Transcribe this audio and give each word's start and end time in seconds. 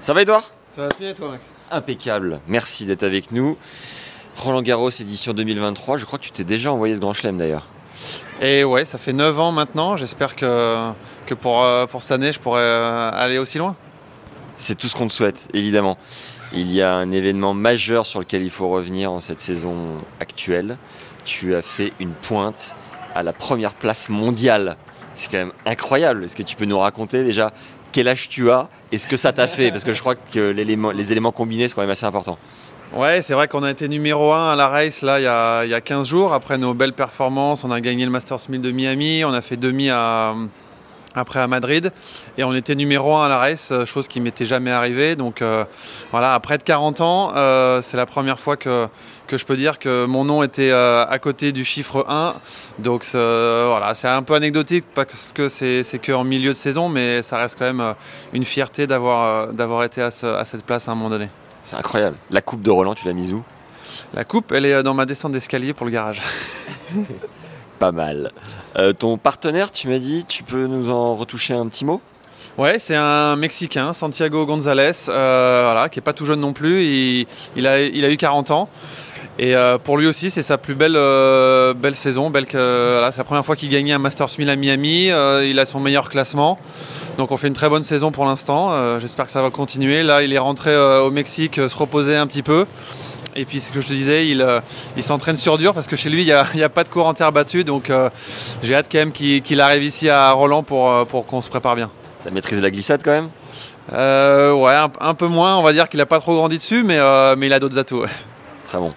Ça 0.00 0.14
va 0.14 0.22
Edouard 0.22 0.52
Ça 0.68 0.82
va 0.82 0.88
bien 0.98 1.10
et 1.10 1.14
toi 1.14 1.30
Max? 1.30 1.50
Impeccable, 1.70 2.40
merci 2.46 2.86
d'être 2.86 3.02
avec 3.02 3.32
nous. 3.32 3.56
Roland 4.36 4.62
Garros 4.62 4.90
édition 4.90 5.34
2023, 5.34 5.96
je 5.96 6.04
crois 6.04 6.18
que 6.18 6.24
tu 6.24 6.30
t'es 6.30 6.44
déjà 6.44 6.72
envoyé 6.72 6.94
ce 6.94 7.00
grand 7.00 7.12
chelem 7.12 7.36
d'ailleurs. 7.36 7.66
Et 8.40 8.62
ouais, 8.62 8.84
ça 8.84 8.96
fait 8.96 9.12
9 9.12 9.40
ans 9.40 9.50
maintenant, 9.50 9.96
j'espère 9.96 10.36
que, 10.36 10.92
que 11.26 11.34
pour, 11.34 11.64
euh, 11.64 11.86
pour 11.86 12.02
cette 12.02 12.12
année 12.12 12.30
je 12.30 12.38
pourrai 12.38 12.62
euh, 12.62 13.10
aller 13.12 13.38
aussi 13.38 13.58
loin. 13.58 13.74
C'est 14.56 14.76
tout 14.76 14.86
ce 14.86 14.94
qu'on 14.94 15.08
te 15.08 15.12
souhaite, 15.12 15.48
évidemment. 15.52 15.98
Il 16.52 16.72
y 16.72 16.80
a 16.80 16.94
un 16.94 17.10
événement 17.10 17.52
majeur 17.52 18.06
sur 18.06 18.20
lequel 18.20 18.42
il 18.42 18.50
faut 18.50 18.68
revenir 18.68 19.10
en 19.10 19.20
cette 19.20 19.40
saison 19.40 19.98
actuelle. 20.20 20.78
Tu 21.24 21.54
as 21.56 21.62
fait 21.62 21.92
une 21.98 22.12
pointe 22.12 22.76
à 23.14 23.22
la 23.22 23.32
première 23.32 23.74
place 23.74 24.08
mondiale. 24.08 24.76
C'est 25.14 25.30
quand 25.30 25.38
même 25.38 25.52
incroyable. 25.66 26.24
Est-ce 26.24 26.36
que 26.36 26.44
tu 26.44 26.54
peux 26.56 26.64
nous 26.64 26.78
raconter 26.78 27.24
déjà 27.24 27.52
quel 27.92 28.08
âge 28.08 28.28
tu 28.28 28.50
as 28.50 28.68
et 28.92 28.98
ce 28.98 29.06
que 29.06 29.16
ça 29.16 29.32
t'a 29.32 29.48
fait 29.48 29.70
Parce 29.70 29.84
que 29.84 29.92
je 29.92 30.00
crois 30.00 30.14
que 30.14 30.50
les 30.50 31.12
éléments 31.12 31.32
combinés 31.32 31.68
sont 31.68 31.76
quand 31.76 31.82
même 31.82 31.90
assez 31.90 32.06
importants. 32.06 32.38
Ouais, 32.94 33.20
c'est 33.20 33.34
vrai 33.34 33.48
qu'on 33.48 33.62
a 33.64 33.70
été 33.70 33.86
numéro 33.86 34.32
1 34.32 34.52
à 34.52 34.56
la 34.56 34.68
race 34.68 35.02
là 35.02 35.20
il 35.20 35.24
y 35.24 35.26
a, 35.26 35.64
il 35.64 35.70
y 35.70 35.74
a 35.74 35.80
15 35.80 36.08
jours. 36.08 36.32
Après 36.32 36.56
nos 36.56 36.72
belles 36.72 36.94
performances, 36.94 37.62
on 37.64 37.70
a 37.70 37.80
gagné 37.80 38.04
le 38.06 38.10
Masters 38.10 38.40
1000 38.48 38.62
de 38.62 38.70
Miami, 38.70 39.24
on 39.26 39.32
a 39.34 39.42
fait 39.42 39.58
demi 39.58 39.90
après 41.14 41.40
à 41.40 41.46
Madrid 41.46 41.92
et 42.36 42.44
on 42.44 42.54
était 42.54 42.74
numéro 42.74 43.14
1 43.14 43.26
à 43.26 43.28
la 43.28 43.38
race, 43.38 43.72
chose 43.84 44.08
qui 44.08 44.20
m'était 44.20 44.46
jamais 44.46 44.70
arrivée. 44.70 45.16
Donc 45.16 45.42
euh, 45.42 45.64
voilà, 46.10 46.34
à 46.34 46.40
près 46.40 46.58
de 46.58 46.62
40 46.62 47.00
ans, 47.00 47.32
euh, 47.36 47.82
c'est 47.82 47.96
la 47.96 48.06
première 48.06 48.38
fois 48.38 48.56
que, 48.56 48.86
que 49.28 49.36
je 49.36 49.44
peux 49.44 49.56
dire 49.56 49.78
que 49.78 50.04
mon 50.06 50.24
nom 50.24 50.42
était 50.42 50.70
euh, 50.72 51.06
à 51.06 51.18
côté 51.20 51.52
du 51.52 51.62
chiffre 51.62 52.04
1. 52.08 52.34
Donc 52.80 53.04
voilà, 53.12 53.92
c'est 53.94 54.08
un 54.08 54.22
peu 54.24 54.34
anecdotique 54.34 54.84
parce 54.94 55.32
que 55.32 55.48
c'est 55.48 55.84
qu'en 56.04 56.24
milieu 56.24 56.48
de 56.50 56.54
saison, 56.56 56.88
mais 56.88 57.22
ça 57.22 57.36
reste 57.38 57.56
quand 57.58 57.66
même 57.66 57.80
euh, 57.80 57.92
une 58.32 58.44
fierté 58.44 58.86
d'avoir 58.88 59.48
euh, 59.48 59.52
d'avoir 59.52 59.84
été 59.84 60.02
à, 60.02 60.10
ce- 60.10 60.26
à 60.26 60.44
cette 60.44 60.64
place 60.64 60.88
à 60.88 60.92
un 60.92 60.94
moment 60.96 61.10
donné. 61.10 61.28
C'est 61.62 61.76
incroyable. 61.76 62.16
La 62.30 62.40
coupe 62.40 62.62
de 62.62 62.70
Roland, 62.70 62.94
tu 62.94 63.06
l'as 63.06 63.12
mise 63.12 63.32
où? 63.32 63.44
La 64.14 64.24
coupe, 64.24 64.50
elle 64.52 64.64
est 64.66 64.82
dans 64.82 64.94
ma 64.94 65.06
descente 65.06 65.32
d'escalier 65.32 65.72
pour 65.72 65.86
le 65.86 65.92
garage. 65.92 66.20
Pas 67.78 67.92
mal. 67.92 68.32
Euh, 68.76 68.92
ton 68.92 69.18
partenaire, 69.18 69.70
tu 69.70 69.88
m'as 69.88 69.98
dit, 69.98 70.24
tu 70.26 70.42
peux 70.42 70.66
nous 70.66 70.90
en 70.90 71.14
retoucher 71.16 71.54
un 71.54 71.66
petit 71.68 71.84
mot? 71.84 72.00
Ouais, 72.56 72.78
c'est 72.80 72.96
un 72.96 73.36
Mexicain, 73.36 73.92
Santiago 73.92 74.44
González, 74.44 74.90
euh, 75.08 75.62
voilà, 75.72 75.88
qui 75.88 76.00
est 76.00 76.02
pas 76.02 76.12
tout 76.12 76.24
jeune 76.24 76.40
non 76.40 76.52
plus. 76.52 76.82
Il, 76.84 77.26
il 77.54 77.66
a, 77.68 77.80
il 77.80 78.04
a 78.04 78.10
eu 78.10 78.16
40 78.16 78.50
ans. 78.50 78.68
Et 79.38 79.54
euh, 79.54 79.78
pour 79.78 79.98
lui 79.98 80.08
aussi, 80.08 80.30
c'est 80.30 80.42
sa 80.42 80.58
plus 80.58 80.74
belle, 80.74 80.96
euh, 80.96 81.72
belle 81.72 81.94
saison. 81.94 82.28
Belle 82.28 82.46
voilà, 82.50 83.12
c'est 83.12 83.18
la 83.18 83.24
première 83.24 83.44
fois 83.44 83.54
qu'il 83.54 83.68
gagnait 83.68 83.92
un 83.92 83.98
Masters 83.98 84.28
1000 84.36 84.50
à 84.50 84.56
Miami. 84.56 85.10
Euh, 85.10 85.46
il 85.48 85.58
a 85.60 85.64
son 85.64 85.78
meilleur 85.78 86.10
classement. 86.10 86.58
Donc 87.18 87.30
on 87.30 87.36
fait 87.36 87.46
une 87.46 87.54
très 87.54 87.68
bonne 87.68 87.84
saison 87.84 88.10
pour 88.10 88.24
l'instant. 88.24 88.98
J'espère 88.98 89.26
que 89.26 89.30
ça 89.30 89.42
va 89.42 89.50
continuer. 89.50 90.02
Là, 90.02 90.22
il 90.22 90.32
est 90.32 90.38
rentré 90.38 90.76
au 90.76 91.10
Mexique 91.10 91.56
se 91.56 91.76
reposer 91.76 92.16
un 92.16 92.26
petit 92.26 92.42
peu. 92.42 92.66
Et 93.36 93.44
puis, 93.44 93.60
ce 93.60 93.70
que 93.70 93.80
je 93.80 93.86
te 93.86 93.92
disais, 93.92 94.26
il, 94.28 94.44
il 94.96 95.02
s'entraîne 95.02 95.36
sur 95.36 95.58
dur 95.58 95.74
parce 95.74 95.86
que 95.86 95.94
chez 95.94 96.10
lui, 96.10 96.22
il 96.22 96.34
n'y 96.54 96.62
a, 96.62 96.68
pas 96.68 96.82
de 96.82 96.88
cours 96.88 97.06
en 97.06 97.14
terre 97.14 97.32
battue. 97.32 97.64
Donc, 97.64 97.92
j'ai 98.62 98.74
hâte 98.74 98.86
quand 98.90 98.98
même 98.98 99.12
qu'il 99.12 99.60
arrive 99.60 99.82
ici 99.82 100.08
à 100.08 100.30
Roland 100.32 100.62
pour, 100.62 101.06
pour 101.06 101.26
qu'on 101.26 101.42
se 101.42 101.50
prépare 101.50 101.76
bien. 101.76 101.90
Ça 102.18 102.30
maîtrise 102.30 102.62
la 102.62 102.70
glissade 102.70 103.02
quand 103.04 103.10
même? 103.10 103.28
Ouais, 103.90 104.74
un, 104.74 104.90
un 105.00 105.14
peu 105.14 105.26
moins. 105.26 105.56
On 105.56 105.62
va 105.62 105.72
dire 105.72 105.88
qu'il 105.88 105.98
n'a 105.98 106.06
pas 106.06 106.20
trop 106.20 106.34
grandi 106.34 106.56
dessus, 106.56 106.84
mais, 106.84 106.98
mais 107.36 107.46
il 107.46 107.52
a 107.52 107.58
d'autres 107.58 107.78
atouts. 107.78 108.02
ouais. 108.02 108.08
Très 108.68 108.78
bon. 108.78 108.92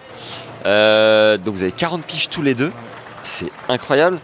Euh, 0.66 1.38
donc 1.38 1.54
vous 1.54 1.62
avez 1.62 1.72
40 1.72 2.04
piges 2.04 2.28
tous 2.28 2.42
les 2.42 2.54
deux. 2.54 2.70
C'est 3.22 3.50
incroyable. 3.70 4.20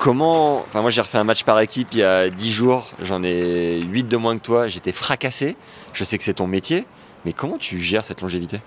Comment. 0.00 0.64
Enfin, 0.66 0.80
moi 0.80 0.90
j'ai 0.90 1.00
refait 1.00 1.18
un 1.18 1.24
match 1.24 1.44
par 1.44 1.60
équipe 1.60 1.88
il 1.92 2.00
y 2.00 2.02
a 2.02 2.28
10 2.28 2.50
jours. 2.50 2.90
J'en 3.00 3.22
ai 3.22 3.80
8 3.80 4.08
de 4.08 4.16
moins 4.16 4.36
que 4.36 4.42
toi. 4.42 4.66
J'étais 4.66 4.90
fracassé. 4.90 5.56
Je 5.92 6.02
sais 6.02 6.18
que 6.18 6.24
c'est 6.24 6.34
ton 6.34 6.48
métier. 6.48 6.84
Mais 7.24 7.32
comment 7.32 7.58
tu 7.58 7.78
gères 7.78 8.04
cette 8.04 8.22
longévité? 8.22 8.60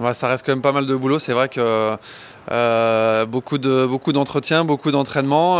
Ouais, 0.00 0.14
ça 0.14 0.26
reste 0.26 0.46
quand 0.46 0.52
même 0.52 0.62
pas 0.62 0.72
mal 0.72 0.86
de 0.86 0.96
boulot. 0.96 1.18
C'est 1.18 1.34
vrai 1.34 1.50
que 1.50 1.98
euh, 2.50 3.24
beaucoup 3.26 3.58
de 3.58 3.86
beaucoup 3.86 4.12
d'entretiens, 4.12 4.64
beaucoup 4.64 4.90
d'entraînements. 4.90 5.58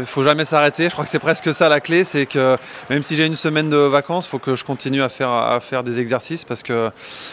Il 0.00 0.06
faut 0.06 0.22
jamais 0.22 0.44
s'arrêter. 0.44 0.84
Je 0.84 0.90
crois 0.90 1.04
que 1.04 1.10
c'est 1.10 1.18
presque 1.18 1.52
ça 1.52 1.68
la 1.68 1.80
clé, 1.80 2.04
c'est 2.04 2.26
que 2.26 2.56
même 2.90 3.02
si 3.02 3.16
j'ai 3.16 3.26
une 3.26 3.34
semaine 3.36 3.68
de 3.68 3.76
vacances, 3.76 4.26
faut 4.26 4.38
que 4.38 4.54
je 4.54 4.64
continue 4.64 5.02
à 5.02 5.08
faire 5.08 5.30
à 5.30 5.60
faire 5.60 5.82
des 5.82 6.00
exercices 6.00 6.44
parce 6.44 6.62
que 6.62 6.90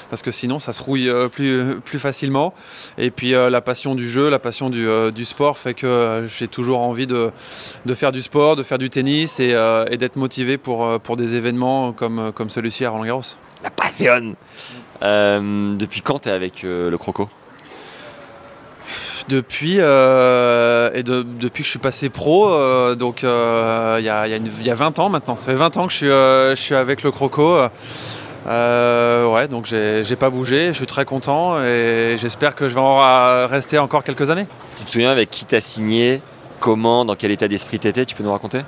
parce 0.09 0.21
que 0.21 0.31
sinon 0.31 0.59
ça 0.59 0.73
se 0.73 0.81
rouille 0.81 1.09
euh, 1.09 1.27
plus 1.29 1.79
plus 1.83 1.99
facilement. 1.99 2.53
Et 2.97 3.11
puis 3.11 3.33
euh, 3.33 3.49
la 3.49 3.61
passion 3.61 3.95
du 3.95 4.07
jeu, 4.09 4.29
la 4.29 4.39
passion 4.39 4.69
du, 4.69 4.87
euh, 4.87 5.11
du 5.11 5.25
sport 5.25 5.57
fait 5.57 5.73
que 5.73 5.87
euh, 5.87 6.27
j'ai 6.27 6.47
toujours 6.47 6.79
envie 6.81 7.07
de 7.07 7.31
de 7.85 7.93
faire 7.93 8.11
du 8.11 8.21
sport, 8.21 8.55
de 8.55 8.63
faire 8.63 8.77
du 8.77 8.89
tennis 8.89 9.39
et, 9.39 9.53
euh, 9.53 9.85
d'être 9.85 10.15
motivé 10.17 10.57
pour 10.57 10.85
euh, 10.85 10.99
pour 10.99 11.15
des 11.17 11.35
événements 11.35 11.93
comme 11.93 12.31
comme 12.33 12.49
celui-ci 12.49 12.85
à 12.85 12.89
Roland 12.89 13.05
Garros. 13.05 13.21
La 13.63 13.69
passion 13.69 14.35
Euh, 15.03 15.75
Depuis 15.75 16.01
quand 16.01 16.19
t'es 16.19 16.31
avec 16.31 16.63
euh, 16.63 16.89
le 16.89 16.97
croco? 16.97 17.29
Depuis, 19.27 19.77
euh, 19.79 20.91
et 20.93 21.01
de- 21.01 21.23
depuis 21.23 21.63
que 21.63 21.65
je 21.65 21.71
suis 21.71 21.79
passé 21.79 22.09
pro, 22.09 22.47
euh, 22.47 22.93
donc 22.93 23.23
euh, 23.23 23.95
il 23.99 24.05
y, 24.05 24.09
a, 24.09 24.27
y 24.27 24.33
a 24.33 24.35
une- 24.35 24.51
il 24.59 24.65
y 24.67 24.69
a 24.69 24.75
20 24.75 24.99
ans 24.99 25.09
maintenant. 25.09 25.35
Ça 25.35 25.47
fait 25.47 25.55
20 25.55 25.75
ans 25.77 25.87
que 25.87 25.91
je 25.93 25.97
suis, 25.97 26.05
je 26.07 26.53
suis 26.55 26.75
avec 26.75 27.01
le 27.01 27.09
Croco. 27.11 27.57
Ouais, 28.47 29.47
donc 29.49 29.65
j'ai 29.65 30.15
pas 30.15 30.29
bougé, 30.29 30.67
je 30.67 30.73
suis 30.73 30.85
très 30.85 31.05
content 31.05 31.59
et 31.63 32.15
j'espère 32.19 32.53
que 32.53 32.69
je 32.69 32.75
vais 32.75 32.79
en 32.81 33.47
rester 33.47 33.79
encore 33.79 34.03
quelques 34.03 34.29
années. 34.29 34.45
Tu 34.77 34.83
te 34.83 34.89
souviens 34.91 35.11
avec 35.11 35.29
qui 35.31 35.45
t'as 35.45 35.61
signé 35.61 36.21
Comment 36.59 37.03
Dans 37.05 37.15
quel 37.15 37.31
état 37.31 37.47
d'esprit 37.47 37.79
t'étais 37.79 38.05
Tu 38.05 38.15
peux 38.15 38.23
nous 38.23 38.31
raconter? 38.31 38.59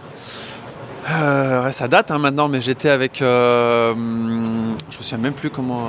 Euh, 1.09 1.63
ouais, 1.63 1.72
ça 1.72 1.88
date 1.88 2.12
hein, 2.12 2.18
maintenant, 2.18 2.47
mais 2.50 2.59
j'étais 2.62 2.89
avec. 2.89 3.18
je 3.19 3.94
me 3.94 4.75
souviens 4.89 5.18
même 5.19 5.34
plus 5.34 5.50
comment. 5.50 5.88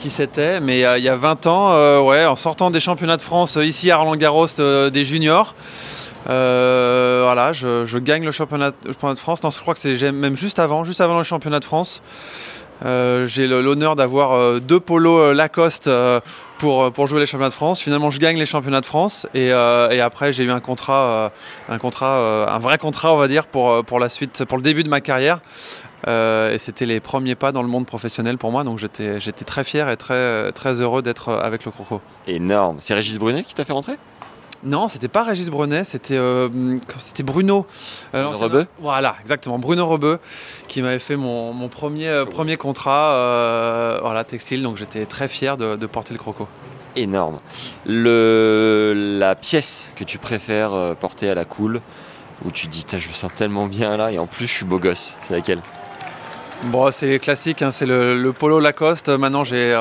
Qui 0.00 0.10
c'était, 0.10 0.60
mais 0.60 0.80
il 0.80 1.04
y 1.04 1.08
a 1.08 1.16
20 1.16 1.46
ans, 1.46 1.72
euh, 1.72 2.00
ouais, 2.00 2.24
en 2.24 2.34
sortant 2.34 2.70
des 2.70 2.80
championnats 2.80 3.18
de 3.18 3.22
France 3.22 3.56
euh, 3.56 3.64
ici 3.64 3.90
à 3.90 3.98
Roland 3.98 4.16
Garros 4.16 4.46
euh, 4.58 4.90
des 4.90 5.04
juniors. 5.04 5.54
voilà, 6.26 7.52
je, 7.52 7.98
gagne 7.98 8.24
le 8.24 8.32
championnat, 8.32 8.70
de 8.70 8.92
France. 9.14 9.42
Non, 9.42 9.50
je 9.50 9.60
crois 9.60 9.74
que 9.74 9.80
c'est 9.80 10.10
même 10.10 10.36
juste 10.36 10.58
avant, 10.58 10.84
juste 10.84 11.00
avant 11.00 11.18
le 11.18 11.24
championnat 11.24 11.60
de 11.60 11.64
France. 11.64 12.02
J'ai 12.82 13.46
l'honneur 13.46 13.94
d'avoir 13.94 14.60
deux 14.60 14.80
polos 14.80 15.34
Lacoste 15.34 15.90
pour, 16.60 16.92
pour 16.92 17.06
jouer 17.06 17.20
les 17.20 17.26
championnats 17.26 17.48
de 17.48 17.54
France. 17.54 17.80
Finalement, 17.80 18.10
je 18.10 18.20
gagne 18.20 18.36
les 18.36 18.46
championnats 18.46 18.82
de 18.82 18.86
France 18.86 19.26
et, 19.34 19.50
euh, 19.50 20.04
après, 20.04 20.32
j'ai 20.32 20.44
eu 20.44 20.50
un 20.50 20.60
contrat, 20.60 21.30
euh, 21.70 21.74
un 21.74 21.78
contrat, 21.78 22.18
euh, 22.20 22.46
un 22.46 22.58
vrai 22.58 22.76
contrat, 22.76 23.14
on 23.14 23.16
va 23.16 23.28
dire, 23.28 23.46
pour, 23.46 23.70
euh, 23.70 23.82
pour 23.82 23.98
la 23.98 24.08
suite, 24.08 24.44
pour 24.44 24.58
le 24.58 24.62
début 24.62 24.84
de 24.84 24.88
ma 24.88 25.00
carrière. 25.00 25.40
Euh, 26.08 26.54
et 26.54 26.58
c'était 26.58 26.86
les 26.86 27.00
premiers 27.00 27.34
pas 27.34 27.52
dans 27.52 27.62
le 27.62 27.68
monde 27.68 27.86
professionnel 27.86 28.38
pour 28.38 28.50
moi, 28.50 28.64
donc 28.64 28.78
j'étais 28.78 29.44
très 29.44 29.64
fier 29.64 29.88
et 29.90 29.96
très, 29.96 30.50
très 30.52 30.80
heureux 30.80 31.02
d'être 31.02 31.28
euh, 31.28 31.40
avec 31.40 31.64
le 31.64 31.70
Croco. 31.70 32.00
Énorme. 32.26 32.76
C'est 32.78 32.94
Régis 32.94 33.18
Brunet 33.18 33.42
qui 33.42 33.54
t'a 33.54 33.64
fait 33.64 33.72
rentrer? 33.72 33.94
Non, 34.62 34.88
c'était 34.88 35.08
pas 35.08 35.22
Régis 35.22 35.48
Brunet, 35.48 35.84
c'était 35.84 36.18
euh, 36.18 36.48
c'était 36.98 37.22
Bruno. 37.22 37.66
Euh, 38.14 38.24
Bruno 38.24 38.38
Rebeu 38.38 38.66
Voilà, 38.78 39.16
exactement. 39.22 39.58
Bruno 39.58 39.86
Rebeu 39.86 40.18
qui 40.68 40.82
m'avait 40.82 40.98
fait 40.98 41.16
mon, 41.16 41.54
mon 41.54 41.68
premier, 41.68 42.08
euh, 42.08 42.26
premier 42.26 42.58
contrat 42.58 43.98
voilà, 44.02 44.24
textile, 44.24 44.62
donc 44.62 44.76
j'étais 44.76 45.06
très 45.06 45.28
fier 45.28 45.56
de, 45.56 45.76
de 45.76 45.86
porter 45.86 46.12
le 46.12 46.18
Croco. 46.18 46.46
Énorme. 46.94 47.40
Le, 47.86 48.92
la 49.18 49.34
pièce 49.34 49.92
que 49.96 50.04
tu 50.04 50.18
préfères 50.18 50.94
porter 51.00 51.30
à 51.30 51.34
la 51.34 51.44
cool, 51.46 51.80
où 52.44 52.50
tu 52.50 52.66
te 52.66 52.72
dis, 52.72 52.84
je 52.90 53.08
me 53.08 53.12
sens 53.12 53.32
tellement 53.34 53.66
bien 53.66 53.96
là, 53.96 54.12
et 54.12 54.18
en 54.18 54.26
plus 54.26 54.46
je 54.46 54.52
suis 54.52 54.64
beau 54.66 54.78
gosse, 54.78 55.16
c'est 55.20 55.32
laquelle? 55.32 55.62
Bon, 56.64 56.90
c'est 56.90 57.18
classique, 57.18 57.62
hein, 57.62 57.70
c'est 57.70 57.86
le, 57.86 58.32
polo 58.38 58.60
Lacoste. 58.60 59.08
Maintenant, 59.08 59.44
j'ai 59.44 59.74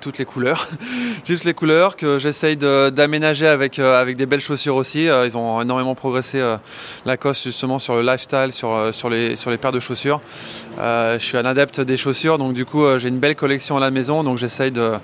toutes 0.00 0.18
les 0.18 0.24
couleurs. 0.24 0.66
j'ai 1.24 1.36
toutes 1.36 1.44
les 1.44 1.54
couleurs 1.54 1.96
que 1.96 2.18
j'essaye 2.18 2.56
d'aménager 2.56 3.46
avec, 3.46 3.78
euh, 3.78 4.00
avec 4.00 4.16
des 4.16 4.26
belles 4.26 4.40
chaussures 4.40 4.74
aussi. 4.74 5.08
Euh, 5.08 5.26
ils 5.26 5.36
ont 5.36 5.62
énormément 5.62 5.94
progressé, 5.94 6.40
euh, 6.40 6.56
Lacoste, 7.06 7.44
justement, 7.44 7.78
sur 7.78 7.94
le 7.94 8.02
lifestyle, 8.02 8.50
sur, 8.50 8.92
sur, 8.92 9.10
les, 9.10 9.36
sur 9.36 9.52
les 9.52 9.58
paires 9.58 9.70
de 9.70 9.78
chaussures. 9.78 10.20
Je 10.76 11.18
suis 11.20 11.38
un 11.38 11.44
adepte 11.44 11.80
des 11.80 11.96
chaussures, 11.96 12.36
donc 12.36 12.52
du 12.52 12.66
coup, 12.66 12.84
j'ai 12.98 13.10
une 13.10 13.20
belle 13.20 13.36
collection 13.36 13.76
à 13.76 13.80
la 13.80 13.92
maison. 13.92 14.24
Donc, 14.24 14.38
j'essaye 14.38 14.72
de, 14.72 14.94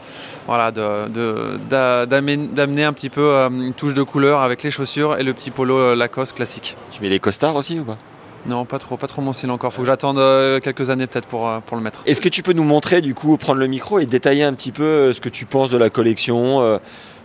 voilà, 0.46 0.72
de, 0.72 1.58
d'amener 1.68 2.84
un 2.84 2.92
petit 2.92 3.08
peu 3.08 3.30
une 3.36 3.72
touche 3.72 3.94
de 3.94 4.02
couleur 4.02 4.40
avec 4.40 4.64
les 4.64 4.72
chaussures 4.72 5.16
et 5.16 5.22
le 5.22 5.32
petit 5.32 5.52
polo 5.52 5.94
Lacoste 5.94 6.34
classique. 6.34 6.76
Tu 6.90 7.00
mets 7.02 7.08
les 7.08 7.20
costards 7.20 7.54
aussi 7.54 7.78
ou 7.78 7.84
pas? 7.84 7.98
Non, 8.46 8.64
pas 8.64 8.78
trop, 8.78 8.96
pas 8.96 9.06
trop 9.06 9.20
mon 9.22 9.32
style 9.32 9.50
encore. 9.50 9.72
Faut 9.72 9.82
que 9.82 9.86
j'attende 9.86 10.18
euh, 10.18 10.60
quelques 10.60 10.88
années 10.90 11.06
peut-être 11.06 11.26
pour, 11.26 11.46
euh, 11.48 11.60
pour 11.60 11.76
le 11.76 11.82
mettre. 11.82 12.00
Est-ce 12.06 12.20
que 12.20 12.28
tu 12.28 12.42
peux 12.42 12.52
nous 12.54 12.64
montrer, 12.64 13.00
du 13.02 13.14
coup, 13.14 13.36
prendre 13.36 13.60
le 13.60 13.66
micro 13.66 13.98
et 13.98 14.06
détailler 14.06 14.42
un 14.44 14.54
petit 14.54 14.72
peu 14.72 14.82
euh, 14.82 15.12
ce 15.12 15.20
que 15.20 15.28
tu 15.28 15.44
penses 15.44 15.70
de 15.70 15.76
la 15.76 15.90
collection 15.90 16.62
euh, 16.62 16.78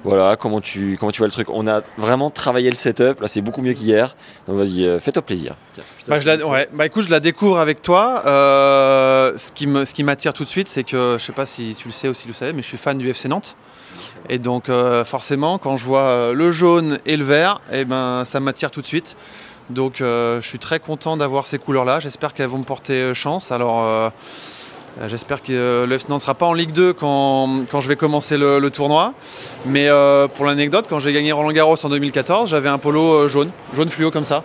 Voilà, 0.03 0.35
comment 0.35 0.59
tu, 0.59 0.97
comment 0.99 1.11
tu 1.13 1.19
vois 1.19 1.27
le 1.27 1.31
truc? 1.31 1.49
On 1.49 1.67
a 1.67 1.81
vraiment 1.97 2.29
travaillé 2.29 2.69
le 2.69 2.75
setup, 2.75 3.21
là 3.21 3.27
c'est 3.27 3.41
beaucoup 3.41 3.61
mieux 3.61 3.73
qu'hier. 3.73 4.15
Donc 4.47 4.57
vas-y, 4.57 4.85
euh, 4.85 4.99
fais-toi 4.99 5.21
plaisir. 5.23 5.55
Tiens, 5.73 5.83
je 5.99 6.03
te 6.03 6.09
Bah, 6.11 6.19
je 6.19 6.27
la, 6.27 6.45
ouais. 6.45 6.67
bah 6.73 6.85
écoute, 6.85 7.05
je 7.05 7.09
la 7.11 7.21
découvre 7.21 7.59
avec 7.59 7.81
toi. 7.81 8.21
Euh, 8.25 9.33
ce 9.37 9.51
qui 9.53 9.67
me- 9.67 9.85
ce 9.85 9.93
qui 9.93 10.03
m'attire 10.03 10.33
tout 10.33 10.43
de 10.43 10.49
suite, 10.49 10.67
c'est 10.67 10.83
que 10.83 11.15
je 11.17 11.23
sais 11.23 11.31
pas 11.33 11.45
si 11.45 11.75
tu 11.79 11.87
le 11.87 11.93
sais 11.93 12.09
ou 12.09 12.13
si 12.13 12.23
tu 12.23 12.27
le 12.29 12.33
savais, 12.33 12.51
mais 12.53 12.61
je 12.61 12.67
suis 12.67 12.77
fan 12.77 12.97
du 12.97 13.09
FC 13.09 13.27
Nantes. 13.29 13.55
Et 14.29 14.37
donc 14.37 14.67
euh, 14.69 15.05
forcément, 15.05 15.57
quand 15.59 15.77
je 15.77 15.85
vois 15.85 16.33
le 16.33 16.51
jaune 16.51 16.99
et 17.05 17.15
le 17.15 17.23
vert, 17.23 17.61
eh 17.71 17.85
ben 17.85 18.23
ça 18.25 18.39
m'attire 18.41 18.69
tout 18.69 18.81
de 18.81 18.85
suite. 18.85 19.15
Donc 19.69 19.99
euh, 19.99 20.41
je 20.41 20.47
suis 20.47 20.59
très 20.59 20.79
content 20.79 21.17
d'avoir 21.17 21.45
ces 21.45 21.57
couleurs-là. 21.57 21.99
J'espère 21.99 22.33
qu'elles 22.33 22.49
vont 22.49 22.59
me 22.59 22.63
porter 22.63 22.93
euh, 22.93 23.13
chance. 23.13 23.51
Alors 23.51 23.83
euh, 23.83 24.09
j'espère 25.07 25.41
que 25.41 25.85
le 25.87 26.13
ne 26.13 26.19
sera 26.19 26.35
pas 26.35 26.45
en 26.45 26.53
Ligue 26.53 26.71
2 26.71 26.93
quand, 26.93 27.65
quand 27.69 27.79
je 27.79 27.87
vais 27.87 27.95
commencer 27.95 28.37
le, 28.37 28.69
tournoi. 28.69 29.13
Mais 29.65 29.89
pour 30.35 30.45
l'anecdote, 30.45 30.85
quand 30.89 30.99
j'ai 30.99 31.11
gagné 31.11 31.31
Roland 31.31 31.51
Garros 31.51 31.83
en 31.83 31.89
2014, 31.89 32.49
j'avais 32.49 32.69
un 32.69 32.77
polo 32.77 33.27
jaune, 33.27 33.51
jaune 33.73 33.89
fluo 33.89 34.11
comme 34.11 34.23
ça. 34.23 34.43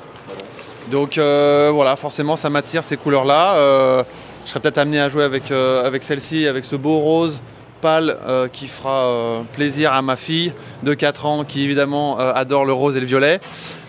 Donc 0.91 1.19
voilà, 1.19 1.95
forcément 1.95 2.35
ça 2.35 2.51
m'attire 2.51 2.83
ces 2.83 2.97
couleurs-là. 2.97 4.05
Je 4.45 4.51
serais 4.51 4.59
peut-être 4.59 4.79
amené 4.79 4.99
à 4.99 5.09
jouer 5.09 5.23
avec, 5.23 5.53
avec 5.53 6.03
celle-ci, 6.03 6.49
avec 6.49 6.65
ce 6.65 6.75
beau 6.75 6.99
rose 6.99 7.41
pâle 7.81 8.19
qui 8.53 8.67
fera 8.67 9.45
plaisir 9.53 9.93
à 9.93 10.03
ma 10.03 10.17
fille 10.17 10.53
de 10.83 10.95
4 10.95 11.27
ans 11.27 11.45
qui 11.45 11.63
évidemment 11.63 12.19
adore 12.19 12.65
le 12.65 12.73
rose 12.73 12.97
et 12.97 13.01
le 13.01 13.07
violet. 13.07 13.39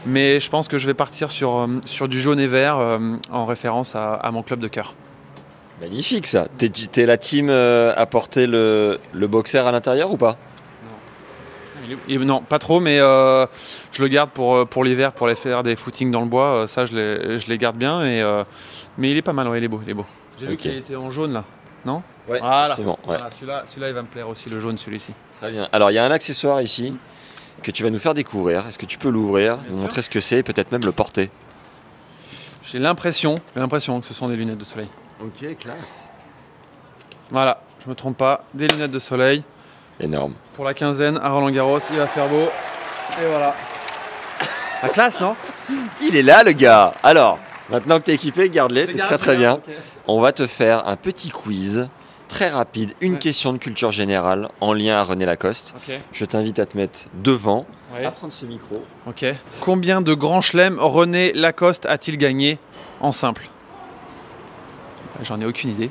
Mais 0.05 0.39
je 0.39 0.49
pense 0.49 0.67
que 0.67 0.77
je 0.77 0.87
vais 0.87 0.93
partir 0.95 1.29
sur, 1.29 1.59
euh, 1.59 1.67
sur 1.85 2.07
du 2.07 2.19
jaune 2.19 2.39
et 2.39 2.47
vert 2.47 2.77
euh, 2.79 2.97
en 3.31 3.45
référence 3.45 3.95
à, 3.95 4.13
à 4.15 4.31
mon 4.31 4.41
club 4.41 4.59
de 4.59 4.67
cœur. 4.67 4.95
Magnifique 5.79 6.25
ça. 6.27 6.47
T'es, 6.57 6.69
t'es 6.69 7.05
la 7.05 7.17
team 7.17 7.49
euh, 7.49 7.93
à 7.95 8.05
porter 8.05 8.47
le, 8.47 8.99
le 9.13 9.27
boxer 9.27 9.59
à 9.59 9.71
l'intérieur 9.71 10.11
ou 10.11 10.17
pas? 10.17 10.37
Non, 12.07 12.41
pas 12.41 12.57
trop, 12.59 12.79
mais 12.79 12.99
euh, 12.99 13.45
je 13.91 14.01
le 14.01 14.07
garde 14.07 14.29
pour, 14.29 14.65
pour 14.67 14.83
l'hiver, 14.83 15.11
pour 15.11 15.27
les 15.27 15.35
faire 15.35 15.61
des 15.61 15.75
footings 15.75 16.09
dans 16.09 16.21
le 16.21 16.27
bois. 16.27 16.45
euh, 16.45 16.67
ça, 16.67 16.85
je 16.85 16.95
les, 16.95 17.37
je 17.37 17.47
les 17.47 17.57
garde 17.57 17.75
bien. 17.75 18.05
Et, 18.05 18.23
mais 18.97 19.11
il 19.11 19.17
est 19.17 19.21
pas 19.21 19.33
mal, 19.33 19.47
ouais, 19.49 19.57
il 19.57 19.63
est 19.63 19.67
beau. 19.67 19.81
Il 19.83 19.89
est 19.89 19.93
beau. 19.95 20.05
J'ai 20.39 20.47
vu 20.47 20.57
qu'il 20.57 20.73
était 20.75 20.95
en 20.95 21.11
jaune 21.11 21.33
là. 21.33 21.43
Non? 21.85 22.01
Ouais, 22.29 22.39
Voilà. 22.39 22.75
c'est 22.75 22.83
bon. 22.83 22.91
ouais. 22.91 23.17
Voilà, 23.17 23.29
celui-là, 23.31 23.63
celui-là, 23.65 23.87
il 23.89 23.93
va 23.95 24.01
me 24.03 24.07
plaire 24.07 24.29
aussi, 24.29 24.49
le 24.49 24.59
jaune, 24.59 24.77
celui-ci. 24.77 25.13
Très 25.39 25.51
bien. 25.51 25.67
Alors 25.71 25.89
il 25.91 25.95
y 25.95 25.97
a 25.97 26.05
un 26.05 26.11
accessoire 26.11 26.61
ici 26.61 26.95
que 27.61 27.71
tu 27.71 27.83
vas 27.83 27.89
nous 27.89 27.99
faire 27.99 28.13
découvrir. 28.13 28.65
Est-ce 28.67 28.79
que 28.79 28.85
tu 28.85 28.97
peux 28.97 29.09
l'ouvrir, 29.09 29.57
nous 29.67 29.73
sûr. 29.73 29.81
montrer 29.83 30.01
ce 30.01 30.09
que 30.09 30.19
c'est 30.19 30.39
et 30.39 30.43
peut-être 30.43 30.71
même 30.71 30.83
le 30.83 30.91
porter? 30.91 31.29
J'ai 32.63 32.79
l'impression, 32.79 33.35
l'impression 33.55 33.99
que 34.01 34.07
ce 34.07 34.13
sont 34.13 34.27
des 34.27 34.35
lunettes 34.35 34.57
de 34.57 34.63
soleil. 34.63 34.89
Ok, 35.21 35.57
classe. 35.57 36.05
Voilà, 37.29 37.61
je 37.83 37.89
me 37.89 37.95
trompe 37.95 38.17
pas, 38.17 38.45
des 38.53 38.67
lunettes 38.67 38.91
de 38.91 38.99
soleil 38.99 39.43
Énorme. 39.99 40.33
pour 40.55 40.65
la 40.65 40.73
quinzaine 40.73 41.17
à 41.21 41.29
Roland 41.29 41.49
Garros. 41.51 41.79
Il 41.91 41.97
va 41.97 42.07
faire 42.07 42.27
beau. 42.27 42.49
Et 43.21 43.27
voilà. 43.27 43.55
La 44.83 44.89
classe, 44.89 45.19
non? 45.19 45.35
Il 46.01 46.15
est 46.15 46.23
là 46.23 46.43
le 46.43 46.53
gars 46.53 46.93
Alors, 47.03 47.39
maintenant 47.69 47.99
que 47.99 48.03
t'es 48.03 48.13
équipé, 48.15 48.49
garde-les, 48.49 48.87
t'es 48.87 48.97
très 48.97 49.17
très 49.17 49.35
bien. 49.35 49.59
On 50.07 50.19
va 50.19 50.31
te 50.31 50.47
faire 50.47 50.87
un 50.87 50.95
petit 50.95 51.29
quiz 51.29 51.87
très 52.31 52.49
rapide, 52.49 52.93
une 53.01 53.13
Ouais. 53.13 53.19
question 53.19 53.51
de 53.51 53.57
culture 53.57 53.91
générale 53.91 54.47
en 54.61 54.71
lien 54.73 54.95
à 54.97 55.03
René 55.03 55.25
Lacoste. 55.25 55.75
Je 56.13 56.23
t'invite 56.25 56.59
à 56.59 56.65
te 56.65 56.77
mettre 56.77 57.01
devant, 57.23 57.65
Ouais. 57.93 58.05
à 58.05 58.11
prendre 58.11 58.31
ce 58.31 58.45
micro. 58.45 58.83
Ok. 59.05 59.25
Combien 59.59 60.01
de 60.01 60.13
grands 60.13 60.39
chelems 60.41 60.79
René 60.79 61.33
Lacoste 61.33 61.85
a-t-il 61.87 62.17
gagné 62.17 62.57
en 63.01 63.11
simple? 63.11 63.49
J'en 65.23 65.41
ai 65.41 65.45
aucune 65.45 65.71
idée. 65.71 65.89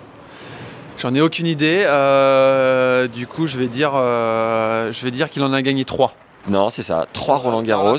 J'en 0.98 1.14
ai 1.14 1.20
aucune 1.20 1.46
idée. 1.46 1.84
euh, 1.86 3.06
du 3.06 3.26
coup, 3.26 3.46
je 3.46 3.58
vais 3.58 3.68
dire, 3.68 3.92
euh, 3.94 4.90
je 4.90 5.04
vais 5.04 5.10
dire 5.10 5.28
qu'il 5.30 5.42
en 5.42 5.52
a 5.52 5.60
gagné 5.62 5.84
3. 5.84 6.14
Non, 6.48 6.70
c'est 6.70 6.82
ça, 6.82 7.04
3 7.12 7.36
Roland 7.36 7.62
Garros. 7.62 7.98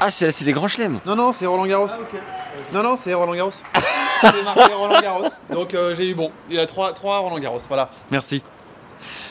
Ah, 0.00 0.10
c'est 0.10 0.30
c'est 0.30 0.44
des 0.44 0.52
grands 0.52 0.68
chelems 0.68 1.00
Non, 1.06 1.16
non, 1.16 1.32
c'est 1.32 1.46
Roland 1.46 1.66
Garros. 1.66 1.88
Non, 2.72 2.82
non, 2.82 2.96
c'est 2.96 3.14
Roland 3.14 3.34
Garros. 3.34 3.50
c'est 4.20 4.44
marqué 4.44 4.72
Roland 4.72 5.00
Garros. 5.00 5.24
Donc 5.50 5.74
euh, 5.74 5.94
j'ai 5.96 6.08
eu 6.10 6.14
bon. 6.14 6.30
Il 6.50 6.58
a 6.58 6.66
3, 6.66 6.92
3 6.92 7.18
Roland 7.18 7.38
Garros. 7.38 7.60
Voilà. 7.68 7.90
Merci. 8.10 8.42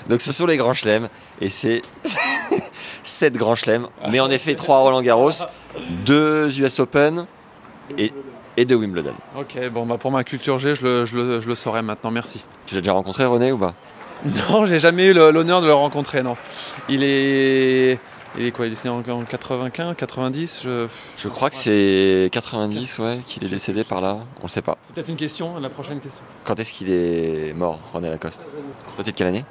Donc 0.09 0.21
ce 0.21 0.31
sont 0.31 0.45
les 0.45 0.57
grands 0.57 0.73
chelems 0.73 1.07
et 1.41 1.49
c'est 1.49 1.81
7 3.03 3.33
grands 3.37 3.55
chelems. 3.55 3.87
Mais 4.09 4.19
en 4.19 4.29
effet, 4.29 4.55
3 4.55 4.77
Roland 4.79 5.01
Garros, 5.01 5.31
2 6.05 6.59
US 6.61 6.79
Open 6.79 7.25
et, 7.97 8.11
et 8.57 8.65
2 8.65 8.75
Wimbledon. 8.75 9.13
Ok, 9.37 9.57
bon, 9.69 9.85
bah 9.85 9.97
pour 9.97 10.11
ma 10.11 10.23
culture 10.23 10.57
G, 10.59 10.75
je 10.75 10.83
le, 10.85 11.05
je 11.05 11.15
le, 11.17 11.41
je 11.41 11.47
le 11.47 11.55
saurai 11.55 11.81
maintenant. 11.81 12.11
Merci. 12.11 12.43
Tu 12.65 12.75
l'as 12.75 12.81
déjà 12.81 12.93
rencontré 12.93 13.25
René 13.25 13.51
ou 13.51 13.57
pas? 13.57 13.73
Non, 14.49 14.65
j'ai 14.65 14.79
jamais 14.79 15.05
eu 15.07 15.13
le- 15.13 15.29
l'honneur 15.31 15.61
de 15.61 15.67
le 15.67 15.73
rencontrer, 15.73 16.23
non. 16.23 16.35
Il 16.89 17.03
est. 17.03 17.99
Il 18.37 18.45
est 18.45 18.51
quoi 18.51 18.67
Il 18.67 18.73
est 18.73 18.83
né 18.85 18.89
en, 18.89 18.99
en 18.99 19.23
95, 19.25 19.95
90 19.95 20.61
je... 20.63 20.87
Je 21.17 21.27
crois 21.27 21.49
que 21.49 21.55
c'est 21.55 22.29
90, 22.31 22.99
ouais, 22.99 23.19
qu'il 23.25 23.43
est 23.43 23.49
décédé 23.49 23.83
par 23.83 24.01
là. 24.01 24.19
On 24.39 24.43
le 24.43 24.49
sait 24.49 24.61
pas. 24.61 24.77
C'est 24.85 24.93
peut-être 24.95 25.09
une 25.09 25.15
question, 25.15 25.59
la 25.59 25.69
prochaine 25.69 25.99
question. 25.99 26.21
Quand 26.43 26.59
est-ce 26.59 26.73
qu'il 26.73 26.89
est 26.89 27.53
mort, 27.53 27.79
René 27.93 28.09
Lacoste? 28.09 28.47
De 29.03 29.11
quelle 29.11 29.27
année? 29.27 29.45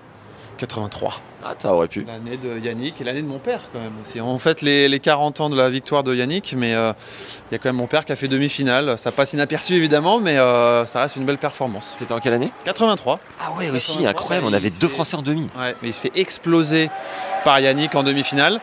83. 0.56 1.14
Ah, 1.44 1.54
ça 1.58 1.72
aurait 1.72 1.86
pu. 1.88 2.04
L'année 2.04 2.36
de 2.36 2.58
Yannick 2.58 3.00
et 3.00 3.04
l'année 3.04 3.22
de 3.22 3.26
mon 3.26 3.38
père, 3.38 3.60
quand 3.72 3.78
même. 3.78 3.92
aussi. 4.02 4.20
On 4.20 4.38
fête 4.38 4.62
les, 4.62 4.88
les 4.88 4.98
40 5.00 5.40
ans 5.40 5.50
de 5.50 5.56
la 5.56 5.70
victoire 5.70 6.02
de 6.02 6.14
Yannick, 6.14 6.54
mais 6.56 6.74
euh, 6.74 6.92
il 7.50 7.54
y 7.54 7.56
a 7.56 7.58
quand 7.58 7.68
même 7.68 7.76
mon 7.76 7.86
père 7.86 8.04
qui 8.04 8.12
a 8.12 8.16
fait 8.16 8.26
demi-finale. 8.28 8.98
Ça 8.98 9.12
passe 9.12 9.32
inaperçu, 9.32 9.74
évidemment, 9.74 10.18
mais 10.18 10.38
euh, 10.38 10.84
ça 10.86 11.00
reste 11.02 11.16
une 11.16 11.24
belle 11.24 11.38
performance. 11.38 11.94
C'était 11.98 12.12
en 12.12 12.18
quelle 12.18 12.32
année? 12.34 12.50
83. 12.64 13.20
Ah 13.40 13.50
ouais, 13.58 13.70
aussi, 13.70 13.98
83, 14.02 14.10
incroyable. 14.10 14.46
On 14.48 14.52
avait 14.52 14.70
deux 14.70 14.88
fait- 14.88 14.94
Français 14.94 15.16
en 15.16 15.22
demi. 15.22 15.48
Ouais, 15.58 15.76
mais 15.82 15.88
il 15.90 15.92
se 15.94 16.00
fait 16.00 16.12
exploser 16.16 16.90
par 17.44 17.60
Yannick 17.60 17.94
en 17.94 18.02
demi-finale. 18.02 18.60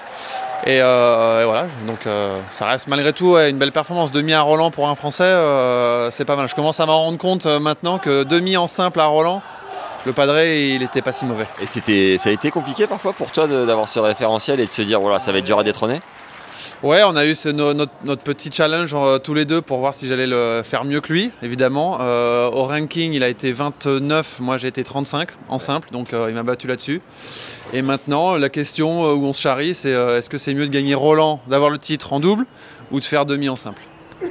Et, 0.66 0.82
euh, 0.82 1.42
et 1.42 1.46
voilà, 1.46 1.68
donc 1.88 2.08
euh, 2.08 2.40
ça 2.52 2.66
reste 2.66 2.88
malgré 2.88 3.12
tout 3.12 3.32
ouais, 3.32 3.50
une 3.50 3.58
belle 3.58 3.74
performance. 3.74 4.12
Demi 4.14 4.32
à 4.34 4.42
Roland 4.42 4.72
pour 4.72 4.88
un 4.88 4.96
Français, 4.96 5.24
euh, 5.26 6.10
c'est 6.10 6.24
pas 6.26 6.38
mal. 6.38 6.48
Je 6.48 6.56
commence 6.56 6.80
à 6.80 6.86
m'en 6.86 7.02
rendre 7.04 7.18
compte 7.18 7.46
euh, 7.46 7.60
maintenant 7.60 7.98
que 7.98 8.24
demi 8.24 8.56
en 8.56 8.68
simple 8.68 9.02
à 9.02 9.06
Roland, 9.08 9.42
le 10.06 10.14
padré, 10.14 10.70
il 10.76 10.84
était 10.84 11.02
pas 11.02 11.12
si 11.12 11.26
mauvais. 11.26 11.48
Et 11.62 11.68
c'était, 11.68 12.18
ça 12.18 12.30
a 12.30 12.32
été 12.34 12.52
compliqué 12.52 12.88
parfois 12.88 13.14
pour 13.14 13.32
toi 13.32 13.48
d'avoir 13.48 13.88
ce 13.88 14.00
référentiel 14.00 14.60
et 14.60 14.66
de 14.66 14.72
se 14.72 14.82
dire, 14.82 15.00
voilà, 15.00 15.20
ça 15.20 15.32
va 15.32 15.38
être 15.40 15.46
dur 15.46 15.60
à 15.60 15.64
détrôner? 15.64 16.02
Ouais, 16.82 17.02
on 17.04 17.16
a 17.16 17.26
eu 17.26 17.34
ce- 17.36 17.50
no- 17.50 17.74
notre, 17.74 17.92
notre 18.04 18.22
petit 18.24 18.50
challenge 18.52 18.94
euh, 18.94 19.18
tous 19.18 19.34
les 19.34 19.46
deux 19.46 19.62
pour 19.62 19.80
voir 19.80 19.94
si 19.94 20.08
j'allais 20.08 20.28
le 20.28 20.62
faire 20.64 20.84
mieux 20.84 21.00
que 21.02 21.12
lui, 21.14 21.32
évidemment. 21.42 21.98
Euh, 22.02 22.50
au 22.52 22.66
ranking, 22.66 23.14
il 23.14 23.24
a 23.24 23.30
été 23.30 23.52
29, 23.54 24.40
moi 24.42 24.58
j'ai 24.58 24.68
été 24.68 24.84
35 24.84 25.30
en 25.50 25.60
simple, 25.60 25.90
donc 25.92 26.14
euh, 26.14 26.28
il 26.30 26.36
m'a 26.36 26.44
battu 26.44 26.68
là-dessus. 26.68 27.02
Et 27.74 27.82
maintenant, 27.82 28.36
la 28.36 28.50
question 28.50 29.12
où 29.14 29.26
on 29.26 29.34
se 29.34 29.42
charrie, 29.42 29.74
c'est 29.74 29.92
est-ce 29.92 30.30
que 30.30 30.38
c'est 30.38 30.54
mieux 30.54 30.68
de 30.68 30.72
gagner 30.74 30.94
Roland, 30.96 31.42
d'avoir 31.48 31.70
le 31.70 31.78
titre 31.78 32.14
en 32.14 32.20
double, 32.20 32.46
ou 32.92 33.00
de 33.00 33.06
faire 33.06 33.26
demi 33.26 33.48
en 33.50 33.56
simple? 33.56 33.82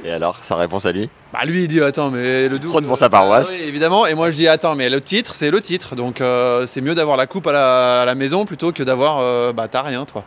Et 0.03 0.11
alors, 0.11 0.37
sa 0.37 0.55
réponse 0.55 0.85
à 0.85 0.91
lui 0.91 1.09
Bah 1.33 1.45
lui 1.45 1.63
il 1.63 1.67
dit 1.67 1.81
attends 1.81 2.11
mais 2.11 2.49
le 2.49 2.59
double 2.59 2.71
Prône 2.71 2.85
pour 2.85 2.97
sa 2.97 3.09
paroisse. 3.09 3.49
Ah 3.51 3.55
oui, 3.57 3.67
évidemment. 3.67 4.05
Et 4.05 4.13
moi 4.15 4.31
je 4.31 4.35
dis 4.37 4.47
attends 4.47 4.75
mais 4.75 4.89
le 4.89 5.01
titre 5.01 5.35
c'est 5.35 5.51
le 5.51 5.61
titre. 5.61 5.95
Donc 5.95 6.21
euh, 6.21 6.65
c'est 6.65 6.81
mieux 6.81 6.95
d'avoir 6.95 7.17
la 7.17 7.27
coupe 7.27 7.47
à 7.47 7.51
la, 7.51 8.01
à 8.01 8.05
la 8.05 8.15
maison 8.15 8.45
plutôt 8.45 8.71
que 8.71 8.83
d'avoir 8.83 9.19
euh, 9.19 9.53
bah 9.53 9.67
t'as 9.67 9.81
rien 9.81 10.05
toi. 10.05 10.23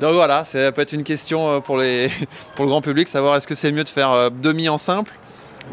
Donc 0.00 0.14
voilà 0.14 0.44
ça 0.44 0.72
peut 0.72 0.82
être 0.82 0.92
une 0.92 1.04
question 1.04 1.48
euh, 1.48 1.60
pour 1.60 1.78
les 1.78 2.10
pour 2.54 2.64
le 2.64 2.70
grand 2.70 2.80
public 2.80 3.08
savoir 3.08 3.36
est-ce 3.36 3.46
que 3.46 3.54
c'est 3.54 3.72
mieux 3.72 3.84
de 3.84 3.88
faire 3.88 4.12
euh, 4.12 4.30
demi 4.30 4.68
en 4.68 4.78
simple 4.78 5.12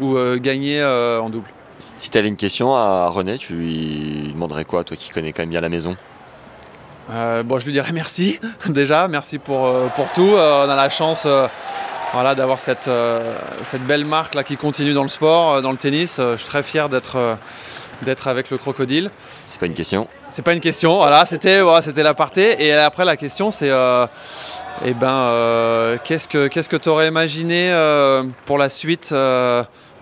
ou 0.00 0.16
euh, 0.16 0.38
gagner 0.38 0.80
euh, 0.80 1.20
en 1.20 1.30
double. 1.30 1.48
Si 1.98 2.10
tu 2.10 2.18
avais 2.18 2.28
une 2.28 2.36
question 2.36 2.74
à 2.74 3.08
René, 3.08 3.38
tu 3.38 3.54
lui 3.54 4.30
demanderais 4.34 4.66
quoi, 4.66 4.84
toi 4.84 4.96
qui 4.96 5.10
connais 5.10 5.32
quand 5.32 5.42
même 5.42 5.50
bien 5.50 5.62
la 5.62 5.70
maison? 5.70 5.96
Euh, 7.10 7.42
bon, 7.42 7.58
je 7.58 7.66
lui 7.66 7.72
dirais 7.72 7.92
merci 7.92 8.38
déjà, 8.68 9.08
merci 9.08 9.38
pour, 9.38 9.66
euh, 9.66 9.86
pour 9.94 10.10
tout. 10.12 10.28
Euh, 10.34 10.66
on 10.66 10.70
a 10.70 10.76
la 10.76 10.90
chance 10.90 11.24
euh, 11.26 11.46
voilà, 12.16 12.34
d'avoir 12.34 12.60
cette, 12.60 12.88
euh, 12.88 13.36
cette 13.60 13.86
belle 13.86 14.06
marque 14.06 14.34
là, 14.34 14.42
qui 14.42 14.56
continue 14.56 14.94
dans 14.94 15.02
le 15.02 15.08
sport, 15.08 15.52
euh, 15.52 15.60
dans 15.60 15.70
le 15.70 15.76
tennis. 15.76 16.18
Euh, 16.18 16.32
je 16.32 16.38
suis 16.38 16.46
très 16.46 16.62
fier 16.62 16.88
d'être 16.88 17.36
d'être 18.02 18.26
avec 18.28 18.50
le 18.50 18.56
crocodile. 18.56 19.10
C'est 19.46 19.60
pas 19.60 19.66
une 19.66 19.74
question. 19.74 20.08
C'est 20.30 20.40
pas 20.42 20.54
une 20.54 20.60
question, 20.60 20.96
voilà, 20.96 21.26
c'était 21.26 21.60
voilà, 21.60 21.82
c'était 21.82 22.02
l'aparté. 22.02 22.64
Et 22.64 22.72
après, 22.72 23.04
la 23.04 23.18
question, 23.18 23.50
c'est 23.50 23.70
euh, 23.70 24.06
eh 24.82 24.94
ben, 24.94 25.10
euh, 25.10 25.98
qu'est-ce 26.04 26.26
que 26.26 26.46
qu'est-ce 26.48 26.70
que 26.70 26.76
tu 26.76 26.88
aurais 26.88 27.08
imaginé 27.08 27.70
euh, 27.70 28.22
pour 28.46 28.56
la 28.56 28.70
suite 28.70 29.14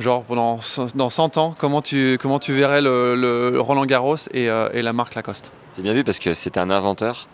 Genre 0.00 0.24
pendant, 0.24 0.58
dans 0.94 1.10
100 1.10 1.38
ans, 1.38 1.54
comment 1.58 1.82
tu, 1.82 2.18
comment 2.20 2.38
tu 2.38 2.52
verrais 2.52 2.80
le, 2.80 3.16
le 3.16 3.60
Roland 3.60 3.86
Garros 3.86 4.16
et, 4.32 4.44
et 4.46 4.82
la 4.82 4.92
marque 4.92 5.16
Lacoste? 5.16 5.52
C'est 5.72 5.82
bien 5.82 5.92
vu 5.92 6.04
parce 6.04 6.20
que 6.20 6.32
c'est 6.34 6.58
un 6.58 6.70
inventeur 6.70 7.28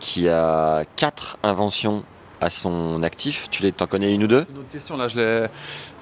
qui 0.00 0.28
a 0.28 0.82
quatre 0.96 1.38
inventions 1.42 2.04
à 2.40 2.50
son 2.50 3.02
actif. 3.02 3.48
Tu 3.50 3.62
les- 3.62 3.72
t'en 3.72 3.86
connais 3.86 4.12
une 4.14 4.24
ou 4.24 4.26
deux 4.26 4.44
C'est 4.44 4.52
une 4.52 4.58
autre 4.58 4.70
question 4.70 4.96
là. 4.96 5.08
Je 5.08 5.16
l'ai... 5.16 5.46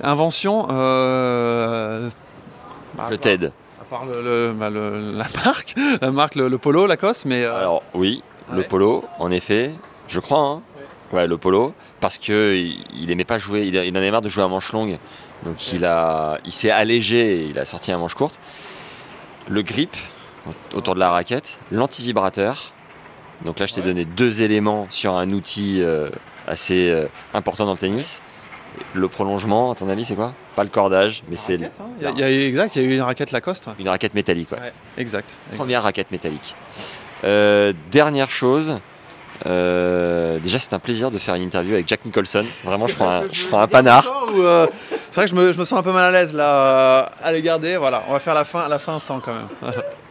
Invention. 0.02 0.66
euh, 0.70 2.08
bah, 2.94 3.06
Je 3.10 3.14
t'aide. 3.16 3.52
À 3.80 3.84
part 3.84 4.04
le, 4.06 4.22
le- 4.22 4.52
bah, 4.52 4.70
le- 4.70 5.12
la 5.12 5.26
marque, 5.44 5.74
la 6.00 6.10
marque, 6.10 6.34
le, 6.34 6.56
polo, 6.58 6.86
Lacoste, 6.86 7.24
mais. 7.26 7.44
euh, 7.44 7.54
Alors 7.58 7.82
oui, 7.94 8.22
le 8.52 8.62
polo, 8.62 9.04
en 9.18 9.30
effet, 9.30 9.70
je 10.08 10.20
crois. 10.20 10.40
hein. 10.40 10.62
Ouais, 11.12 11.26
le 11.26 11.36
polo, 11.36 11.74
parce 12.00 12.16
que 12.16 12.54
il, 12.56 12.82
il 12.98 13.10
aimait 13.10 13.24
pas 13.26 13.38
jouer, 13.38 13.66
il, 13.66 13.76
en 13.92 13.94
avait 13.94 14.10
marre 14.10 14.22
de 14.22 14.30
jouer 14.30 14.44
à 14.44 14.48
manche 14.48 14.72
longue, 14.72 14.96
donc 15.44 15.70
il 15.74 15.84
a, 15.84 16.38
il 16.46 16.52
s'est 16.52 16.70
allégé, 16.70 17.34
et 17.36 17.44
il 17.44 17.58
a 17.58 17.66
sorti 17.66 17.92
un 17.92 17.98
manche 17.98 18.14
courte. 18.14 18.40
Le 19.48 19.60
grip 19.60 19.94
au- 20.48 20.78
autour 20.78 20.94
de 20.94 21.00
la 21.00 21.10
raquette, 21.10 21.60
l'antivibrateur. 21.70 22.72
Donc 23.44 23.58
là, 23.58 23.66
je 23.66 23.74
t'ai 23.74 23.80
Ouais. 23.80 23.86
donné 23.88 24.04
deux 24.04 24.42
éléments 24.42 24.86
sur 24.90 25.14
un 25.16 25.30
outil 25.32 25.80
euh, 25.82 26.08
assez 26.46 26.88
euh, 26.90 27.06
important 27.34 27.64
dans 27.66 27.72
le 27.72 27.78
tennis. 27.78 28.22
Le 28.94 29.06
prolongement, 29.08 29.72
à 29.72 29.74
ton 29.74 29.88
avis, 29.88 30.04
c'est 30.04 30.14
quoi? 30.14 30.32
Pas 30.56 30.62
le 30.64 30.70
cordage, 30.70 31.22
mais 31.28 31.36
c'est 31.36 31.54
hein. 31.62 31.68
Il 31.98 32.04
y 32.04 32.06
a- 32.06 32.10
il 32.10 32.18
y 32.18 32.22
a 32.22 32.30
eu- 32.30 32.46
exact, 32.48 32.74
il 32.76 32.82
y 32.82 32.84
a 32.86 32.88
eu 32.88 32.94
une 32.94 33.02
raquette 33.02 33.30
Lacoste. 33.32 33.66
une 33.78 33.88
raquette 33.88 34.14
métallique. 34.14 34.50
ouais. 34.52 34.58
Ouais, 34.60 34.72
exact. 34.96 35.38
Première 35.56 35.82
raquette 35.82 36.10
métallique. 36.10 36.54
Euh, 37.24 37.72
dernière 37.90 38.30
chose. 38.30 38.78
euh, 39.46 40.38
déjà, 40.38 40.58
c'est 40.60 40.72
un 40.72 40.78
plaisir 40.78 41.10
de 41.10 41.18
faire 41.18 41.34
une 41.34 41.42
interview 41.42 41.74
avec 41.74 41.88
Jack 41.88 42.04
Nicholson. 42.04 42.44
Vraiment, 42.64 42.86
je 42.86 42.94
prends 42.96 43.08
un, 43.10 43.22
je 43.32 43.46
prends 43.48 43.60
un 43.60 43.66
panard. 43.66 44.04
Euh, 44.36 44.66
C'est 45.10 45.16
vrai 45.20 45.24
que 45.24 45.30
je 45.30 45.34
me, 45.34 45.52
je 45.52 45.58
me 45.58 45.64
sens 45.64 45.78
un 45.80 45.82
peu 45.82 45.92
mal 45.92 46.04
à 46.04 46.10
l'aise 46.12 46.32
là. 46.34 47.10
à 47.22 47.32
les 47.32 47.42
garder, 47.42 47.76
voilà. 47.76 48.04
On 48.08 48.12
va 48.12 48.20
faire 48.20 48.34
la 48.34 48.44
fin, 48.44 48.68
la 48.68 48.78
fin 48.78 48.98
sans 49.00 49.20
quand 49.20 49.34
même. 49.34 49.48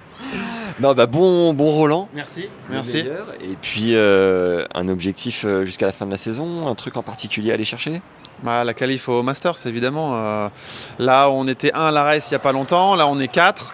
Non, 0.79 0.93
bah 0.93 1.05
bon, 1.05 1.53
bon 1.53 1.71
Roland. 1.71 2.07
Merci. 2.13 2.47
Merci. 2.69 3.03
meilleur. 3.03 3.27
Et 3.41 3.55
puis 3.61 3.95
euh, 3.95 4.65
un 4.73 4.87
objectif 4.87 5.43
euh, 5.45 5.65
jusqu'à 5.65 5.85
la 5.85 5.91
fin 5.91 6.05
de 6.05 6.11
la 6.11 6.17
saison, 6.17 6.67
un 6.67 6.75
truc 6.75 6.97
en 6.97 7.03
particulier 7.03 7.51
à 7.51 7.55
aller 7.55 7.65
chercher? 7.65 8.01
Bah, 8.43 8.63
la 8.63 8.73
qualif 8.73 9.07
au 9.09 9.21
Masters, 9.21 9.67
évidemment. 9.67 10.13
euh, 10.15 10.49
là, 10.97 11.29
on 11.29 11.47
était 11.47 11.71
1 11.73 11.79
à 11.79 11.91
la 11.91 12.03
race 12.03 12.29
il 12.29 12.33
n'y 12.33 12.37
a 12.37 12.39
pas 12.39 12.51
longtemps. 12.51 12.95
Là, 12.95 13.07
on 13.07 13.19
est 13.19 13.27
4. 13.27 13.73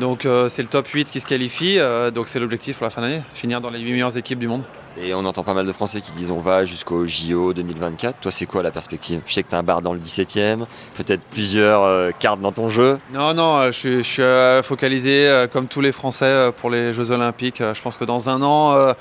Donc, 0.00 0.26
euh, 0.26 0.48
c'est 0.48 0.62
le 0.62 0.68
top 0.68 0.86
8 0.88 1.10
qui 1.10 1.20
se 1.20 1.26
qualifie. 1.26 1.78
euh, 1.78 2.10
donc, 2.10 2.28
c'est 2.28 2.38
l'objectif 2.40 2.76
pour 2.76 2.84
la 2.84 2.90
fin 2.90 3.00
d'année. 3.02 3.22
Finir 3.34 3.60
dans 3.60 3.70
les 3.70 3.80
8 3.80 3.92
meilleures 3.92 4.16
équipes 4.16 4.38
du 4.38 4.48
monde. 4.48 4.62
Et 5.00 5.14
on 5.14 5.24
entend 5.24 5.42
pas 5.42 5.54
mal 5.54 5.66
de 5.66 5.72
Français 5.72 6.02
qui 6.02 6.12
disent 6.12 6.30
on 6.30 6.38
va 6.38 6.64
jusqu'au 6.64 7.06
JO 7.06 7.54
2024. 7.54 8.20
Toi, 8.20 8.30
c'est 8.30 8.44
quoi 8.44 8.62
la 8.62 8.70
perspective? 8.70 9.22
Je 9.24 9.32
sais 9.32 9.42
que 9.42 9.48
tu 9.48 9.54
as 9.54 9.58
un 9.58 9.62
bar 9.62 9.80
dans 9.80 9.94
le 9.94 10.00
17e, 10.00 10.66
peut-être 10.94 11.22
plusieurs 11.30 11.82
euh, 11.82 12.10
cartes 12.18 12.40
dans 12.40 12.52
ton 12.52 12.68
jeu. 12.68 12.98
Non, 13.12 13.32
non, 13.32 13.56
euh, 13.56 13.72
je 13.72 14.02
suis, 14.02 14.22
euh, 14.22 14.62
focalisé 14.62 15.46
comme 15.52 15.66
tous 15.66 15.80
les 15.80 15.92
Français 15.92 16.50
pour 16.56 16.68
les 16.68 16.92
Jeux 16.92 17.10
Olympiques. 17.10 17.62
Je 17.62 17.82
pense 17.82 17.96
que 17.96 18.04
dans 18.04 18.28
un 18.28 18.42
an, 18.42 18.94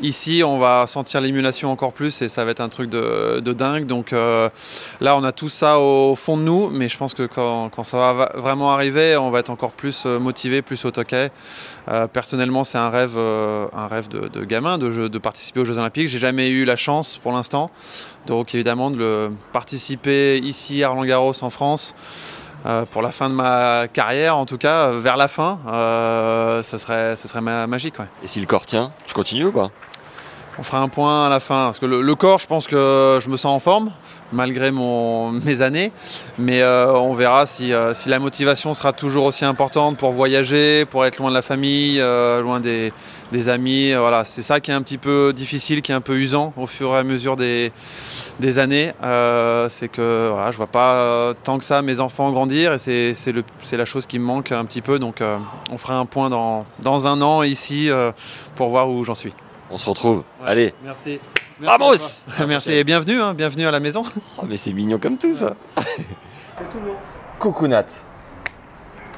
ici, 0.00 0.42
on 0.44 0.58
va 0.58 0.86
sentir 0.86 1.20
l'émulation 1.20 1.70
encore 1.72 1.92
plus 1.92 2.20
et 2.22 2.28
ça 2.28 2.44
va 2.44 2.50
être 2.50 2.60
un 2.60 2.68
truc 2.68 2.90
de, 2.90 3.52
dingue. 3.52 3.86
Donc 3.86 4.12
là, 4.12 5.16
on 5.16 5.24
a 5.24 5.32
tout 5.32 5.48
ça 5.48 5.78
au 5.78 6.14
fond 6.14 6.36
de 6.36 6.42
nous, 6.42 6.68
mais 6.70 6.88
je 6.88 6.98
pense 6.98 7.14
que 7.14 7.24
quand, 7.24 7.70
quand 7.70 7.84
ça 7.84 7.96
va 7.96 8.32
vraiment 8.34 8.72
arriver, 8.72 9.16
on 9.16 9.30
va 9.30 9.40
être 9.40 9.50
encore 9.50 9.72
plus 9.72 10.04
motivé, 10.04 10.62
plus 10.62 10.84
au 10.84 10.90
toquet. 10.90 11.30
Euh, 11.88 12.06
personnellement, 12.06 12.64
c'est 12.64 12.78
un 12.78 12.90
rêve, 12.90 13.14
euh, 13.16 13.68
de, 14.10 14.44
gamin 14.44 14.78
de, 14.78 15.18
participer 15.18 15.60
aux 15.60 15.64
Jeux 15.64 15.78
Olympiques. 15.78 16.08
J'ai 16.08 16.18
jamais 16.18 16.48
eu 16.48 16.64
la 16.64 16.76
chance 16.76 17.18
pour 17.18 17.32
l'instant, 17.32 17.70
donc 18.26 18.54
évidemment 18.54 18.90
de 18.90 19.30
participer 19.52 20.38
ici 20.38 20.82
à 20.82 20.90
Roland 20.90 21.04
Garros 21.04 21.32
en 21.42 21.50
France. 21.50 21.94
Euh, 22.66 22.84
pour 22.84 23.02
la 23.02 23.12
fin 23.12 23.30
de 23.30 23.34
ma 23.34 23.86
carrière, 23.86 24.36
en 24.36 24.44
tout 24.44 24.58
cas, 24.58 24.90
vers 24.90 25.16
la 25.16 25.28
fin, 25.28 25.60
ce 26.62 26.78
serait, 26.78 27.40
magique. 27.40 27.94
Et 28.22 28.26
si 28.26 28.40
le 28.40 28.46
corps 28.46 28.66
tient, 28.66 28.92
tu 29.06 29.14
continues 29.14 29.46
ou 29.46 29.52
pas? 29.52 29.70
On 30.60 30.64
fera 30.64 30.80
un 30.80 30.88
point 30.88 31.26
à 31.26 31.28
la 31.30 31.38
fin. 31.38 31.66
Parce 31.66 31.78
que 31.78 31.86
le, 31.86 32.14
corps, 32.16 32.40
je 32.40 32.48
pense 32.48 32.66
que 32.66 33.20
je 33.22 33.28
me 33.28 33.36
sens 33.36 33.54
en 33.54 33.60
forme, 33.60 33.92
malgré 34.32 34.72
mes 35.44 35.62
années. 35.62 35.92
Mais 36.36 36.62
euh, 36.62 36.92
on 36.94 37.14
verra 37.14 37.46
si, 37.46 37.72
euh, 37.72 37.94
si 37.94 38.08
la 38.08 38.18
motivation 38.18 38.74
sera 38.74 38.92
toujours 38.92 39.24
aussi 39.24 39.44
importante 39.44 39.98
pour 39.98 40.10
voyager, 40.10 40.84
pour 40.84 41.06
être 41.06 41.18
loin 41.18 41.28
de 41.28 41.34
la 41.34 41.42
famille, 41.42 42.00
euh, 42.00 42.40
loin 42.40 42.58
des, 42.58 42.92
amis. 43.48 43.92
Voilà, 43.92 44.24
c'est 44.24 44.42
ça 44.42 44.58
qui 44.58 44.72
est 44.72 44.74
un 44.74 44.82
petit 44.82 44.98
peu 44.98 45.32
difficile, 45.32 45.80
qui 45.80 45.92
est 45.92 45.94
un 45.94 46.00
peu 46.00 46.16
usant 46.16 46.52
au 46.56 46.66
fur 46.66 46.92
et 46.94 46.98
à 46.98 47.04
mesure 47.04 47.36
des, 47.36 47.70
années. 48.58 48.92
C'est 49.68 49.88
que 49.88 50.32
je 50.50 50.56
vois 50.56 50.66
pas 50.66 51.34
tant 51.44 51.58
que 51.58 51.64
ça 51.64 51.82
mes 51.82 52.00
enfants 52.00 52.32
grandir 52.32 52.72
et 52.72 52.78
c'est, 53.14 53.32
la 53.72 53.84
chose 53.84 54.06
qui 54.06 54.18
me 54.18 54.24
manque 54.24 54.50
un 54.50 54.64
petit 54.64 54.82
peu. 54.82 54.98
Donc 54.98 55.22
on 55.70 55.78
fera 55.78 55.98
un 55.98 56.06
point 56.06 56.30
dans, 56.30 57.06
un 57.06 57.22
an 57.22 57.42
ici 57.44 57.90
pour 58.56 58.70
voir 58.70 58.90
où 58.90 59.04
j'en 59.04 59.14
suis. 59.14 59.34
On 59.70 59.76
se 59.76 59.88
retrouve. 59.88 60.24
Ouais. 60.40 60.48
Allez. 60.48 60.74
Merci. 60.82 61.20
Vamos 61.60 61.92
à 61.92 61.96
toi. 61.96 62.46
Merci 62.46 62.72
et 62.72 62.84
bienvenue, 62.84 63.20
hein, 63.20 63.34
bienvenue 63.34 63.66
à 63.66 63.70
la 63.70 63.80
maison. 63.80 64.02
Oh, 64.38 64.44
mais 64.46 64.56
c'est 64.56 64.72
mignon 64.72 64.98
comme 64.98 65.18
tout 65.18 65.34
ça. 65.34 65.54
Coucou 67.38 67.66
Nat. 67.68 67.84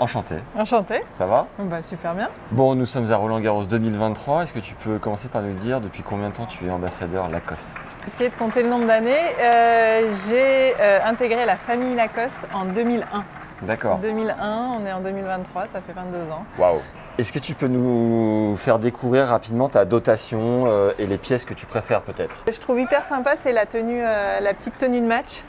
Enchanté. 0.00 0.37
Enchanté. 0.57 1.02
Ça 1.12 1.26
va? 1.26 1.47
Bah, 1.59 1.83
super 1.83 2.14
bien. 2.14 2.30
Bon, 2.52 2.75
nous 2.75 2.87
sommes 2.87 3.12
à 3.12 3.16
Roland 3.16 3.38
Garros 3.38 3.64
2023. 3.64 4.45
Est-ce 4.45 4.54
que 4.54 4.59
tu 4.59 4.75
peux 4.75 4.99
commencer 4.99 5.28
par 5.28 5.42
nous 5.42 5.52
dire 5.52 5.83
depuis 5.83 6.02
combien 6.02 6.30
de 6.30 6.35
temps 6.35 6.47
tu 6.47 6.66
es 6.66 6.71
ambassadeur 6.71 7.28
Lacoste? 7.28 7.78
Essayer 8.07 8.30
de 8.30 8.35
compter 8.35 8.62
le 8.62 8.71
nombre 8.71 8.87
d'années. 8.87 9.12
Euh, 9.38 10.11
J'ai 10.26 10.75
euh, 10.80 11.00
intégré 11.04 11.45
la 11.45 11.57
famille 11.57 11.95
Lacoste 11.95 12.40
en 12.54 12.64
2001. 12.64 13.25
D'accord. 13.62 13.99
2001, 13.99 14.71
on 14.80 14.87
est 14.87 14.92
en 14.92 15.00
2023, 15.00 15.66
ça 15.66 15.83
fait 15.83 15.92
22 15.92 16.33
ans. 16.33 16.47
Waouh. 16.59 16.80
Est-ce 17.21 17.35
que 17.35 17.39
tu 17.39 17.55
peux 17.55 17.67
nous 17.67 18.57
faire 18.57 18.79
découvrir 18.79 19.27
rapidement 19.27 19.69
ta 19.69 19.85
dotation 19.85 20.65
euh, 20.69 20.93
et 20.99 21.07
les 21.07 21.19
pièces 21.19 21.45
que 21.45 21.53
tu 21.53 21.67
préfères 21.67 22.00
peut-être? 22.00 22.35
Je 22.50 22.59
trouve 22.59 22.81
hyper 22.81 23.05
sympa, 23.05 23.35
c'est 23.43 23.53
la 23.53 23.67
tenue, 23.67 24.00
euh, 24.03 24.41
la 24.41 24.55
petite 24.55 24.79
tenue 24.79 25.03
de 25.03 25.07
match. 25.07 25.43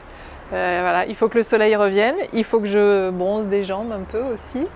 Euh, 0.54 0.80
voilà, 0.82 1.06
il 1.06 1.16
faut 1.16 1.30
que 1.30 1.38
le 1.38 1.44
soleil 1.44 1.76
revienne, 1.78 2.16
il 2.34 2.44
faut 2.44 2.60
que 2.60 2.66
je 2.66 3.10
bronze 3.10 3.48
des 3.48 3.64
jambes 3.64 3.92
un 3.94 4.02
peu 4.04 4.22
aussi. 4.34 4.68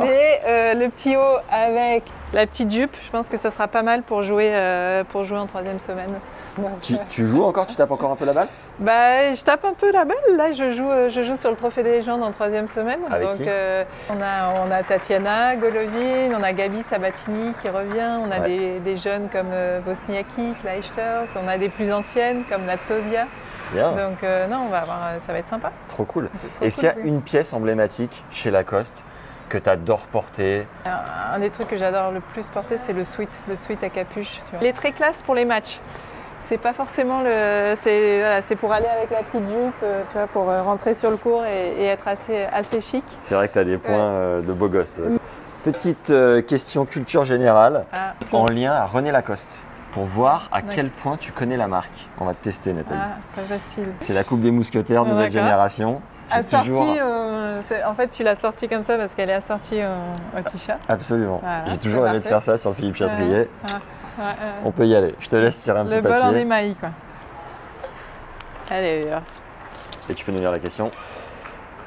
Mais 0.00 0.40
euh, 0.46 0.74
le 0.74 0.88
petit 0.88 1.16
haut 1.16 1.38
avec 1.50 2.04
la 2.32 2.46
petite 2.46 2.70
jupe, 2.70 2.94
je 3.04 3.10
pense 3.10 3.28
que 3.28 3.36
ça 3.36 3.50
sera 3.50 3.66
pas 3.66 3.82
mal 3.82 4.02
pour 4.02 4.22
jouer, 4.22 4.52
euh, 4.54 5.02
pour 5.02 5.24
jouer 5.24 5.38
en 5.38 5.46
troisième 5.46 5.80
semaine. 5.80 6.20
Donc, 6.58 6.80
tu, 6.80 6.94
tu 7.10 7.26
joues 7.26 7.42
encore? 7.44 7.66
Tu 7.66 7.74
tapes 7.74 7.90
encore 7.90 8.12
un 8.12 8.16
peu 8.16 8.24
la 8.24 8.34
balle? 8.34 8.48
Bah, 8.78 9.32
je 9.34 9.42
tape 9.42 9.64
un 9.64 9.72
peu 9.72 9.90
la 9.90 10.04
balle. 10.04 10.16
Là, 10.36 10.52
je 10.52 10.70
joue, 10.70 10.90
je 11.08 11.22
joue 11.24 11.34
sur 11.36 11.50
le 11.50 11.56
Trophée 11.56 11.82
des 11.82 11.92
légendes 11.92 12.22
en 12.22 12.30
troisième 12.30 12.68
semaine. 12.68 13.00
Avec 13.10 13.28
Donc, 13.28 13.36
qui? 13.38 13.44
euh, 13.48 13.82
on, 14.10 14.20
a, 14.22 14.64
on 14.64 14.70
a 14.70 14.82
Tatiana 14.84 15.56
Golovin, 15.56 16.36
on 16.38 16.42
a 16.44 16.52
Gabi 16.52 16.82
Sabatini 16.84 17.52
qui 17.60 17.68
revient, 17.68 18.18
on 18.24 18.30
a 18.30 18.40
Ouais. 18.40 18.46
des, 18.48 18.78
des 18.80 18.96
jeunes 18.96 19.28
comme 19.32 19.48
Wozniacki, 19.88 20.54
Kleisters, 20.60 21.24
on 21.42 21.48
a 21.48 21.58
des 21.58 21.68
plus 21.70 21.90
anciennes 21.92 22.44
comme 22.50 22.64
Natozia. 22.64 23.26
Bien, 23.72 23.92
Donc, 23.92 24.22
euh, 24.22 24.46
non, 24.46 24.62
on 24.66 24.68
va 24.68 24.78
avoir, 24.78 24.98
ça 25.26 25.32
va 25.32 25.38
être 25.38 25.48
sympa. 25.48 25.72
trop 25.88 26.04
cool. 26.04 26.30
Est-ce 26.62 26.76
qu'il 26.76 26.84
y 26.86 26.88
a 26.88 26.98
une 26.98 27.22
pièce 27.22 27.52
emblématique 27.52 28.24
chez 28.30 28.50
Lacoste 28.50 29.04
que 29.48 29.58
tu 29.58 29.68
adores 29.68 30.06
porter 30.06 30.66
Un, 30.86 31.34
un 31.34 31.38
des 31.38 31.50
trucs 31.50 31.68
que 31.68 31.76
j'adore 31.76 32.10
le 32.12 32.20
plus 32.20 32.48
porter, 32.48 32.78
c'est 32.78 32.92
le 32.92 33.04
sweat, 33.04 33.28
le 33.48 33.56
sweat 33.56 33.82
à 33.84 33.88
capuche. 33.90 34.40
tu 34.44 34.50
vois. 34.52 34.60
Il 34.62 34.66
est 34.66 34.72
très 34.72 34.92
classe 34.92 35.22
pour 35.22 35.34
les 35.34 35.44
matchs. 35.44 35.80
C'est 36.40 36.58
pas 36.58 36.72
forcément 36.72 37.22
le. 37.22 37.74
C'est 37.82 38.20
voilà, 38.20 38.40
pour 38.60 38.72
aller 38.72 38.86
avec 38.86 39.10
la 39.10 39.24
petite 39.24 39.48
jupe, 39.48 39.74
euh, 39.82 40.02
tu 40.12 40.16
vois, 40.16 40.28
pour 40.28 40.48
euh, 40.48 40.62
rentrer 40.62 40.94
sur 40.94 41.10
le 41.10 41.16
cours 41.16 41.44
et, 41.44 41.72
et 41.82 41.86
être 41.86 42.06
assez, 42.06 42.44
assez 42.44 42.80
chic. 42.80 43.02
C'est 43.18 43.34
vrai 43.34 43.48
que 43.48 43.54
tu 43.54 43.58
as 43.58 43.64
des 43.64 43.78
points 43.78 43.94
euh, 43.98 44.42
de 44.42 44.52
beau 44.52 44.68
gosse. 44.68 45.00
Petite 45.64 46.10
euh, 46.10 46.42
question 46.42 46.84
culture 46.84 47.24
générale 47.24 47.84
Ah, 47.92 48.14
en 48.30 48.46
lien 48.46 48.72
à 48.72 48.86
René 48.86 49.10
Lacoste 49.10 49.64
pour 49.96 50.04
voir 50.04 50.50
à 50.52 50.60
quel 50.60 50.90
point 50.90 51.16
tu 51.16 51.32
connais 51.32 51.56
la 51.56 51.68
marque. 51.68 52.06
On 52.20 52.26
va 52.26 52.34
te 52.34 52.44
tester 52.44 52.74
Nathalie. 52.74 53.00
ah, 53.02 53.16
pas 53.34 53.40
facile. 53.40 53.94
C'est 54.00 54.12
la 54.12 54.24
Coupe 54.24 54.40
des 54.40 54.50
Mousquetaires, 54.50 55.04
Ah, 55.06 55.08
nouvelle 55.08 55.30
génération. 55.30 56.02
Assortie, 56.30 56.68
toujours- 56.68 56.96
euh, 57.00 57.62
en 57.86 57.94
fait, 57.94 58.08
tu 58.08 58.22
l'as 58.22 58.34
sortie 58.34 58.68
comme 58.68 58.82
ça 58.82 58.98
parce 58.98 59.14
qu'elle 59.14 59.30
est 59.30 59.34
assortie 59.34 59.80
au, 59.82 60.38
au 60.38 60.42
t-shirt. 60.42 60.78
Absolument. 60.86 61.38
Voilà, 61.42 61.68
J'ai 61.68 61.78
toujours 61.78 62.06
aimé 62.06 62.20
de 62.20 62.26
faire 62.26 62.42
ça 62.42 62.58
sur 62.58 62.74
Philippe 62.74 62.96
Chatrier. 62.96 63.48
Ouais. 64.18 64.24
On 64.66 64.70
peut 64.70 64.86
y 64.86 64.94
aller. 64.94 65.14
Je 65.18 65.28
te 65.30 65.36
laisse 65.36 65.60
tirer 65.60 65.78
un 65.78 65.86
petit 65.86 65.96
Le 65.96 66.02
bol 66.02 66.12
en 66.12 66.20
papier 66.26 66.40
émail, 66.40 66.74
quoi. 66.74 66.90
Allez, 68.70 69.06
et 70.10 70.14
tu 70.14 70.26
peux 70.26 70.32
nous 70.32 70.40
lire 70.40 70.52
la 70.52 70.58
question. 70.58 70.90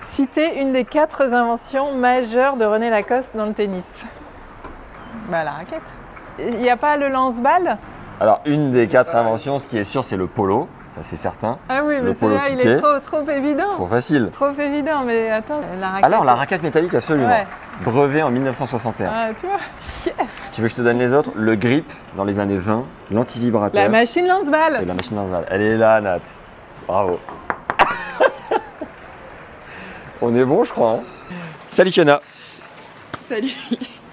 Citer 0.08 0.60
une 0.60 0.74
des 0.74 0.84
quatre 0.86 1.22
inventions 1.32 1.94
majeures 1.94 2.58
de 2.58 2.66
René 2.66 2.89
Lacoste 2.89 3.36
dans 3.38 3.46
le 3.46 3.54
tennis. 3.54 4.04
Bah, 5.30 5.44
la 5.44 5.51
raquette. 5.51 5.84
Il 6.39 6.58
n'y 6.58 6.70
a 6.72 6.78
pas 6.78 6.98
le 6.98 7.10
lance-balle? 7.10 7.78
Alors, 8.20 8.42
une 8.46 8.72
des 8.72 8.88
quatre 8.88 9.16
inventions, 9.16 9.60
ce 9.60 9.68
qui 9.68 9.78
est 9.78 9.84
sûr, 9.84 10.04
c'est 10.04 10.18
le 10.18 10.28
polo. 10.28 10.68
Ça, 10.96 11.02
c'est 11.04 11.16
certain. 11.16 11.58
Ah 11.70 11.82
oui, 11.86 11.96
Le 11.98 12.10
mais 12.10 12.14
polo 12.14 12.36
celui-là, 12.38 12.62
il 12.64 12.68
est 12.68 12.78
trop, 12.78 13.00
trop 13.00 13.30
évident. 13.30 13.70
Trop 13.70 13.88
facile. 13.88 14.30
Trop 14.34 14.52
évident, 14.52 15.04
mais 15.06 15.30
attends, 15.30 15.62
la 15.80 15.90
raquette. 15.92 16.06
Alors, 16.06 16.26
la 16.26 16.36
raquette 16.36 16.64
métallique, 16.64 16.94
absolument. 16.94 17.30
Ouais. 17.30 17.48
Brevet 17.86 18.22
en 18.24 18.32
1961. 18.32 19.10
Ah, 19.14 19.28
tu 19.40 19.46
vois, 19.46 19.60
yes 20.06 20.50
Tu 20.52 20.60
veux 20.62 20.68
que 20.68 20.72
je 20.72 20.76
te 20.76 20.82
donne 20.82 20.98
les 21.00 21.14
autres? 21.14 21.32
Le 21.36 21.56
grip 21.56 21.90
dans 22.18 22.26
les 22.26 22.40
années 22.40 22.58
20, 22.58 22.84
l'antivibrateur 23.12 23.82
La 23.84 23.88
machine 23.90 24.26
et 24.26 24.28
lance-balle 24.28 24.84
la 24.86 24.94
machine 24.94 25.16
lance-balle. 25.16 25.46
Elle 25.50 25.62
est 25.62 25.78
là, 25.78 26.02
Nat. 26.02 26.20
Bravo. 26.88 27.20
On 30.22 30.36
est 30.36 30.44
bon, 30.44 30.66
je 30.66 30.72
crois. 30.74 30.96
hein 30.96 31.00
Salut 31.70 31.92
Fiona. 31.92 32.20
Salut, 33.30 33.52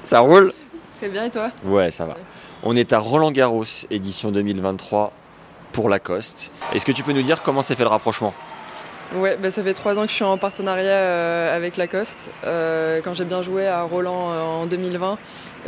Ça 0.03 0.21
roule? 0.21 0.53
Très 0.99 1.09
bien 1.09 1.25
et 1.25 1.31
toi? 1.31 1.51
Ouais, 1.65 1.91
ça 1.91 2.05
va. 2.05 2.15
On 2.69 2.75
est 2.75 2.93
à 2.93 2.99
Roland 2.99 3.31
Garros, 3.31 3.63
édition 3.93 4.33
2023 4.33 5.13
pour 5.71 5.89
Lacoste. 5.89 6.51
Est-ce 6.75 6.85
que 6.85 6.91
tu 6.91 7.05
peux 7.05 7.13
nous 7.13 7.23
dire 7.23 7.45
comment 7.45 7.63
s'est 7.63 7.77
fait 7.77 7.85
le 7.85 7.89
rapprochement? 7.89 8.35
Ouais, 9.15 9.39
bah, 9.41 9.53
ça 9.53 9.63
fait 9.63 9.73
trois 9.73 9.97
ans 9.97 10.03
que 10.03 10.09
je 10.09 10.15
suis 10.15 10.25
en 10.25 10.37
partenariat 10.37 10.91
euh, 10.91 11.57
avec 11.57 11.77
Lacoste. 11.77 12.29
Euh, 12.43 13.01
quand 13.05 13.15
j'ai 13.15 13.25
bien 13.25 13.41
joué 13.41 13.69
à 13.69 13.85
Roland 13.85 14.33
euh, 14.33 14.43
en 14.43 14.67
2020, 14.67 15.17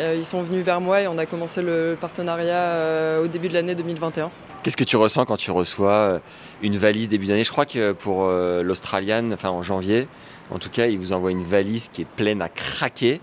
euh, 0.00 0.16
ils 0.18 0.24
sont 0.24 0.42
venus 0.42 0.64
vers 0.64 0.80
moi 0.80 1.00
et 1.00 1.06
on 1.06 1.18
a 1.18 1.26
commencé 1.26 1.62
le 1.62 1.96
partenariat 2.00 3.20
au 3.22 3.28
début 3.28 3.48
de 3.48 3.54
l'année 3.54 3.76
2021. 3.76 4.32
Qu'est-ce 4.64 4.76
que 4.76 4.82
tu 4.82 4.96
ressens 4.96 5.24
quand 5.24 5.36
tu 5.36 5.52
reçois 5.52 6.20
une 6.62 6.78
valise 6.78 7.08
début 7.08 7.26
d'année? 7.26 7.44
Je 7.44 7.52
crois 7.52 7.64
que 7.64 7.92
pour 7.92 8.26
l'Australian, 8.26 9.30
enfin 9.30 9.50
en 9.50 9.62
janvier, 9.62 10.08
en 10.50 10.58
tout 10.58 10.68
cas, 10.68 10.86
il 10.86 10.98
vous 10.98 11.12
envoie 11.12 11.30
une 11.30 11.44
valise 11.44 11.90
qui 11.92 12.02
est 12.02 12.08
pleine 12.16 12.42
à 12.42 12.48
craquer. 12.48 13.20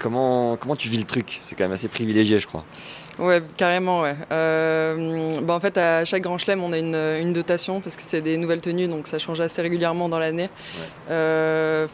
Comment, 0.00 0.56
comment 0.56 0.76
tu 0.76 0.88
vis 0.88 0.98
le 0.98 1.04
truc? 1.04 1.38
C'est 1.42 1.54
quand 1.54 1.64
même 1.64 1.72
assez 1.72 1.88
privilégié, 1.88 2.38
je 2.38 2.46
crois. 2.46 2.64
Ouais, 3.18 3.42
carrément, 3.58 4.00
ouais. 4.00 4.16
Euh, 4.32 5.32
bah, 5.42 5.54
en 5.54 5.60
fait, 5.60 5.76
à 5.76 6.06
chaque 6.06 6.22
Grand 6.22 6.38
Chelem, 6.38 6.64
on 6.64 6.72
a 6.72 6.78
une, 6.78 6.94
une 6.94 7.34
dotation 7.34 7.80
parce 7.80 7.96
que 7.96 8.02
c'est 8.02 8.22
des 8.22 8.38
nouvelles 8.38 8.62
tenues, 8.62 8.88
donc 8.88 9.06
ça 9.06 9.18
change 9.18 9.40
assez 9.40 9.60
régulièrement 9.60 10.08
dans 10.08 10.18
l'année. 10.18 10.48
Euh, 11.10 11.86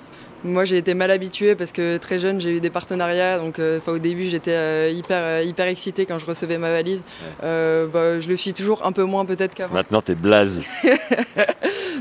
moi, 0.47 0.65
j'ai 0.65 0.79
été 0.79 0.95
mal 0.95 1.11
habituée 1.11 1.55
parce 1.55 1.73
que 1.73 1.97
très 1.97 2.19
jeune, 2.19 2.41
j'ai 2.41 2.57
eu 2.57 2.61
des 2.61 2.71
partenariats. 2.71 3.38
Donc, 3.38 3.59
euh, 3.59 3.81
au 3.87 3.99
début, 3.99 4.26
j'étais 4.26 4.53
euh, 4.53 4.91
hyper, 4.91 5.19
euh, 5.23 5.43
hyper 5.45 5.67
excitée 5.67 6.07
quand 6.07 6.19
je 6.19 6.26
recevais 6.26 6.59
ma 6.59 6.71
valise. 6.71 7.05
Bah, 7.43 8.21
je 8.21 8.29
le 8.29 8.37
suis 8.37 8.53
toujours 8.55 8.85
un 8.87 8.93
peu 8.93 9.05
moins 9.05 9.25
peut-être 9.25 9.55
qu'avant. 9.55 9.75
Maintenant, 9.75 10.00
t'es 10.00 10.15
blaze. 10.15 10.62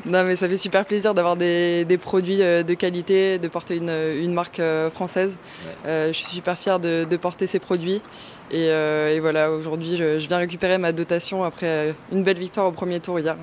Non, 0.05 0.23
mais 0.23 0.35
ça 0.35 0.47
fait 0.47 0.57
super 0.57 0.85
plaisir 0.85 1.15
d'avoir 1.15 1.35
des, 1.35 1.83
des 1.85 1.97
produits 1.97 2.37
de 2.37 2.73
qualité, 2.75 3.39
de 3.39 3.47
porter 3.47 3.77
une, 3.77 3.89
une 3.89 4.33
marque 4.33 4.61
française. 4.93 5.39
Je 5.85 6.11
suis 6.11 6.25
super 6.25 6.59
fière 6.59 6.79
de, 6.79 7.05
de 7.05 7.17
porter 7.17 7.47
ces 7.47 7.59
produits. 7.59 8.01
Et, 8.51 8.69
euh, 8.69 9.15
et 9.15 9.19
voilà, 9.19 9.51
aujourd'hui, 9.51 9.97
je, 9.97 10.19
je 10.19 10.27
viens 10.27 10.37
récupérer 10.37 10.77
ma 10.77 10.91
dotation 10.91 11.43
après 11.43 11.95
une 12.11 12.23
belle 12.23 12.37
victoire 12.37 12.67
au 12.67 12.71
premier 12.71 12.99
tour 12.99 13.19
hier. 13.19 13.35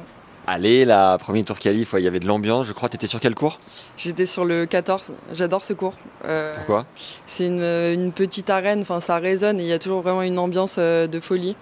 Allez, 0.47 0.85
la 0.85 1.19
premier 1.19 1.45
tour 1.45 1.57
qualif, 1.57 1.93
ouais, 1.93 2.01
il 2.01 2.05
y 2.05 2.09
avait 2.09 2.19
de 2.19 2.27
l'ambiance. 2.27 2.67
Je 2.67 2.73
crois 2.73 2.89
que 2.89 2.93
t'étais 2.93 3.07
sur 3.07 3.21
quel 3.21 3.35
cours 3.35 3.61
J'étais 3.97 4.27
sur 4.27 4.45
le 4.45 4.67
14, 4.67 5.13
j'adore 5.33 5.63
ce 5.65 5.73
cours. 5.73 5.95
Euh, 6.25 6.53
Pourquoi? 6.57 6.85
C'est 7.27 7.47
une, 7.47 7.63
une 7.63 8.11
petite 8.13 8.51
arène, 8.51 8.81
enfin 8.81 8.99
ça 8.99 9.19
résonne 9.19 9.61
et 9.61 9.63
il 9.63 9.69
y 9.69 9.73
a 9.73 9.79
toujours 9.79 10.03
vraiment 10.03 10.23
une 10.23 10.41
ambiance 10.41 10.77
euh, 10.79 11.07
de 11.07 11.21
folie. 11.21 11.55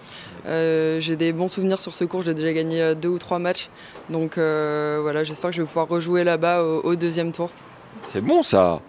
Euh, 0.47 0.99
j'ai 0.99 1.15
des 1.15 1.31
bons 1.31 1.47
souvenirs 1.47 1.79
sur 1.79 1.93
ce 1.93 2.05
cours, 2.05 2.23
j'ai 2.23 2.33
déjà 2.33 2.53
gagné 2.53 2.95
deux 2.95 3.09
ou 3.09 3.19
trois 3.19 3.37
matchs. 3.37 3.69
Donc 4.09 4.37
voilà, 4.37 5.23
j'espère 5.23 5.51
que 5.51 5.55
je 5.55 5.61
vais 5.61 5.67
pouvoir 5.67 5.87
rejouer 5.87 6.23
là-bas 6.23 6.63
au, 6.63 6.81
au 6.81 6.95
deuxième 6.95 7.31
tour. 7.31 7.51
C'est 8.07 8.21
bon 8.21 8.41
ça. 8.41 8.81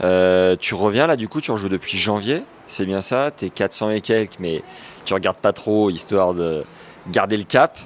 Tu 0.00 0.74
reviens 0.74 1.06
là, 1.06 1.16
du 1.16 1.26
coup, 1.28 1.40
tu 1.40 1.50
rejoues 1.52 1.70
depuis 1.70 1.96
janvier. 1.96 2.42
C'est 2.66 2.84
bien 2.84 3.00
ça. 3.00 3.30
T'es 3.30 3.48
400 3.48 3.90
et 3.90 4.00
quelques, 4.02 4.38
mais 4.38 4.62
tu 5.06 5.14
regardes 5.14 5.38
pas 5.38 5.54
trop, 5.54 5.88
histoire 5.88 6.34
de 6.34 6.64
garder 7.10 7.38
le 7.38 7.44
cap. 7.44 7.78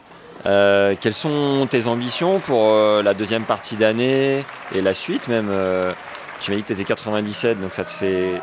Euh, 0.47 0.97
quelles 1.01 1.15
sont 1.15 1.69
tes 1.71 1.87
ambitions 1.87 2.41
pour 2.41 2.71
euh, 2.71 3.03
la 3.03 3.15
deuxième 3.15 3.45
partie 3.45 3.77
d'année 3.77 4.45
et 4.75 4.83
la 4.83 4.93
suite 4.93 5.29
même 5.29 5.49
euh, 5.51 5.93
Tu 6.41 6.51
m'as 6.51 6.57
dit 6.57 6.63
que 6.63 6.69
tu 6.69 6.73
étais 6.73 6.85
97, 6.85 7.61
donc 7.61 7.75
ça 7.75 7.85
te 7.85 7.91
fait. 7.91 8.41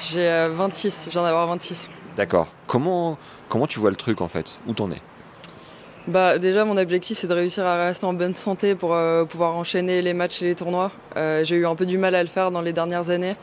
J'ai 0.00 0.28
euh, 0.28 0.48
26, 0.52 1.04
je 1.06 1.10
viens 1.10 1.22
d'avoir 1.22 1.46
26. 1.46 1.90
D'accord. 2.16 2.48
Comment, 2.66 3.16
comment 3.48 3.66
tu 3.66 3.78
vois 3.78 3.90
le 3.90 3.96
truc 3.96 4.20
en 4.20 4.28
fait? 4.28 4.58
Où 4.66 4.72
t'en 4.72 4.90
es? 4.90 5.00
Bah 6.08 6.38
déjà 6.38 6.64
mon 6.64 6.76
objectif 6.76 7.18
c'est 7.18 7.26
de 7.26 7.34
réussir 7.34 7.66
à 7.66 7.86
rester 7.86 8.06
en 8.06 8.12
bonne 8.12 8.36
santé 8.36 8.76
pour 8.76 8.96
pouvoir 9.28 9.56
enchaîner 9.56 10.02
les 10.02 10.14
matchs 10.14 10.40
et 10.40 10.44
les 10.44 10.54
tournois. 10.54 10.92
J'ai 11.16 11.56
eu 11.56 11.66
un 11.66 11.74
peu 11.74 11.84
du 11.84 11.98
mal 11.98 12.14
à 12.14 12.22
le 12.22 12.28
faire 12.28 12.52
dans 12.52 12.60
les 12.60 12.72
dernières 12.72 13.10
années. 13.10 13.34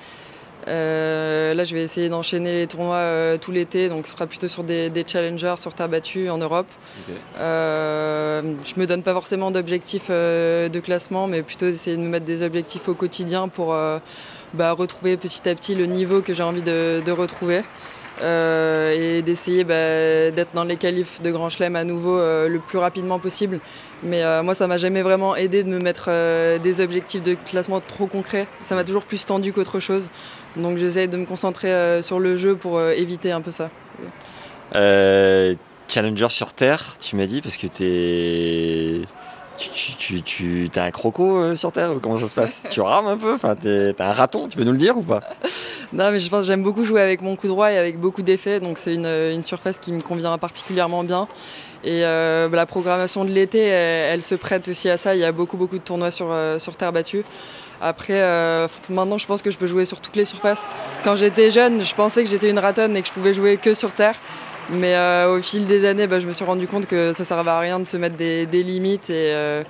Euh, 0.67 1.53
là 1.53 1.63
je 1.63 1.75
vais 1.75 1.84
essayer 1.84 2.10
d'enchaîner 2.10 2.51
les 2.53 2.67
tournois 2.67 2.96
euh, 2.96 3.38
tout 3.38 3.51
l'été, 3.51 3.89
donc 3.89 4.08
ce 4.08 4.13
sera 4.13 4.27
plutôt 4.27 4.48
sur 4.48 4.63
des, 4.63 4.89
des 4.89 5.03
challengers 5.05 5.55
sur 5.58 5.74
terre 5.74 5.89
battue 5.89 6.29
en 6.29 6.38
Europe. 6.38 6.67
Euh, 7.38 8.41
je 8.65 8.79
me 8.79 8.88
donne 8.88 9.03
pas 9.03 9.13
forcément 9.13 9.51
d'objectifs 9.51 10.08
euh, 10.10 10.70
de 10.70 10.79
classement, 10.79 11.27
mais 11.27 11.41
plutôt 11.41 11.65
d'essayer 11.65 11.98
de 11.98 12.01
me 12.01 12.10
mettre 12.10 12.25
des 12.25 12.43
objectifs 12.43 12.88
au 12.88 12.93
quotidien 12.93 13.48
pour 13.48 13.74
euh, 13.74 14.00
bah, 14.53 14.72
retrouver 14.72 15.17
petit 15.17 15.48
à 15.50 15.55
petit 15.55 15.75
le 15.75 15.86
niveau 15.86 16.22
que 16.22 16.34
j'ai 16.34 16.43
envie 16.43 16.63
de, 16.63 17.01
de 17.05 17.12
retrouver. 17.12 17.63
Euh, 18.22 18.91
et 19.17 19.22
d'essayer 19.24 19.63
bah, 19.63 20.29
d'être 20.32 20.53
dans 20.53 20.63
les 20.63 20.77
qualifs 20.77 21.22
de 21.22 21.32
Grand 21.32 21.50
Chelem 21.50 21.75
à 21.75 21.84
nouveau 21.84 22.17
euh, 22.20 22.48
le 22.48 22.60
plus 22.60 22.77
rapidement 22.77 23.20
possible. 23.20 23.60
Mais 24.03 24.24
euh, 24.24 24.43
moi, 24.43 24.53
ça 24.53 24.67
m'a 24.67 24.77
jamais 24.77 25.01
vraiment 25.01 25.36
aidé 25.36 25.63
de 25.63 25.70
me 25.70 25.79
mettre 25.79 26.10
des 26.60 26.82
objectifs 26.82 27.24
de 27.24 27.34
classement 27.34 27.79
trop 27.79 28.08
concrets. 28.08 28.48
Ça 28.63 28.75
m'a 28.75 28.84
toujours 28.84 29.05
plus 29.05 29.25
tendu 29.25 29.51
qu'autre 29.51 29.79
chose. 29.79 30.10
Donc 30.55 30.77
j'essaie 30.77 31.08
de 31.08 31.17
me 31.17 31.25
concentrer 31.25 32.02
sur 32.04 32.19
le 32.19 32.38
jeu 32.38 32.56
pour 32.56 32.82
éviter 32.82 33.32
un 33.32 33.41
peu 33.41 33.52
ça. 33.52 33.69
Challenger 35.88 36.30
sur 36.30 36.54
Terre, 36.54 36.97
tu 36.99 37.15
m'as 37.15 37.26
dit, 37.26 37.41
parce 37.41 37.58
que 37.58 37.67
t'es. 37.67 39.02
Tu, 39.58 39.96
tu, 39.96 40.22
tu, 40.24 40.70
un 40.76 40.92
croco 40.92 41.38
euh, 41.38 41.56
sur 41.56 41.72
Terre 41.72 41.92
Comment 42.02 42.16
ça 42.16 42.28
se 42.28 42.36
passe? 42.36 42.63
Tu 42.70 42.82
rames 42.82 43.08
un 43.08 43.18
peu? 43.18 43.34
Enfin, 43.34 43.56
t'es, 43.56 43.94
un 44.00 44.12
raton, 44.12 44.48
tu 44.48 44.58
peux 44.58 44.63
nous 44.63 44.72
le 44.72 44.78
dire 44.78 44.98
ou 44.98 45.04
pas? 45.04 45.22
Non, 45.94 46.10
mais 46.10 46.20
je 46.20 46.28
pense 46.28 46.39
que 46.39 46.46
j'aime 46.48 46.63
beaucoup 46.63 46.84
jouer 46.84 47.02
avec 47.02 47.22
mon 47.22 47.36
coup 47.36 47.48
droit 47.48 47.72
et 47.72 47.78
avec 47.78 48.00
beaucoup 48.00 48.24
d'effets, 48.24 48.60
donc 48.60 48.80
c'est 48.80 48.96
une, 48.96 49.06
une 49.06 49.44
surface 49.44 49.78
qui 49.78 49.94
me 49.94 50.02
convient 50.02 50.36
particulièrement 50.39 51.04
bien. 51.04 51.28
Et 51.84 52.06
euh, 52.06 52.48
bah, 52.50 52.58
la 52.58 52.66
programmation 52.66 53.26
de 53.26 53.32
l'été, 53.32 53.60
elle, 53.60 54.22
se 54.22 54.36
prête 54.36 54.68
aussi 54.70 54.89
à 54.89 54.98
ça. 54.98 55.16
Il 55.16 55.20
y 55.20 55.26
a 55.26 55.32
beaucoup, 55.32 55.58
beaucoup 55.58 55.78
de 55.78 55.84
tournois 55.84 56.12
sur, 56.12 56.28
euh, 56.32 56.58
sur 56.60 56.76
terre 56.78 56.94
battue. 56.94 57.26
Après, 57.82 58.22
euh, 58.22 58.68
maintenant, 58.89 59.18
je 59.18 59.28
pense 59.28 59.42
que 59.42 59.52
je 59.52 59.58
peux 59.58 59.68
jouer 59.68 59.84
sur 59.84 60.00
toutes 60.00 60.16
les 60.16 60.24
surfaces. 60.24 60.70
Quand 61.04 61.18
j'étais 61.18 61.52
jeune, 61.52 61.84
je 61.84 61.94
pensais 61.94 62.24
que 62.24 62.30
j'étais 62.30 62.50
une 62.50 62.60
ratonne 62.60 62.96
et 62.96 63.02
que 63.02 63.08
je 63.10 63.13
pouvais 63.13 63.34
jouer 63.34 63.58
que 63.58 63.74
sur 63.74 63.92
terre. 63.92 64.16
Mais 64.69 64.95
euh, 64.95 65.38
au 65.38 65.41
fil 65.41 65.67
des 65.67 65.86
années, 65.86 66.08
bah, 66.08 66.19
je 66.19 66.28
me 66.28 66.32
suis 66.32 66.45
rendu 66.45 66.67
compte 66.67 66.86
que 66.88 67.13
ça 67.13 67.23
servait 67.26 67.52
à 67.52 67.60
rien 67.60 67.80
de 67.80 67.86
se 67.86 67.97
mettre 67.97 68.15
des, 68.15 68.45
des 68.45 68.63
limites. 68.63 69.10
Et, 69.10 69.32
euh, 69.34 69.63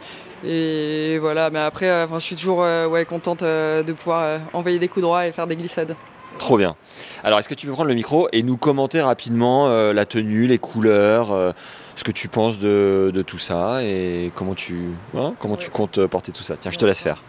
et 0.46 1.18
voilà, 1.20 1.50
mais 1.50 1.60
après, 1.60 1.90
euh, 1.90 2.08
je 2.14 2.20
suis 2.20 2.36
toujours 2.36 2.64
euh, 2.64 2.88
ouais, 2.88 3.06
contente 3.06 3.42
euh, 3.44 3.82
de 3.84 3.94
pouvoir 3.94 4.22
euh, 4.24 4.38
envoyer 4.54 4.80
des 4.80 4.88
coups 4.88 5.02
droits 5.04 5.26
et 5.26 5.32
faire 5.32 5.48
des 5.48 5.56
glissades. 5.56 5.96
Trop 6.40 6.58
bien. 6.58 6.76
Alors, 7.24 7.40
est-ce 7.40 7.48
que 7.50 7.54
tu 7.54 7.68
peux 7.68 7.74
prendre 7.74 7.90
le 7.90 7.96
micro 7.96 8.28
et 8.32 8.44
nous 8.44 8.58
commenter 8.58 9.02
rapidement 9.02 9.68
euh, 9.68 9.94
la 9.94 10.06
tenue, 10.06 10.48
les 10.48 10.58
couleurs, 10.58 11.32
euh, 11.32 11.52
ce 11.96 12.04
que 12.04 12.12
tu 12.12 12.28
penses 12.28 12.58
de, 12.60 13.12
de 13.14 13.22
tout 13.22 13.38
ça 13.38 13.84
et 13.84 14.32
comment 14.36 14.56
tu, 14.56 14.90
hein, 15.16 15.34
comment 15.40 15.58
tu 15.58 15.70
comptes 15.70 16.06
porter 16.08 16.32
tout 16.32 16.44
ça? 16.44 16.56
Tiens, 16.60 16.72
je 16.72 16.78
te 16.78 16.86
laisse 16.86 17.02
faire. 17.02 17.22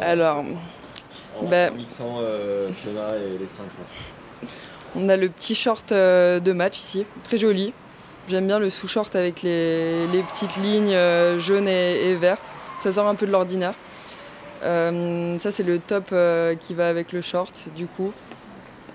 Alors, 0.00 0.38
en- 1.40 1.44
ben- 1.46 1.72
en 1.72 1.76
mixant 1.76 2.16
euh, 2.20 2.68
Fiona 2.72 3.16
et 3.16 3.38
les 3.38 3.46
fringues. 3.56 4.50
On 4.96 5.08
a 5.08 5.16
le 5.16 5.28
petit 5.28 5.54
short 5.54 5.92
euh, 5.92 6.40
de 6.40 6.52
match 6.52 6.78
ici, 6.78 7.04
très 7.24 7.38
joli. 7.38 7.72
J'aime 8.28 8.46
bien 8.46 8.58
le 8.58 8.70
sous-short 8.70 9.14
avec 9.16 9.42
les, 9.42 10.06
les 10.08 10.22
petites 10.22 10.56
lignes 10.56 10.94
euh, 10.94 11.38
jaunes 11.38 11.68
et, 11.68 12.10
et 12.10 12.14
vertes. 12.14 12.44
Ça 12.80 12.92
sort 12.92 13.06
un 13.06 13.14
peu 13.14 13.26
de 13.26 13.32
l'ordinaire. 13.32 13.74
Euh, 14.62 15.38
ça, 15.38 15.52
c'est 15.52 15.62
le 15.62 15.78
top 15.78 16.14
qui 16.60 16.74
va 16.74 16.88
avec 16.88 17.12
le 17.12 17.20
short, 17.20 17.68
du 17.74 17.86
coup. 17.86 18.12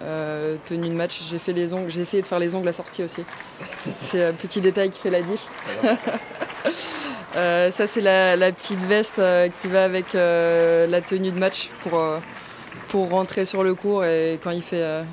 Euh, 0.02 0.58
tenue 0.66 0.90
de 0.90 0.94
match, 0.94 1.22
j'ai 1.30 1.40
fait 1.40 1.54
les 1.54 1.74
ongles, 1.74 1.90
j'ai 1.90 2.02
essayé 2.02 2.22
de 2.22 2.28
faire 2.28 2.40
les 2.40 2.56
ongles 2.56 2.68
assortis 2.68 3.04
aussi. 3.04 3.24
C'est 4.00 4.26
un 4.26 4.34
petit 4.34 4.60
détail 4.60 4.90
qui 4.90 5.00
fait 5.00 5.12
la 5.12 5.22
diff. 5.22 5.48
Euh, 7.36 7.72
ça, 7.72 7.88
c'est 7.88 8.00
la, 8.00 8.36
la 8.36 8.52
petite 8.52 8.80
veste 8.82 9.20
qui 9.60 9.68
va 9.68 9.86
avec 9.86 10.14
la 10.14 11.02
tenue 11.02 11.32
de 11.32 11.40
match 11.40 11.72
pour, 11.82 12.00
pour 12.90 13.10
rentrer 13.10 13.46
sur 13.46 13.64
le 13.64 13.74
court 13.74 14.06
et 14.06 14.40
quand 14.44 14.52
il 14.52 14.62
fait, 14.62 15.04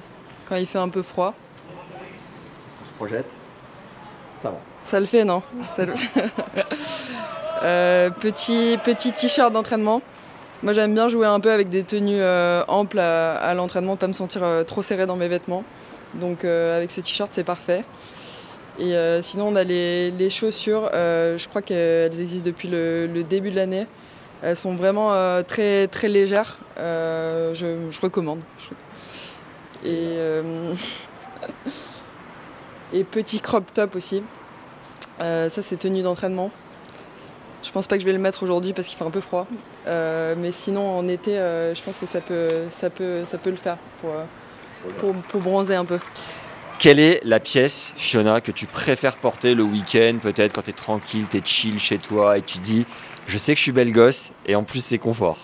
quand 0.50 0.56
il 0.56 0.66
fait 0.66 0.78
un 0.78 0.90
peu 0.90 1.00
froid. 1.02 1.32
Est-ce 2.68 2.76
qu'on 2.76 2.84
se 2.84 2.92
projette? 2.92 3.30
Ça 4.42 4.50
va. 4.50 4.58
Ça 4.86 5.00
le 5.00 5.06
fait, 5.06 5.24
non? 5.24 5.42
Ça 5.76 5.86
le- 5.86 5.94
Euh, 7.62 8.08
Petit 8.10 8.78
petit 8.82 9.12
t-shirt 9.12 9.52
d'entraînement. 9.52 10.00
Moi, 10.62 10.72
j'aime 10.72 10.94
bien 10.94 11.08
jouer 11.08 11.26
un 11.26 11.40
peu 11.40 11.50
avec 11.52 11.68
des 11.68 11.84
tenues 11.84 12.20
euh, 12.20 12.62
amples 12.68 12.98
à, 12.98 13.34
à 13.36 13.54
l'entraînement, 13.54 13.96
pas 13.96 14.08
me 14.08 14.12
sentir 14.14 14.42
euh, 14.42 14.62
trop 14.64 14.82
serré 14.82 15.06
dans 15.06 15.16
mes 15.16 15.28
vêtements. 15.28 15.62
Donc, 16.14 16.44
avec 16.44 16.90
ce 16.90 17.00
t-shirt, 17.00 17.30
c'est 17.32 17.44
parfait. 17.44 17.84
Et 18.78 18.94
sinon, 19.22 19.48
on 19.48 19.56
a 19.56 19.62
les, 19.62 20.10
les 20.10 20.30
chaussures. 20.30 20.88
je 20.92 21.48
crois 21.48 21.60
qu'elles 21.62 22.18
existent 22.20 22.46
depuis 22.46 22.66
le, 22.68 23.06
le 23.06 23.22
début 23.22 23.50
de 23.50 23.56
l'année. 23.56 23.86
Elles 24.42 24.56
sont 24.56 24.74
vraiment 24.74 25.10
très, 25.44 25.86
très 25.86 26.08
légères. 26.08 26.58
Je, 26.78 27.52
je 27.90 28.00
recommande. 28.00 28.40
Je- 28.58 28.70
Et, 29.84 30.14
euh, 30.16 30.74
et 32.92 33.04
petit 33.04 33.40
crop 33.40 33.72
top 33.72 33.96
aussi. 33.96 34.22
Euh, 35.20 35.50
ça, 35.50 35.62
c'est 35.62 35.76
tenue 35.76 36.02
d'entraînement. 36.02 36.50
Je 37.62 37.70
pense 37.72 37.86
pas 37.86 37.96
que 37.96 38.00
je 38.00 38.06
vais 38.06 38.12
le 38.12 38.18
mettre 38.18 38.42
aujourd'hui 38.42 38.72
parce 38.72 38.88
qu'il 38.88 38.96
fait 38.96 39.04
un 39.04 39.10
peu 39.10 39.20
froid. 39.20 39.46
Euh, 39.86 40.34
mais 40.38 40.50
sinon, 40.50 40.98
en 40.98 41.06
été, 41.08 41.32
je 41.32 41.82
pense 41.82 41.98
que 41.98 42.06
ça 42.06 42.20
peut, 42.20 42.68
le 43.44 43.56
faire 43.56 43.76
pour 44.98 45.40
bronzer 45.40 45.74
un 45.74 45.84
peu. 45.84 45.98
Quelle 46.80 46.98
est 46.98 47.20
la 47.24 47.40
pièce, 47.40 47.92
Fiona, 47.98 48.40
que 48.40 48.50
tu 48.50 48.64
préfères 48.64 49.18
porter 49.18 49.54
le 49.54 49.62
week-end, 49.62 50.16
peut-être 50.22 50.54
quand 50.54 50.62
tu 50.62 50.70
es 50.70 50.72
tranquille, 50.72 51.28
tu 51.28 51.36
es 51.36 51.42
chill 51.44 51.78
chez 51.78 51.98
toi 51.98 52.38
et 52.38 52.42
tu 52.42 52.56
dis 52.56 52.86
je 53.26 53.36
sais 53.36 53.52
que 53.52 53.58
je 53.58 53.64
suis 53.64 53.72
belle 53.72 53.92
gosse 53.92 54.32
et 54.46 54.54
en 54.54 54.64
plus 54.64 54.82
c'est 54.82 54.96
confort? 54.96 55.36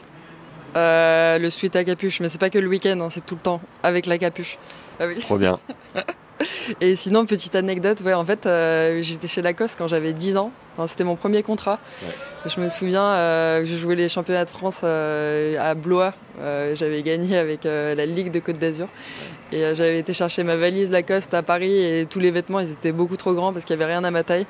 Euh, 0.77 1.39
le 1.39 1.51
sweat 1.51 1.77
à 1.77 1.85
capuche, 1.85 2.21
mais 2.21 2.29
c'est 2.29 2.41
pas 2.41 2.51
que 2.51 2.59
le 2.59 2.69
week-end, 2.69 2.99
hein, 3.01 3.09
c'est 3.11 3.25
tout 3.25 3.35
le 3.37 3.41
temps 3.41 3.61
avec 3.83 4.07
la 4.07 4.19
capuche. 4.19 4.59
Ah 4.99 5.07
oui. 5.07 5.19
Trop 5.21 5.39
bien. 5.39 5.61
Et 6.81 6.97
sinon, 6.97 7.25
petite 7.27 7.55
anecdote, 7.55 8.01
ouais, 8.03 8.15
en 8.15 8.25
fait, 8.25 8.47
euh, 8.47 9.01
j'étais 9.01 9.29
chez 9.29 9.43
Lacoste 9.43 9.77
quand 9.79 9.89
j'avais 9.89 10.13
10 10.13 10.37
ans. 10.37 10.53
Enfin, 10.77 10.87
C'était 10.87 11.05
mon 11.05 11.17
premier 11.17 11.43
contrat. 11.43 11.79
Ouais. 12.03 12.13
Je 12.47 12.61
me 12.61 12.69
souviens 12.69 13.05
euh, 13.05 13.61
que 13.61 13.67
je 13.67 13.75
jouais 13.75 13.95
les 13.97 14.09
championnats 14.09 14.45
de 14.45 14.51
France 14.51 14.81
euh, 14.85 15.59
à 15.59 15.75
Blois, 15.75 16.13
j'avais 16.75 17.03
gagné 17.03 17.37
avec 17.37 17.67
euh, 17.67 17.95
la 17.95 18.07
Ligue 18.07 18.31
de 18.31 18.41
Côte 18.41 18.59
d'Azur. 18.59 18.89
Et 19.53 19.65
euh, 19.65 19.75
j'avais 19.77 20.01
été 20.01 20.13
chercher 20.13 20.43
ma 20.43 20.57
valise 20.57 20.91
Lacoste 20.91 21.33
à 21.33 21.43
Paris 21.43 21.73
et 21.73 22.07
tous 22.07 22.19
les 22.19 22.33
vêtements, 22.33 22.59
ils 22.59 22.73
étaient 22.73 22.91
beaucoup 22.91 23.17
trop 23.17 23.33
grands 23.33 23.53
parce 23.53 23.65
qu'il 23.65 23.77
n'y 23.77 23.83
avait 23.83 23.93
rien 23.93 24.03
à 24.03 24.11
ma 24.11 24.25
taille. 24.25 24.45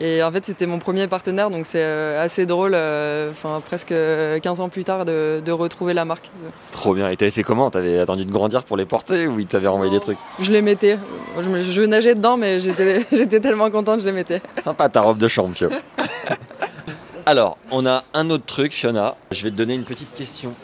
Et 0.00 0.24
en 0.24 0.32
fait, 0.32 0.44
c'était 0.44 0.66
mon 0.66 0.78
premier 0.80 1.06
partenaire, 1.06 1.50
donc 1.50 1.66
c'est 1.66 1.82
euh, 1.82 2.20
assez 2.20 2.46
drôle, 2.46 2.72
euh, 2.74 3.30
enfin 3.30 3.62
presque 3.64 3.94
15 4.42 4.60
ans 4.60 4.68
plus 4.68 4.82
tard, 4.82 5.04
de, 5.04 5.40
de 5.44 5.52
retrouver 5.52 5.94
la 5.94 6.04
marque. 6.04 6.30
Trop 6.72 6.94
bien. 6.94 7.08
Et 7.10 7.16
t'avais 7.16 7.30
fait 7.30 7.44
comment? 7.44 7.70
T'avais 7.70 8.00
attendu 8.00 8.24
de 8.24 8.32
grandir 8.32 8.64
pour 8.64 8.76
les 8.76 8.86
porter 8.86 9.28
ou 9.28 9.38
il 9.38 9.46
t'avait 9.46 9.68
renvoyé 9.68 9.92
des 9.92 10.00
trucs? 10.00 10.18
Je 10.40 10.50
les 10.50 10.62
mettais. 10.62 10.98
Je, 11.40 11.82
nageais 11.82 12.16
dedans, 12.16 12.36
mais 12.36 12.58
j'étais 13.12 13.40
tellement 13.40 13.70
contente, 13.70 14.00
je 14.00 14.06
les 14.06 14.12
mettais. 14.12 14.42
Sympa 14.60 14.88
ta 14.88 15.02
robe 15.02 15.18
de 15.18 15.28
chambre. 15.28 15.54
Alors, 17.26 17.56
on 17.70 17.86
a 17.86 18.02
un 18.14 18.30
autre 18.30 18.46
truc, 18.46 18.72
Fiona. 18.72 19.14
Je 19.30 19.44
vais 19.44 19.50
te 19.50 19.56
donner 19.56 19.74
une 19.74 19.84
petite 19.84 20.12
question. 20.14 20.54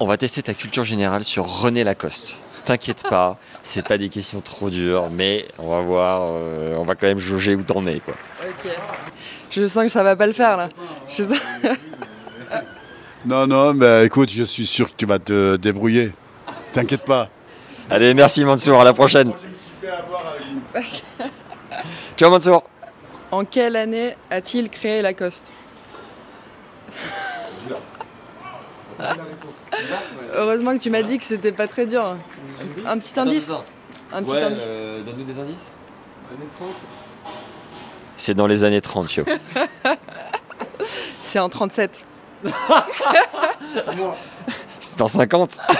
On 0.00 0.06
va 0.06 0.16
tester 0.16 0.42
ta 0.42 0.54
culture 0.54 0.84
générale 0.84 1.24
sur 1.24 1.44
René 1.46 1.84
Lacoste. 1.84 2.42
T'inquiète 2.64 3.02
pas, 3.08 3.38
c'est 3.62 3.86
pas 3.86 3.98
des 3.98 4.08
questions 4.08 4.40
trop 4.40 4.70
dures, 4.70 5.10
mais 5.10 5.46
on 5.58 5.68
va 5.68 5.80
voir, 5.82 6.22
euh, 6.24 6.76
on 6.78 6.84
va 6.84 6.94
quand 6.94 7.06
même 7.06 7.18
jauger 7.18 7.54
où 7.54 7.62
t'en 7.62 7.84
es, 7.86 8.00
quoi. 8.00 8.14
Ok. 8.46 8.70
Je 9.50 9.66
sens 9.66 9.84
que 9.84 9.88
ça 9.90 10.02
va 10.02 10.16
pas 10.16 10.26
le 10.26 10.32
faire 10.32 10.56
là. 10.56 10.68
Je 11.16 11.22
sens- 11.24 11.38
Non, 13.26 13.46
non, 13.46 13.72
mais 13.74 14.04
écoute, 14.06 14.30
je 14.30 14.44
suis 14.44 14.66
sûr 14.66 14.90
que 14.90 14.94
tu 14.96 15.06
vas 15.06 15.18
te 15.18 15.56
débrouiller. 15.56 16.12
T'inquiète 16.72 17.04
pas. 17.04 17.28
Allez, 17.88 18.12
merci 18.14 18.44
Mansour, 18.44 18.80
à 18.80 18.84
la 18.84 18.92
prochaine. 18.92 19.32
Ciao 22.16 22.30
Mansour. 22.30 22.64
En 23.30 23.44
quelle 23.44 23.76
année 23.76 24.14
a-t-il 24.30 24.68
créé 24.70 25.00
Lacoste? 25.02 25.52
Heureusement 30.34 30.72
que 30.74 30.82
tu 30.82 30.90
m'as 30.90 31.02
dit 31.02 31.18
que 31.18 31.24
c'était 31.24 31.52
pas 31.52 31.66
très 31.66 31.86
dur. 31.86 32.16
Un 32.86 32.98
petit 32.98 33.18
indice 33.18 33.50
Un 34.12 34.22
petit 34.22 34.36
indice 34.36 34.62
euh, 34.66 35.02
donne-nous 35.02 35.24
des 35.24 35.40
indices. 35.40 35.56
C'est 38.16 38.34
dans 38.34 38.46
les 38.46 38.64
années 38.64 38.80
30, 38.80 39.08
Pio. 39.08 39.24
C'est 41.20 41.38
en 41.38 41.48
37. 41.48 42.04
C'est 44.80 45.00
en 45.00 45.08
50. 45.08 45.60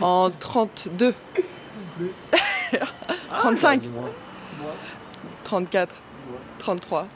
En 0.00 0.28
32. 0.28 1.14
35. 3.30 3.84
34. 5.44 5.94
33. 6.58 7.06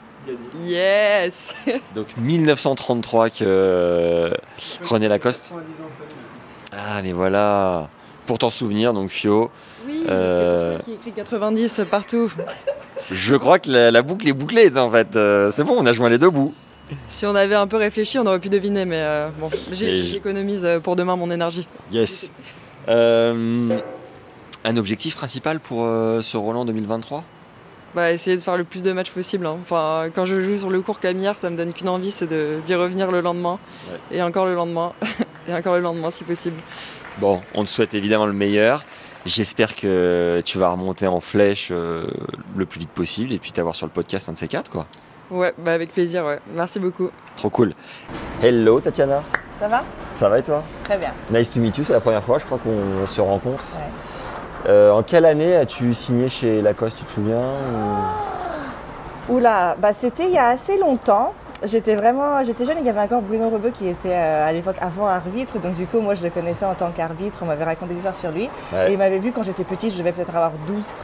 Yes 0.63 1.55
Donc 1.95 2.07
1933 2.17 3.29
que 3.29 3.35
euh, 3.45 4.31
René 4.83 5.07
Lacoste. 5.07 5.53
Ah 6.71 7.01
mais 7.01 7.13
voilà. 7.13 7.89
Pour 8.25 8.37
t'en 8.37 8.49
souvenir, 8.51 8.93
donc 8.93 9.09
Fio, 9.09 9.49
Oui, 9.87 10.03
Euh. 10.07 10.71
c'est 10.71 10.77
pour 10.77 10.79
ça 10.79 10.83
qu'il 10.85 10.93
écrit 10.95 11.11
90 11.13 11.81
partout. 11.89 12.31
je 13.11 13.35
crois 13.35 13.57
que 13.57 13.71
la, 13.71 13.89
la 13.89 14.01
boucle 14.03 14.27
est 14.27 14.33
bouclée 14.33 14.75
en 14.77 14.89
fait. 14.89 15.15
Euh, 15.15 15.49
c'est 15.51 15.63
bon, 15.63 15.75
on 15.79 15.85
a 15.87 15.91
joint 15.93 16.09
les 16.09 16.19
deux 16.19 16.29
bouts. 16.29 16.53
Si 17.07 17.25
on 17.25 17.33
avait 17.35 17.55
un 17.55 17.67
peu 17.67 17.77
réfléchi, 17.77 18.19
on 18.19 18.25
aurait 18.25 18.39
pu 18.39 18.49
deviner, 18.49 18.85
mais 18.85 19.01
euh, 19.01 19.29
bon, 19.39 19.49
j'économise 19.71 20.67
pour 20.83 20.95
demain 20.95 21.15
mon 21.15 21.29
énergie. 21.31 21.67
Yes. 21.91 22.31
Euh, 22.87 23.79
un 24.63 24.77
objectif 24.77 25.15
principal 25.15 25.59
pour 25.59 25.85
euh, 25.85 26.21
ce 26.21 26.37
Roland 26.37 26.65
2023 26.65 27.23
Bah, 27.95 28.11
essayer 28.11 28.37
de 28.37 28.41
faire 28.41 28.57
le 28.57 28.63
plus 28.63 28.83
de 28.83 28.91
matchs 28.91 29.11
possible. 29.11 29.45
hein. 29.45 29.57
Enfin, 29.61 30.09
quand 30.13 30.25
je 30.25 30.39
joue 30.41 30.55
sur 30.57 30.69
le 30.69 30.81
court 30.81 30.99
comme 30.99 31.17
hier, 31.17 31.37
ça 31.37 31.49
me 31.49 31.57
donne 31.57 31.73
qu'une 31.73 31.89
envie, 31.89 32.11
c'est 32.11 32.27
de- 32.27 32.59
d'y 32.65 32.75
revenir 32.75 33.11
le 33.11 33.21
lendemain. 33.21 33.57
Et 34.11 34.21
encore 34.21 34.45
le 34.45 34.53
lendemain. 34.55 34.93
et 35.47 35.53
encore 35.53 35.73
le 35.75 35.81
lendemain 35.81 36.11
si 36.11 36.23
possible. 36.23 36.57
Bon, 37.17 37.41
on 37.55 37.63
te 37.63 37.69
souhaite 37.69 37.93
évidemment 37.95 38.25
le 38.27 38.33
meilleur. 38.33 38.83
J'espère 39.25 39.75
que 39.75 40.41
tu 40.45 40.57
vas 40.59 40.69
remonter 40.69 41.05
en 41.07 41.19
flèche 41.19 41.69
euh, 41.71 42.07
le 42.55 42.65
plus 42.65 42.79
vite 42.79 42.91
possible 42.91 43.33
et 43.33 43.37
puis 43.39 43.51
t'avoir 43.51 43.75
sur 43.75 43.85
le 43.85 43.91
podcast 43.91 44.29
un 44.29 44.33
de 44.33 44.37
ces 44.37 44.47
quatre 44.47 44.71
quoi. 44.71 44.85
Ouais, 45.29 45.53
bah 45.63 45.73
avec 45.73 45.91
plaisir, 45.93 46.23
ouais. 46.25 46.39
Merci 46.55 46.79
beaucoup. 46.79 47.09
Trop 47.35 47.49
cool. 47.49 47.73
Hello 48.41 48.79
Tatiana. 48.79 49.21
Ça 49.59 49.67
va? 49.67 49.83
Ça 50.15 50.29
va 50.29 50.39
et 50.39 50.43
toi? 50.43 50.63
Très 50.85 50.97
bien. 50.97 51.11
Nice 51.31 51.51
to 51.51 51.59
meet 51.59 51.77
you, 51.77 51.83
c'est 51.83 51.91
la 51.93 51.99
première 51.99 52.23
fois 52.23 52.37
je 52.39 52.45
crois 52.45 52.59
qu'on 52.59 53.05
se 53.05 53.19
rencontre. 53.19 53.63
Ouais. 53.75 53.81
Euh, 54.67 54.91
en 54.91 55.03
quelle 55.03 55.25
année 55.25 55.55
as-tu 55.55 55.93
signé 55.93 56.27
chez 56.27 56.61
Lacoste, 56.61 56.97
tu 56.99 57.05
te 57.05 57.11
souviens 57.11 57.39
ou- 59.29 59.33
Oula, 59.35 59.75
bah 59.79 59.93
c'était 59.97 60.25
il 60.25 60.31
y 60.33 60.37
a 60.37 60.47
assez 60.47 60.77
longtemps. 60.77 61.33
J'étais 61.63 61.95
vraiment, 61.95 62.41
j'étais 62.43 62.65
jeune, 62.65 62.77
il 62.79 62.85
y 62.85 62.89
avait 62.89 63.01
encore 63.01 63.21
Bruno 63.21 63.49
Rebeu 63.49 63.69
qui 63.71 63.87
était 63.87 64.13
euh, 64.13 64.47
à 64.47 64.51
l'époque 64.53 64.77
avant 64.79 65.07
arbitre, 65.07 65.59
donc 65.59 65.75
du 65.75 65.85
coup 65.85 65.99
moi 65.99 66.15
je 66.15 66.23
le 66.23 66.29
connaissais 66.29 66.65
en 66.65 66.73
tant 66.73 66.89
qu'arbitre, 66.91 67.39
on 67.41 67.45
m'avait 67.45 67.65
raconté 67.65 67.91
des 67.91 67.97
histoires 67.97 68.15
sur 68.15 68.31
lui. 68.31 68.49
Ouais. 68.73 68.89
Et 68.89 68.93
il 68.93 68.97
m'avait 68.97 69.19
vu 69.19 69.31
quand 69.33 69.43
j'étais 69.43 69.65
petite, 69.65 69.91
je 69.93 69.97
devais 69.97 70.13
peut-être 70.13 70.33
avoir 70.35 70.51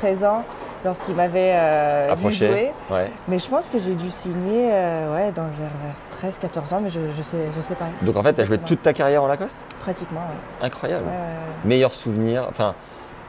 12-13 0.01 0.25
ans 0.25 0.43
lorsqu'il 0.85 1.13
m'avait 1.15 1.51
euh, 1.55 2.05
vu 2.07 2.13
Approché. 2.13 2.47
jouer. 2.47 2.71
Ouais. 2.89 3.11
Mais 3.27 3.37
je 3.39 3.49
pense 3.49 3.67
que 3.67 3.79
j'ai 3.79 3.95
dû 3.95 4.09
signer 4.09 4.69
euh, 4.71 5.13
ouais, 5.13 5.31
dans 5.33 5.43
vers, 5.43 5.71
vers 6.21 6.31
13-14 6.63 6.73
ans, 6.73 6.79
mais 6.81 6.89
je, 6.89 6.99
je, 7.17 7.21
sais, 7.21 7.37
je 7.55 7.61
sais 7.61 7.75
pas. 7.75 7.85
Donc 8.01 8.15
en 8.15 8.23
fait, 8.23 8.33
tu 8.33 8.41
as 8.41 8.45
joué 8.45 8.57
toute 8.57 8.81
ta 8.81 8.93
carrière 8.93 9.23
en 9.23 9.27
Lacoste? 9.27 9.57
Pratiquement, 9.81 10.21
ouais. 10.21 10.65
Incroyable. 10.67 11.05
Meilleur 11.65 11.91
souvenir, 11.91 12.45
enfin, 12.49 12.75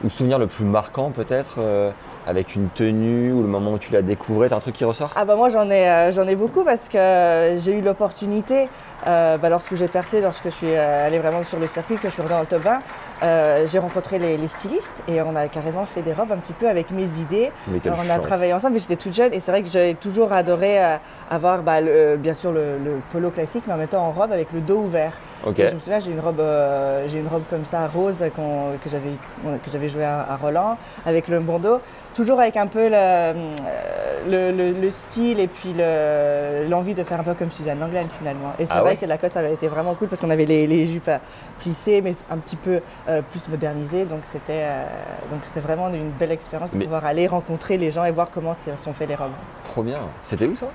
ou 0.03 0.09
souvenir 0.09 0.37
le 0.39 0.47
plus 0.47 0.65
marquant 0.65 1.11
peut-être, 1.11 1.55
euh, 1.59 1.91
avec 2.27 2.55
une 2.55 2.67
tenue 2.69 3.31
ou 3.31 3.41
le 3.41 3.47
moment 3.47 3.71
où 3.73 3.77
tu 3.79 3.91
la 3.93 4.01
découvrais, 4.01 4.49
t'as 4.49 4.57
un 4.57 4.59
truc 4.59 4.75
qui 4.75 4.83
ressort? 4.85 5.11
Ah 5.15 5.23
bah 5.25 5.35
moi 5.35 5.49
j'en 5.49 5.69
ai, 5.69 5.87
euh, 5.89 6.11
j'en 6.11 6.27
ai 6.27 6.35
beaucoup 6.35 6.63
parce 6.63 6.89
que 6.89 7.55
j'ai 7.57 7.71
eu 7.73 7.81
l'opportunité, 7.81 8.67
euh, 9.07 9.37
bah, 9.37 9.49
lorsque 9.49 9.75
j'ai 9.75 9.87
percé, 9.87 10.21
lorsque 10.21 10.45
je 10.45 10.49
suis 10.49 10.67
euh, 10.75 11.07
allée 11.07 11.19
vraiment 11.19 11.43
sur 11.43 11.57
le 11.57 11.67
circuit, 11.67 11.95
que 11.95 12.09
je 12.09 12.13
suis 12.13 12.21
revenue 12.21 12.35
dans 12.35 12.41
le 12.41 12.47
top 12.47 12.61
20, 12.61 12.79
euh, 13.23 13.65
j'ai 13.67 13.79
rencontré 13.79 14.19
les, 14.19 14.37
les 14.37 14.47
stylistes 14.47 14.93
et 15.07 15.21
on 15.21 15.35
a 15.35 15.47
carrément 15.47 15.85
fait 15.85 16.01
des 16.01 16.13
robes 16.13 16.31
un 16.31 16.37
petit 16.37 16.53
peu 16.53 16.67
avec 16.69 16.91
mes 16.91 17.03
idées. 17.05 17.51
Mais 17.67 17.79
Alors, 17.85 17.99
on 18.05 18.09
a 18.09 18.15
chance. 18.17 18.25
travaillé 18.25 18.53
ensemble, 18.53 18.73
mais 18.73 18.79
j'étais 18.79 18.97
toute 18.97 19.13
jeune 19.15 19.33
et 19.33 19.39
c'est 19.39 19.51
vrai 19.51 19.63
que 19.63 19.69
j'ai 19.69 19.95
toujours 19.95 20.31
adoré 20.33 20.83
euh, 20.83 20.97
avoir 21.31 21.63
bah, 21.63 21.81
le- 21.81 22.17
bien 22.17 22.33
sûr 22.33 22.51
le, 22.51 22.77
le 22.77 22.99
polo 23.11 23.31
classique, 23.31 23.63
mais 23.67 23.73
en 23.73 23.77
même 23.77 23.87
temps 23.87 24.05
en 24.05 24.11
robe 24.11 24.31
avec 24.31 24.51
le 24.51 24.59
dos 24.61 24.77
ouvert. 24.79 25.13
Et 25.57 25.67
je 25.69 25.75
me 25.75 25.79
souviens, 25.79 25.99
j'ai 25.99 26.11
une 26.11 26.19
robe, 26.19 26.39
euh, 26.39 27.07
j'ai 27.09 27.19
une 27.19 27.27
robe 27.27 27.43
comme 27.49 27.65
ça 27.65 27.87
rose 27.87 28.17
que 28.17 28.89
j'avais 28.89 29.11
que 29.63 29.71
j'avais 29.71 29.89
joué 29.89 30.03
à, 30.03 30.19
à 30.21 30.35
Roland 30.35 30.77
avec 31.05 31.27
le 31.27 31.39
bandeau, 31.39 31.79
toujours 32.15 32.39
avec 32.39 32.57
un 32.57 32.67
peu 32.67 32.87
le, 32.89 32.95
euh, 32.95 33.33
le, 34.27 34.51
le- 34.51 34.71
le 34.81 34.89
style 34.89 35.39
et 35.39 35.47
puis 35.47 35.73
le- 35.77 36.67
l'envie 36.69 36.95
de 36.95 37.03
faire 37.03 37.19
un 37.19 37.23
peu 37.23 37.33
comme 37.35 37.51
Suzanne 37.51 37.79
Langlaine 37.79 38.07
finalement. 38.17 38.53
Et 38.59 38.65
c'est 38.65 38.71
Ah 38.73 38.81
vrai 38.81 38.91
ouais 38.91 38.95
que 38.97 39.05
la 39.05 39.17
cosse 39.17 39.37
avait 39.37 39.53
été 39.53 39.67
vraiment 39.67 39.93
cool 39.93 40.07
parce 40.07 40.21
qu'on 40.21 40.29
avait 40.31 40.45
les, 40.45 40.65
les 40.67 40.87
jupes 40.87 41.07
euh, 41.07 41.17
plissées 41.59 42.01
mais 42.01 42.15
un 42.31 42.37
petit 42.37 42.55
peu 42.55 42.81
euh, 43.07 43.21
plus 43.31 43.47
modernisées, 43.49 44.05
donc 44.05 44.21
c'était 44.23 44.63
euh, 44.63 44.83
donc 45.31 45.41
c'était 45.43 45.59
vraiment 45.61 45.89
une 45.89 46.09
belle 46.09 46.31
expérience 46.31 46.71
de 46.71 46.77
Mais- 46.77 46.85
pouvoir 46.85 47.05
aller 47.05 47.27
rencontrer 47.27 47.77
les 47.77 47.91
gens 47.91 48.03
et 48.05 48.11
voir 48.11 48.29
comment 48.33 48.53
sont 48.53 48.93
faits 48.93 49.09
les 49.09 49.15
robes. 49.15 49.31
Trop 49.63 49.83
bien. 49.83 49.99
C'était 50.23 50.45
où 50.45 50.55
ça? 50.55 50.67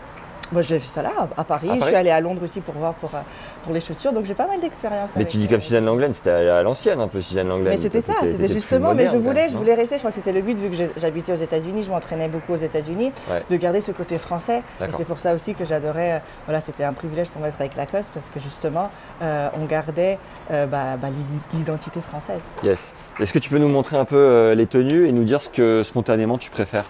Moi, 0.53 0.61
j'ai 0.63 0.79
fait 0.79 0.87
ça 0.87 1.03
là, 1.03 1.11
à- 1.37 1.41
à 1.41 1.45
Paris. 1.45 1.71
Je 1.81 1.87
suis 1.87 1.95
allée 1.95 2.11
à 2.11 2.21
Londres 2.21 2.43
aussi 2.45 2.61
pour 2.61 2.75
voir 2.75 2.93
pour, 2.95 3.11
euh, 3.15 3.19
pour 3.65 3.73
les 3.73 3.81
chaussures, 3.81 4.13
donc 4.13 4.27
j'ai 4.27 4.35
pas 4.35 4.47
mal 4.47 4.61
d'expérience. 4.61 5.09
Mais 5.17 5.25
tu 5.25 5.39
dis 5.39 5.47
euh, 5.47 5.49
comme 5.49 5.61
Suzanne 5.63 5.87
Langlaine, 5.87 6.13
c'était 6.13 6.31
à 6.31 6.63
l'ancienne 6.63 7.01
un 7.01 7.09
peu 7.09 7.21
Suzanne 7.23 7.49
Langlaine. 7.49 7.71
Mais 7.71 7.77
c'était 7.79 8.01
ça, 8.03 8.13
c'était 8.23 8.49
justement. 8.53 8.95
Mais 8.95 9.07
je 9.07 9.17
voulais, 9.17 9.49
je 9.49 9.57
voulais 9.57 9.75
rester. 9.75 9.95
Je 9.97 10.01
crois 10.01 10.11
que 10.11 10.17
c'était 10.17 10.33
le 10.33 10.43
but 10.43 10.59
vu 10.59 10.69
que 10.69 10.77
j'habitais 10.99 11.33
aux 11.33 11.37
États-Unis, 11.37 11.85
je 11.85 11.91
m'entraînais 11.91 12.29
beaucoup 12.29 12.53
aux 12.53 12.57
États-Unis, 12.57 13.13
Ouais. 13.31 13.43
de 13.49 13.57
garder 13.57 13.81
ce 13.81 13.93
côté 13.93 14.19
français. 14.19 14.63
Et 14.81 14.85
c'est 14.97 15.05
pour 15.07 15.19
ça 15.19 15.35
aussi 15.35 15.55
que 15.55 15.65
j'adorais. 15.65 16.13
euh, 16.13 16.19
Voilà, 16.47 16.61
c'était 16.61 16.85
un 16.85 16.93
privilège 16.93 17.29
pour 17.31 17.41
moi 17.41 17.49
d'être 17.49 17.61
avec 17.61 17.77
Lacoste 17.77 18.11
parce 18.13 18.29
que 18.29 18.39
justement, 18.41 18.91
euh, 19.23 19.49
on 19.61 19.65
gardait 19.65 20.19
euh, 20.51 20.67
bah, 20.67 20.97
bah, 21.01 21.09
l'i- 21.09 21.57
l'identité 21.59 22.01
française. 22.01 22.41
Yes. 22.63 22.93
Est-ce 23.21 23.33
que 23.33 23.39
tu 23.39 23.49
peux 23.49 23.59
nous 23.59 23.69
montrer 23.69 23.97
un 23.97 24.05
peu 24.05 24.17
euh, 24.17 24.55
les 24.55 24.67
tenues 24.67 25.07
et 25.07 25.13
nous 25.13 25.25
dire 25.25 25.41
ce 25.41 25.49
que 25.49 25.83
spontanément 25.83 26.37
tu 26.39 26.51
préfères? 26.51 26.85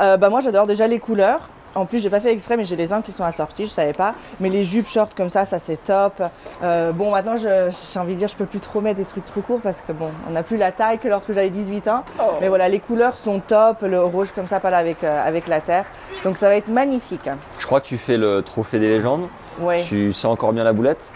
Euh, 0.00 0.16
bah, 0.16 0.28
moi, 0.28 0.40
j'adore 0.40 0.66
déjà 0.66 0.86
les 0.86 0.98
couleurs. 0.98 1.48
En 1.74 1.86
plus, 1.86 2.00
j'ai 2.00 2.10
pas 2.10 2.18
fait 2.20 2.32
exprès, 2.32 2.56
mais 2.56 2.64
j'ai 2.64 2.74
les 2.76 2.92
angles 2.92 3.04
qui 3.04 3.12
sont 3.12 3.22
assortis, 3.24 3.66
je 3.66 3.70
savais 3.70 3.92
pas. 3.92 4.14
Mais 4.40 4.48
les 4.48 4.64
jupes 4.64 4.88
short 4.88 5.12
comme 5.16 5.30
ça, 5.30 5.44
ça 5.44 5.58
c'est 5.58 5.82
top. 5.84 6.20
Euh, 6.62 6.90
bon, 6.92 7.12
maintenant, 7.12 7.36
je- 7.36 7.70
j'ai 7.92 8.00
envie 8.00 8.14
de 8.14 8.18
dire, 8.18 8.28
je 8.28 8.34
peux 8.34 8.46
plus 8.46 8.58
trop 8.60 8.80
mettre 8.80 8.96
des 8.98 9.04
trucs 9.04 9.24
trop 9.24 9.40
courts 9.40 9.60
parce 9.62 9.80
que 9.80 9.92
bon, 9.92 10.10
on 10.28 10.32
n'a 10.32 10.42
plus 10.42 10.56
la 10.56 10.72
taille 10.72 10.98
que 10.98 11.06
lorsque 11.08 11.32
j'avais 11.32 11.50
18 11.50 11.86
ans. 11.88 12.04
Mais 12.40 12.48
voilà, 12.48 12.68
les 12.68 12.80
couleurs 12.80 13.16
sont 13.16 13.38
top. 13.40 13.82
Le 13.82 14.02
rouge 14.02 14.32
comme 14.34 14.48
ça, 14.48 14.58
pas 14.60 14.70
là 14.70 14.78
avec, 14.78 15.04
euh, 15.04 15.22
avec 15.26 15.46
la 15.46 15.60
terre. 15.60 15.84
Donc 16.24 16.38
ça 16.38 16.48
va 16.48 16.56
être 16.56 16.68
magnifique. 16.68 17.28
Je 17.58 17.66
crois 17.66 17.80
que 17.80 17.86
tu 17.86 17.98
fais 17.98 18.16
le 18.16 18.42
trophée 18.42 18.78
des 18.78 18.88
légendes. 18.88 19.28
Ouais, 19.60 19.82
Tu 19.86 20.12
sens 20.12 20.32
encore 20.32 20.52
bien 20.52 20.64
la 20.64 20.72
boulette? 20.72 21.10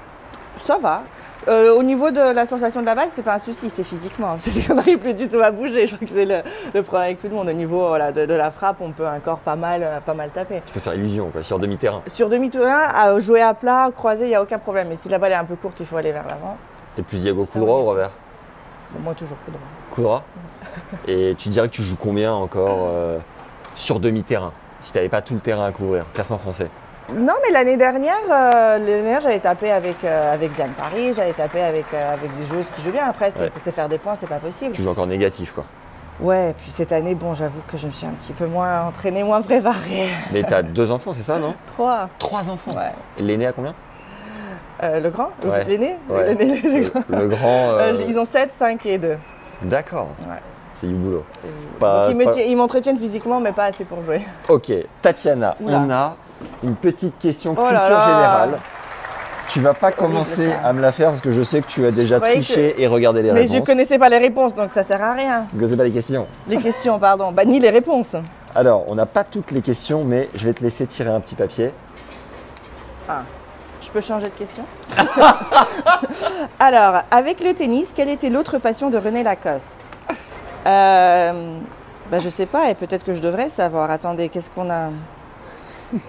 Ça 0.59 0.79
va. 0.79 1.03
Euh, 1.47 1.75
au 1.75 1.83
niveau 1.83 2.11
de 2.11 2.21
la 2.21 2.47
sensation 2.47 2.81
de 2.81 2.87
la 2.87 2.95
balle, 2.95 3.09
c'est 3.13 3.23
pas 3.23 3.35
un 3.35 3.39
souci, 3.39 3.69
c'est 3.69 3.85
physiquement. 3.85 4.37
C'est 4.39 4.67
qu'on 4.67 4.75
n'arrive 4.77 4.99
plus 4.99 5.15
du 5.15 5.29
tout 5.29 5.41
à 5.41 5.51
bouger. 5.51 5.87
Je 5.87 5.95
crois 5.97 6.09
que 6.09 6.15
c'est 6.15 6.25
le, 6.25 6.39
le 6.73 6.83
problème 6.83 7.07
avec 7.07 7.19
tout 7.19 7.29
le 7.29 7.35
monde. 7.35 7.49
Au 7.49 7.53
niveau 7.53 7.89
voilà, 7.89 8.13
de, 8.13 8.25
de 8.25 8.35
la 8.35 8.51
frappe, 8.51 8.77
on 8.81 8.93
peut 8.93 9.07
encore 9.07 9.39
pas 9.39 9.57
mal, 9.57 9.83
euh, 9.83 10.01
pas 10.01 10.15
mal 10.15 10.31
taper. 10.31 10.63
Tu 10.65 10.73
peux 10.73 10.81
faire 10.81 10.95
illusion 10.95 11.29
quoi, 11.31 11.43
sur 11.43 11.59
demi-terrain. 11.59 12.03
Sur 12.07 12.29
demi-terrain, 12.29 12.89
à 12.95 13.19
jouer 13.21 13.43
à 13.43 13.53
plat, 13.55 13.91
croisé, 13.95 14.25
il 14.25 14.29
n'y 14.29 14.35
a 14.35 14.43
aucun 14.43 14.59
problème. 14.59 14.89
Mais 14.89 14.97
si 14.97 15.09
la 15.09 15.19
balle 15.19 15.33
est 15.33 15.37
un 15.37 15.45
peu 15.45 15.57
courte, 15.57 15.79
il 15.81 15.87
faut 15.87 15.97
aller 15.97 16.13
vers 16.13 16.25
l'avant. 16.27 16.57
Et 16.97 17.03
plus 17.03 17.21
Diago 17.23 17.45
coup 17.45 17.59
droit 17.59 17.81
ou 17.81 17.85
revers 17.87 18.11
Bon, 18.93 19.01
moi, 19.03 19.15
toujours 19.15 19.37
coup 19.45 19.51
droit. 19.51 19.67
Coup 19.91 20.03
droit 20.03 20.25
Et 21.09 21.35
tu 21.37 21.49
dirais 21.51 21.69
que 21.69 21.75
tu 21.75 21.83
joues 21.83 21.97
combien 22.01 22.33
encore 22.33 22.89
euh, 22.91 23.19
sur 23.75 24.01
demi-terrain 24.01 24.53
Si 24.81 24.93
tu 24.93 24.99
n'avais 24.99 25.09
pas 25.11 25.21
tout 25.21 25.35
le 25.35 25.41
terrain 25.41 25.67
à 25.67 25.73
couvrir, 25.73 26.07
classement 26.15 26.39
français 26.39 26.71
Non, 27.13 27.35
mais 27.43 27.53
l'année 27.53 27.77
dernière, 27.77 28.15
euh, 28.31 28.79
dernière, 28.79 29.21
j'avais 29.21 29.39
tapé 29.39 29.71
avec, 29.71 30.03
euh, 30.05 30.33
avec 30.35 30.53
Diane 30.53 30.71
Paris, 30.77 31.13
j'avais 31.15 31.33
tapé 31.35 31.61
avec, 31.61 31.85
euh, 31.93 32.15
avec 32.15 32.35
des 32.37 32.47
joueuses 32.47 32.67
qui 32.75 32.83
jouent 32.83 32.93
bien. 32.93 33.05
Après, 33.07 33.31
c'est 33.37 33.43
Ouais. 33.43 33.73
faire 33.73 33.89
des 33.89 33.99
points, 33.99 34.15
c'est 34.19 34.29
pas 34.29 34.39
possible. 34.39 34.73
Tu 34.73 34.83
joues 34.83 34.89
encore 34.91 35.07
négatif, 35.07 35.53
quoi. 35.53 35.65
Ouais, 36.21 36.55
puis 36.59 36.71
cette 36.71 36.93
année, 36.93 37.15
bon, 37.15 37.35
j'avoue 37.35 37.61
que 37.71 37.77
je 37.77 37.87
me 37.87 37.91
suis 37.93 38.07
un 38.07 38.11
petit 38.13 38.33
peu 38.33 38.47
moins 38.47 38.83
entraînée, 38.87 39.23
moins 39.23 39.43
préparée. 39.43 40.09
Mais 40.33 40.43
t'as 40.45 40.63
deux 40.63 40.91
enfants, 40.91 41.13
c'est 41.13 41.23
ça, 41.23 41.39
non? 41.39 41.55
Trois. 41.67 42.09
Trois 42.19 42.49
enfants? 42.49 42.71
Ouais. 42.73 42.93
Et 43.19 43.23
L'aîné 43.23 43.47
à 43.49 43.53
combien? 43.53 43.75
Euh, 44.83 45.01
le 45.01 45.11
grand? 45.11 45.31
Ouais. 45.45 45.65
L'aîné? 45.65 45.97
Ouais. 46.09 46.33
L'aîné, 46.35 46.61
le 46.63 47.19
le, 47.21 47.29
grand. 47.29 47.49
Euh, 47.73 47.93
euh, 47.95 48.05
ils 48.09 48.19
ont 48.19 48.25
7, 48.25 48.53
5 48.53 48.87
et 48.87 48.97
2. 48.99 49.17
D'accord. 49.63 50.09
Ouais. 50.21 50.37
C'est 50.75 50.87
du 50.89 50.95
boulot. 50.95 51.25
Pas- 51.79 52.09
Donc 52.13 52.23
ils 52.37 52.51
pas- 52.53 52.57
m'entretiennent 52.57 52.99
physiquement, 52.99 53.41
mais 53.41 53.53
pas 53.53 53.67
assez 53.67 53.85
pour 53.85 54.03
jouer. 54.03 54.23
Ok, 54.49 54.73
Tatiana, 55.03 55.55
Oula. 55.61 55.79
on 55.79 55.91
a 55.91 56.17
une 56.63 56.77
petite 56.77 57.19
question 57.19 57.53
Oh 57.53 57.61
culture 57.61 57.75
là 57.75 57.91
là. 57.91 58.01
générale. 58.07 58.51
Tu 59.49 59.61
vas 59.61 59.75
pas 59.75 59.93
commencer 59.93 60.51
à 60.65 60.73
me 60.73 60.81
la 60.81 60.91
faire 60.91 61.11
parce 61.11 61.21
que 61.21 61.31
je 61.31 61.43
sais 61.43 61.61
que 61.61 61.67
tu 61.67 61.87
as 61.87 61.91
déjà 61.91 62.19
triché 62.19 62.75
et 62.81 62.87
regardé 62.87 63.23
les 63.23 63.31
mais 63.31 63.41
réponses. 63.43 63.57
je 63.57 63.61
connaissais 63.63 63.99
pas 63.99 64.09
les 64.09 64.19
réponses, 64.19 64.55
donc 64.55 64.73
ça 64.73 64.83
sert 64.83 65.03
à 65.03 65.13
rien. 65.13 65.47
Je 65.59 65.67
sais 65.67 65.77
pas 65.77 65.85
les 65.85 65.91
questions. 65.93 66.27
Les 66.49 66.57
questions, 66.57 66.99
pardon. 66.99 67.31
Bah, 67.31 67.45
ni 67.45 67.61
les 67.61 67.71
réponses. 67.71 68.17
Alors, 68.55 68.85
on 68.89 68.95
n'a 68.95 69.05
pas 69.07 69.23
toutes 69.23 69.51
les 69.51 69.61
questions, 69.61 70.03
mais 70.03 70.31
je 70.35 70.47
vais 70.47 70.55
te 70.55 70.63
laisser 70.63 70.87
tirer 70.87 71.11
un 71.11 71.21
petit 71.21 71.35
papier. 71.35 71.73
Je 73.83 73.91
peux 73.91 74.01
changer 74.01 74.27
de 74.27 74.35
question? 74.35 74.65
Alors, 76.59 77.03
avec 77.11 77.43
le 77.45 77.53
tennis, 77.53 77.89
quelle 77.95 78.09
était 78.09 78.31
l'autre 78.31 78.59
passion 78.59 78.89
de 78.91 78.97
René 78.97 79.23
Lacoste? 79.23 79.79
Euh, 80.67 81.59
bah, 82.11 82.19
Je 82.19 82.29
sais 82.31 82.47
pas, 82.47 82.71
et 82.71 82.75
peut-être 82.75 83.05
que 83.05 83.15
je 83.15 83.21
devrais 83.21 83.51
savoir. 83.51 83.91
Attendez, 83.91 84.31
qu'est-ce 84.31 84.51
qu'on 84.51 84.71
a? 84.71 84.89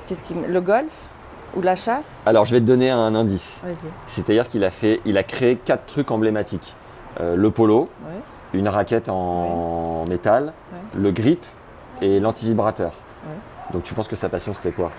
Qu'est-ce 0.07 0.23
qui... 0.23 0.33
Le 0.33 0.61
golf 0.61 0.91
Ou 1.55 1.61
la 1.61 1.75
chasse? 1.75 2.09
Alors, 2.25 2.45
je 2.45 2.51
vais 2.55 2.59
te 2.59 2.65
donner 2.65 2.89
un 2.91 3.15
indice. 3.15 3.61
C'est-à-dire 4.07 4.47
qu'il 4.47 4.63
a 4.63 4.71
fait, 4.71 5.01
il 5.05 5.17
a 5.17 5.23
créé 5.23 5.55
quatre 5.55 5.85
trucs 5.85 6.11
emblématiques. 6.11 6.75
Euh, 7.21 7.35
le 7.35 7.49
polo, 7.51 7.81
Ouais. 8.07 8.19
une 8.53 8.67
raquette 8.67 9.07
en 9.09 10.03
métal, 10.09 10.45
Ouais. 10.73 10.99
le 11.01 11.11
grip 11.11 11.45
et 12.01 12.19
l'antivibrateur. 12.19 12.91
Donc 13.73 13.83
tu 13.83 13.93
penses 13.93 14.07
que 14.07 14.15
sa 14.15 14.29
passion 14.29 14.53
c'était 14.53 14.71
quoi? 14.71 14.91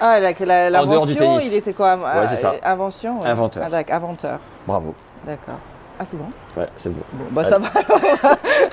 Ah, 0.00 0.18
la- 0.18 0.70
la- 0.70 0.82
En 0.82 0.86
dehors 0.86 1.06
du 1.06 1.14
l'invention, 1.14 1.36
tennis. 1.38 1.52
il 1.52 1.54
était 1.56 1.72
quoi? 1.72 1.98
Ça. 2.36 2.52
Invention. 2.64 3.24
Inventeur. 3.24 3.64
Ah, 3.70 3.94
inventeur. 3.96 4.38
Bravo. 4.66 4.94
D'accord. 5.26 5.58
Ah, 6.00 6.04
c'est 6.04 6.16
bon 6.16 6.30
Ouais, 6.56 6.68
c'est 6.76 6.90
bon. 6.90 7.02
Bon, 7.14 7.24
bah 7.32 7.44
ça 7.44 7.58
va. 7.58 7.68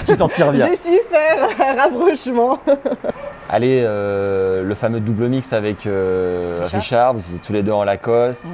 Tu 0.08 0.16
t'en 0.16 0.28
tires 0.28 0.52
bien. 0.52 0.68
J'ai 0.68 0.76
su 0.76 1.00
faire 1.10 1.48
un 1.60 1.82
rapprochement. 1.82 2.60
Allez, 3.50 3.82
euh, 3.84 4.64
le 4.64 4.76
fameux 4.76 5.00
double 5.00 5.28
mixte 5.28 5.54
avec 5.54 5.88
euh, 5.88 6.62
Richard. 6.64 6.82
Richard, 6.82 7.14
vous 7.14 7.20
étiez 7.20 7.40
tous 7.40 7.54
les 7.54 7.64
deux 7.64 7.72
en 7.72 7.84
Lacoste. 7.84 8.46
Mmh. 8.46 8.52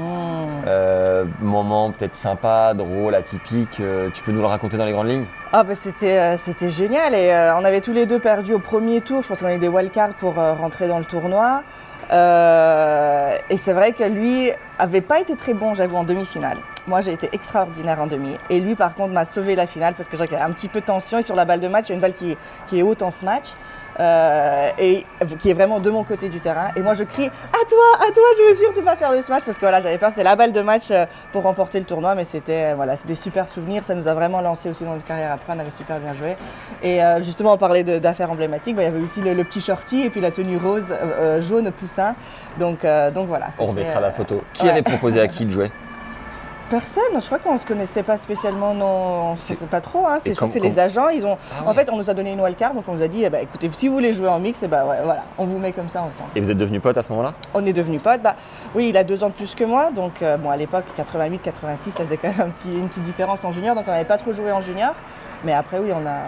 Euh, 0.68 1.26
moment 1.42 1.92
peut-être 1.92 2.16
sympa, 2.16 2.74
drôle, 2.74 3.16
atypique. 3.16 3.82
tu 4.14 4.24
peux 4.24 4.32
nous 4.32 4.42
le 4.42 4.48
raconter 4.48 4.78
dans 4.78 4.86
les 4.86 4.94
grandes 4.94 5.10
lignes? 5.10 5.26
Ah 5.54 5.66
bah 5.66 5.76
c'était 5.76 6.38
c'était 6.38 6.70
génial 6.70 7.14
et 7.14 7.30
on 7.60 7.66
avait 7.66 7.82
tous 7.82 7.92
les 7.92 8.06
deux 8.06 8.20
perdu 8.20 8.54
au 8.54 8.60
premier 8.60 9.02
tour. 9.02 9.22
Je 9.22 9.28
pense 9.28 9.40
qu'on 9.40 9.48
avait 9.48 9.58
des 9.58 9.68
wildcards 9.68 10.14
pour 10.14 10.36
rentrer 10.36 10.88
dans 10.88 11.00
le 11.00 11.06
tournoi. 11.06 11.64
Et 12.12 13.58
c'est 13.58 13.74
vrai 13.74 13.92
que 13.92 14.04
lui 14.06 14.52
avait 14.80 15.02
pas 15.02 15.20
été 15.20 15.36
très 15.36 15.54
bon, 15.54 15.76
j'avoue, 15.76 15.98
en 15.98 16.04
demi-finale. 16.04 16.58
Moi, 16.88 17.02
j'ai 17.02 17.14
été 17.14 17.30
extraordinaire 17.32 18.02
en 18.02 18.08
demi. 18.08 18.36
Et 18.50 18.60
lui, 18.60 18.76
par 18.76 18.96
contre, 18.96 19.14
m'a 19.14 19.26
sauvé 19.26 19.56
la 19.56 19.68
finale 19.68 19.94
parce 19.94 20.10
que 20.10 20.18
j'ai 20.18 20.36
un 20.36 20.52
petit 20.52 20.68
peu 20.68 20.82
de 20.82 20.86
tension. 20.86 21.20
Et 21.20 21.22
sur 21.24 21.36
la 21.36 21.46
balle 21.46 21.60
de 21.60 21.68
match, 21.68 21.86
il 21.88 21.90
y 21.90 21.92
a 21.94 21.96
une 21.96 22.02
balle 22.02 22.14
qui, 22.14 22.32
est- 22.32 22.38
qui 22.68 22.80
est 22.80 22.82
haute 22.82 23.02
en 23.04 23.12
ce 23.12 23.24
match. 23.26 23.50
euh, 24.00 24.70
et 24.80 25.06
qui 25.38 25.50
est 25.50 25.54
vraiment 25.54 25.80
de 25.82 25.90
mon 25.92 26.04
côté 26.06 26.30
du 26.30 26.40
terrain. 26.40 26.70
Et 26.78 26.80
moi, 26.82 26.94
je 26.94 27.04
crie 27.04 27.26
à 27.28 27.66
toi, 27.70 27.84
à 28.08 28.12
toi, 28.12 28.24
je 28.38 28.54
vous 28.54 28.58
jure, 28.60 28.74
tu 28.74 28.82
vas 28.82 28.96
faire 28.96 29.12
le 29.12 29.22
smash 29.22 29.44
parce 29.46 29.58
que 29.58 29.62
voilà, 29.66 29.82
j'avais 29.82 29.98
peur. 29.98 30.10
C'était 30.10 30.24
la 30.24 30.38
balle 30.38 30.54
de 30.54 30.62
match 30.62 30.86
euh, 30.92 31.06
pour 31.34 31.44
remporter 31.44 31.78
le 31.78 31.86
tournoi, 31.86 32.16
mais 32.16 32.24
c'était 32.24 32.72
euh, 32.72 32.74
voilà, 32.78 32.96
des 33.06 33.16
super 33.16 33.50
souvenirs. 33.50 33.84
Ça 33.84 33.94
nous 33.94 34.08
a 34.08 34.14
vraiment 34.14 34.40
lancé 34.40 34.70
aussi 34.70 34.86
dans 34.86 34.94
notre 34.94 35.04
carrière 35.06 35.34
après. 35.34 35.54
On 35.56 35.60
avait 35.60 35.72
super 35.72 36.00
bien 36.00 36.14
joué. 36.14 36.38
Et 36.82 37.04
euh, 37.04 37.22
justement, 37.22 37.54
on 37.54 37.58
parlait 37.58 37.84
d'affaires 37.84 38.32
emblématiques. 38.32 38.78
bah, 38.78 38.84
il 38.84 38.86
y 38.86 38.88
avait 38.88 39.04
aussi 39.04 39.20
le, 39.20 39.34
le 39.34 39.44
petit 39.44 39.60
shorty 39.60 40.04
et 40.04 40.10
puis 40.10 40.22
la 40.22 40.32
tenue 40.32 40.58
rose, 40.58 40.86
euh, 40.90 41.42
jaune 41.42 41.70
poussin. 41.72 42.16
Donc, 42.60 42.86
donc 43.14 43.28
voilà. 43.28 43.48
On 43.60 43.66
remettra 43.68 44.00
la 44.00 44.12
photo. 44.12 44.42
Qui 44.54 44.64
ouais. 44.64 44.70
avait 44.72 44.82
proposé 44.84 45.20
à 45.20 45.28
qui 45.28 45.46
de 45.46 45.52
jouer? 45.52 45.70
Personne, 46.72 47.20
je 47.20 47.26
crois 47.26 47.38
qu'on 47.38 47.58
se 47.58 47.66
connaissait 47.66 48.02
pas 48.02 48.16
spécialement, 48.16 48.74
non, 48.74 48.86
on 49.34 49.36
se 49.36 49.48
connaissait 49.50 49.66
pas 49.66 49.82
trop. 49.82 50.08
Hein. 50.08 50.20
C'est, 50.24 50.34
comme- 50.38 50.50
les 50.64 50.80
agents, 50.80 51.10
ils 51.10 51.26
ont. 51.26 51.38
Ah 51.60 51.70
En 51.70 51.74
fait, 51.74 51.90
on 51.92 51.98
nous 51.98 52.10
a 52.10 52.14
donné 52.14 52.32
une 52.32 52.40
wildcard, 52.40 52.74
donc 52.74 52.86
on 52.88 52.94
nous 52.94 53.02
a 53.04 53.10
dit, 53.10 53.26
eh 53.26 53.30
ben, 53.30 53.44
écoutez, 53.44 53.70
si 53.78 53.90
vous 53.90 53.94
voulez 53.96 54.14
jouer 54.14 54.30
en 54.30 54.40
mix, 54.40 54.60
eh 54.64 54.70
ben, 54.70 54.86
ouais, 54.86 55.00
voilà, 55.04 55.24
on 55.38 55.46
vous 55.46 55.58
met 55.58 55.74
comme 55.74 55.90
ça 55.90 56.00
ensemble. 56.02 56.30
Et 56.34 56.40
vous 56.40 56.50
êtes 56.50 56.58
devenus 56.58 56.82
potes 56.82 56.96
à 56.98 57.04
ce 57.04 57.12
moment-là? 57.12 57.34
On 57.54 57.66
est 57.66 57.74
devenus 57.74 58.02
potes. 58.02 58.22
Bah, 58.22 58.38
oui, 58.74 58.88
il 58.88 58.96
a 58.96 59.04
deux 59.04 59.22
ans 59.22 59.28
de 59.28 59.34
plus 59.34 59.54
que 59.54 59.66
moi, 59.66 59.92
donc 59.92 60.22
euh, 60.22 60.38
bon, 60.38 60.50
à 60.50 60.56
l'époque, 60.56 60.86
88-86, 60.98 61.92
ça 61.98 62.06
faisait 62.06 62.16
quand 62.16 62.30
même 62.30 62.40
un 62.40 62.50
petit- 62.52 62.72
une 62.74 62.88
petite 62.88 63.04
différence 63.04 63.44
en 63.44 63.52
junior, 63.52 63.76
donc 63.76 63.84
on 63.88 63.92
n'avait 63.92 64.06
pas 64.06 64.18
trop 64.18 64.32
joué 64.32 64.54
en 64.54 64.62
junior. 64.62 64.94
Mais 65.44 65.52
après, 65.52 65.78
oui, 65.80 65.92
on, 65.92 66.06
a, 66.08 66.20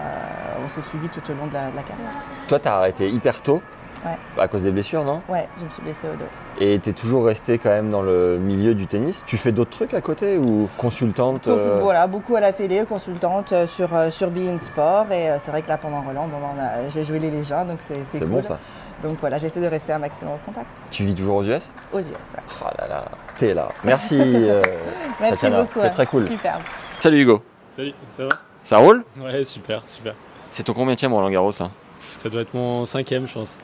on 0.62 0.68
s'est 0.68 0.82
suivi 0.82 1.08
tout 1.08 1.22
au 1.30 1.34
long 1.34 1.46
de 1.46 1.54
la, 1.54 1.70
de 1.70 1.76
la 1.76 1.82
carrière. 1.82 2.10
Toi, 2.48 2.58
t'as 2.58 2.76
arrêté 2.76 3.08
hyper 3.08 3.40
tôt. 3.40 3.62
Ouais. 4.04 4.42
À 4.42 4.48
cause 4.48 4.62
des 4.62 4.70
blessures, 4.70 5.02
non? 5.04 5.22
Ouais, 5.28 5.48
je 5.58 5.64
me 5.64 5.70
suis 5.70 5.82
blessée 5.82 6.06
au 6.12 6.16
dos. 6.16 6.24
Et 6.60 6.78
t'es 6.78 6.92
toujours 6.92 7.24
resté 7.24 7.56
quand 7.58 7.70
même 7.70 7.90
dans 7.90 8.02
le 8.02 8.38
milieu 8.38 8.74
du 8.74 8.86
tennis? 8.86 9.22
Tu 9.26 9.36
fais 9.38 9.50
d'autres 9.50 9.70
trucs 9.70 9.94
à 9.94 10.00
côté 10.02 10.36
ou 10.36 10.68
consultante 10.76 11.48
euh, 11.48 11.78
Voilà, 11.82 12.06
beaucoup 12.06 12.36
à 12.36 12.40
la 12.40 12.52
télé, 12.52 12.84
consultante 12.86 13.52
euh, 13.52 13.66
sur, 13.66 13.94
euh, 13.94 14.10
sur 14.10 14.30
Bein 14.30 14.58
Sport. 14.58 15.10
Et 15.10 15.30
c'est 15.42 15.50
vrai 15.50 15.62
que 15.62 15.68
là, 15.68 15.78
pendant 15.78 16.02
Roland, 16.02 16.28
bon, 16.28 16.36
on 16.56 16.60
a- 16.60 16.88
j'ai 16.92 17.04
joué 17.04 17.18
les 17.18 17.30
légendes, 17.30 17.68
donc 17.68 17.78
c'est, 17.88 17.94
c'est 17.94 18.18
C'est 18.18 18.18
cool. 18.20 18.28
bon 18.28 18.42
ça. 18.42 18.58
Donc 19.02 19.18
voilà, 19.20 19.38
j'essaie 19.38 19.60
de 19.60 19.66
rester 19.66 19.92
un 19.92 19.98
maximum 19.98 20.34
en 20.34 20.38
contact 20.46 20.66
Tu 20.90 21.04
vis 21.04 21.14
toujours 21.14 21.36
aux 21.36 21.44
US? 21.44 21.70
Aux 21.92 21.98
US. 21.98 22.04
ouais. 22.06 22.12
Oh 22.62 22.66
là 22.78 22.86
là, 22.88 23.04
t'es 23.38 23.54
là. 23.54 23.68
Merci. 23.84 24.18
euh, 24.20 24.62
Merci 25.20 25.30
Tatiana, 25.40 25.62
beaucoup. 25.62 25.80
c'est 25.82 25.90
très 25.90 26.06
cool. 26.06 26.26
Superbe. 26.28 26.62
Salut 27.00 27.20
Hugo. 27.22 27.42
Salut, 27.72 27.92
ça 28.16 28.22
va? 28.24 28.28
Ça 28.62 28.76
roule? 28.78 29.04
Ouais, 29.18 29.44
super, 29.44 29.82
super. 29.86 30.14
C'est 30.50 30.62
ton 30.62 30.72
combien 30.74 30.94
de 30.94 31.06
Roland 31.06 31.30
Garros 31.30 31.50
là? 31.58 31.70
Ça 32.00 32.28
doit 32.28 32.42
être 32.42 32.54
mon 32.54 32.84
cinquième, 32.84 33.26
je 33.26 33.34
pense. 33.34 33.58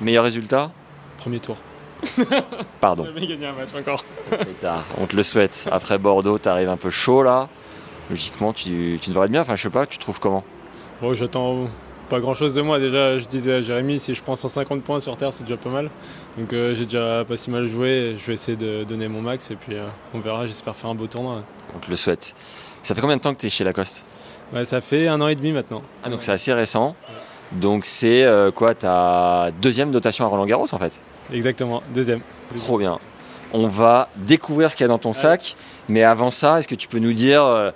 Meilleur 0.00 0.24
résultat 0.24 0.70
Premier 1.18 1.40
tour. 1.40 1.56
Pardon. 2.80 3.04
Jamais 3.06 3.26
gagné 3.26 3.46
un 3.46 3.52
match 3.52 3.70
encore. 3.78 4.04
Pétard, 4.30 4.84
on 4.98 5.06
te 5.06 5.16
le 5.16 5.22
souhaite. 5.22 5.68
Après 5.72 5.98
Bordeaux, 5.98 6.38
t'arrives 6.38 6.68
un 6.68 6.76
peu 6.76 6.90
chaud 6.90 7.22
là. 7.22 7.48
Logiquement, 8.10 8.52
tu, 8.52 8.98
tu 9.00 9.10
devrais 9.10 9.26
être 9.26 9.32
bien. 9.32 9.40
Enfin, 9.40 9.56
je 9.56 9.62
sais 9.62 9.70
pas, 9.70 9.86
tu 9.86 9.98
trouves 9.98 10.20
comment? 10.20 10.44
Bon, 11.00 11.14
j'attends 11.14 11.68
pas 12.08 12.20
grand 12.20 12.34
chose 12.34 12.54
de 12.54 12.62
moi. 12.62 12.78
Déjà, 12.78 13.18
je 13.18 13.24
disais 13.24 13.54
à 13.54 13.62
Jérémy, 13.62 13.98
si 13.98 14.14
je 14.14 14.22
prends 14.22 14.36
150 14.36 14.82
points 14.82 15.00
sur 15.00 15.16
terre, 15.16 15.32
c'est 15.32 15.44
déjà 15.44 15.56
pas 15.56 15.70
mal. 15.70 15.90
Donc, 16.38 16.52
euh, 16.52 16.74
j'ai 16.74 16.84
déjà 16.84 17.24
pas 17.24 17.36
si 17.36 17.50
mal 17.50 17.66
joué. 17.66 18.14
Je 18.18 18.24
vais 18.26 18.34
essayer 18.34 18.56
de 18.56 18.84
donner 18.84 19.08
mon 19.08 19.22
max 19.22 19.50
et 19.50 19.56
puis 19.56 19.74
euh, 19.74 19.86
on 20.14 20.20
verra. 20.20 20.46
J'espère 20.46 20.76
faire 20.76 20.90
un 20.90 20.94
beau 20.94 21.06
tournoi. 21.06 21.42
On 21.74 21.78
te 21.78 21.90
le 21.90 21.96
souhaite. 21.96 22.34
Ça 22.82 22.94
fait 22.94 23.00
combien 23.00 23.16
de 23.16 23.22
temps 23.22 23.32
que 23.32 23.38
t'es 23.38 23.48
chez 23.48 23.64
Lacoste? 23.64 24.04
Ouais, 24.52 24.64
ça 24.64 24.80
fait 24.80 25.08
un 25.08 25.20
an 25.20 25.26
et 25.26 25.34
demi 25.34 25.50
maintenant. 25.50 25.82
Ah, 26.04 26.08
donc 26.08 26.22
c'est 26.22 26.30
assez 26.32 26.52
récent. 26.52 26.94
Donc 27.52 27.84
c'est 27.84 28.24
euh, 28.24 28.50
quoi 28.50 28.74
ta 28.74 29.50
deuxième 29.62 29.90
dotation 29.92 30.24
à 30.24 30.28
Roland 30.28 30.46
Garros 30.46 30.66
en 30.72 30.78
fait? 30.78 31.00
Exactement, 31.32 31.82
deuxième. 31.94 32.20
Trop 32.56 32.78
bien. 32.78 32.98
On 33.52 33.68
va 33.68 34.08
découvrir 34.16 34.70
ce 34.70 34.76
qu'il 34.76 34.84
y 34.84 34.86
a 34.86 34.88
dans 34.88 34.98
ton 34.98 35.12
sac. 35.12 35.56
Mais 35.88 36.02
avant 36.02 36.30
ça, 36.30 36.58
est-ce 36.58 36.66
que 36.68 36.74
tu 36.74 36.88
peux 36.88 36.98
nous 36.98 37.12
dire 37.12 37.44
euh, 37.44 37.70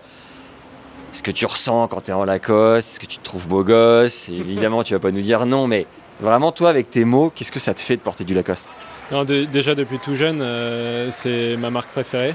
ce 1.12 1.22
que 1.22 1.30
tu 1.30 1.46
ressens 1.46 1.86
quand 1.88 2.00
tu 2.02 2.10
es 2.10 2.14
en 2.14 2.24
Lacoste 2.24 2.90
Est-ce 2.92 3.00
que 3.00 3.06
tu 3.06 3.18
te 3.18 3.24
trouves 3.24 3.46
beau 3.48 3.62
gosse? 3.64 4.28
Évidemment, 4.28 4.82
tu 4.82 4.94
vas 4.94 5.00
pas 5.00 5.10
nous 5.12 5.22
dire 5.22 5.46
non, 5.46 5.66
mais 5.68 5.86
vraiment, 6.20 6.50
toi, 6.52 6.70
avec 6.70 6.90
tes 6.90 7.04
mots, 7.04 7.32
qu'est-ce 7.34 7.52
que 7.52 7.60
ça 7.60 7.72
te 7.74 7.80
fait 7.80 7.96
de 7.96 8.00
porter 8.02 8.24
du 8.24 8.34
Lacoste? 8.34 8.74
Non, 9.12 9.24
de- 9.24 9.44
déjà 9.44 9.74
depuis 9.74 9.98
tout 10.00 10.14
jeune, 10.16 10.40
euh, 10.42 11.08
c'est 11.10 11.56
ma 11.56 11.70
marque 11.70 11.90
préférée. 11.90 12.34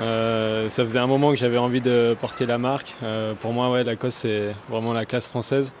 Euh, 0.00 0.70
ça 0.70 0.84
faisait 0.84 0.98
un 0.98 1.06
moment 1.06 1.30
que 1.30 1.36
j'avais 1.36 1.58
envie 1.58 1.80
de 1.80 2.16
porter 2.20 2.46
la 2.46 2.56
marque. 2.58 2.94
Euh, 3.02 3.34
pour 3.34 3.52
moi, 3.52 3.70
ouais, 3.70 3.84
Lacoste, 3.84 4.18
c'est 4.22 4.54
vraiment 4.68 4.92
la 4.92 5.04
classe 5.04 5.28
française. 5.28 5.72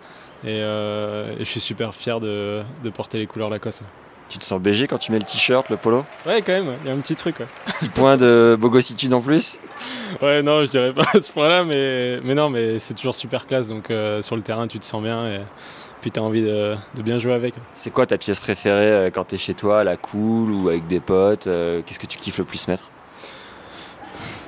Et, 0.44 0.60
euh, 0.62 1.32
et 1.34 1.40
je 1.40 1.44
suis 1.44 1.60
super 1.60 1.94
fier 1.94 2.20
de, 2.20 2.62
de 2.82 2.90
porter 2.90 3.18
les 3.18 3.26
couleurs 3.26 3.50
Lacoste. 3.50 3.82
Tu 4.28 4.38
te 4.38 4.44
sens 4.44 4.60
BG 4.60 4.86
quand 4.86 4.98
tu 4.98 5.10
mets 5.10 5.18
le 5.18 5.24
t-shirt, 5.24 5.68
le 5.70 5.76
polo? 5.76 6.04
Ouais, 6.24 6.40
quand 6.40 6.52
même, 6.52 6.72
il 6.84 6.88
y 6.88 6.90
a 6.92 6.94
un 6.94 7.00
petit 7.00 7.16
truc. 7.16 7.40
Ouais, 7.40 7.46
Petit 7.66 7.88
point 7.88 8.16
de 8.16 8.56
bogossitude 8.58 9.12
en 9.14 9.20
plus? 9.20 9.58
Ouais, 10.22 10.42
non, 10.42 10.64
je 10.64 10.70
dirais 10.70 10.92
pas 10.92 11.06
à 11.14 11.20
ce 11.20 11.32
point-là, 11.32 11.64
mais, 11.64 12.18
mais 12.22 12.34
non, 12.34 12.50
mais 12.50 12.78
c'est 12.80 12.94
toujours 12.94 13.14
super 13.14 13.46
classe. 13.46 13.68
Donc 13.68 13.90
euh, 13.90 14.20
sur 14.22 14.36
le 14.36 14.42
terrain, 14.42 14.66
tu 14.66 14.78
te 14.78 14.84
sens 14.84 15.02
bien 15.02 15.26
et 15.28 15.40
puis 16.00 16.10
tu 16.10 16.18
as 16.20 16.22
envie 16.22 16.42
de, 16.42 16.74
de 16.94 17.02
bien 17.02 17.16
jouer 17.18 17.32
avec. 17.32 17.54
C'est 17.74 17.90
quoi 17.90 18.06
ta 18.06 18.18
pièce 18.18 18.40
préférée 18.40 18.92
euh, 18.92 19.10
quand 19.10 19.24
tu 19.28 19.36
es 19.36 19.38
chez 19.38 19.54
toi, 19.54 19.80
à 19.80 19.84
la 19.84 19.96
cool 19.96 20.50
ou 20.50 20.68
avec 20.68 20.86
des 20.86 21.00
potes 21.00 21.44
Qu'est-ce 21.86 21.98
que 21.98 22.06
tu 22.06 22.18
kiffes 22.18 22.38
le 22.38 22.44
plus 22.44 22.66
mettre? 22.68 22.90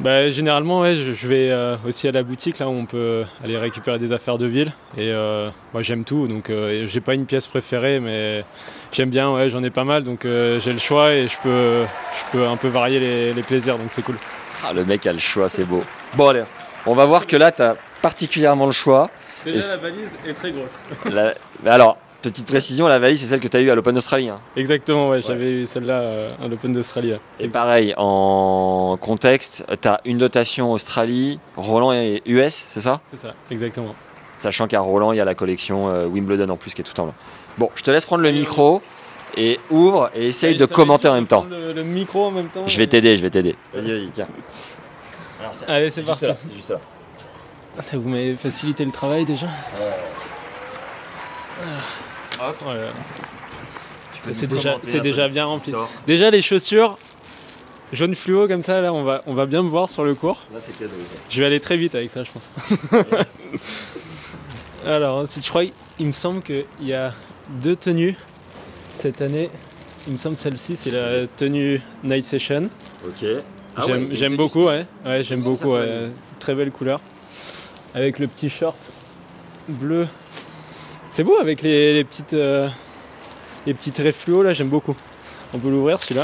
Bah, 0.02 0.30
généralement, 0.30 0.80
ouais, 0.80 0.96
je, 0.96 1.12
je 1.12 1.28
vais 1.28 1.50
euh, 1.50 1.76
aussi 1.86 2.08
à 2.08 2.12
la 2.12 2.24
boutique 2.24 2.58
là 2.58 2.66
où 2.68 2.72
on 2.72 2.86
peut 2.86 3.24
aller 3.44 3.56
récupérer 3.56 4.00
des 4.00 4.10
affaires 4.10 4.36
de 4.36 4.46
ville. 4.46 4.72
Et 4.98 5.12
euh, 5.12 5.48
moi, 5.72 5.82
j'aime 5.82 6.02
tout, 6.04 6.26
donc 6.26 6.50
euh, 6.50 6.86
j'ai 6.88 7.00
pas 7.00 7.14
une 7.14 7.24
pièce 7.24 7.46
préférée, 7.46 8.00
mais 8.00 8.44
j'aime 8.90 9.10
bien. 9.10 9.32
Ouais, 9.32 9.48
j'en 9.48 9.62
ai 9.62 9.70
pas 9.70 9.84
mal, 9.84 10.02
donc 10.02 10.24
euh, 10.24 10.58
j'ai 10.58 10.72
le 10.72 10.80
choix 10.80 11.12
et 11.14 11.28
je 11.28 11.36
peux, 11.40 11.82
je 11.84 12.32
peux 12.38 12.46
un 12.46 12.56
peu 12.56 12.66
varier 12.68 12.98
les, 12.98 13.32
les 13.32 13.42
plaisirs, 13.42 13.78
donc 13.78 13.86
c'est 13.92 14.02
cool. 14.02 14.16
Ah, 14.64 14.72
le 14.72 14.84
mec 14.84 15.06
a 15.06 15.12
le 15.12 15.18
choix, 15.20 15.48
c'est 15.48 15.64
beau. 15.64 15.84
Bon, 16.14 16.28
allez, 16.28 16.42
on 16.86 16.94
va 16.94 17.04
voir 17.04 17.26
que 17.26 17.36
là, 17.36 17.52
tu 17.52 17.62
as 17.62 17.76
particulièrement 18.00 18.66
le 18.66 18.72
choix. 18.72 19.08
Déjà, 19.44 19.76
la 19.76 19.82
valise 19.82 20.08
est 20.26 20.34
très 20.34 20.50
grosse. 20.50 20.80
La- 21.12 21.34
Mais 21.62 21.70
alors, 21.70 21.96
petite 22.22 22.46
précision, 22.46 22.88
la 22.88 22.98
valise, 22.98 23.20
c'est 23.20 23.26
celle 23.26 23.40
que 23.40 23.48
tu 23.48 23.56
as 23.56 23.60
eue 23.60 23.70
à 23.70 23.74
l'Open 23.74 23.94
d'Australie. 23.94 24.28
hein. 24.28 24.40
Exactement, 24.56 25.10
ouais, 25.10 25.20
j'avais 25.22 25.50
eu 25.50 25.66
celle-là 25.66 25.94
euh, 26.00 26.30
à 26.42 26.48
l'Open 26.48 26.72
d'Australie. 26.72 27.14
Et 27.38 27.48
pareil, 27.48 27.92
en 27.96 28.96
contexte, 29.00 29.64
tu 29.80 29.88
as 29.88 30.00
une 30.04 30.18
dotation 30.18 30.72
Australie, 30.72 31.38
Roland 31.56 31.92
et 31.92 32.22
US, 32.26 32.64
c'est 32.68 32.80
ça? 32.80 33.00
C'est 33.10 33.18
ça, 33.20 33.34
exactement. 33.50 33.94
Sachant 34.36 34.66
qu'à 34.66 34.80
Roland, 34.80 35.12
il 35.12 35.18
y 35.18 35.20
a 35.20 35.24
la 35.24 35.34
collection 35.34 35.88
euh, 35.88 36.06
Wimbledon 36.06 36.48
en 36.48 36.56
plus 36.56 36.72
qui 36.74 36.80
est 36.80 36.84
tout 36.84 36.98
en 37.00 37.04
blanc. 37.04 37.14
Bon, 37.58 37.70
je 37.74 37.82
te 37.82 37.90
laisse 37.90 38.06
prendre 38.06 38.22
le 38.22 38.32
micro 38.32 38.80
et 39.36 39.60
ouvre 39.70 40.10
et 40.14 40.28
essaye 40.28 40.56
de 40.56 40.66
commenter 40.66 41.08
en 41.08 41.14
même 41.14 41.26
temps. 41.26 41.46
Le, 41.50 41.72
le 41.72 41.82
micro 41.84 42.24
en 42.26 42.30
même 42.30 42.48
temps. 42.48 42.66
Je 42.66 42.76
vais 42.78 42.86
t'aider, 42.86 43.16
je 43.16 43.22
vais 43.22 43.30
t'aider. 43.30 43.56
Vas-y, 43.74 43.90
vas-y, 43.90 44.10
tiens. 44.10 44.28
Allez, 45.68 45.90
c'est 45.90 46.02
parti. 46.02 46.26
C'est 46.26 46.54
juste 46.54 46.70
là. 46.70 46.80
Vous 47.94 48.08
m'avez 48.08 48.36
facilité 48.36 48.84
le 48.84 48.90
travail 48.90 49.24
déjà. 49.24 49.46
Hop. 52.48 52.56
Voilà. 52.62 52.88
C'est 54.32 54.46
déjà, 54.46 54.76
c'est 54.82 55.28
bien 55.32 55.44
rempli. 55.46 55.72
Déjà 56.06 56.30
les 56.30 56.42
chaussures 56.42 56.96
jaune 57.92 58.14
fluo 58.14 58.48
comme 58.48 58.62
ça, 58.62 58.80
là 58.80 58.92
on 58.92 59.02
va, 59.04 59.22
on 59.26 59.34
va 59.34 59.46
bien 59.46 59.62
me 59.62 59.68
voir 59.68 59.88
sur 59.88 60.04
le 60.04 60.14
cours. 60.14 60.40
Là, 60.52 60.60
c'est 60.60 60.76
cadeau. 60.78 60.92
Je 61.28 61.40
vais 61.40 61.46
aller 61.46 61.60
très 61.60 61.76
vite 61.76 61.94
avec 61.94 62.10
ça, 62.10 62.22
je 62.24 62.30
pense. 62.32 62.48
Alors 64.86 65.18
ensuite, 65.18 65.44
je 65.44 65.48
crois 65.50 65.64
qu'il 65.96 66.06
me 66.06 66.12
semble 66.12 66.42
qu'il 66.42 66.64
y 66.80 66.94
a 66.94 67.12
deux 67.62 67.76
tenues 67.76 68.16
cette 68.98 69.20
année. 69.20 69.50
Il 70.06 70.14
me 70.14 70.18
semble 70.18 70.36
celle-ci, 70.36 70.74
c'est 70.74 70.90
la 70.90 71.26
tenue 71.28 71.80
Night 72.02 72.24
Session. 72.24 72.68
Ok. 73.06 73.26
Ah 73.76 73.82
j'aime 73.86 74.08
ouais, 74.10 74.16
il 74.30 74.36
beaucoup, 74.36 74.64
dispo- 74.64 74.66
ouais. 74.68 74.86
Ouais, 75.04 75.22
j'aime 75.22 75.40
beaucoup, 75.42 75.72
ouais. 75.74 76.08
Très 76.40 76.54
belle 76.54 76.72
couleur. 76.72 77.00
Avec 77.94 78.18
le 78.18 78.26
petit 78.26 78.50
short 78.50 78.90
bleu. 79.68 80.08
C'est 81.12 81.24
beau 81.24 81.36
avec 81.38 81.60
les, 81.60 81.92
les 81.92 82.04
petites, 82.04 82.32
euh, 82.32 82.68
les 83.66 83.74
petits 83.74 83.92
traits 83.92 84.14
fluo 84.14 84.42
là, 84.42 84.54
j'aime 84.54 84.68
beaucoup. 84.68 84.94
On 85.54 85.58
peut 85.58 85.68
l'ouvrir 85.68 86.00
celui-là. 86.00 86.22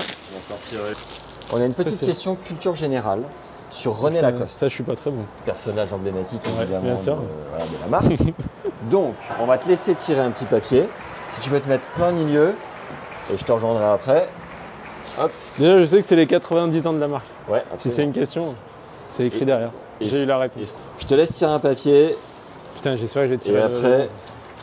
On 1.52 1.60
a 1.60 1.64
une 1.66 1.74
petite 1.74 1.94
Ça, 1.94 2.06
question 2.06 2.34
culture 2.36 2.74
générale 2.74 3.20
sur 3.70 3.98
René 3.98 4.16
Putain, 4.16 4.30
Lacoste, 4.30 4.58
Ça, 4.58 4.68
je 4.68 4.74
suis 4.74 4.82
pas 4.84 4.96
très 4.96 5.10
bon. 5.10 5.24
personnage 5.44 5.92
emblématique 5.92 6.40
Ouais, 6.46 6.62
évidemment 6.62 6.84
bien 6.86 6.96
sûr. 6.98 7.16
De, 7.16 7.22
voilà, 7.50 7.64
de 7.66 7.70
la 7.82 7.86
marque. 7.86 8.34
Donc, 8.90 9.14
on 9.40 9.44
va 9.44 9.58
te 9.58 9.68
laisser 9.68 9.94
tirer 9.94 10.20
un 10.20 10.30
petit 10.30 10.46
papier. 10.46 10.88
Si 11.32 11.40
tu 11.40 11.50
veux 11.50 11.60
te 11.60 11.68
mettre 11.68 11.86
plein 11.88 12.12
milieu, 12.12 12.54
et 13.30 13.36
je 13.36 13.44
te 13.44 13.52
rejoindrai 13.52 13.84
après. 13.84 14.26
Déjà, 15.58 15.80
je 15.80 15.84
sais 15.84 15.96
que 16.00 16.06
c'est 16.06 16.16
les 16.16 16.26
90 16.26 16.86
ans 16.86 16.94
de 16.94 16.98
la 17.00 17.08
marque. 17.08 17.26
Ouais, 17.48 17.62
Si 17.76 17.90
c'est 17.90 18.04
une 18.04 18.12
question, 18.12 18.54
c'est 19.10 19.26
écrit 19.26 19.42
Et- 19.42 19.44
derrière. 19.44 19.70
et- 20.00 20.08
J'ai 20.08 20.22
eu 20.22 20.26
la 20.26 20.38
réponse. 20.38 20.74
Je 20.98 21.06
te 21.06 21.14
laisse 21.14 21.32
tirer 21.32 21.52
un 21.52 21.58
papier 21.58 22.16
Putain, 22.74 22.96
j'espère 22.96 23.24
que 23.24 23.28
j'ai 23.28 23.34
et 23.34 23.38
tiré. 23.38 23.56
le- 23.58 23.64
après, 23.64 24.08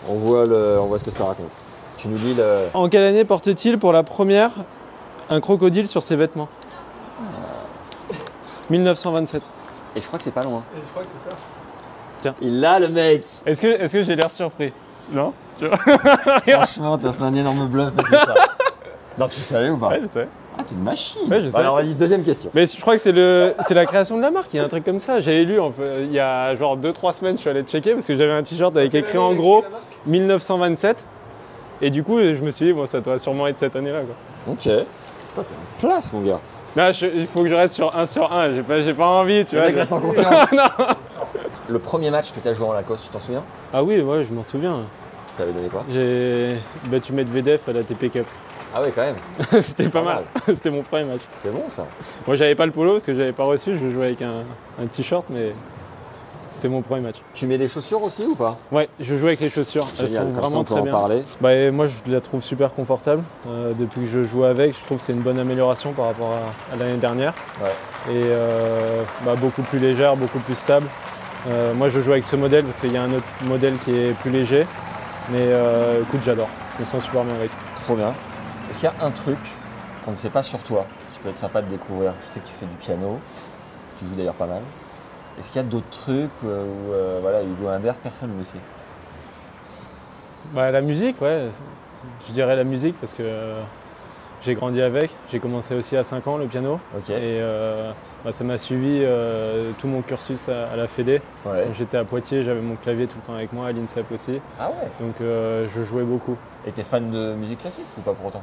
on 0.10 0.16
voit, 0.16 0.46
le, 0.46 0.78
on 0.80 0.86
voit 0.86 1.00
ce 1.00 1.04
que 1.04 1.12
ça 1.12 1.26
raconte. 1.26 1.52
Tu 1.98 2.08
nous 2.08 2.18
lis 2.18 2.36
le. 2.36 2.68
En 2.74 2.90
quelle 2.90 3.04
année 3.04 3.26
porte-t-il 3.26 3.80
pour 3.80 3.94
la 3.94 4.04
première 4.04 4.52
un 5.30 5.42
crocodile 5.42 5.88
sur 5.88 6.04
ses 6.04 6.16
vêtements 6.16 6.50
1927. 8.70 9.50
Et 9.96 10.02
je 10.02 10.06
crois 10.08 10.18
que 10.18 10.24
c'est 10.24 10.32
pas 10.32 10.44
loin. 10.44 10.64
je 10.76 10.92
crois 10.92 11.04
que 11.04 11.10
c'est 11.16 11.30
ça. 11.30 12.36
Il 12.42 12.60
l'a 12.60 12.80
le 12.80 12.90
mec 12.90 13.24
Est-ce 13.46 13.62
que, 13.62 13.68
est 13.68 13.92
que 13.92 14.02
j'ai 14.02 14.16
l'air 14.16 14.32
surpris? 14.32 14.74
Non 15.12 15.34
Franchement, 16.48 16.98
t'as 16.98 17.14
fait 17.14 17.24
un 17.24 17.36
énorme 17.36 17.68
bluff 17.68 17.92
parce 17.94 18.10
que 18.10 18.16
ça. 18.16 18.34
non, 19.18 19.28
tu 19.28 19.38
le 19.38 19.44
savais 19.44 19.70
ou 19.70 19.78
pas? 19.78 19.90
Ouais, 19.90 20.02
je 20.02 20.08
sais. 20.08 20.28
Ah, 20.58 20.64
t'es 20.66 20.74
une 20.76 20.82
machine 20.84 21.22
Ouais, 21.30 21.42
je 21.42 21.48
sais. 21.48 21.58
Alors 21.58 21.76
vas-y, 21.76 21.94
deuxième 21.96 22.24
question. 22.24 22.50
Mais 22.54 22.66
je 22.66 22.80
crois 22.80 22.96
que 22.96 23.02
c'est 23.02 23.12
le, 23.12 23.54
c'est 23.62 23.74
la 23.74 23.86
création 23.86 24.18
de 24.18 24.22
la 24.22 24.32
marque. 24.32 24.54
Il 24.54 24.58
y 24.58 24.60
a 24.60 24.64
un 24.64 24.68
truc 24.68 24.84
comme 24.86 25.00
ça. 25.00 25.20
J'avais 25.20 25.44
lu 25.44 25.60
en 25.60 25.72
fait, 25.72 26.04
il 26.04 26.12
y 26.14 26.20
a 26.20 26.56
genre 26.56 26.78
2-3 26.78 27.14
semaines, 27.14 27.36
je 27.36 27.42
suis 27.42 27.50
allé 27.50 27.64
checker 27.64 27.94
parce 27.94 28.08
que 28.08 28.16
j'avais 28.16 28.32
un 28.32 28.44
t-shirt 28.44 28.76
avec 28.78 28.94
écrit 28.96 29.18
en 29.18 29.34
gros 29.34 29.64
1927. 30.08 30.98
Et 31.82 31.90
du 31.90 32.04
coup, 32.04 32.20
je 32.20 32.42
me 32.42 32.52
suis 32.52 32.68
dit, 32.68 32.74
bon, 32.74 32.86
ça 32.86 33.02
doit 33.02 33.18
sûrement 33.20 33.48
être 33.48 33.60
cette 33.60 33.76
année-là. 33.76 34.02
Quoi. 34.02 34.54
Ok. 34.54 34.60
Putain, 34.62 34.84
t'es 35.36 35.86
en 35.86 35.88
place, 35.90 36.14
mon 36.14 36.22
gars. 36.22 36.40
Je- 36.92 37.06
il 37.08 37.28
faut 37.28 37.42
que 37.44 37.48
je 37.50 37.56
reste 37.56 37.76
sur 37.76 37.96
1 37.98 38.06
sur 38.06 38.32
1. 38.32 38.54
J'ai 38.56 38.64
pas, 38.64 38.82
j'ai 38.82 38.94
pas 38.94 39.08
envie, 39.08 39.44
tu 39.46 39.56
Le 39.56 39.62
vois. 39.62 39.70
mec 39.70 39.78
reste 39.78 39.92
en 39.92 40.00
confiance. 40.00 40.48
Le 41.68 41.80
premier 41.80 42.12
match 42.12 42.32
que 42.32 42.40
t'as 42.40 42.54
joué 42.54 42.68
en 42.68 42.74
Lacoste, 42.74 43.06
tu 43.06 43.10
t'en 43.10 43.20
souviens? 43.20 43.44
Ah 43.74 43.84
oui, 43.84 44.00
ouais, 44.02 44.24
je 44.24 44.34
m'en 44.34 44.44
souviens. 44.44 44.80
Ça 45.36 45.44
avait 45.44 45.52
donné 45.52 45.68
quoi? 45.68 45.84
J'ai 45.92 46.56
battu 46.86 47.12
Medvedev 47.12 47.60
à 47.68 47.74
la 47.74 47.84
TP 47.84 48.10
Cup. 48.10 48.26
Ah 48.78 48.82
ouais, 48.82 48.92
quand 48.94 49.04
même. 49.04 49.16
C'était 49.62 49.86
pas 49.90 50.02
Pas 50.02 50.06
mal. 50.16 50.24
C'était 50.48 50.70
mon 50.70 50.82
premier 50.84 51.06
match. 51.06 51.22
C'est 51.34 51.52
bon 51.52 51.64
ça. 51.70 51.86
Moi, 52.28 52.36
j'avais 52.36 52.56
pas 52.56 52.66
le 52.66 52.74
polo 52.74 52.92
parce 52.94 53.06
que 53.06 53.14
j'avais 53.14 53.32
pas 53.32 53.46
reçu. 53.46 53.78
Je 53.78 53.90
jouais 53.90 54.08
avec 54.08 54.22
un, 54.22 54.44
un 54.82 54.86
t-shirt, 54.86 55.26
mais 55.30 55.54
c'était 56.52 56.68
mon 56.68 56.82
premier 56.82 57.00
match. 57.02 57.16
Tu 57.34 57.48
mets 57.48 57.58
des 57.58 57.68
chaussures 57.70 58.04
aussi 58.04 58.26
ou 58.26 58.36
pas? 58.36 58.58
Ouais, 58.74 58.90
je 59.00 59.16
joue 59.16 59.28
avec 59.28 59.40
les 59.40 59.50
chaussures. 59.50 59.88
Elles 60.00 60.08
Génial, 60.10 60.24
sont 60.24 60.28
comme 60.34 60.36
ça, 60.36 60.48
vraiment 60.50 60.64
très 60.66 60.76
en 60.80 60.84
bien. 60.84 60.92
parler. 60.92 61.24
Bah, 61.40 61.72
moi, 61.72 61.86
je 61.86 62.12
la 62.12 62.20
trouve 62.20 62.44
super 62.44 62.74
confortable. 62.74 63.24
Euh, 63.48 63.72
depuis 63.78 64.02
que 64.02 64.08
je 64.08 64.24
joue 64.26 64.44
avec, 64.44 64.78
je 64.78 64.84
trouve 64.84 64.98
que 64.98 65.04
c'est 65.04 65.14
une 65.14 65.22
bonne 65.22 65.40
amélioration 65.40 65.94
par 65.94 66.08
rapport 66.08 66.32
à, 66.34 66.74
à 66.74 66.76
l'année 66.78 66.98
dernière. 66.98 67.34
Ouais. 67.64 68.14
Et 68.14 68.24
euh, 68.26 69.04
bah, 69.26 69.36
beaucoup 69.40 69.62
plus 69.64 69.80
légère, 69.80 70.18
beaucoup 70.18 70.40
plus 70.40 70.56
stable. 70.56 70.88
Euh, 71.50 71.74
moi, 71.74 71.88
je 71.88 72.00
joue 72.02 72.12
avec 72.12 72.26
ce 72.26 72.36
modèle 72.36 72.66
parce 72.66 72.82
qu'il 72.82 72.92
y 72.92 72.98
a 72.98 73.04
un 73.04 73.12
autre 73.14 73.26
modèle 73.44 73.78
qui 73.78 73.92
est 73.92 74.12
plus 74.20 74.32
léger. 74.32 74.66
Mais 75.32 75.48
écoute, 76.02 76.22
j'adore. 76.24 76.50
Je 76.76 76.82
me 76.82 76.86
sens 76.86 77.04
super 77.06 77.24
bien 77.24 77.36
avec. 77.36 77.52
Trop 77.84 77.96
bien. 77.96 78.14
Est-ce 78.70 78.80
qu'il 78.80 78.90
y 78.90 78.92
a 78.92 79.06
un 79.06 79.12
truc 79.12 79.38
qu'on 80.04 80.12
ne 80.12 80.18
sait 80.18 80.30
pas 80.30 80.44
sur 80.44 80.62
toi 80.64 80.86
qui 81.14 81.20
peut 81.20 81.30
être 81.30 81.38
sympa 81.38 81.62
de 81.62 81.70
découvrir 81.70 82.14
Je 82.26 82.32
sais 82.32 82.40
que 82.40 82.48
tu 82.48 82.54
fais 82.54 82.66
du 82.66 82.76
piano. 82.76 83.20
Tu 83.98 84.06
joues 84.06 84.16
d'ailleurs 84.16 84.36
pas 84.36 84.48
mal. 84.48 84.62
Est-ce 85.38 85.52
qu'il 85.52 85.62
y 85.62 85.66
a 85.66 85.68
d'autres 85.68 85.90
trucs 85.90 86.32
euh, 86.46 86.64
où 86.66 86.94
euh, 86.94 87.20
voilà, 87.22 87.44
Hugo 87.44 87.68
Humbert, 87.68 87.98
personne 87.98 88.34
ne 88.34 88.40
le 88.40 88.46
sait? 88.46 88.60
Bah, 90.54 90.72
la 90.72 90.82
musique, 90.82 91.22
ouais. 91.22 91.50
Je 92.28 92.34
dirais 92.34 92.56
la 92.56 92.64
musique 92.64 92.96
parce 93.00 93.14
que 93.14 93.24
euh, 93.24 93.62
j'ai 94.42 94.54
grandi 94.54 94.82
avec. 94.82 95.16
J'ai 95.32 95.40
commencé 95.40 95.74
aussi 95.76 95.98
à 95.98 96.04
5 96.04 96.28
ans 96.28 96.38
le 96.38 96.46
piano. 96.46 96.80
Et 97.10 97.12
euh, 97.12 97.92
bah, 98.24 98.32
ça 98.32 98.44
m'a 98.44 98.58
suivi 98.58 99.00
euh, 99.02 99.72
tout 99.80 99.88
mon 99.88 100.02
cursus 100.02 100.50
à, 100.50 100.70
à 100.70 100.76
la 100.76 100.88
Fédé. 100.88 101.22
Ouais. 101.46 101.68
J'étais 101.74 101.98
à 101.98 102.04
Poitiers, 102.04 102.44
j'avais 102.44 102.62
mon 102.62 102.76
clavier 102.76 103.08
tout 103.08 103.18
le 103.22 103.26
temps 103.26 103.36
avec 103.36 103.54
moi, 103.54 103.68
à 103.68 103.72
l'INSEP 103.72 104.12
aussi. 104.12 104.40
Ah 104.60 104.70
ouais 104.70 104.90
Donc 105.06 105.16
euh, 105.22 105.68
je 105.74 105.82
jouais 105.82 106.04
beaucoup. 106.04 106.38
Et 106.68 106.72
t'es 106.72 106.84
fan 106.84 107.10
de 107.12 107.34
musique 107.36 107.60
classique 107.60 107.86
ou 107.98 108.02
pas 108.02 108.14
pour 108.14 108.28
autant? 108.28 108.42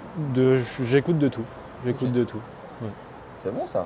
J'écoute 0.84 1.18
de 1.18 1.28
tout. 1.28 1.44
J'écoute 1.84 2.12
de 2.12 2.24
tout. 2.24 2.40
C'est 3.42 3.52
bon 3.52 3.66
ça 3.66 3.84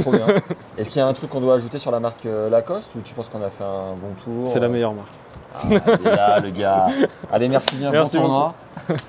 Trop 0.00 0.12
bien. 0.12 0.26
Est-ce 0.78 0.90
qu'il 0.90 0.98
y 0.98 1.02
a 1.02 1.06
un 1.06 1.12
truc 1.14 1.30
qu'on 1.30 1.40
doit 1.40 1.54
ajouter 1.54 1.78
sur 1.78 1.90
la 1.90 1.98
marque 1.98 2.26
Lacoste 2.50 2.94
ou 2.94 3.00
tu 3.00 3.14
penses 3.14 3.30
qu'on 3.30 3.42
a 3.42 3.48
fait 3.48 3.64
un 3.64 3.94
bon 3.94 4.12
tour? 4.22 4.46
C'est 4.52 4.60
la 4.60 4.68
meilleure 4.68 4.92
marque. 4.92 5.08
Ah, 5.54 5.58
il 5.68 5.72
est 6.06 6.16
là, 6.16 6.38
le 6.40 6.50
gars. 6.50 6.86
Allez, 7.32 7.48
merci 7.48 7.76
bien, 7.76 7.90
Merci 7.90 8.16
bon 8.16 8.22
tournoi. 8.22 8.54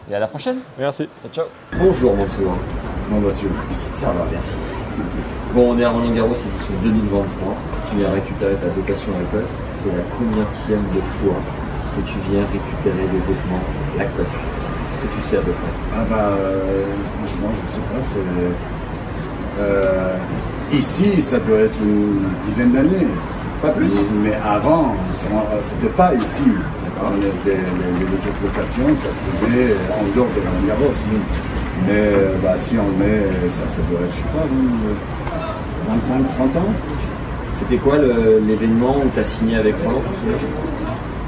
Et 0.09 0.15
à 0.15 0.19
la 0.19 0.27
prochaine. 0.27 0.57
Merci. 0.77 1.07
Ciao, 1.21 1.31
ciao. 1.31 1.45
Bonjour, 1.79 2.15
Mansour. 2.15 2.53
Comment 3.07 3.21
vas-tu, 3.21 3.47
Max? 3.47 3.85
Ça 3.95 4.07
va, 4.07 4.25
merci. 4.31 4.55
Bon, 5.53 5.73
on 5.73 5.79
est 5.79 5.83
à 5.83 5.89
Roland 5.89 6.11
Garros 6.11 6.33
édition 6.33 6.73
2023. 6.83 7.55
Tu 7.89 7.97
viens 7.97 8.11
récupérer 8.11 8.55
ta 8.55 8.67
dotation 8.69 9.11
Lacoste. 9.33 9.53
C'est 9.71 9.89
la 9.89 10.03
combienième 10.17 10.89
de 10.95 11.01
fois 11.01 11.35
que 11.95 12.01
tu 12.07 12.15
viens 12.29 12.41
récupérer 12.41 13.07
des 13.07 13.19
vêtements 13.33 13.61
Lacoste 13.97 14.33
Est-ce 14.93 15.01
que 15.01 15.15
tu 15.15 15.21
sais 15.21 15.37
à 15.37 15.41
peu 15.41 15.51
près? 15.51 15.73
Ah 15.95 16.05
bah, 16.09 16.29
euh, 16.39 16.83
franchement, 17.17 17.49
je 17.51 17.71
sais 17.71 17.81
pas, 17.81 18.01
c'est... 18.01 19.59
euh, 19.61 20.17
ici, 20.71 21.21
ça 21.21 21.39
doit 21.39 21.59
être 21.59 21.79
une 21.81 22.29
dizaine 22.43 22.71
d'années. 22.71 23.07
Pas 23.63 23.69
plus 23.69 23.93
Mais 24.21 24.33
avant, 24.45 24.91
euh, 24.91 25.59
c'était 25.61 25.93
pas 25.93 26.13
ici. 26.13 26.43
Les, 27.19 27.51
les, 27.51 27.57
les 27.57 28.05
locations, 28.45 28.87
ça 28.95 29.07
se 29.07 29.45
faisait 29.45 29.73
en 29.91 30.03
dehors 30.15 30.27
de 30.35 30.41
la 30.41 30.67
Garros. 30.75 30.93
Mais 31.87 31.91
euh, 31.91 32.35
bah, 32.43 32.55
si 32.57 32.75
on 32.77 32.97
met, 32.99 33.23
ça, 33.49 33.63
ça 33.69 33.81
doit 33.89 34.01
être, 34.01 34.11
je 34.11 34.17
sais 34.17 34.23
pas, 34.33 35.93
25, 35.93 36.51
30 36.51 36.55
ans. 36.63 36.69
C'était 37.53 37.77
quoi 37.77 37.95
l'événement 37.97 38.97
où 38.97 39.09
tu 39.13 39.19
as 39.19 39.23
signé 39.23 39.55
avec 39.57 39.75
Roland 39.83 40.01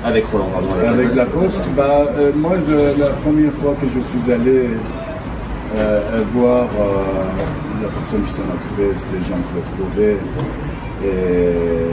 Avec 0.06 0.26
Roland, 0.32 0.50
pardon. 0.54 0.68
Avec 0.88 1.16
Lacoste, 1.16 1.64
bah, 1.76 2.06
euh, 2.18 2.32
moi, 2.36 2.58
de- 2.58 3.00
la 3.00 3.08
première 3.24 3.54
fois 3.54 3.76
que 3.82 3.88
je 3.88 4.00
suis 4.02 4.32
allé 4.32 4.70
euh, 5.78 5.78
euh, 5.78 6.22
voir 6.34 6.64
euh, 6.80 7.82
la 7.82 7.90
personne 7.90 8.24
qui 8.24 8.34
s'en 8.34 8.44
occupait, 8.44 8.92
c'était 8.98 9.24
Jean-Claude 9.24 9.70
Fauvet. 9.78 10.18
Et 11.04 11.92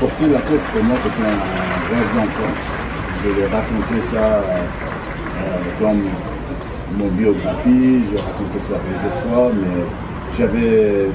porter 0.00 0.26
Lacoste, 0.32 0.66
pour 0.72 0.82
moi, 0.84 0.96
c'était 1.02 1.22
un 1.28 1.94
rêve 1.94 2.08
d'enfance. 2.16 2.66
Je 3.22 3.28
lui 3.30 3.40
ai 3.42 3.46
raconté 3.46 4.00
ça 4.00 4.16
euh, 4.16 5.80
dans 5.80 5.94
mon 6.98 7.08
biographie, 7.10 8.00
j'ai 8.10 8.18
raconté 8.18 8.58
ça 8.58 8.74
plusieurs 8.78 9.14
fois, 9.16 9.50
mais 9.54 9.84
j'avais 10.38 11.08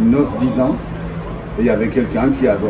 9-10 0.00 0.60
ans. 0.60 0.76
Et 1.58 1.62
il 1.62 1.66
y 1.66 1.70
avait 1.70 1.88
quelqu'un 1.88 2.30
qui 2.30 2.46
avait 2.46 2.66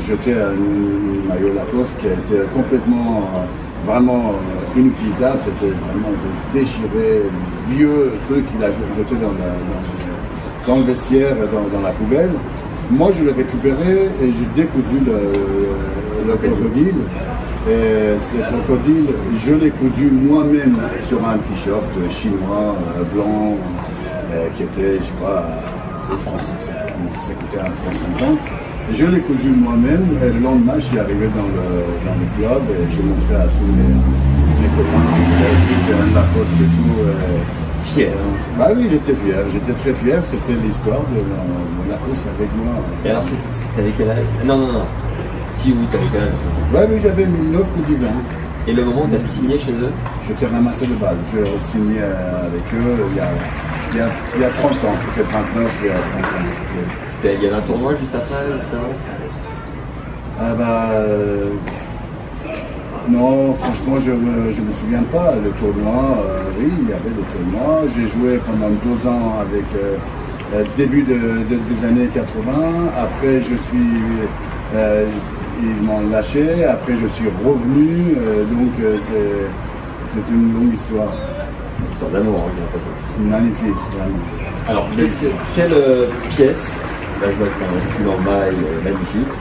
jeté 0.00 0.32
un 0.34 1.28
maillot 1.28 1.54
Lacoste 1.54 1.94
qui 2.00 2.06
était 2.08 2.42
complètement, 2.52 3.30
euh, 3.36 3.86
vraiment 3.86 4.32
euh, 4.34 4.80
inutilisable. 4.80 5.38
C'était 5.44 5.72
vraiment 5.72 6.10
déchiré, 6.52 7.22
vieux 7.68 8.14
truc 8.28 8.44
qu'il 8.48 8.64
a 8.64 8.68
jeté 8.96 9.14
dans, 9.14 9.28
la- 9.38 10.76
le- 10.76 10.84
vestiaire, 10.86 11.36
dans 11.72 11.80
la 11.80 11.90
poubelle. 11.92 12.30
Moi, 12.92 13.10
je 13.18 13.24
l'ai 13.24 13.32
récupéré 13.32 14.10
et 14.22 14.26
j'ai 14.32 14.62
décousu 14.62 14.96
le, 15.06 16.28
le 16.28 16.36
crocodile. 16.36 17.00
Et 17.66 18.18
ce 18.20 18.36
crocodile, 18.36 19.06
je 19.42 19.54
l'ai 19.54 19.70
cousu 19.70 20.10
moi-même 20.10 20.76
sur 21.00 21.26
un 21.26 21.38
t-shirt 21.38 21.90
chinois 22.10 22.76
euh, 22.98 23.02
blanc 23.14 23.56
euh, 24.30 24.48
qui 24.54 24.64
était, 24.64 24.98
je 24.98 25.04
sais 25.04 25.12
pas, 25.22 25.42
un 26.12 26.16
franc, 26.18 26.38
ça 26.38 27.32
coûtait 27.32 27.60
un 27.60 27.70
franc 27.70 27.94
50. 28.18 28.38
Et 28.90 28.94
je 28.94 29.06
l'ai 29.06 29.20
cousu 29.20 29.48
moi-même 29.48 30.18
et 30.22 30.30
le 30.30 30.40
lendemain, 30.40 30.74
je 30.76 30.86
suis 30.88 30.98
arrivé 30.98 31.28
dans 31.28 31.48
le, 31.48 31.64
dans 32.04 32.18
le 32.20 32.26
club 32.36 32.62
et 32.76 32.92
je 32.92 33.00
montrais 33.00 33.36
à 33.36 33.48
tous 33.56 33.72
mes, 33.72 33.94
mes 34.60 34.68
copains, 34.76 35.08
j'ai 35.86 35.94
un 35.94 36.14
Lacoste 36.14 36.60
et 36.60 36.68
tout. 36.76 37.71
Fier. 37.84 38.10
Bah 38.58 38.68
oui, 38.74 38.86
j'étais 38.90 39.14
fier, 39.14 39.38
j'étais 39.52 39.72
très 39.72 39.94
fier, 39.94 40.24
c'était 40.24 40.54
l'histoire 40.54 41.00
de, 41.10 41.20
de 41.20 41.90
Lacoste 41.90 42.26
avec 42.36 42.48
moi. 42.56 42.74
Et 43.04 43.10
alors, 43.10 43.24
t'avais 43.76 43.92
quel 43.96 44.10
âge? 44.10 44.18
Non, 44.44 44.56
non, 44.56 44.72
non. 44.72 44.86
Si 45.54 45.72
oui, 45.72 45.86
t'avais 45.90 46.04
quel 46.12 46.22
âge? 46.22 46.28
Ouais, 46.72 46.88
oui, 46.90 47.00
j'avais 47.00 47.26
9 47.26 47.62
ou 47.78 47.82
10 47.82 48.04
ans. 48.04 48.22
Et 48.66 48.72
le 48.72 48.84
moment 48.84 49.02
où 49.04 49.08
tu 49.08 49.16
as 49.16 49.20
signé 49.20 49.58
chez 49.58 49.72
eux? 49.72 49.92
Je 50.26 50.32
t'ai 50.34 50.46
ramassé 50.46 50.86
le 50.86 50.94
bal. 50.94 51.16
J'ai 51.32 51.44
signé 51.58 52.00
avec 52.00 52.62
eux 52.74 52.96
il 53.10 53.16
y 53.16 53.20
a, 53.20 53.28
il 53.90 53.98
y 53.98 54.00
a, 54.00 54.08
il 54.36 54.40
y 54.40 54.44
a 54.44 54.50
30 54.50 54.70
ans, 54.72 54.94
peut-être 55.14 55.30
29, 55.30 55.80
il 55.82 55.86
y 55.88 55.90
a 55.90 55.94
30 55.94 56.02
ans. 56.22 56.46
C'était, 57.08 57.34
il 57.34 57.42
y 57.42 57.46
avait 57.46 57.56
un 57.56 57.62
tournoi 57.62 57.96
juste 57.96 58.14
après, 58.14 58.44
etc. 58.56 58.76
Ah 60.40 60.54
bah. 60.54 60.90
Euh, 63.08 63.12
non, 63.12 63.54
franchement, 63.54 63.98
je 63.98 64.12
me, 64.12 64.50
je 64.50 64.62
me 64.62 64.70
souviens 64.70 65.02
pas. 65.10 65.34
Le 65.42 65.50
tournoi, 65.52 66.18
euh, 66.24 66.42
oui, 66.58 66.70
il 66.82 66.88
y 66.88 66.92
avait 66.92 67.10
des 67.10 67.26
tournois. 67.32 67.82
J'ai 67.94 68.08
joué 68.08 68.38
pendant 68.46 68.70
deux 68.84 69.06
ans 69.06 69.36
avec 69.40 69.64
euh, 69.76 69.96
euh, 70.54 70.64
début 70.76 71.02
de, 71.02 71.14
de- 71.14 71.60
des 71.68 71.84
années 71.84 72.08
80. 72.12 72.52
Après, 73.00 73.40
je 73.40 73.56
suis. 73.56 74.02
euh, 74.74 75.06
ils 75.62 75.82
m'ont 75.82 76.08
lâché. 76.10 76.64
Après, 76.64 76.96
je 76.96 77.06
suis 77.06 77.28
revenu. 77.44 78.14
euh, 78.18 78.44
donc, 78.44 78.70
euh, 78.80 78.96
c'est, 79.00 80.18
une 80.30 80.54
longue 80.54 80.74
histoire. 80.74 81.12
Histoire 81.90 82.10
d'amour, 82.10 82.44
hein. 82.48 82.78
Magnifique, 83.20 83.66
magnifique. 83.98 84.48
Alors, 84.68 84.86
qu'est-ce 84.96 85.22
que- 85.22 85.32
quelle 85.54 85.72
euh, 85.72 86.06
pièce, 86.36 86.78
là 87.20 87.28
je 87.30 87.36
vois 87.36 87.46
que 87.48 87.52
tu 87.58 87.64
as 87.64 87.68
un 87.68 87.96
pull 87.96 88.08
en 88.08 88.22
maille 88.30 88.54
euh, 88.54 88.84
magnifique, 88.84 89.32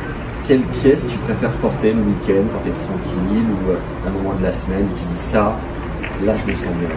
quelle 0.51 0.67
pièce 0.83 1.07
tu 1.07 1.17
préfères 1.19 1.53
porter 1.63 1.93
le 1.93 2.01
week-end 2.01 2.43
quand 2.51 2.59
tu 2.59 2.67
es 2.67 2.73
tranquille 2.83 3.47
ou 3.55 3.71
euh, 3.71 3.77
à 4.05 4.09
un 4.09 4.11
moment 4.11 4.35
de 4.37 4.43
la 4.43 4.51
semaine 4.51 4.83
où 4.83 4.97
tu 4.99 5.05
dis 5.07 5.17
ça, 5.17 5.55
là 6.25 6.33
je 6.35 6.51
me 6.51 6.53
sens 6.53 6.75
bien? 6.77 6.89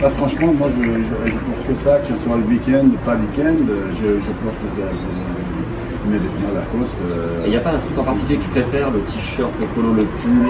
Bah, 0.00 0.08
franchement, 0.08 0.54
moi, 0.56 0.68
je, 0.72 0.80
je, 0.80 1.30
je 1.30 1.36
porte 1.44 1.62
que 1.68 1.74
ça, 1.74 1.98
que 1.98 2.06
ce 2.08 2.16
soit 2.16 2.38
le 2.38 2.44
week-end 2.48 2.86
ou 2.88 2.96
pas 3.04 3.16
week-end. 3.16 3.52
euh, 3.68 3.92
Je, 4.00 4.16
je 4.18 4.32
porte 4.40 4.56
les- 4.64 6.08
mes 6.10 6.16
vêtements 6.16 6.54
Lacoste. 6.56 6.96
euh, 7.04 7.44
Et 7.44 7.48
il 7.48 7.50
n'y 7.50 7.56
a 7.58 7.60
pas 7.60 7.72
un 7.72 7.78
truc 7.84 7.98
en 7.98 8.04
particulier 8.04 8.38
que 8.38 8.44
tu 8.44 8.48
préfères, 8.48 8.90
le 8.90 9.00
t-shirt, 9.00 9.52
le 9.60 9.66
polo, 9.76 9.92
le 9.92 10.04
pull, 10.24 10.48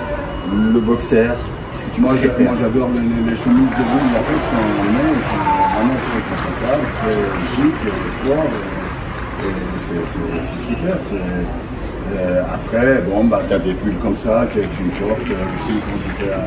le 0.72 0.78
boxer? 0.78 1.34
Qu'est-ce 1.72 1.86
que 1.86 1.94
tu 1.96 2.00
Moi, 2.00 2.14
j'adore 2.14 2.90
les, 2.94 3.34
chemises 3.34 3.74
de 3.74 3.84
ville 3.90 4.10
Lacoste 4.14 4.46
qu'on 4.54 4.86
met. 4.86 5.02
Elles 5.18 5.26
sont 5.34 5.42
vraiment 5.74 5.98
très 6.06 6.22
confortables, 6.30 6.86
très 6.94 7.18
chic, 7.58 7.74
euh, 7.90 8.06
sport. 8.06 8.46
Et, 9.42 9.80
c'est 10.38 10.60
super. 10.60 10.94
Euh, 12.16 12.42
après, 12.54 13.02
bon, 13.02 13.24
bah, 13.24 13.42
tu 13.46 13.54
as 13.54 13.58
des 13.58 13.74
pulls 13.74 13.98
comme 14.02 14.16
ça 14.16 14.46
que 14.52 14.60
tu 14.60 14.82
portes 15.00 15.30
euh, 15.30 15.54
aussi 15.56 15.74
quand 15.80 15.98
il 16.04 16.12
fait 16.24 16.32
euh, 16.32 16.38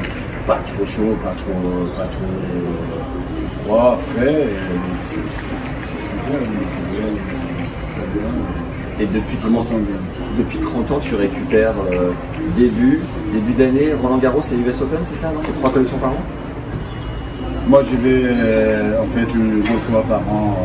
pas 0.47 0.59
trop 0.75 0.85
chaud, 0.85 1.15
pas 1.23 1.33
trop, 1.37 1.87
pas 1.97 2.05
trop 2.05 2.33
euh, 2.33 3.63
froid, 3.63 3.97
frais. 4.09 4.43
et 4.43 4.47
C'est 5.05 5.15
c'est- 5.15 5.51
c'est 5.83 6.01
super, 6.09 6.39
le 6.39 6.47
matériel, 6.47 7.13
c'est 7.31 7.93
très 7.93 8.07
bien. 8.13 8.31
Et 8.99 9.05
depuis 9.07 9.37
Je 9.41 9.47
me 9.47 9.53
30, 9.53 9.63
sens 9.65 9.79
bien. 9.81 9.95
depuis 10.37 10.57
30 10.59 10.91
ans, 10.91 10.99
tu 11.01 11.15
récupères 11.15 11.73
début, 12.55 13.01
début 13.33 13.53
d'année, 13.53 13.93
Roland 14.01 14.17
Garros 14.19 14.41
et 14.41 14.55
US 14.55 14.81
Open, 14.81 14.99
c'est 15.03 15.15
ça 15.15 15.31
C'est 15.41 15.53
trois 15.53 15.71
collections 15.71 15.97
par 15.97 16.11
an? 16.11 16.21
Moi, 17.67 17.81
j'y 17.89 17.95
vais 17.95 18.25
en 19.01 19.07
fait 19.07 19.33
une, 19.33 19.61
deux 19.61 19.79
fois 19.79 20.03
par 20.03 20.19
an 20.29 20.57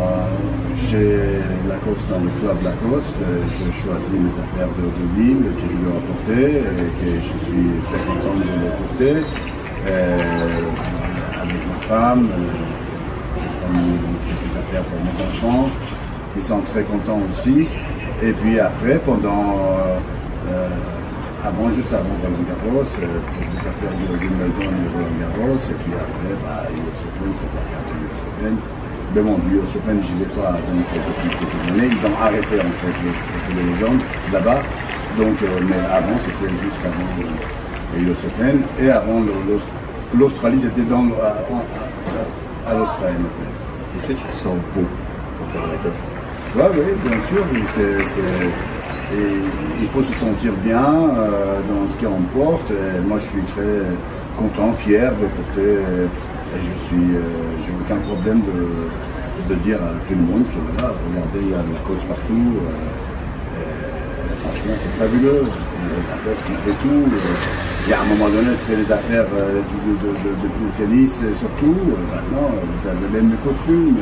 euh, 0.78 0.90
chez 0.90 1.68
Lacoste 1.68 2.08
dans 2.08 2.20
le 2.20 2.30
club 2.40 2.62
Lacoste. 2.62 3.16
Euh, 3.22 3.42
Je 3.50 3.72
choisis 3.72 4.12
mes 4.12 4.30
affaires 4.30 4.68
de, 4.76 4.82
de 4.82 5.50
que 5.54 5.60
je 5.60 5.76
dois 5.76 6.00
porter 6.06 6.58
et 6.58 6.90
que 6.98 7.16
je 7.16 7.44
suis 7.44 7.70
très 7.84 8.04
content 8.06 8.34
de 8.36 8.44
les 8.44 8.70
porter. 8.78 9.26
Euh, 9.88 10.18
avec 11.42 11.66
ma 11.66 11.86
femme, 11.86 12.28
euh, 12.32 13.36
je 13.36 13.46
prends 13.60 13.82
quelques 14.26 14.56
affaires 14.56 14.84
pour 14.84 15.00
mes 15.00 15.26
enfants 15.28 15.68
qui 16.34 16.42
sont 16.42 16.60
très 16.60 16.84
contents 16.84 17.20
aussi. 17.30 17.68
Et 18.22 18.32
puis 18.32 18.58
après, 18.58 18.98
pendant 18.98 19.54
euh, 19.54 19.98
euh, 20.50 20.68
avant, 21.44 21.72
juste 21.72 21.92
avant 21.92 22.16
Roland 22.22 22.44
Garros, 22.48 22.82
euh, 22.82 23.06
pour 23.06 23.46
des 23.52 23.68
affaires 23.68 23.94
de 23.94 24.12
Wimbledon 24.12 24.74
et 24.74 24.88
Roland 24.92 25.18
Garros, 25.20 25.56
et 25.56 25.74
puis 25.74 25.92
après, 25.94 26.34
bah, 26.42 26.66
US 26.68 27.04
Open, 27.06 27.32
ça 27.32 27.44
à 27.46 27.80
US 27.94 28.22
Open. 28.26 28.56
Mais 29.14 29.22
bon, 29.22 29.38
du 29.48 29.56
US 29.56 29.74
Open, 29.76 30.00
j'y 30.02 30.14
vais 30.14 30.30
pas 30.34 30.52
donc, 30.52 30.86
euh, 30.94 30.98
depuis 31.08 31.28
quelques 31.38 31.72
années. 31.72 31.88
Ils 31.90 32.06
ont 32.06 32.16
arrêté 32.22 32.56
en 32.60 32.72
fait 32.80 32.94
les, 33.02 33.54
les 33.62 33.70
légendes 33.72 34.02
là-bas. 34.32 34.60
Donc, 35.18 35.36
euh, 35.42 35.46
mais 35.66 35.80
avant, 35.90 36.16
c'était 36.22 36.50
juste 36.52 36.78
avant 36.84 37.08
le, 37.18 37.98
le 38.04 38.10
US 38.10 38.24
Open. 38.24 38.60
Et 38.80 38.90
avant 38.90 39.22
l'Australie, 40.16 40.60
c'était 40.62 40.82
dans 40.88 41.06
à, 41.22 41.40
à, 42.68 42.70
à 42.70 42.78
l'Australie. 42.78 43.14
Est-ce 43.96 44.06
que 44.08 44.12
tu 44.12 44.22
te 44.24 44.34
sens 44.36 44.54
beau 44.74 44.84
quand 45.38 45.46
tu 45.52 45.56
es 45.56 45.60
à 45.60 45.72
Lacoste 45.72 46.04
Oui, 46.54 46.62
oui, 46.74 47.08
bien 47.08 47.18
sûr. 47.20 47.44
c'est- 47.74 48.18
et 49.10 49.40
il 49.80 49.88
faut 49.88 50.02
se 50.02 50.12
sentir 50.12 50.52
bien 50.62 50.84
euh, 50.84 51.60
dans 51.66 51.88
ce 51.88 51.96
qu'on 51.96 52.20
porte. 52.38 52.70
Et 52.70 53.00
moi, 53.08 53.16
je 53.16 53.24
suis 53.24 53.42
très 53.56 53.80
content, 54.38 54.70
fier 54.74 55.12
de 55.12 55.26
porter. 55.28 55.78
Et 56.54 56.60
je 56.64 56.78
suis, 56.80 57.14
euh, 57.16 57.20
j'ai 57.64 57.72
aucun 57.80 58.00
problème 58.08 58.40
de, 58.42 59.52
de 59.54 59.60
dire 59.60 59.78
à 59.82 59.92
tout 60.06 60.14
le 60.14 60.22
monde 60.22 60.44
que 60.44 60.58
voilà, 60.72 60.94
regardez, 61.08 61.40
il 61.42 61.50
y 61.50 61.54
a 61.54 61.58
de 61.62 61.72
la 61.74 61.80
cause 61.86 62.02
partout. 62.04 62.56
euh, 62.64 64.34
franchement, 64.42 64.72
c'est 64.76 64.92
fabuleux. 64.98 65.42
La 66.10 66.16
Corse, 66.24 66.44
il 66.48 66.56
fait 66.56 66.78
tout. 66.82 67.04
Et 67.88 67.92
à 67.92 68.00
un 68.02 68.04
moment 68.04 68.28
donné, 68.28 68.54
c'était 68.56 68.76
les 68.76 68.90
affaires 68.92 69.26
euh, 69.34 69.60
de, 69.60 70.08
de, 70.08 70.12
de, 70.12 70.76
tennis 70.76 71.22
et 71.22 71.34
surtout. 71.34 71.74
Euh, 71.90 72.14
Maintenant, 72.14 72.50
vous 72.50 72.88
avez 72.88 73.08
même 73.20 73.30
les 73.32 73.48
costumes, 73.50 73.96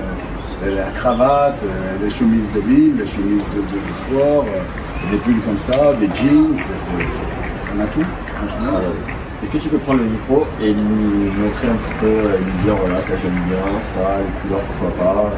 euh, 0.64 0.74
la 0.76 0.90
cravate, 0.98 1.62
euh, 1.64 1.96
les 2.02 2.10
chemises 2.10 2.52
de 2.52 2.60
ville, 2.60 2.96
les 2.98 3.06
chemises 3.06 3.44
de, 3.54 3.92
sport, 3.94 4.44
euh, 4.48 5.10
des 5.10 5.18
pulls 5.18 5.40
comme 5.44 5.58
ça, 5.58 5.94
des 6.00 6.06
jeans. 6.08 6.54
c'est- 6.54 6.76
c'est- 6.76 7.08
c'est- 7.08 7.76
on 7.76 7.80
a 7.80 7.86
tout, 7.86 8.00
franchement. 8.36 8.72
Ah 8.76 8.80
ouais. 8.80 9.15
Est-ce 9.46 9.58
que 9.58 9.62
tu 9.62 9.68
peux 9.68 9.78
prendre 9.78 10.00
le 10.00 10.06
micro 10.06 10.44
et 10.60 10.74
nous 10.74 11.30
montrer 11.40 11.68
un 11.68 11.76
petit 11.76 11.92
peu, 12.00 12.06
euh, 12.06 12.36
nous 12.40 12.64
dire 12.64 12.74
voilà, 12.80 13.00
ça 13.02 13.10
j'aime 13.22 13.44
bien, 13.46 13.80
ça, 13.80 14.18
les 14.18 14.40
couleurs, 14.42 14.60
pourquoi 14.66 15.04
pas 15.04 15.30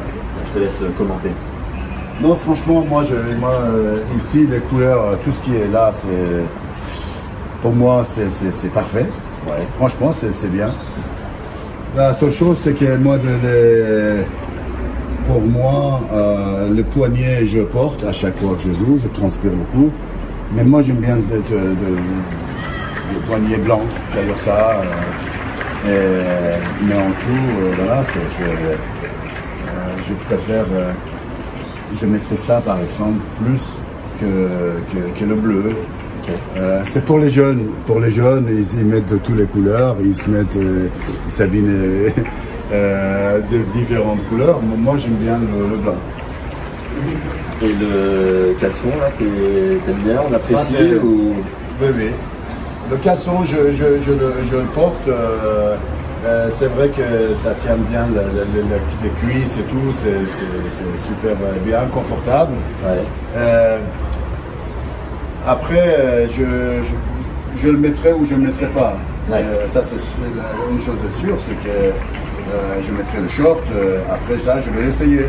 Je 0.47 0.51
te 0.51 0.57
laisse 0.63 0.81
euh, 0.81 0.89
commenter. 0.97 1.29
Non, 2.19 2.33
franchement, 2.35 2.83
moi, 2.89 3.03
je, 3.03 3.13
moi 3.39 3.51
euh, 3.53 3.97
ici, 4.17 4.47
les 4.49 4.61
couleurs, 4.61 5.03
euh, 5.03 5.13
tout 5.23 5.31
ce 5.31 5.39
qui 5.43 5.55
est 5.55 5.67
là, 5.71 5.91
c'est. 5.93 6.43
Pour 7.61 7.71
moi, 7.75 8.01
c'est- 8.03 8.73
parfait. 8.73 9.05
Ouais. 9.45 9.67
Franchement, 9.77 10.11
c'est 10.11 10.51
bien. 10.51 10.73
La 11.95 12.11
seule 12.15 12.31
chose, 12.31 12.57
c'est 12.59 12.73
que 12.73 12.97
moi, 12.97 13.17
les- 13.17 14.25
pour 15.27 15.39
moi, 15.41 16.01
euh, 16.11 16.73
le 16.73 16.81
poignet, 16.83 17.45
je 17.45 17.61
porte 17.61 18.03
à 18.03 18.11
chaque 18.11 18.39
fois 18.39 18.55
que 18.55 18.63
je 18.63 18.73
joue, 18.73 18.97
je 18.97 19.07
transpire 19.09 19.51
beaucoup. 19.51 19.91
Mais 20.55 20.63
moi, 20.63 20.81
j'aime 20.81 20.95
bien 20.95 21.17
de, 21.17 21.21
de- 21.21 21.59
de- 21.75 21.99
le 23.13 23.19
poignet 23.27 23.57
blanc, 23.57 23.81
j'adore 24.13 24.39
ça. 24.39 24.81
euh, 24.81 24.83
et- 25.87 26.85
mais 26.85 26.95
en 26.95 27.11
tout, 27.23 27.45
euh, 27.61 27.71
voilà, 27.77 28.01
euh, 28.01 28.75
je 30.07 30.13
préfère. 30.25 30.65
je 31.99 32.05
mettrais 32.05 32.37
ça 32.37 32.61
par 32.61 32.79
exemple 32.79 33.19
plus 33.43 33.77
que, 34.19 34.25
que, 34.91 35.19
que 35.19 35.25
le 35.25 35.35
bleu. 35.35 35.71
Euh, 36.57 36.81
c'est 36.85 37.03
pour 37.05 37.17
les 37.19 37.29
jeunes. 37.29 37.69
Pour 37.87 37.99
les 37.99 38.11
jeunes, 38.11 38.47
ils, 38.49 38.85
mettent 38.85 39.11
de 39.11 39.17
toutes 39.17 39.37
les 39.37 39.45
couleurs, 39.45 39.95
ils 40.03 40.15
se 40.15 40.29
mettent, 40.29 40.55
euh, 40.57 40.87
ils 41.25 41.31
s'habillent 41.31 42.11
euh, 42.71 43.39
de 43.51 43.57
différentes 43.79 44.23
couleurs. 44.29 44.59
Moi, 44.61 44.95
j'aime 44.97 45.15
bien 45.15 45.39
le, 45.39 45.69
le 45.69 45.77
blanc. 45.77 45.95
Et 47.61 47.67
le 47.67 48.53
caleçon, 48.59 48.89
là, 48.99 49.09
t'aimes 49.17 49.97
bien 50.05 50.21
On 50.29 50.33
apprécie 50.33 50.75
Ah, 50.77 51.03
ou... 51.03 51.33
Oui, 51.81 51.87
oui. 51.97 52.09
Le 52.89 52.97
caleçon, 52.97 53.43
je, 53.43 53.71
je, 53.71 53.85
je 54.03 54.11
le, 54.11 54.33
je 54.49 54.57
le 54.57 54.63
porte. 54.73 55.07
euh, 55.07 55.75
euh, 56.25 56.49
c'est 56.51 56.65
vrai 56.67 56.89
que 56.89 57.33
ça 57.33 57.51
tient 57.51 57.77
bien 57.89 58.07
la- 58.13 58.23
la- 58.23 58.43
la- 58.43 58.69
la- 58.69 59.03
les 59.03 59.09
cuisses 59.21 59.57
et 59.57 59.63
tout. 59.63 59.93
C'est, 59.93 60.29
super 60.97 61.31
euh, 61.31 61.57
bien, 61.65 61.81
confortable. 61.93 62.53
Ouais. 62.83 63.03
Euh, 63.37 63.77
après, 65.47 66.27
je, 66.35 67.67
le 67.67 67.77
mettrai 67.77 68.11
ou 68.13 68.25
je 68.25 68.33
ne 68.35 68.39
le 68.41 68.47
mettrai 68.47 68.67
pas. 68.67 68.97
Ouais. 69.31 69.43
Ça, 69.71 69.81
c'est 69.83 69.95
une 70.71 70.81
chose 70.81 70.97
sûre, 71.19 71.35
c'est 71.39 71.55
que 71.63 71.93
je 72.81 72.91
mettrai 72.91 73.21
le 73.21 73.27
short. 73.29 73.63
après 74.11 74.37
ça, 74.37 74.59
je 74.61 74.71
vais 74.71 74.85
l'essayer. 74.87 75.25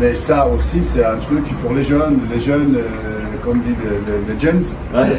Mais 0.00 0.14
ça 0.14 0.46
aussi, 0.48 0.82
c'est 0.82 1.04
un 1.04 1.16
truc 1.16 1.44
pour 1.62 1.74
les 1.74 1.82
jeunes. 1.82 2.20
Les 2.32 2.40
jeunes, 2.40 2.78
comme 3.44 3.60
dit 3.60 3.74
les, 3.84 4.34
les, 4.34 4.40
jeunes, 4.40 4.62
Ouais, 4.94 5.14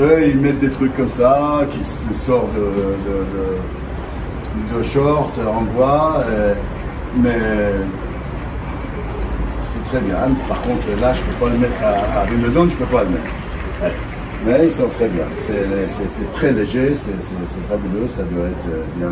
eux, 0.00 0.28
ils 0.28 0.38
mettent 0.38 0.60
des 0.60 0.70
trucs 0.70 0.96
comme 0.96 1.08
ça, 1.08 1.60
qui 1.70 1.80
sortent 2.14 2.54
de, 2.54 2.60
de, 2.60 4.74
de, 4.74 4.78
de 4.78 4.82
short, 4.82 5.38
en 5.38 5.62
voix. 5.74 6.22
euh, 6.28 6.54
mais 7.16 7.38
c'est 9.70 9.84
très 9.90 10.00
bien. 10.00 10.16
Par 10.48 10.60
contre, 10.62 10.86
là, 11.00 11.12
je 11.12 11.20
ne 11.20 11.26
peux 11.32 11.44
pas 11.46 11.52
le 11.52 11.58
mettre 11.58 11.80
à, 11.82 12.20
à 12.20 12.24
Wimbledon, 12.26 12.68
je 12.68 12.74
ne 12.74 12.78
peux 12.80 12.96
pas 12.96 13.04
le 13.04 13.10
mettre. 13.10 13.94
Mais 14.46 14.66
ils 14.66 14.72
sont 14.72 14.88
très 14.96 15.08
bien. 15.08 15.24
C'est- 15.40 16.32
très 16.32 16.52
léger, 16.52 16.94
c'est 16.94 17.68
fabuleux, 17.68 18.06
ça 18.08 18.22
doit 18.24 18.46
être 18.46 18.66
euh, 18.70 18.84
bien. 18.96 19.10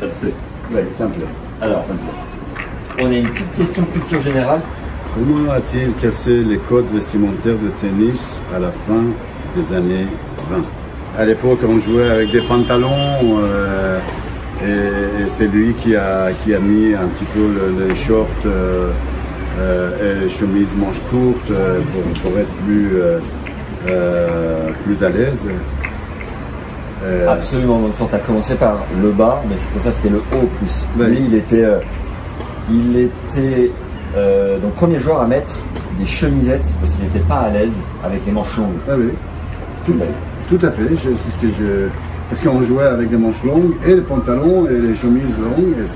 Ça 0.00 0.06
te 0.06 0.12
plaît? 0.20 0.34
Oui, 0.72 0.80
ça 0.92 1.06
me 1.06 1.12
plaît. 1.12 1.26
Alors. 1.60 1.82
Ça 1.84 1.92
me 1.92 1.98
plaît. 1.98 3.02
On 3.02 3.06
a 3.10 3.14
une 3.14 3.28
petite 3.28 3.52
question 3.54 3.84
culture 3.84 4.20
générale. 4.20 4.60
Comment 5.14 5.50
a-t-il 5.52 5.92
cassé 5.94 6.42
les 6.42 6.58
codes 6.58 6.86
vestimentaires 6.86 7.58
de 7.58 7.68
tennis 7.68 8.42
à 8.54 8.58
la 8.58 8.72
fin 8.72 9.04
des 9.54 9.72
années 9.72 10.06
20 10.50 10.64
À 11.18 11.24
l'époque, 11.24 11.60
on 11.68 11.78
jouait 11.78 12.10
avec 12.10 12.30
des 12.30 12.42
pantalons 12.42 13.38
euh, 13.42 13.98
et, 14.64 15.22
et 15.22 15.26
c'est 15.26 15.46
lui 15.48 15.74
qui 15.74 15.94
a, 15.96 16.32
qui 16.32 16.54
a 16.54 16.58
mis 16.58 16.94
un 16.94 17.06
petit 17.08 17.24
peu 17.26 17.40
le- 17.40 17.86
les 17.88 17.94
shorts 17.94 18.26
euh, 18.46 18.90
euh, 19.58 19.90
et 20.18 20.20
les 20.24 20.28
chemises 20.28 20.74
manches 20.76 21.00
courtes 21.10 21.52
pour, 21.92 22.20
pour 22.30 22.38
être 22.38 22.52
plus, 22.66 22.90
plus 24.82 25.04
à 25.04 25.08
l'aise. 25.10 25.46
Absolument. 27.28 27.80
Donc, 27.80 27.92
tu 27.96 28.14
as 28.14 28.18
commencé 28.18 28.54
par 28.54 28.78
le 29.00 29.10
bas, 29.12 29.42
mais 29.48 29.56
c'était 29.56 29.78
ça, 29.78 29.92
c'était 29.92 30.08
le 30.08 30.18
haut 30.18 30.46
plus. 30.58 30.84
Lui, 30.98 31.18
il 31.28 31.34
était, 31.34 31.66
il 32.70 32.96
était 32.96 33.70
donc 34.62 34.72
premier 34.74 34.98
joueur 34.98 35.20
à 35.20 35.26
mettre 35.26 35.50
des 35.98 36.06
chemisettes 36.06 36.74
parce 36.80 36.92
qu'il 36.92 37.04
n'était 37.04 37.20
pas 37.28 37.36
à 37.40 37.50
l'aise 37.50 37.74
avec 38.02 38.24
les 38.26 38.32
manches 38.32 38.56
longues. 38.56 38.78
ah 38.88 38.94
oui, 38.98 39.10
tout, 39.84 39.94
tout 40.48 40.66
à 40.66 40.70
fait. 40.70 40.96
C'est 40.96 41.16
ce 41.30 41.36
que 41.36 41.48
je. 41.48 41.88
Parce 42.28 42.40
qu'on 42.40 42.62
jouait 42.62 42.84
avec 42.84 43.10
des 43.10 43.16
manches 43.18 43.42
longues 43.44 43.74
et 43.86 43.94
les 43.96 44.00
pantalons 44.00 44.66
et 44.68 44.78
les 44.80 44.94
chemises 44.94 45.38
longues. 45.38 45.74
Et 45.82 45.86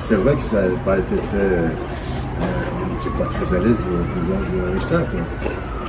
c'est 0.00 0.16
vrai 0.16 0.34
que 0.34 0.42
ça 0.42 0.62
n'a 0.62 0.68
pas 0.84 0.98
été 0.98 1.16
très. 1.16 1.36
euh, 1.38 1.68
on 2.82 2.92
n'était 2.92 3.16
pas 3.18 3.26
très 3.28 3.56
à 3.56 3.60
l'aise 3.60 3.84
pour 3.84 4.22
pouvoir 4.22 4.44
jouer 4.44 4.60
avec 4.70 4.82
ça. 4.82 4.98
quoi. 4.98 5.20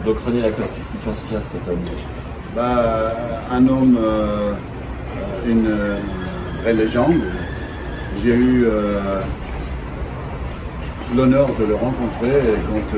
Donc 0.05 0.17
René 0.25 0.41
Lacoste, 0.41 0.71
qu'est-ce 0.75 0.87
qui 0.91 0.97
t'inspire 1.03 1.39
cet 1.51 1.67
homme? 1.67 1.79
Bah, 2.55 3.11
un 3.51 3.67
homme, 3.67 3.97
euh, 3.99 4.51
une 5.47 5.65
euh, 5.67 5.97
vraie 6.61 6.73
légende. 6.73 7.15
J'ai 8.23 8.35
eu 8.35 8.65
euh, 8.65 9.19
l'honneur 11.17 11.47
de 11.59 11.65
le 11.65 11.75
rencontrer 11.75 12.41
quand, 12.67 12.97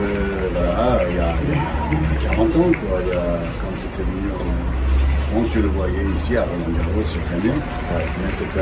voilà, 0.54 1.00
il 1.10 1.16
y, 1.16 1.20
a, 1.20 1.30
il 1.92 2.24
y 2.24 2.26
a 2.26 2.30
40 2.30 2.56
ans, 2.56 2.72
quoi. 2.72 3.00
Il 3.04 3.08
y 3.10 3.12
a- 3.14 3.40
venu 4.04 4.32
en 4.34 5.32
France, 5.32 5.54
je 5.54 5.60
le 5.60 5.68
voyais 5.70 6.06
ici 6.14 6.38
à 6.38 6.44
Roland 6.44 6.72
Garros 6.78 7.04
chaque 7.04 7.32
année. 7.34 7.54
Mais 7.92 8.32
c'est 8.32 8.60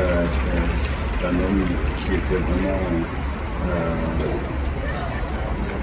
un, 1.26 1.28
homme 1.28 1.66
qui 2.04 2.14
était 2.14 2.36
vraiment 2.36 2.78
euh, 3.66 3.94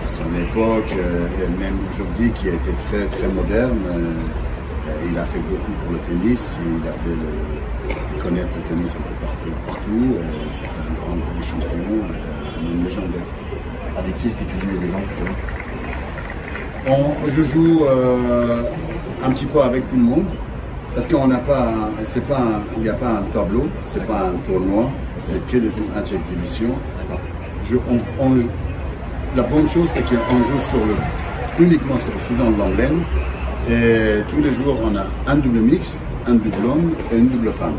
à 0.06 0.08
son 0.08 0.24
époque 0.42 0.94
euh, 0.98 1.28
et 1.44 1.50
même 1.60 1.78
aujourd'hui 1.92 2.32
qui 2.32 2.48
a 2.50 2.54
été 2.54 2.72
très 2.90 3.06
très 3.08 3.28
moderne. 3.28 3.80
euh, 3.88 4.14
euh, 4.90 5.08
il 5.10 5.18
a 5.18 5.24
fait 5.26 5.40
beaucoup 5.40 5.72
pour 5.84 5.94
le 5.94 6.00
tennis, 6.00 6.58
il 6.66 6.88
a 6.88 6.92
fait 6.94 7.16
le, 7.16 8.22
connaître 8.22 8.50
le 8.56 8.64
tennis 8.70 8.96
un 8.96 9.02
peu 9.02 9.16
partout. 9.26 9.52
partout 9.66 10.16
euh, 10.18 10.22
c'est 10.50 10.66
un 10.66 10.94
grand 11.00 11.16
grand 11.16 11.42
champion, 11.42 11.70
euh, 12.10 12.60
un 12.60 12.72
homme 12.72 12.84
légendaire. 12.84 13.28
Avec 13.98 14.14
qui 14.16 14.28
est-ce 14.28 14.36
que 14.36 14.44
tu 14.44 14.58
joues 14.60 14.82
les 14.82 14.92
On- 16.92 17.28
je 17.28 17.44
joue 17.44 17.86
euh, 17.86 18.64
un 19.24 19.32
petit 19.32 19.46
peu 19.46 19.62
avec 19.62 19.90
tout 19.90 19.96
le 19.96 20.04
monde 20.04 20.26
parce 20.96 21.08
qu'on 21.08 21.28
n'a 21.28 21.40
pas, 21.40 21.74
c'est 22.04 22.26
pas, 22.26 22.62
il 22.78 22.84
n'y 22.84 22.90
a 22.90 22.94
pas 22.94 23.10
un 23.10 23.24
tableau, 23.34 23.68
c'est 23.84 24.06
pas 24.06 24.28
un 24.28 24.38
tournoi, 24.46 24.92
c'est 25.18 25.46
que 25.48 25.58
des 25.58 25.70
matchs 25.94 26.12
d'exhibition. 26.12 26.70
La 29.36 29.44
bonne 29.44 29.68
chose, 29.68 29.90
c'est 29.90 30.04
qu'on 30.04 30.44
joue 30.44 30.60
sur 30.60 30.86
le, 30.86 31.64
uniquement 31.66 31.98
sur 31.98 32.14
un 32.46 32.52
langlaine. 32.58 33.00
Et 33.70 34.22
tous 34.30 34.42
les 34.42 34.52
jours, 34.52 34.78
on 34.84 34.96
a 34.96 35.06
un 35.26 35.38
double 35.38 35.62
mixte, 35.62 35.98
un 36.28 36.36
double 36.36 36.66
homme 36.68 36.92
et 37.12 37.18
une 37.18 37.30
double 37.30 37.52
femme. 37.52 37.78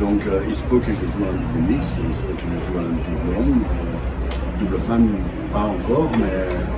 Donc, 0.00 0.22
euh, 0.26 0.40
il 0.48 0.54
se 0.54 0.64
peut 0.64 0.80
que 0.80 0.92
je 0.92 1.00
joue 1.00 1.24
un 1.28 1.34
double 1.34 1.74
mixte, 1.74 1.94
il 2.04 2.12
se 2.12 2.22
peut 2.22 2.32
que 2.32 2.42
je 2.42 2.64
joue 2.64 2.78
un 2.78 2.82
double 2.82 3.38
homme, 3.38 3.62
euh, 3.62 4.64
double 4.64 4.78
femme, 4.78 5.08
pas 5.52 5.60
encore, 5.60 6.10
mais. 6.18 6.71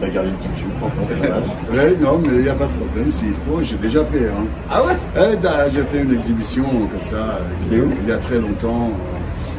T'as 0.00 0.08
gardé 0.08 0.28
une 0.30 0.36
petite 0.36 0.56
jupe 0.56 0.78
pour 0.80 0.90
ton 0.90 1.02
personnage. 1.06 1.44
Ouais, 1.72 1.94
non, 2.00 2.18
mais 2.22 2.28
il 2.38 2.42
n'y 2.42 2.48
a 2.48 2.54
pas 2.54 2.66
de 2.66 2.72
problème 2.72 3.10
s'il 3.12 3.34
faut, 3.46 3.62
j'ai 3.62 3.76
déjà 3.76 4.04
fait. 4.04 4.28
Hein. 4.28 4.46
Ah 4.70 4.82
ouais? 4.82 4.92
Eh, 5.16 5.36
bah, 5.36 5.68
j'ai 5.70 5.82
fait 5.82 6.02
une 6.02 6.14
exhibition 6.14 6.64
comme 6.90 7.02
ça, 7.02 7.38
où 7.70 7.74
il 8.02 8.08
y 8.08 8.12
a 8.12 8.18
très 8.18 8.38
longtemps. 8.38 8.90
euh, 8.90 9.18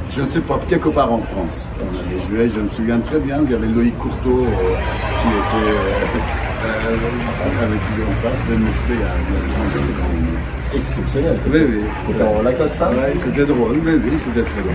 Je 0.09 0.21
ne 0.21 0.27
sais 0.27 0.41
pas, 0.41 0.59
quelque 0.67 0.89
part 0.89 1.11
en 1.11 1.19
France. 1.19 1.67
On 1.79 1.97
avait 1.99 2.19
joué, 2.25 2.49
je 2.49 2.59
me 2.59 2.69
souviens 2.69 2.99
très 2.99 3.19
bien, 3.19 3.39
il 3.45 3.51
y 3.51 3.55
avait 3.55 3.67
Loïc 3.67 3.97
Courteau 3.97 4.41
euh, 4.45 4.75
qui 5.21 5.27
était 5.29 5.71
euh, 5.71 6.65
euh, 6.65 7.65
avec 7.65 7.79
qui 7.79 8.01
en 8.03 8.15
face, 8.29 8.41
mais 8.49 8.71
c'était 8.71 8.93
il 8.93 8.99
y 8.99 9.03
a 9.03 9.13
il 9.29 9.33
y 9.33 9.37
a 9.37 9.71
35 9.71 9.81
ans. 9.81 10.32
Exceptionnel. 10.75 11.37
Oui, 11.47 11.59
oui. 11.69 11.83
T'étais 12.07 12.23
en 12.23 12.41
Lacoste 12.41 12.75
femme 12.75 12.95
Ouais, 12.97 13.13
c'était 13.15 13.45
drôle, 13.45 13.79
oui, 13.83 14.01
oui, 14.03 14.11
c'était 14.17 14.43
très 14.43 14.61
drôle. 14.61 14.73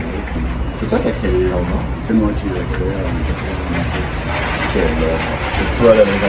C'est 0.75 0.89
toi 0.89 0.99
qui 1.01 1.09
as 1.09 1.13
créé 1.13 1.33
non 1.51 1.61
C'est 2.01 2.15
moi 2.15 2.31
qui 2.37 2.45
l'ai 2.47 2.65
créé 2.73 2.89
en 2.89 3.19
97. 3.73 4.01
Quelle 4.73 4.83
horreur. 4.83 5.19
C'est 5.53 5.83
toi 5.83 5.95
la 5.95 6.05
monsieur. 6.05 6.29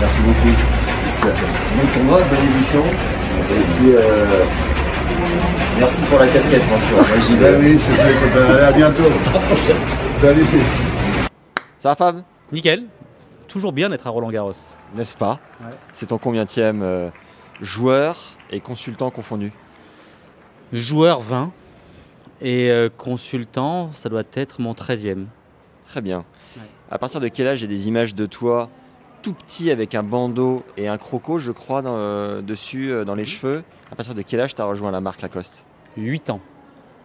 Merci 0.00 0.20
beaucoup. 0.22 0.56
Merci 1.04 1.22
à 1.22 1.30
toi. 1.30 1.48
Bon 1.76 1.86
tournoi, 1.92 2.20
bonne 2.30 2.54
édition. 2.54 2.82
Et 3.40 3.78
puis, 3.78 3.94
euh, 3.96 4.44
merci 5.78 6.02
pour 6.02 6.18
la 6.18 6.28
casquette, 6.28 6.62
sûr. 6.62 6.96
Moi, 6.96 7.18
j'y 7.26 7.36
vais. 7.36 7.56
oui, 7.56 7.78
c'est 7.80 7.92
vrai. 7.92 8.52
Allez, 8.52 8.62
à 8.62 8.72
bientôt. 8.72 9.02
Salut. 10.20 10.44
Ça 11.78 11.88
va, 11.88 11.94
Fab? 11.96 12.22
Nickel. 12.52 12.84
Toujours 13.48 13.72
bien 13.72 13.88
d'être 13.88 14.06
à 14.06 14.10
Roland 14.10 14.30
Garros. 14.30 14.52
N'est-ce 14.94 15.16
pas? 15.16 15.40
Ouais. 15.60 15.74
C'est 15.92 16.06
ton 16.06 16.18
combienième 16.18 16.82
euh, 16.82 17.08
joueur 17.60 18.16
et 18.50 18.60
consultant 18.60 19.10
confondu 19.10 19.52
Joueur 20.72 21.20
20 21.20 21.52
et 22.42 22.70
euh, 22.70 22.88
consultant, 22.88 23.90
ça 23.92 24.08
doit 24.08 24.22
être 24.32 24.60
mon 24.60 24.72
13e. 24.72 25.26
Très 25.84 26.00
bien. 26.00 26.24
Ouais. 26.56 26.62
À 26.90 26.98
partir 26.98 27.20
de 27.20 27.28
quel 27.28 27.46
âge 27.46 27.58
j'ai 27.58 27.66
des 27.66 27.88
images 27.88 28.14
de 28.14 28.26
toi 28.26 28.70
tout 29.22 29.34
petit 29.34 29.70
avec 29.70 29.94
un 29.94 30.02
bandeau 30.02 30.64
et 30.76 30.88
un 30.88 30.96
croco, 30.96 31.38
je 31.38 31.52
crois, 31.52 31.82
dans, 31.82 31.96
euh, 31.96 32.40
dessus, 32.40 32.90
euh, 32.90 33.04
dans 33.04 33.14
les 33.14 33.24
cheveux? 33.24 33.62
À 33.92 33.96
partir 33.96 34.14
de 34.14 34.22
quel 34.22 34.40
âge 34.40 34.54
tu 34.54 34.62
as 34.62 34.64
rejoint 34.64 34.90
la 34.90 35.00
marque 35.00 35.20
Lacoste? 35.20 35.66
8 35.96 36.30
ans. 36.30 36.40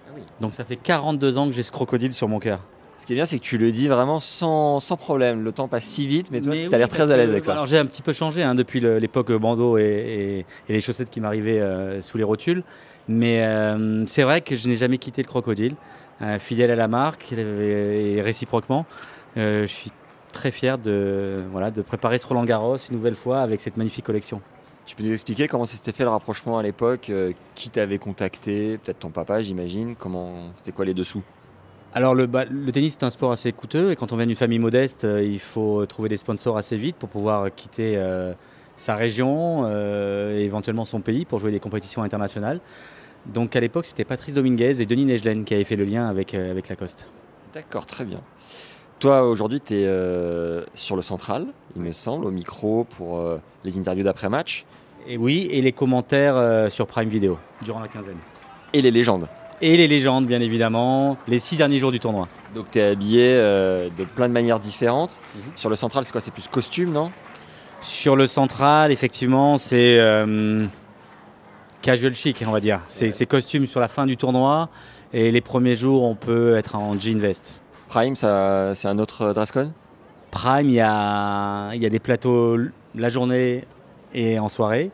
Ah 0.08 0.12
oui. 0.16 0.22
Donc 0.39 0.54
ça 0.54 0.64
fait 0.64 0.78
42 0.78 1.38
ans 1.38 1.48
que 1.48 1.54
j'ai 1.54 1.64
ce 1.64 1.72
crocodile 1.72 2.14
sur 2.14 2.30
mon 2.30 2.39
cœur. 2.39 2.62
Ce 2.98 3.06
qui 3.06 3.14
est 3.14 3.16
bien, 3.18 3.26
c'est 3.26 3.38
que 3.38 3.43
tu 3.43 3.58
le 3.58 3.72
dis 3.72 3.88
vraiment 3.88 4.20
sans, 4.20 4.80
sans 4.80 4.98
problème. 4.98 5.43
Le 5.43 5.52
temps 5.52 5.68
passe 5.68 5.84
si 5.84 6.08
vite, 6.08 6.32
mais 6.32 6.41
toi, 6.41 6.54
tu 6.54 6.60
as 6.60 6.64
oui, 6.64 6.70
l'air 6.78 6.88
très 6.89 7.12
à 7.12 7.18
l'aise 7.18 7.32
avec 7.32 7.43
ça. 7.43 7.52
Alors 7.52 7.66
j'ai 7.68 7.78
un 7.78 7.86
petit 7.86 8.02
peu 8.02 8.14
changé 8.14 8.41
hein, 8.41 8.56
depuis 8.56 8.80
l'époque 8.80 9.32
bandeau 9.34 9.78
et, 9.78 9.84
et- 9.84 10.39
et 10.70 10.74
les 10.74 10.82
chaussettes 10.82 11.10
qui 11.12 11.22
m'arrivaient 11.22 11.60
euh, 11.60 12.02
sous 12.02 12.18
les 12.18 12.24
rotules. 12.24 12.64
Mais 13.08 13.43
euh, 13.46 14.06
c'est 14.08 14.24
vrai 14.24 14.41
que 14.41 14.56
je 14.56 14.68
n'ai 14.68 14.76
jamais 14.76 14.98
quitté 14.98 15.22
le 15.22 15.28
crocodile. 15.28 15.76
Euh, 16.22 16.39
fidèle 16.39 16.72
à 16.72 16.76
la 16.76 16.88
marque 16.88 17.34
et 17.34 18.22
réciproquement. 18.22 18.86
Je 19.36 19.66
suis 19.66 19.91
très 20.32 20.50
fier 20.50 20.78
de, 20.78 21.43
voilà, 21.52 21.72
de 21.72 21.82
préparer 21.82 22.18
ce 22.18 22.26
Roland 22.26 22.46
Garros 22.46 22.78
une 22.89 22.96
nouvelle 22.96 23.16
fois 23.16 23.41
avec 23.41 23.60
cette 23.60 23.78
magnifique 23.78 24.06
collection. 24.06 24.41
Tu 24.86 24.96
peux 24.96 25.04
nous 25.04 25.12
expliquer 25.14 25.48
comment 25.48 25.66
s'était 25.66 25.91
fait 25.91 26.04
le 26.04 26.10
rapprochement 26.10 26.58
à 26.58 26.64
l'époque 26.64 27.12
Qui 27.56 27.70
t'avait 27.70 27.98
contacté 27.98 28.78
Peut-être 28.78 29.00
ton 29.00 29.10
papa, 29.10 29.41
j'imagine. 29.41 29.96
Comment 29.98 30.52
C'était 30.54 30.72
quoi 30.72 30.86
les 30.86 30.93
dessous? 30.93 31.22
Alors 31.96 32.14
le, 32.14 32.28
bah, 32.28 32.43
le 32.46 32.72
tennis 32.72 32.98
c'est 33.00 33.06
un 33.06 33.10
sport 33.10 33.32
assez 33.32 33.52
coûteux 33.54 33.91
et 33.91 33.96
quand 33.96 34.12
on 34.12 34.18
vient 34.18 34.28
d'une 34.28 34.36
famille 34.36 34.60
modeste, 34.60 35.06
euh, 35.06 35.24
il 35.24 35.39
faut 35.39 35.86
trouver 35.86 36.10
des 36.10 36.18
sponsors 36.18 36.58
assez 36.58 36.76
vite 36.76 36.98
pour 36.98 37.10
pouvoir 37.10 37.50
quitter 37.56 37.96
euh, 37.96 38.34
sa 38.76 38.96
région 38.96 39.64
euh, 39.66 40.38
et 40.38 40.43
éventuellement 40.43 40.86
son 40.86 41.00
pays 41.00 41.24
pour 41.26 41.39
jouer 41.39 41.52
des 41.52 41.62
compétitions 41.62 42.04
internationales. 42.04 42.60
Donc 43.26 43.56
à 43.56 43.60
l'époque 43.60 43.86
c'était 43.86 44.04
Patrice 44.04 44.36
Dominguez 44.36 44.82
et 44.82 44.86
Denis 44.86 45.06
Negelen 45.06 45.46
qui 45.46 45.54
avaient 45.54 45.64
fait 45.64 45.78
le 45.78 45.86
lien 45.86 46.08
avec, 46.08 46.34
euh, 46.36 46.52
avec 46.52 46.68
Lacoste. 46.70 47.10
D'accord, 47.54 47.86
très 47.86 48.04
bien. 48.04 48.20
Toi, 49.00 49.24
aujourd'hui, 49.24 49.60
tu 49.60 49.76
es 49.76 50.64
sur 50.74 50.96
le 50.96 51.02
central, 51.02 51.48
il 51.76 51.82
me 51.82 51.91
semble, 51.91 52.26
au 52.26 52.32
micro 52.32 52.86
pour 52.86 53.20
euh, 53.20 53.38
les 53.64 53.78
interviews 53.78 54.04
d'après-match 54.04 54.66
Et 55.06 55.18
oui, 55.18 55.48
et 55.52 55.62
les 55.62 55.74
commentaires 55.74 56.38
euh, 56.38 56.70
sur 56.70 56.88
Prime 56.88 57.10
Video 57.10 57.38
durant 57.62 57.80
la 57.80 57.88
quinzaine. 57.88 58.18
et 58.74 58.82
les 58.82 58.91
légendes. 58.91 59.28
Et 59.62 59.78
les 59.78 59.88
légendes 59.88 60.26
bien 60.26 60.41
évidemment, 60.41 61.18
les 61.28 61.39
six 61.39 61.56
derniers 61.56 61.80
jours 61.80 61.91
du 61.91 61.99
tournoi. 61.99 62.28
Donc 62.53 62.72
tu 62.72 62.80
es 62.80 62.84
habillé 62.84 63.36
euh, 63.36 63.89
de 63.97 64.03
plein 64.03 64.28
de 64.28 64.34
manières 64.34 64.60
différentes. 64.60 65.22
Mhm. 65.36 65.41
Sur 65.56 65.70
le 65.70 65.76
central, 65.76 66.03
c'est 66.03 66.12
quoi? 66.12 66.22
C'est 66.22 66.32
plus 66.32 66.47
costume, 66.47 66.91
non? 66.91 67.12
Sur 67.82 68.16
le 68.16 68.28
central, 68.28 68.91
effectivement, 68.91 69.58
c'est 69.58 69.99
euh, 69.99 70.66
casual 71.82 72.14
chic, 72.14 72.43
on 72.47 72.51
va 72.51 72.60
dire. 72.60 72.82
C'est 72.88 73.26
costume 73.26 73.68
sur 73.68 73.80
la 73.80 73.88
fin 73.88 74.06
du 74.06 74.18
tournoi 74.18 74.70
et 75.14 75.32
les 75.32 75.41
premiers 75.41 75.76
jours, 75.76 76.03
on 76.03 76.16
peut 76.16 76.56
être 76.58 76.76
en 76.76 76.99
jean 76.99 77.20
veste. 77.20 77.62
Prime, 77.88 78.16
c'est 78.16 78.26
un 78.88 78.99
autre 78.99 79.34
dress 79.34 79.51
code? 79.51 79.72
Prime, 80.32 80.68
il 80.68 80.76
y 80.76 80.82
a, 80.82 81.74
il 81.74 81.82
y 81.82 81.86
a 81.86 81.89
des 81.89 81.99
plateaux 81.99 82.58
la 82.95 83.10
journée 83.10 83.66
et 84.14 84.39
en 84.39 84.49
soirée, 84.49 84.91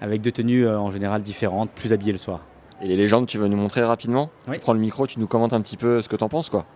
avec 0.00 0.20
deux 0.20 0.32
tenues 0.32 0.66
euh, 0.66 0.78
en 0.78 0.90
général 0.90 1.22
différentes, 1.22 1.70
plus 1.70 1.92
habillées 1.92 2.12
le 2.12 2.18
soir. 2.18 2.40
Et 2.84 2.86
les 2.86 2.96
légendes, 2.96 3.26
tu 3.26 3.38
veux 3.38 3.48
nous 3.48 3.56
montrer 3.56 3.82
rapidement 3.82 4.30
Oui. 4.46 4.56
Tu 4.56 4.60
prends 4.60 4.74
le 4.74 4.78
micro, 4.78 5.06
tu 5.06 5.18
nous 5.18 5.26
commentes 5.26 5.54
un 5.54 5.62
petit 5.62 5.78
peu 5.78 6.02
ce 6.02 6.08
que 6.08 6.16
t'en 6.16 6.28
penses, 6.28 6.50
quoi. 6.50 6.66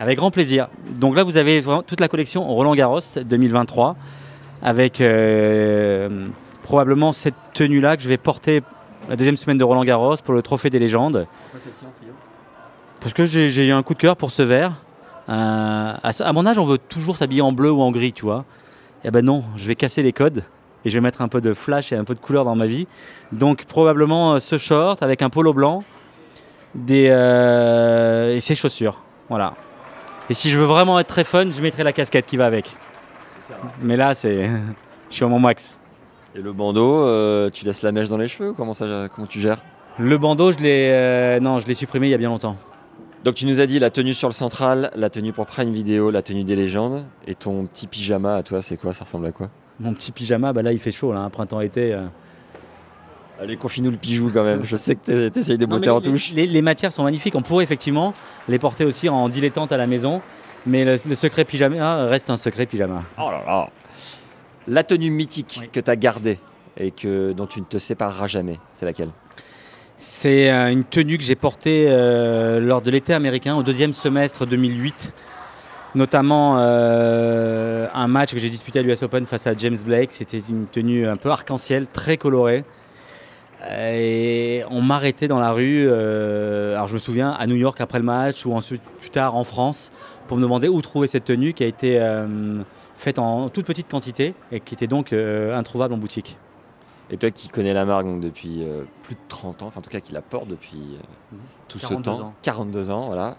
Avec 0.00 0.18
grand 0.18 0.32
plaisir. 0.32 0.68
Donc 0.98 1.14
là, 1.14 1.22
vous 1.22 1.36
avez 1.36 1.60
vraiment 1.60 1.84
toute 1.84 2.00
la 2.00 2.08
collection 2.08 2.42
Roland 2.44 2.74
Garros 2.74 2.98
2023, 3.24 3.94
avec 4.60 5.00
euh, 5.00 6.26
probablement 6.62 7.12
cette 7.12 7.36
tenue-là 7.54 7.96
que 7.96 8.02
je 8.02 8.08
vais 8.08 8.16
porter 8.16 8.62
la 9.08 9.14
deuxième 9.14 9.36
semaine 9.36 9.56
de 9.56 9.62
Roland 9.62 9.84
Garros 9.84 10.16
pour 10.16 10.34
le 10.34 10.42
Trophée 10.42 10.68
des 10.68 10.80
légendes. 10.80 11.28
Parce 12.98 13.14
que 13.14 13.24
j'ai 13.24 13.68
eu 13.68 13.70
un 13.70 13.84
coup 13.84 13.94
de 13.94 14.00
cœur 14.00 14.16
pour 14.16 14.32
ce 14.32 14.42
vert. 14.42 14.72
Euh, 15.28 15.92
à, 16.02 16.32
mon 16.32 16.44
âge, 16.44 16.58
on 16.58 16.66
veut 16.66 16.78
toujours 16.78 17.16
s'habiller 17.16 17.42
en 17.42 17.52
bleu 17.52 17.70
ou 17.70 17.82
en 17.82 17.92
gris, 17.92 18.12
tu 18.12 18.24
vois. 18.24 18.44
Et 19.04 19.12
ben 19.12 19.24
non, 19.24 19.44
je 19.54 19.68
vais 19.68 19.76
casser 19.76 20.02
les 20.02 20.12
codes 20.12 20.42
et 20.84 20.90
je 20.90 20.94
vais 20.94 21.00
mettre 21.00 21.22
un 21.22 21.28
peu 21.28 21.40
de 21.40 21.54
flash 21.54 21.92
et 21.92 21.96
un 21.96 22.04
peu 22.04 22.14
de 22.14 22.20
couleur 22.20 22.44
dans 22.44 22.56
ma 22.56 22.66
vie. 22.66 22.86
Donc 23.32 23.64
probablement 23.64 24.34
euh, 24.34 24.40
ce 24.40 24.58
short 24.58 25.02
avec 25.02 25.22
un 25.22 25.30
polo 25.30 25.52
blanc 25.52 25.84
des, 26.74 27.08
euh, 27.10 28.34
et 28.34 28.40
ses 28.40 28.54
chaussures. 28.54 29.00
Voilà. 29.28 29.54
Et 30.30 30.34
si 30.34 30.50
je 30.50 30.58
veux 30.58 30.64
vraiment 30.64 30.98
être 30.98 31.08
très 31.08 31.24
fun, 31.24 31.50
je 31.50 31.62
mettrai 31.62 31.84
la 31.84 31.92
casquette 31.92 32.26
qui 32.26 32.36
va 32.36 32.46
avec. 32.46 32.70
Mais 33.80 33.96
là, 33.96 34.14
c'est, 34.14 34.44
je 35.10 35.14
suis 35.14 35.24
à 35.24 35.28
mon 35.28 35.38
max. 35.38 35.78
Et 36.34 36.40
le 36.40 36.52
bandeau, 36.52 37.06
euh, 37.06 37.50
tu 37.50 37.64
laisses 37.64 37.82
la 37.82 37.92
mèche 37.92 38.08
dans 38.08 38.16
les 38.16 38.28
cheveux 38.28 38.50
ou 38.50 38.54
comment, 38.54 38.74
ça, 38.74 39.08
comment 39.14 39.26
tu 39.26 39.40
gères? 39.40 39.58
Le 39.98 40.16
bandeau, 40.16 40.52
je 40.52 40.58
l'ai, 40.58 41.38
non, 41.40 41.58
je 41.58 41.66
l'ai 41.66 41.74
supprimé 41.74 42.06
il 42.06 42.10
y 42.10 42.14
a 42.14 42.18
bien 42.18 42.30
longtemps. 42.30 42.56
Donc 43.24 43.34
tu 43.34 43.46
nous 43.46 43.60
as 43.60 43.66
dit 43.66 43.78
la 43.78 43.90
tenue 43.90 44.14
sur 44.14 44.28
le 44.28 44.32
central, 44.32 44.90
la 44.96 45.10
tenue 45.10 45.32
pour 45.32 45.46
Prime 45.46 45.70
Video, 45.70 46.10
la 46.10 46.22
tenue 46.22 46.42
des 46.42 46.56
légendes. 46.56 47.04
Et 47.26 47.34
ton 47.34 47.66
petit 47.66 47.86
pyjama 47.86 48.36
à 48.36 48.42
toi, 48.42 48.62
c'est 48.62 48.76
quoi? 48.76 48.94
Ça 48.94 49.04
ressemble 49.04 49.26
à 49.26 49.32
quoi? 49.32 49.50
Mon 49.82 49.92
petit 49.94 50.12
pyjama, 50.12 50.52
bah 50.52 50.62
là, 50.62 50.72
il 50.72 50.78
fait 50.78 50.90
chaud, 50.92 51.12
là, 51.12 51.20
hein, 51.20 51.30
printemps-été. 51.30 51.92
euh. 51.92 52.06
Allez, 53.40 53.56
confie-nous 53.56 53.90
le 53.90 53.96
pijou 53.96 54.30
quand 54.32 54.44
même. 54.44 54.62
Je 54.64 54.76
sais 54.76 54.94
que 54.94 55.28
tu 55.28 55.38
essayes 55.38 55.58
de 55.58 55.66
botter 55.66 55.90
en 55.90 55.96
les- 55.96 56.02
touche. 56.02 56.32
Les, 56.32 56.46
les 56.46 56.62
matières 56.62 56.92
sont 56.92 57.02
magnifiques. 57.02 57.34
On 57.34 57.42
pourrait 57.42 57.64
effectivement 57.64 58.14
les 58.48 58.58
porter 58.58 58.84
aussi 58.84 59.08
en 59.08 59.28
dilettante 59.28 59.72
à 59.72 59.76
la 59.76 59.86
maison. 59.88 60.22
Mais 60.64 60.84
le, 60.84 60.92
le 61.08 61.14
secret 61.16 61.44
pyjama 61.44 62.04
reste 62.06 62.30
un 62.30 62.36
secret 62.36 62.66
pyjama. 62.66 63.02
Oh 63.18 63.30
là 63.32 63.42
là 63.44 63.68
La 64.68 64.84
tenue 64.84 65.10
mythique 65.10 65.56
Oui. 65.60 65.68
que 65.72 65.80
tu 65.80 65.90
as 65.90 65.96
gardée 65.96 66.38
et 66.76 66.92
que, 66.92 67.32
dont 67.32 67.46
tu 67.48 67.58
ne 67.60 67.64
te 67.66 67.78
sépareras 67.78 68.28
jamais, 68.28 68.60
c'est 68.74 68.86
laquelle? 68.86 69.10
C'est 69.96 70.50
euh, 70.50 70.70
une 70.70 70.84
tenue 70.84 71.18
que 71.18 71.24
j'ai 71.24 71.34
portée 71.34 71.86
euh, 71.88 72.60
lors 72.60 72.80
de 72.82 72.90
l'été 72.92 73.12
américain, 73.12 73.56
au 73.56 73.62
deuxième 73.64 73.92
semestre 73.92 74.46
2008. 74.46 75.12
Notamment 75.94 76.56
euh, 76.58 77.86
un 77.92 78.08
match 78.08 78.32
que 78.32 78.38
j'ai 78.38 78.48
disputé 78.48 78.78
à 78.78 78.82
l'US 78.82 79.02
Open 79.02 79.26
face 79.26 79.46
à 79.46 79.54
James 79.54 79.76
Blake. 79.84 80.12
C'était 80.12 80.38
une 80.48 80.66
tenue 80.66 81.06
un 81.06 81.16
peu 81.16 81.30
arc-en-ciel, 81.30 81.86
très 81.86 82.16
colorée. 82.16 82.64
Euh, 83.64 83.94
Et 83.94 84.64
on 84.70 84.80
m'arrêtait 84.80 85.28
dans 85.28 85.38
la 85.38 85.52
rue, 85.52 85.86
euh, 85.88 86.74
alors 86.74 86.88
je 86.88 86.94
me 86.94 86.98
souviens, 86.98 87.30
à 87.30 87.46
New 87.46 87.56
York 87.56 87.80
après 87.80 87.98
le 87.98 88.04
match 88.04 88.44
ou 88.46 88.52
ensuite 88.54 88.82
plus 88.98 89.10
tard 89.10 89.36
en 89.36 89.44
France, 89.44 89.92
pour 90.26 90.36
me 90.36 90.42
demander 90.42 90.68
où 90.68 90.80
trouver 90.82 91.06
cette 91.06 91.24
tenue 91.26 91.52
qui 91.52 91.62
a 91.62 91.66
été 91.66 92.00
euh, 92.00 92.62
faite 92.96 93.18
en 93.18 93.48
toute 93.50 93.66
petite 93.66 93.88
quantité 93.90 94.34
et 94.50 94.60
qui 94.60 94.74
était 94.74 94.86
donc 94.88 95.12
euh, 95.12 95.56
introuvable 95.56 95.94
en 95.94 95.98
boutique. 95.98 96.38
Et 97.10 97.18
toi 97.18 97.30
qui 97.30 97.48
connais 97.48 97.74
la 97.74 97.84
marque 97.84 98.06
donc, 98.06 98.20
depuis 98.20 98.62
euh, 98.62 98.84
plus 99.02 99.14
de 99.14 99.20
30 99.28 99.62
ans, 99.62 99.66
enfin 99.66 99.80
en 99.80 99.82
tout 99.82 99.90
cas 99.90 100.00
qui 100.00 100.12
la 100.12 100.22
porte 100.22 100.48
depuis 100.48 100.96
euh, 100.96 101.36
tout 101.68 101.78
ce 101.78 101.86
42 101.86 102.02
temps, 102.02 102.20
ans. 102.20 102.34
42 102.42 102.90
ans, 102.90 103.06
voilà. 103.06 103.36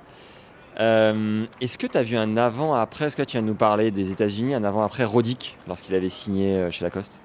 Euh, 0.80 1.46
Est-ce 1.62 1.78
que 1.78 1.88
tu 1.88 1.98
as 1.98 2.04
vu 2.04 2.18
un 2.18 2.36
avant-après 2.38 3.06
Est-ce 3.06 3.18
que 3.18 3.24
tu 3.24 3.34
viens 3.34 3.44
de 3.44 3.48
nous 3.48 3.56
parler 3.56 3.92
des 3.92 4.12
États-Unis, 4.12 4.56
un 4.56 4.64
avant-après 4.64 5.04
Rodic 5.04 5.58
lorsqu'il 5.68 5.94
avait 5.96 6.10
signé 6.10 6.56
euh, 6.56 6.72
chez 6.72 6.84
Lacoste? 6.84 7.22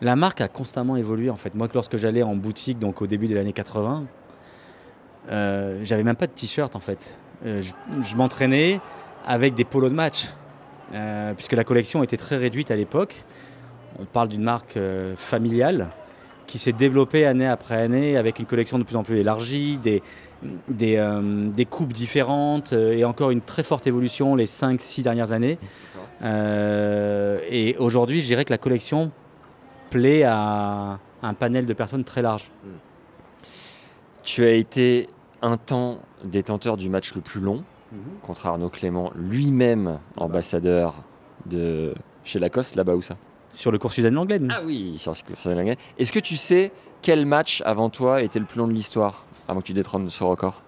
La 0.00 0.14
marque 0.14 0.40
a 0.40 0.48
constamment 0.48 0.96
évolué 0.96 1.30
en 1.30 1.36
fait. 1.36 1.54
Moi, 1.54 1.68
que 1.68 1.74
lorsque 1.74 1.96
j'allais 1.96 2.22
en 2.22 2.36
boutique, 2.36 2.78
donc 2.78 3.02
au 3.02 3.06
début 3.06 3.26
des 3.26 3.36
années 3.36 3.52
80, 3.52 4.04
euh, 5.30 5.80
j'avais 5.82 6.04
même 6.04 6.16
pas 6.16 6.26
de 6.26 6.32
t-shirt 6.32 6.76
en 6.76 6.80
fait. 6.80 7.18
Euh, 7.44 7.62
je 8.00 8.16
m'entraînais 8.16 8.80
avec 9.24 9.54
des 9.54 9.64
polos 9.64 9.90
de 9.90 9.96
match, 9.96 10.28
puisque 11.36 11.54
la 11.54 11.64
collection 11.64 12.04
était 12.04 12.16
très 12.16 12.36
réduite 12.36 12.70
à 12.70 12.76
l'époque. 12.76 13.24
On 13.98 14.04
parle 14.04 14.28
d'une 14.28 14.44
marque 14.44 14.78
familiale 15.16 15.88
qui 16.46 16.58
s'est 16.58 16.72
développée 16.72 17.26
année 17.26 17.46
après 17.46 17.74
année 17.74 18.16
avec 18.16 18.38
une 18.38 18.46
collection 18.46 18.78
de 18.78 18.84
plus 18.84 18.94
en 18.94 19.02
plus 19.02 19.18
élargie, 19.18 19.80
des, 20.68 20.96
euh, 20.96 21.48
des 21.50 21.64
coupes 21.64 21.92
différentes 21.92 22.72
euh, 22.72 22.92
et 22.92 23.04
encore 23.04 23.30
une 23.30 23.40
très 23.40 23.62
forte 23.62 23.86
évolution 23.86 24.34
les 24.34 24.46
5-6 24.46 25.02
dernières 25.02 25.32
années. 25.32 25.58
Euh, 26.22 27.40
et 27.48 27.76
aujourd'hui, 27.78 28.20
je 28.20 28.26
dirais 28.26 28.44
que 28.44 28.52
la 28.52 28.58
collection 28.58 29.10
plaît 29.90 30.24
à 30.24 30.98
un 31.22 31.34
panel 31.34 31.66
de 31.66 31.72
personnes 31.72 32.04
très 32.04 32.22
large. 32.22 32.50
Tu 34.22 34.44
as 34.44 34.52
été 34.52 35.08
un 35.42 35.56
temps 35.56 36.00
détenteur 36.24 36.76
du 36.76 36.88
match 36.88 37.14
le 37.14 37.20
plus 37.20 37.40
long 37.40 37.62
contre 38.22 38.46
Arnaud 38.46 38.68
Clément, 38.68 39.12
lui-même 39.14 39.98
ambassadeur 40.16 41.04
de 41.46 41.94
chez 42.24 42.38
Lacoste, 42.38 42.74
là-bas 42.74 42.94
où 42.94 43.02
ça? 43.02 43.16
Sur 43.50 43.70
le 43.70 43.78
cours 43.78 43.92
Suzanne 43.92 44.14
Langlaine. 44.14 44.52
Ah 44.54 44.62
oui, 44.64 44.94
sur 44.98 45.14
sur 45.16 45.50
la 45.50 45.54
langue. 45.54 45.76
Est-ce 45.96 46.12
que 46.12 46.18
tu 46.18 46.34
sais 46.36 46.72
quel 47.00 47.24
match 47.24 47.62
avant 47.64 47.88
toi 47.88 48.22
était 48.22 48.40
le 48.40 48.44
plus 48.44 48.58
long 48.58 48.66
de 48.66 48.72
l'histoire? 48.72 49.25
Avant 49.48 49.60
que 49.60 49.66
tu 49.66 49.72
détrônes 49.72 50.08
ce 50.10 50.24
record 50.24 50.62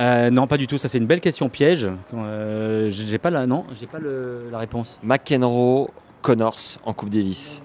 Euh, 0.00 0.30
non, 0.30 0.46
pas 0.46 0.56
du 0.56 0.66
tout. 0.66 0.78
Ça, 0.78 0.88
c'est 0.88 0.98
une 0.98 1.06
belle 1.06 1.20
question 1.20 1.48
piège. 1.48 1.88
Euh, 2.12 2.88
j'ai 2.90 3.18
pas 3.18 3.30
la, 3.30 3.46
non, 3.46 3.64
j'ai 3.78 3.86
pas 3.86 3.98
le- 3.98 4.48
la 4.50 4.58
réponse. 4.58 4.98
McEnroe, 5.02 5.88
Connors 6.22 6.56
en 6.84 6.92
Coupe 6.94 7.10
Davis. 7.10 7.62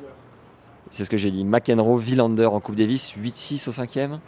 C'est 0.91 1.05
ce 1.05 1.09
que 1.09 1.17
j'ai 1.17 1.31
dit. 1.31 1.43
McEnroe, 1.43 1.97
Villander 1.97 2.45
en 2.45 2.59
Coupe 2.59 2.75
Davis, 2.75 3.13
8-6 3.17 3.67
au 3.67 3.71
cinquième 3.71 4.19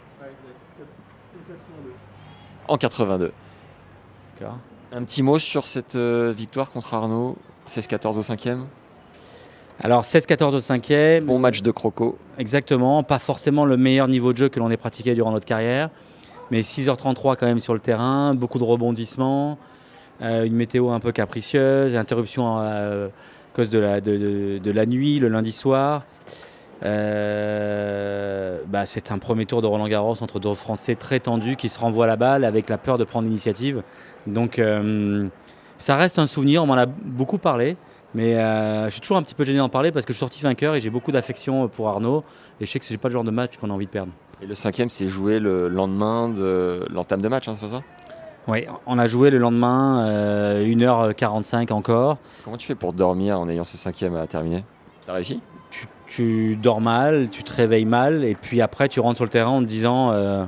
En 2.68 2.76
82. 2.76 3.32
D'accord. 4.38 4.58
Un 4.92 5.04
petit 5.04 5.22
mot 5.22 5.38
sur 5.38 5.66
cette 5.66 5.96
euh, 5.96 6.32
victoire 6.36 6.70
contre 6.70 6.94
Arnaud, 6.94 7.36
16-14 7.68 8.18
au 8.18 8.22
cinquième. 8.22 8.66
Alors 9.80 10.02
16-14 10.04 10.54
au 10.54 10.60
cinquième. 10.60 11.24
Bon 11.26 11.38
match 11.38 11.62
de 11.62 11.70
croco. 11.70 12.16
Exactement. 12.38 13.02
Pas 13.02 13.18
forcément 13.18 13.64
le 13.64 13.76
meilleur 13.76 14.08
niveau 14.08 14.32
de 14.32 14.38
jeu 14.38 14.48
que 14.48 14.60
l'on 14.60 14.70
ait 14.70 14.76
pratiqué 14.76 15.14
durant 15.14 15.32
notre 15.32 15.46
carrière. 15.46 15.90
Mais 16.50 16.60
6h33 16.60 17.36
quand 17.36 17.46
même 17.46 17.60
sur 17.60 17.74
le 17.74 17.80
terrain. 17.80 18.34
Beaucoup 18.34 18.58
de 18.58 18.64
rebondissements. 18.64 19.58
euh, 20.22 20.44
une 20.44 20.54
météo 20.54 20.90
un 20.90 21.00
peu 21.00 21.10
capricieuse. 21.10 21.96
Interruption 21.96 22.58
euh, 22.60 23.08
à 23.08 23.56
cause 23.56 23.70
de 23.70 23.78
la, 23.78 24.00
de, 24.00 24.16
de- 24.16 24.58
de 24.58 24.70
la 24.70 24.86
nuit, 24.86 25.18
le 25.18 25.28
lundi 25.28 25.50
soir. 25.52 26.04
Euh, 26.84 28.58
bah, 28.66 28.86
c'est 28.86 29.10
un 29.12 29.18
premier 29.18 29.46
tour 29.46 29.62
de 29.62 29.66
Roland 29.66 29.88
Garros 29.88 30.16
entre 30.22 30.38
deux 30.40 30.54
Français 30.54 30.94
très 30.94 31.20
tendus 31.20 31.56
qui 31.56 31.68
se 31.68 31.78
renvoient 31.78 32.06
la 32.06 32.16
balle 32.16 32.44
avec 32.44 32.68
la 32.68 32.78
peur 32.78 32.98
de 32.98 33.04
prendre 33.04 33.26
l'initiative. 33.26 33.82
Donc 34.26 34.58
euh, 34.58 35.26
ça 35.78 35.96
reste 35.96 36.18
un 36.18 36.26
souvenir, 36.26 36.62
on 36.62 36.66
m'en 36.66 36.74
a 36.76 36.86
beaucoup 36.86 37.38
parlé. 37.38 37.76
Mais 38.14 38.36
euh, 38.36 38.86
je 38.86 38.90
suis 38.90 39.00
toujours 39.00 39.16
un 39.16 39.22
petit 39.22 39.34
peu 39.34 39.44
gêné 39.44 39.58
d'en 39.58 39.68
parler 39.68 39.90
parce 39.90 40.04
que 40.04 40.12
je 40.12 40.16
suis 40.18 40.20
sorti 40.20 40.42
vainqueur 40.42 40.74
et 40.74 40.80
j'ai 40.80 40.90
beaucoup 40.90 41.12
d'affection 41.12 41.68
pour 41.68 41.88
Arnaud. 41.88 42.24
Et 42.60 42.66
je 42.66 42.70
sais 42.70 42.78
que 42.78 42.84
c'est 42.84 42.98
pas 42.98 43.08
le 43.08 43.14
genre 43.14 43.24
de 43.24 43.30
match 43.30 43.56
qu'on 43.56 43.70
a 43.70 43.72
envie 43.72 43.86
de 43.86 43.90
perdre. 43.90 44.12
Et 44.42 44.46
le 44.46 44.54
cinquième, 44.54 44.90
c'est 44.90 45.06
joué 45.06 45.38
le 45.38 45.68
lendemain 45.68 46.28
de 46.28 46.84
l'entame 46.90 47.22
de 47.22 47.28
match, 47.28 47.48
hein, 47.48 47.54
c'est 47.54 47.64
pas 47.64 47.76
ça? 47.76 47.82
Oui, 48.48 48.66
on 48.86 48.98
a 48.98 49.06
joué 49.06 49.30
le 49.30 49.38
lendemain, 49.38 50.04
euh, 50.08 50.64
1h45 50.66 51.72
encore. 51.72 52.18
Comment 52.44 52.56
tu 52.56 52.66
fais 52.66 52.74
pour 52.74 52.92
dormir 52.92 53.38
en 53.38 53.48
ayant 53.48 53.62
ce 53.64 53.76
cinquième 53.76 54.16
à 54.16 54.26
terminer? 54.26 54.64
T'as 55.06 55.12
réussi? 55.12 55.40
Tu, 55.70 55.86
tu 56.08 56.56
dors 56.56 56.80
mal, 56.80 57.30
tu 57.30 57.44
te 57.44 57.52
réveilles 57.54 57.84
mal, 57.84 58.24
et 58.24 58.34
puis 58.34 58.60
après 58.60 58.88
tu 58.88 58.98
rentres 58.98 59.16
sur 59.16 59.24
le 59.24 59.30
terrain 59.30 59.50
en 59.50 59.60
te 59.60 59.66
disant 59.66 60.10
euh, 60.10 60.44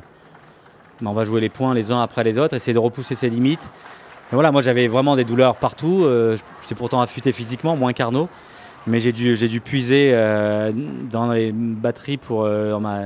Ben, 1.00 1.06
on 1.06 1.12
va 1.14 1.22
jouer 1.22 1.40
les 1.40 1.48
points 1.48 1.72
les 1.72 1.92
uns 1.92 2.02
après 2.02 2.24
les 2.24 2.36
autres, 2.36 2.54
essayer 2.54 2.74
de 2.74 2.78
repousser 2.80 3.14
ses 3.14 3.30
limites. 3.30 3.70
Et 4.32 4.34
voilà, 4.34 4.50
moi 4.52 4.62
j'avais 4.62 4.88
vraiment 4.88 5.16
des 5.16 5.24
douleurs 5.24 5.56
partout. 5.56 6.02
euh, 6.04 6.36
J'étais 6.62 6.74
pourtant 6.74 7.00
affûté 7.00 7.32
physiquement, 7.32 7.76
moins 7.76 7.92
qu'Arnaud. 7.92 8.28
Mais 8.86 9.00
j'ai 9.00 9.12
dû, 9.12 9.34
j'ai 9.36 9.48
dû 9.48 9.60
puiser 9.60 10.10
euh, 10.12 10.70
dans 11.10 11.30
les 11.32 11.52
batteries 11.52 12.18
pour 12.18 12.44
euh, 12.44 12.70
dans, 12.70 12.80
ma- 12.80 13.02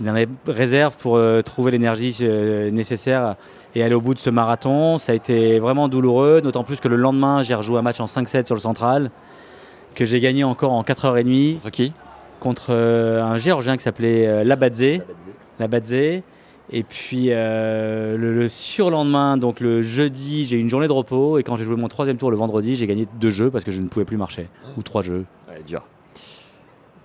dans 0.00 0.12
les 0.12 0.26
réserves 0.46 0.96
pour 0.98 1.16
euh, 1.16 1.40
trouver 1.42 1.70
l'énergie 1.70 2.14
euh, 2.22 2.70
nécessaire 2.70 3.36
et 3.74 3.82
aller 3.82 3.94
au 3.94 4.00
bout 4.02 4.12
de 4.14 4.18
ce 4.18 4.28
marathon. 4.28 4.98
Ça 4.98 5.12
a 5.12 5.14
été 5.14 5.58
vraiment 5.58 5.88
douloureux, 5.88 6.40
d'autant 6.42 6.64
plus 6.64 6.80
que 6.80 6.88
le 6.88 6.96
lendemain 6.96 7.42
j'ai 7.42 7.54
rejoué 7.54 7.78
un 7.78 7.82
match 7.82 7.98
en 8.00 8.06
5-7 8.06 8.44
sur 8.46 8.54
le 8.54 8.60
central 8.60 9.10
que 9.94 10.04
j'ai 10.04 10.20
gagné 10.20 10.44
encore 10.44 10.72
en 10.72 10.82
4h30 10.82 11.54
Contre 11.56 11.70
qui? 11.70 11.92
Contre 12.38 12.66
euh, 12.70 13.22
un 13.22 13.36
Géorgien 13.38 13.76
qui 13.78 13.82
s'appelait 13.82 14.44
Labadze. 14.44 15.00
Labadze. 15.58 16.22
Et 16.70 16.82
puis 16.82 17.28
euh, 17.30 18.16
le, 18.18 18.34
le 18.34 18.48
surlendemain, 18.48 19.38
donc 19.38 19.60
le 19.60 19.80
jeudi, 19.80 20.44
j'ai 20.44 20.56
eu 20.58 20.60
une 20.60 20.68
journée 20.68 20.86
de 20.86 20.92
repos. 20.92 21.38
Et 21.38 21.42
quand 21.42 21.56
j'ai 21.56 21.64
joué 21.64 21.76
mon 21.76 21.88
troisième 21.88 22.18
tour 22.18 22.30
le 22.30 22.36
vendredi, 22.36 22.76
j'ai 22.76 22.86
gagné 22.86 23.06
deux 23.14 23.30
jeux 23.30 23.50
parce 23.50 23.64
que 23.64 23.70
je 23.70 23.80
ne 23.80 23.88
pouvais 23.88 24.04
plus 24.04 24.18
marcher. 24.18 24.48
Ou 24.76 24.82
trois 24.82 25.02
jeux. 25.02 25.24
Ouais, 25.48 25.62
dur. 25.66 25.86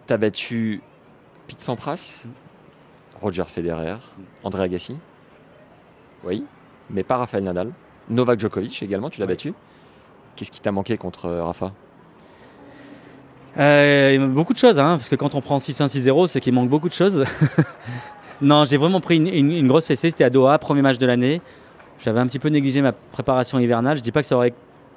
T'as 0.06 0.18
battu 0.18 0.82
Pete 1.48 1.62
Sampras, 1.62 2.26
Roger 3.22 3.46
Federer, 3.48 3.98
André 4.44 4.64
Agassi. 4.64 4.98
Oui, 6.26 6.44
mais 6.90 7.04
pas 7.04 7.18
Rafael 7.18 7.44
Nadal. 7.44 7.72
Novak 8.10 8.40
Djokovic 8.40 8.84
également, 8.84 9.10
tu 9.10 9.22
l'as 9.22 9.28
battu. 9.28 9.54
Qu'est-ce 10.36 10.52
qui 10.52 10.60
t'a 10.60 10.72
manqué 10.74 10.98
contre 10.98 11.28
euh, 11.28 11.44
Rafa? 11.44 11.72
Euh, 13.58 14.28
beaucoup 14.28 14.54
de 14.54 14.58
choses, 14.58 14.80
hein, 14.80 14.98
parce 14.98 15.10
que 15.10 15.16
quand 15.16 15.36
on 15.36 15.42
prend 15.42 15.60
6-1, 15.60 15.88
6-0, 15.88 16.28
c'est 16.28 16.42
qu'il 16.42 16.54
manque 16.54 16.70
beaucoup 16.70 16.90
de 16.90 16.94
choses. 16.94 17.24
non, 18.42 18.66
j'ai 18.66 18.78
vraiment 18.78 19.00
pris 19.00 19.18
une, 19.18 19.28
une- 19.28 19.52
une 19.52 19.68
grosse 19.68 19.86
fessée. 19.86 20.12
C'était 20.12 20.24
à 20.24 20.30
Doha, 20.30 20.58
premier 20.60 20.82
match 20.82 20.98
de 20.98 21.06
l'année. 21.06 21.42
J'avais 22.04 22.20
un 22.20 22.28
petit 22.28 22.40
peu 22.40 22.50
négligé 22.50 22.82
ma 22.82 22.92
préparation 22.92 23.60
hivernale. 23.60 23.98
Je 23.98 24.02
dis 24.02 24.12
pas 24.12 24.22
que 24.22 24.28
ça 24.28 24.36
aurait 24.36 24.54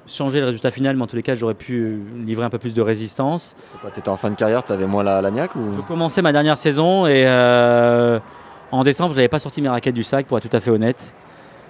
changé 0.09 0.39
le 0.41 0.47
résultat 0.47 0.71
final, 0.71 0.97
mais 0.97 1.03
en 1.03 1.07
tous 1.07 1.17
les 1.17 1.23
cas, 1.23 1.35
j'aurais 1.35 1.55
pu 1.55 1.75
euh, 1.81 1.99
livrer 2.25 2.45
un 2.45 2.51
peu 2.51 2.59
plus 2.59 2.75
de 2.75 2.83
résistance. 2.83 3.55
Tu 3.93 4.01
étais 4.01 4.09
en 4.09 4.17
fin 4.17 4.31
de 4.31 4.37
carrière, 4.37 4.63
tu 4.65 4.73
avais 4.73 4.87
moins 4.87 5.03
la, 5.03 5.21
la 5.21 5.31
niaque 5.31 5.55
ou... 5.57 5.73
Je 5.77 5.81
commençais 5.83 6.23
ma 6.23 6.33
dernière 6.33 6.59
saison 6.59 7.07
et 7.07 7.25
euh, 7.27 8.19
en 8.73 8.85
décembre, 8.85 9.15
j'avais 9.15 9.29
pas 9.29 9.39
sorti 9.41 9.63
mes 9.63 9.69
raquettes 9.69 9.95
du 9.95 10.03
sac, 10.05 10.27
pour 10.27 10.39
être 10.39 10.49
tout 10.49 10.57
à 10.57 10.61
fait 10.61 10.71
honnête. 10.71 11.13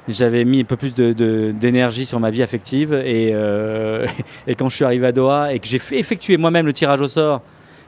J'avais 0.08 0.44
mis 0.44 0.60
un 0.60 0.64
peu 0.64 0.76
plus 0.76 0.94
de- 0.94 1.12
de- 1.12 1.50
d'énergie 1.52 2.06
sur 2.06 2.20
ma 2.20 2.30
vie 2.30 2.42
affective 2.42 2.94
et, 2.94 3.30
euh, 3.34 4.06
et 4.46 4.54
quand 4.54 4.68
je 4.68 4.76
suis 4.76 4.84
arrivé 4.84 5.06
à 5.06 5.12
Doha 5.12 5.52
et 5.52 5.58
que 5.58 5.66
j'ai 5.66 5.78
fait 5.80 5.98
effectuer 5.98 6.36
moi-même 6.36 6.64
le 6.66 6.72
tirage 6.72 7.00
au 7.00 7.08
sort 7.08 7.40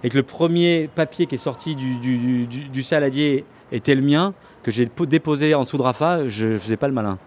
et 0.02 0.08
que 0.10 0.16
le 0.16 0.22
premier 0.24 0.88
papier 0.94 1.26
qui 1.26 1.36
est 1.36 1.38
sorti 1.38 1.76
du, 1.76 1.94
du, 1.96 2.16
du- 2.18 2.46
du- 2.46 2.68
du 2.68 2.82
saladier 2.82 3.44
était 3.72 3.94
le 3.94 4.02
mien, 4.02 4.34
que 4.62 4.70
j'ai 4.70 4.86
po- 4.86 5.06
déposé 5.06 5.54
en 5.54 5.62
dessous 5.64 5.76
de 5.78 5.82
Rafa, 5.82 6.26
je 6.28 6.56
faisais 6.58 6.76
pas 6.76 6.88
le 6.88 6.94
malin. 6.94 7.18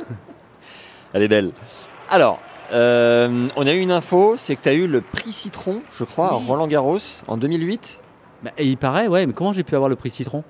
Elle 1.12 1.22
est 1.22 1.28
belle. 1.28 1.52
Alors, 2.10 2.38
euh, 2.72 3.48
on 3.56 3.66
a 3.66 3.72
eu 3.72 3.78
une 3.80 3.92
info, 3.92 4.34
c'est 4.36 4.56
que 4.56 4.62
tu 4.62 4.68
as 4.68 4.74
eu 4.74 4.86
le 4.86 5.00
prix 5.00 5.32
Citron, 5.32 5.82
je 5.96 6.04
crois, 6.04 6.28
à 6.28 6.32
Roland 6.32 6.66
Garros 6.66 6.98
en 7.28 7.36
2008. 7.36 8.00
Bah, 8.42 8.50
et 8.58 8.66
il 8.66 8.76
paraît, 8.76 9.08
ouais, 9.08 9.24
mais 9.26 9.32
comment 9.32 9.52
j'ai 9.52 9.62
pu 9.62 9.74
avoir 9.74 9.88
le 9.88 9.96
prix 9.96 10.10
citron? 10.10 10.44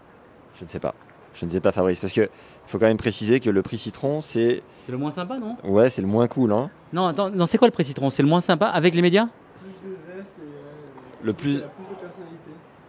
Je 0.59 0.65
ne 0.65 0.69
sais 0.69 0.81
pas. 0.81 0.95
Je 1.35 1.45
ne 1.45 1.51
sais 1.51 1.61
pas, 1.61 1.71
Fabrice, 1.71 2.01
parce 2.01 2.15
que 2.15 2.31
faut 2.67 2.79
quand 2.79 2.87
même 2.87 2.97
préciser 2.97 3.41
que 3.41 3.51
le 3.51 3.61
prix 3.61 3.77
Citron, 3.77 4.23
c'est 4.23 4.63
C'est 4.87 4.93
le 4.93 4.97
moins 4.97 5.11
sympa, 5.11 5.37
non? 5.39 5.59
Ouais, 5.65 5.91
c'est 5.91 6.01
le 6.01 6.09
moins 6.09 6.27
cool, 6.29 6.51
hein. 6.51 6.71
Non, 6.95 7.07
attends, 7.09 7.29
non, 7.29 7.45
c'est 7.45 7.59
quoi 7.59 7.69
le 7.69 7.73
prix 7.73 7.85
citron? 7.85 8.09
C'est 8.09 8.23
le 8.23 8.29
moins 8.29 8.41
sympa 8.41 8.65
avec 8.69 8.95
les 8.95 9.03
médias? 9.03 9.27
Le 11.23 11.33
plus 11.35 11.63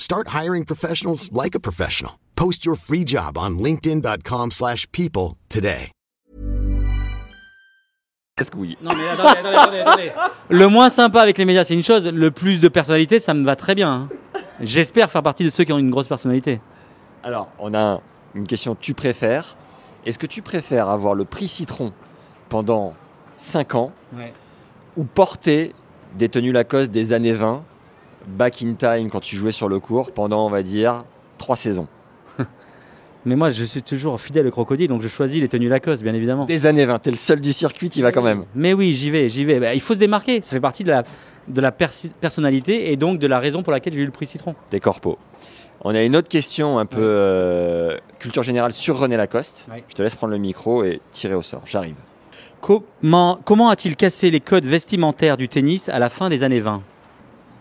Start 0.00 0.28
hiring 0.28 0.64
professionals 0.64 1.28
like 1.32 1.54
a 1.56 1.60
professional. 1.60 2.12
Post 2.36 2.64
your 2.64 2.76
free 2.76 3.04
job 3.04 3.36
on 3.36 3.58
linkedin.com/people 3.58 4.50
slash 4.52 4.86
people 4.92 5.34
today. 5.48 5.90
Est-ce 8.40 8.52
que 8.52 8.56
oui? 8.58 8.78
Non 8.80 8.90
mais 8.96 9.08
attendez, 9.08 9.38
attendez, 9.40 9.56
attendez, 9.56 9.80
attendez. 9.80 10.12
Le 10.48 10.68
moins 10.68 10.88
sympa 10.90 11.20
avec 11.20 11.36
les 11.38 11.44
médias, 11.44 11.64
c'est 11.64 11.74
une 11.74 11.82
chose. 11.82 12.06
Le 12.06 12.30
plus 12.30 12.60
de 12.60 12.68
personnalité, 12.68 13.18
ça 13.18 13.34
me 13.34 13.44
va 13.44 13.56
très 13.56 13.74
bien. 13.74 13.90
hein. 13.92 14.08
J'espère 14.60 15.10
faire 15.10 15.24
partie 15.24 15.42
de 15.44 15.50
ceux 15.50 15.64
qui 15.64 15.72
ont 15.72 15.78
une 15.78 15.90
grosse 15.90 16.06
personnalité. 16.06 16.60
Alors, 17.24 17.48
on 17.58 17.74
a 17.74 17.80
un- 17.80 18.00
une 18.36 18.46
question 18.46 18.76
tu 18.78 18.94
préfères. 18.94 19.56
Est-ce 20.06 20.20
que 20.20 20.26
tu 20.26 20.42
préfères 20.42 20.88
avoir 20.88 21.14
le 21.16 21.24
prix 21.24 21.48
Citron 21.48 21.92
pendant 22.48 22.94
5 23.36 23.74
ans 23.74 23.90
ou 24.96 25.02
porter 25.02 25.74
des 26.16 26.28
tenues 26.28 26.52
Lacoste 26.52 26.92
des 26.92 27.12
années 27.12 27.32
20, 27.32 27.64
back 28.28 28.62
in 28.62 28.74
time 28.74 29.10
quand 29.10 29.20
tu 29.20 29.36
jouais 29.36 29.52
sur 29.52 29.68
le 29.68 29.80
cours 29.80 30.12
pendant, 30.12 30.46
on 30.46 30.50
va 30.50 30.62
dire, 30.62 31.04
3 31.38 31.56
saisons 31.56 31.88
Mais 33.24 33.36
moi, 33.36 33.50
je 33.50 33.64
suis 33.64 33.82
toujours 33.82 34.20
fidèle 34.20 34.46
au 34.46 34.50
crocodile, 34.50 34.88
donc 34.88 35.02
je 35.02 35.08
choisis 35.08 35.40
les 35.40 35.48
tenues 35.48 35.68
Lacoste, 35.68 36.02
bien 36.02 36.14
évidemment. 36.14 36.44
Des 36.44 36.66
années 36.66 36.84
20, 36.84 36.98
t'es 37.00 37.10
le 37.10 37.16
seul 37.16 37.40
du 37.40 37.52
circuit, 37.52 37.90
tu 37.90 38.02
vas 38.02 38.12
quand 38.12 38.22
même. 38.22 38.44
Mais 38.54 38.72
oui, 38.72 38.94
j'y 38.94 39.10
vais, 39.10 39.28
j'y 39.28 39.44
vais. 39.44 39.60
Bah, 39.60 39.74
il 39.74 39.80
faut 39.80 39.94
se 39.94 39.98
démarquer. 39.98 40.40
Ça 40.42 40.50
fait 40.50 40.60
partie 40.60 40.84
de 40.84 40.90
la, 40.90 41.04
de 41.48 41.60
la 41.60 41.72
personnalité 41.72 42.92
et 42.92 42.96
donc 42.96 43.18
de 43.18 43.26
la 43.26 43.38
raison 43.38 43.62
pour 43.62 43.72
laquelle 43.72 43.92
j'ai 43.92 44.02
eu 44.02 44.06
le 44.06 44.12
prix 44.12 44.26
Citron. 44.26 44.54
Des 44.70 44.80
corpos. 44.80 45.18
On 45.82 45.94
a 45.94 46.02
une 46.02 46.16
autre 46.16 46.28
question 46.28 46.78
un 46.78 46.86
peu 46.86 47.00
euh, 47.00 47.96
culture 48.18 48.42
générale 48.42 48.72
sur 48.72 48.98
René 48.98 49.16
Lacoste. 49.16 49.68
Ouais. 49.70 49.84
Je 49.88 49.94
te 49.94 50.02
laisse 50.02 50.16
prendre 50.16 50.32
le 50.32 50.38
micro 50.38 50.82
et 50.82 51.00
tirer 51.12 51.34
au 51.34 51.42
sort. 51.42 51.62
J'arrive. 51.66 51.96
Comment, 52.60 53.38
comment 53.44 53.70
a-t-il 53.70 53.94
cassé 53.94 54.30
les 54.30 54.40
codes 54.40 54.64
vestimentaires 54.64 55.36
du 55.36 55.48
tennis 55.48 55.88
à 55.88 56.00
la 56.00 56.10
fin 56.10 56.28
des 56.28 56.42
années 56.42 56.60
20 56.60 56.82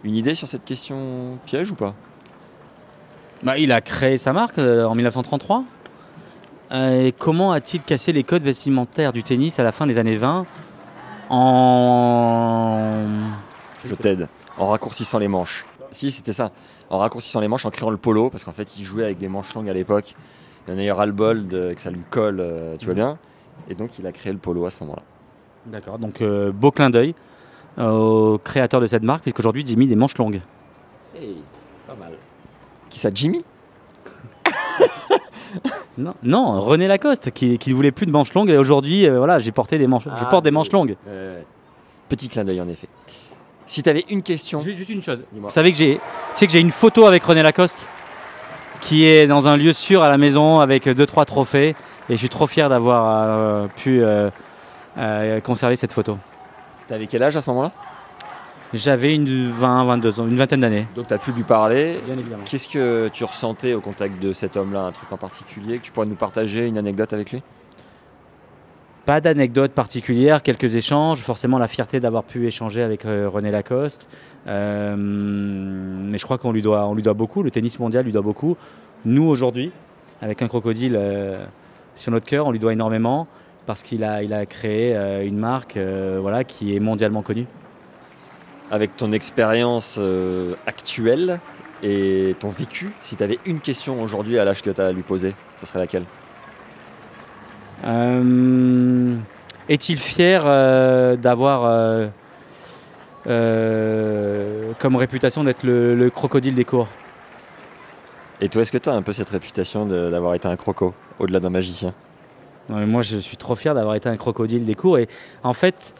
Une 0.07 0.15
idée 0.15 0.35
sur 0.35 0.47
cette 0.47 0.63
question 0.63 1.37
piège 1.45 1.69
ou 1.71 1.75
pas? 1.75 1.93
Bah, 3.43 3.57
il 3.57 3.73
a 3.73 3.81
créé 3.81 4.17
sa 4.17 4.31
marque 4.31 4.57
euh, 4.57 4.85
en 4.85 4.95
1933. 4.95 5.65
Euh, 6.71 7.07
et 7.07 7.11
comment 7.11 7.51
a-t-il 7.51 7.83
cassé 7.83 8.13
les 8.13 8.23
codes 8.23 8.41
vestimentaires 8.43 9.11
du 9.11 9.21
tennis 9.21 9.59
à 9.59 9.63
la 9.63 9.73
fin 9.73 9.85
des 9.85 9.97
années 9.97 10.15
20 10.15 10.45
en... 11.29 13.07
Je 13.83 13.95
t'aide. 13.95 14.29
En 14.57 14.67
raccourcissant 14.67 15.19
les 15.19 15.27
manches. 15.27 15.65
Si, 15.91 16.09
c'était 16.09 16.31
ça. 16.31 16.51
En 16.89 16.99
raccourcissant 16.99 17.41
les 17.41 17.49
manches, 17.49 17.65
en 17.65 17.69
créant 17.69 17.89
le 17.89 17.97
polo, 17.97 18.29
parce 18.29 18.45
qu'en 18.45 18.53
fait, 18.53 18.77
il 18.77 18.85
jouait 18.85 19.03
avec 19.03 19.17
des 19.17 19.27
manches 19.27 19.53
longues 19.55 19.69
à 19.69 19.73
l'époque. 19.73 20.15
Il 20.69 20.73
en 20.73 20.77
a 20.77 20.83
eu 20.85 20.91
ras-le-bol 20.91 21.47
de- 21.47 21.73
que 21.73 21.81
ça 21.81 21.91
lui 21.91 22.03
colle, 22.09 22.39
euh, 22.39 22.77
tu 22.77 22.85
vois 22.85 22.93
Mhm. 22.93 22.99
bien. 23.01 23.17
Et 23.69 23.75
donc, 23.75 23.99
il 23.99 24.07
a 24.07 24.13
créé 24.13 24.31
le 24.31 24.39
polo 24.39 24.65
à 24.65 24.69
ce 24.71 24.79
moment-là. 24.85 25.03
D'accord, 25.65 25.99
donc 25.99 26.21
euh, 26.21 26.53
beau 26.53 26.71
clin 26.71 26.89
d'œil 26.89 27.13
au 27.77 28.39
créateur 28.43 28.81
de 28.81 28.87
cette 28.87 29.03
marque, 29.03 29.21
puisqu'aujourd'hui 29.23 29.63
j'ai 29.65 29.75
mis 29.75 29.87
des 29.87 29.95
manches 29.95 30.17
longues. 30.17 30.41
pas 31.13 31.95
mal. 31.99 32.13
Qui 32.89 32.99
ça, 32.99 33.09
Jimmy? 33.13 33.43
Non, 35.97 36.13
non, 36.21 36.59
René 36.61 36.85
Lacoste, 36.85 37.31
qui, 37.31 37.57
qui 37.57 37.71
voulait 37.71 37.91
plus 37.91 38.05
de 38.05 38.11
manches 38.11 38.31
longues, 38.35 38.51
et 38.51 38.57
aujourd'hui, 38.57 39.09
euh, 39.09 39.17
voilà, 39.17 39.39
j'ai 39.39 39.51
porté 39.51 39.79
des 39.79 39.87
manches, 39.87 40.03
je 40.03 40.09
Ah, 40.11 40.25
porte 40.25 40.43
des 40.43 40.51
manches 40.51 40.71
longues. 40.71 40.95
Euh, 41.07 41.41
Petit 42.07 42.29
clin 42.29 42.43
d'œil, 42.43 42.61
en 42.61 42.69
effet. 42.69 42.87
Si 43.65 43.81
tu 43.81 43.89
avais 43.89 44.05
une 44.09 44.21
question. 44.21 44.61
Juste 44.61 44.89
une 44.89 45.01
chose. 45.01 45.23
Vous 45.33 45.49
savez 45.49 45.71
que 45.71 45.77
j'ai, 45.77 45.95
tu 45.95 46.01
sais 46.35 46.45
que 46.45 46.53
j'ai 46.53 46.59
une 46.59 46.69
photo 46.71 47.05
avec 47.05 47.23
René 47.23 47.41
Lacoste, 47.41 47.87
qui 48.79 49.05
est 49.05 49.25
dans 49.25 49.47
un 49.47 49.57
lieu 49.57 49.73
sûr 49.73 50.03
à 50.03 50.09
la 50.09 50.17
maison 50.19 50.59
avec 50.59 50.87
deux 50.87 51.05
trois 51.07 51.25
trophées, 51.25 51.69
et 52.09 52.13
je 52.13 52.17
suis 52.17 52.29
trop 52.29 52.47
fier 52.47 52.69
d'avoir 52.69 53.05
euh, 53.07 53.67
pu 53.75 54.03
euh, 54.03 54.29
euh, 54.97 55.41
conserver 55.41 55.75
cette 55.75 55.93
photo. 55.93 56.17
T'avais 56.87 57.07
quel 57.07 57.21
âge 57.23 57.35
à 57.35 57.41
ce 57.41 57.49
moment-là? 57.49 57.71
J'avais 58.73 59.15
une 59.15 59.49
20, 59.49 59.85
22 59.85 60.19
ans, 60.19 60.27
une 60.27 60.35
vingtaine 60.35 60.59
d'années. 60.59 60.87
Donc, 60.95 61.07
tu 61.07 61.13
as 61.13 61.17
pu 61.17 61.31
lui 61.31 61.43
parler. 61.43 61.97
Bien 62.05 62.17
évidemment. 62.17 62.43
Qu'est-ce 62.45 62.67
que 62.67 63.09
tu 63.09 63.23
ressentais 63.23 63.73
au 63.73 63.81
contact 63.81 64.21
de 64.21 64.33
cet 64.33 64.57
homme-là 64.57 64.81
Un 64.81 64.91
truc 64.91 65.11
en 65.11 65.17
particulier 65.17 65.79
que 65.79 65.83
tu 65.83 65.91
pourrais 65.91 66.05
nous 66.05 66.15
partager 66.15 66.67
Une 66.67 66.77
anecdote 66.77 67.13
avec 67.13 67.31
lui? 67.31 67.41
Pas 69.05 69.21
d'anecdote 69.21 69.71
particulière, 69.71 70.43
quelques 70.43 70.75
échanges, 70.75 71.21
forcément 71.21 71.57
la 71.57 71.69
fierté 71.69 72.01
d'avoir 72.01 72.25
pu 72.25 72.45
échanger 72.45 72.81
avec 72.81 73.05
euh, 73.05 73.29
René 73.29 73.51
Lacoste. 73.51 74.09
Euh, 74.47 74.95
mais 74.97 76.17
je 76.17 76.25
crois 76.25 76.37
qu'on 76.37 76.51
lui, 76.51 76.61
doit, 76.61 76.85
on 76.87 76.93
lui 76.93 77.03
doit 77.03 77.13
beaucoup, 77.13 77.41
le 77.41 77.49
tennis 77.49 77.79
mondial 77.79 78.03
lui 78.03 78.11
doit 78.11 78.21
beaucoup. 78.21 78.57
Nous 79.05 79.23
aujourd'hui, 79.23 79.71
avec 80.21 80.41
un 80.41 80.49
crocodile 80.49 80.97
euh, 80.97 81.45
sur 81.95 82.11
notre 82.11 82.25
cœur, 82.25 82.47
on 82.47 82.51
lui 82.51 82.59
doit 82.59 82.73
énormément 82.73 83.27
parce 83.67 83.83
qu'il 83.83 84.03
a, 84.03 84.23
il 84.23 84.33
a 84.33 84.47
créé 84.47 84.95
euh, 84.95 85.23
une 85.23 85.37
marque 85.37 85.77
euh, 85.77 86.17
voilà, 86.19 86.43
qui 86.43 86.75
est 86.75 86.79
mondialement 86.79 87.21
connue. 87.21 87.45
Avec 88.71 88.95
ton 88.95 89.11
expérience 89.11 89.97
euh, 89.99 90.55
actuelle 90.65 91.39
et 91.83 92.35
ton 92.39 92.49
vécu, 92.49 92.91
si 93.03 93.15
tu 93.15 93.23
avais 93.23 93.37
une 93.45 93.59
question 93.59 94.01
aujourd'hui 94.01 94.39
à 94.39 94.45
l'âge 94.45 94.63
que 94.63 94.71
tu 94.71 94.81
as 94.81 94.87
à 94.87 94.91
lui 94.91 95.03
poser, 95.03 95.35
ce 95.59 95.67
serait 95.67 95.79
laquelle? 95.79 96.05
Est-il 99.69 99.99
fier 99.99 100.43
d'avoir 101.17 102.09
euh, 103.27 104.73
comme 104.79 104.95
réputation 104.95 105.43
d'être 105.43 105.63
le, 105.63 105.93
le 105.93 106.09
crocodile 106.09 106.55
des 106.55 106.65
cours? 106.65 106.87
Et 108.41 108.49
toi, 108.49 108.63
est-ce 108.63 108.71
que 108.71 108.77
tu 108.77 108.89
as 108.89 108.93
un 108.93 109.01
peu 109.01 109.11
cette 109.13 109.29
réputation 109.29 109.85
d'avoir 109.85 110.33
été 110.33 110.47
un 110.47 110.55
croco, 110.55 110.93
au-delà 111.19 111.39
d'un 111.39 111.51
magicien? 111.51 111.93
Non, 112.69 112.77
mais 112.77 112.85
moi, 112.85 113.01
je 113.01 113.17
suis 113.17 113.37
trop 113.37 113.55
fier 113.55 113.73
d'avoir 113.73 113.95
été 113.95 114.09
un 114.09 114.17
crocodile 114.17 114.65
des 114.65 114.75
cours. 114.75 114.97
Et 114.97 115.07
en 115.43 115.53
fait, 115.53 115.93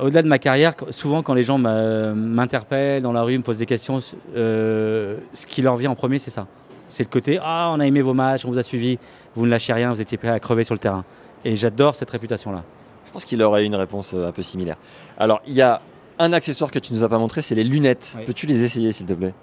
au-delà 0.00 0.22
de 0.22 0.28
ma 0.28 0.38
carrière, 0.38 0.74
souvent 0.90 1.22
quand 1.22 1.34
les 1.34 1.42
gens 1.42 1.58
m'interpellent 1.58 3.02
dans 3.02 3.12
la 3.12 3.22
rue, 3.22 3.36
me 3.38 3.42
posent 3.42 3.58
des 3.58 3.66
questions, 3.66 3.98
euh, 4.34 5.18
ce 5.32 5.46
qui 5.46 5.62
leur 5.62 5.76
vient 5.76 5.90
en 5.90 5.94
premier, 5.94 6.18
c'est 6.18 6.30
ça. 6.30 6.46
C'est 6.88 7.02
le 7.02 7.08
côté 7.08 7.38
Ah, 7.42 7.70
on 7.74 7.80
a 7.80 7.86
aimé 7.86 8.00
vos 8.00 8.14
matchs, 8.14 8.44
on 8.44 8.50
vous 8.50 8.58
a 8.58 8.62
suivi, 8.62 8.98
vous 9.34 9.44
ne 9.44 9.50
lâchez 9.50 9.72
rien, 9.72 9.92
vous 9.92 10.00
étiez 10.00 10.18
prêt 10.18 10.28
à 10.28 10.40
crever 10.40 10.64
sur 10.64 10.74
le 10.74 10.78
terrain. 10.78 11.04
Et 11.44 11.56
j'adore 11.56 11.94
cette 11.94 12.10
réputation-là. 12.10 12.62
Je 13.06 13.12
pense 13.12 13.24
qu'il 13.24 13.42
aurait 13.42 13.64
une 13.64 13.74
réponse 13.74 14.12
euh, 14.14 14.28
un 14.28 14.32
peu 14.32 14.42
similaire. 14.42 14.76
Alors, 15.18 15.40
il 15.46 15.54
y 15.54 15.62
a 15.62 15.80
un 16.18 16.32
accessoire 16.32 16.70
que 16.70 16.78
tu 16.78 16.92
nous 16.92 17.04
as 17.04 17.08
pas 17.08 17.18
montré, 17.18 17.42
c'est 17.42 17.54
les 17.54 17.64
lunettes. 17.64 18.14
Oui. 18.18 18.24
Peux-tu 18.24 18.46
les 18.46 18.62
essayer, 18.62 18.92
s'il 18.92 19.06
te 19.06 19.12
plaît? 19.12 19.34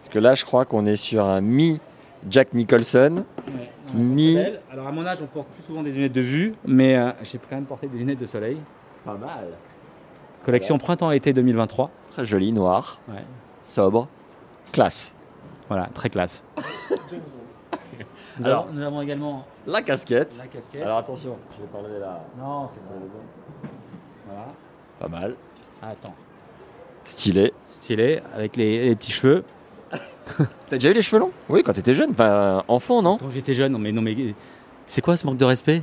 Parce 0.00 0.12
que 0.12 0.18
là, 0.18 0.34
je 0.34 0.44
crois 0.44 0.64
qu'on 0.64 0.86
est 0.86 0.96
sur 0.96 1.24
un 1.24 1.40
Mi 1.40 1.80
Jack 2.28 2.54
Nicholson. 2.54 3.24
Mi. 3.94 4.38
Alors 4.70 4.86
à 4.86 4.92
mon 4.92 5.04
âge, 5.06 5.18
on 5.22 5.26
porte 5.26 5.48
plus 5.48 5.62
souvent 5.64 5.82
des 5.82 5.90
lunettes 5.90 6.12
de 6.12 6.20
vue, 6.20 6.54
mais 6.64 6.96
euh, 6.96 7.10
j'ai 7.22 7.38
quand 7.38 7.56
même 7.56 7.64
porté 7.66 7.88
des 7.88 7.98
lunettes 7.98 8.20
de 8.20 8.26
soleil. 8.26 8.56
Pas 9.04 9.14
mal. 9.14 9.48
Collection 10.44 10.78
printemps-été 10.78 11.32
2023. 11.32 11.90
Très 12.10 12.24
joli, 12.24 12.52
noir, 12.52 13.00
Ouais. 13.08 13.24
sobre, 13.62 14.08
classe. 14.72 15.14
Voilà, 15.68 15.88
très 15.94 16.08
classe. 16.10 16.42
nous, 18.40 18.46
Alors- 18.46 18.64
avons, 18.64 18.72
nous 18.72 18.82
avons 18.82 19.02
également 19.02 19.44
La 19.66 19.82
casquette. 19.82 20.34
la 20.38 20.46
casquette. 20.46 20.82
Alors 20.82 20.98
attention, 20.98 21.36
je 21.56 21.62
vais 21.62 21.68
t'enlever 21.68 21.98
la. 22.00 22.24
Non, 22.38 22.68
c'est 22.74 22.80
bon. 22.80 23.68
Voilà. 24.26 24.46
Pas 24.98 25.08
mal. 25.08 25.34
Attends. 25.82 26.14
Stylé. 27.04 27.52
Stylé, 27.74 28.22
avec 28.34 28.56
les, 28.56 28.88
les 28.88 28.96
petits 28.96 29.12
cheveux. 29.12 29.44
T'as 30.68 30.76
déjà 30.76 30.90
eu 30.90 30.94
les 30.94 31.02
cheveux 31.02 31.20
longs? 31.20 31.32
Oui, 31.48 31.62
quand 31.62 31.72
t'étais 31.72 31.94
jeune, 31.94 32.10
enfin 32.10 32.62
enfant, 32.68 33.02
non? 33.02 33.18
Quand 33.18 33.30
j'étais 33.30 33.54
jeune, 33.54 33.72
non 33.72 33.78
mais, 33.78 33.92
non 33.92 34.02
mais 34.02 34.16
c'est 34.86 35.00
quoi 35.00 35.16
ce 35.16 35.26
manque 35.26 35.38
de 35.38 35.44
respect? 35.44 35.82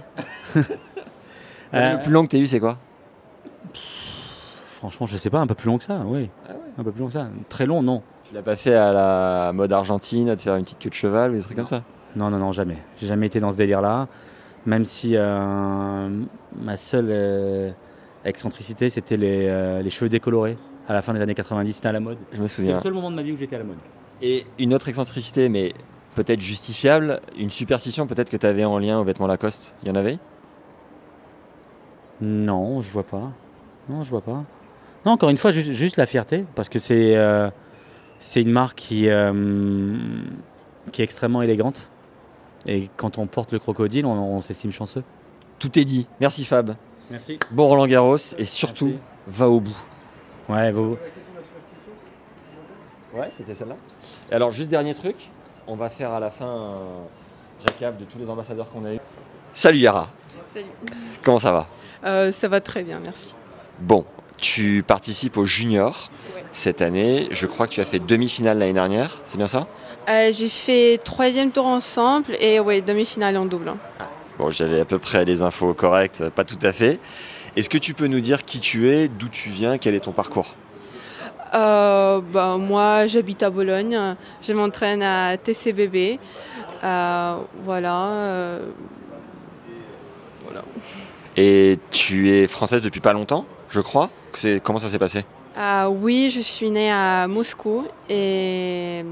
Euh, 1.72 1.92
Le 1.98 2.02
plus 2.02 2.12
long 2.12 2.24
que 2.24 2.30
t'as 2.30 2.40
eu, 2.40 2.48
c'est 2.48 2.60
quoi? 2.60 2.80
Franchement, 4.72 5.06
je 5.06 5.18
sais 5.18 5.30
pas, 5.30 5.40
un 5.40 5.46
peu 5.46 5.54
plus 5.54 5.68
long 5.68 5.78
que 5.78 5.84
ça, 5.84 6.02
oui. 6.06 6.30
Un 6.80 6.84
peu 6.84 6.92
plus 6.92 7.02
long 7.02 7.08
que 7.08 7.14
ça. 7.14 7.28
Très 7.48 7.66
long, 7.68 7.84
non. 7.84 8.02
Tu 8.24 8.34
l'as 8.34 8.42
pas 8.42 8.56
fait 8.56 8.74
à 8.74 8.92
la 8.92 9.52
mode 9.54 9.72
argentine, 9.72 10.30
à 10.30 10.36
te 10.36 10.42
faire 10.42 10.56
une 10.56 10.64
petite 10.64 10.80
queue 10.80 10.90
de 10.90 10.96
cheval 10.96 11.32
ou 11.32 11.36
des 11.36 11.42
trucs 11.42 11.56
comme 11.58 11.66
ça? 11.68 11.84
Non, 12.16 12.30
non, 12.32 12.38
non, 12.40 12.52
jamais. 12.52 12.78
J'ai 12.98 13.08
jamais 13.08 13.28
été 13.28 13.40
dans 13.40 13.52
ce 13.52 13.58
délire-là. 13.58 14.08
Même 14.66 14.84
si 14.84 15.12
euh, 15.16 16.10
ma 16.56 16.76
seule 16.78 17.08
euh, 17.10 17.72
excentricité, 18.26 18.90
c'était 18.90 19.18
les, 19.18 19.48
euh, 19.48 19.82
les 19.84 19.90
cheveux 19.90 20.10
décolorés 20.10 20.58
à 20.88 20.94
la 20.94 21.02
fin 21.02 21.14
des 21.14 21.22
années 21.22 21.36
90. 21.36 21.72
C'était 21.74 21.88
à 21.90 21.92
la 21.92 22.00
mode. 22.00 22.18
Je 22.32 22.42
me 22.42 22.48
C'est 22.48 22.56
souviens. 22.56 22.78
le 22.78 22.82
seul 22.82 22.94
moment 22.94 23.12
de 23.12 23.16
ma 23.16 23.22
vie 23.22 23.32
où 23.34 23.38
j'étais 23.38 23.56
à 23.58 23.60
la 23.60 23.66
mode. 23.66 23.78
Et 24.22 24.45
une 24.57 24.74
autre 24.74 24.89
excentricité, 24.89 25.49
mais 25.49 25.74
peut-être 26.15 26.41
justifiable, 26.41 27.22
une 27.38 27.49
superstition 27.49 28.07
peut-être 28.07 28.30
que 28.30 28.38
tu 28.38 28.45
avais 28.45 28.65
en 28.65 28.78
lien 28.80 28.99
aux 28.99 29.03
vêtements 29.03 29.28
Lacoste. 29.28 29.76
Il 29.84 29.88
y 29.88 29.91
en 29.91 29.95
avait? 29.95 30.17
Non, 32.22 32.82
je 32.82 32.91
vois 32.91 33.03
pas. 33.03 33.32
Non, 33.88 34.03
je 34.03 34.09
vois 34.09 34.22
pas. 34.22 34.43
Non, 35.05 35.13
encore 35.13 35.30
une 35.30 35.38
fois, 35.38 35.51
juste, 35.51 35.72
juste 35.72 35.95
la 35.97 36.05
fierté, 36.05 36.43
parce 36.55 36.67
que 36.67 36.80
c'est 36.80 37.15
euh, 37.15 37.49
c'est 38.20 38.41
une 38.41 38.51
marque 38.51 38.78
qui, 38.78 39.09
euh, 39.09 39.95
qui 40.91 41.01
est 41.01 41.05
extrêmement 41.05 41.41
élégante. 41.41 41.89
Et 42.67 42.89
quand 42.97 43.17
on 43.17 43.26
porte 43.26 43.53
le 43.53 43.59
crocodile, 43.59 44.05
on, 44.05 44.11
on 44.11 44.41
s'estime 44.41 44.74
chanceux. 44.74 45.03
Tout 45.59 45.80
est 45.80 45.86
dit. 45.86 46.07
Merci 46.20 46.43
Fab. 46.43 46.76
Merci. 47.09 47.39
Bon 47.51 47.67
Roland 47.67 47.88
Garros 47.88 48.17
et 48.38 48.43
surtout, 48.43 48.88
Merci. 48.88 48.99
va 49.28 49.49
au 49.49 49.61
bout. 49.61 49.78
Ouais, 50.49 50.72
vous. 50.72 50.97
Ouais, 53.14 53.30
c'était 53.36 53.55
celle-là. 53.55 53.76
Et 54.32 54.36
alors, 54.36 54.51
juste 54.51 54.70
dernier 54.70 54.93
truc, 54.93 55.16
on 55.68 55.76
va 55.76 55.89
faire 55.89 56.12
à 56.12 56.20
la 56.20 56.30
fin 56.32 56.45
un 56.45 57.68
récap 57.68 57.97
de 57.99 58.05
tous 58.05 58.20
les 58.20 58.30
ambassadeurs 58.30 58.70
qu'on 58.72 58.86
a 58.86 58.93
eu. 58.93 58.99
Salut 59.53 59.80
Yara, 59.80 60.07
Salut. 60.53 60.66
comment 61.24 61.39
ça 61.39 61.51
va? 61.51 61.68
Euh, 62.05 62.32
ça 62.32 62.47
va 62.47 62.62
très 62.62 62.84
bien, 62.84 62.99
merci. 63.03 63.36
Bon, 63.80 64.05
tu 64.38 64.84
participes 64.86 65.38
au 65.38 65.45
junior 65.45 66.10
Ouais. 66.36 66.43
cette 66.51 66.82
année. 66.82 67.28
Je 67.32 67.45
crois 67.47 67.68
que 67.68 67.74
tu 67.74 67.82
as 67.82 67.86
fait 67.86 67.99
demi-finale 67.99 68.60
l'année 68.60 68.74
dernière, 68.74 69.22
c'est 69.26 69.38
bien 69.38 69.47
ça? 69.47 69.68
Euh, 70.07 70.32
j'ai 70.32 70.49
fait 70.49 70.99
troisième 71.03 71.51
tour 71.51 71.66
ensemble 71.66 72.36
et 72.39 72.60
ouais, 72.60 72.82
demi-finale 72.82 73.38
en 73.38 73.45
double. 73.45 73.74
Bon, 74.38 74.49
j'avais 74.51 74.80
à 74.80 74.86
peu 74.86 74.99
près 74.99 75.26
les 75.26 75.41
infos 75.41 75.74
correctes, 75.74 76.30
pas 76.30 76.43
tout 76.45 76.60
à 76.62 76.72
fait. 76.72 76.99
Est-ce 77.55 77.70
que 77.70 77.78
tu 77.78 77.93
peux 77.93 78.07
nous 78.07 78.22
dire 78.22 78.45
qui 78.45 78.60
tu 78.60 78.89
es, 78.89 79.07
d'où 79.07 79.28
tu 79.28 79.49
viens, 79.49 79.78
quel 79.78 79.95
est 79.95 79.99
ton 80.01 80.12
parcours? 80.14 80.55
Euh, 81.54 82.22
bah, 82.22 82.58
moi, 82.58 83.08
j'habite 83.08 83.43
à 83.43 83.50
Bologne. 83.50 83.97
Je 84.41 84.54
m'entraîne 84.54 85.02
à 85.02 85.38
TCBB. 85.38 86.20
Euh, 86.84 87.36
voilà. 87.64 88.08
euh, 88.08 88.60
voilà. 90.43 90.62
Et 91.38 91.80
tu 91.91 92.32
es 92.32 92.47
française 92.47 92.82
depuis 92.82 93.00
pas 93.02 93.14
longtemps, 93.14 93.45
je 93.70 93.82
crois. 93.82 94.10
C'est 94.34 94.62
comment 94.62 94.80
ça 94.80 94.88
s'est 94.89 95.00
passé? 95.00 95.26
Ah 95.58 95.89
oui, 95.89 96.30
je 96.30 96.39
suis 96.41 96.70
née 96.70 96.91
à 96.91 97.28
Moscou 97.28 97.86
et 98.10 99.04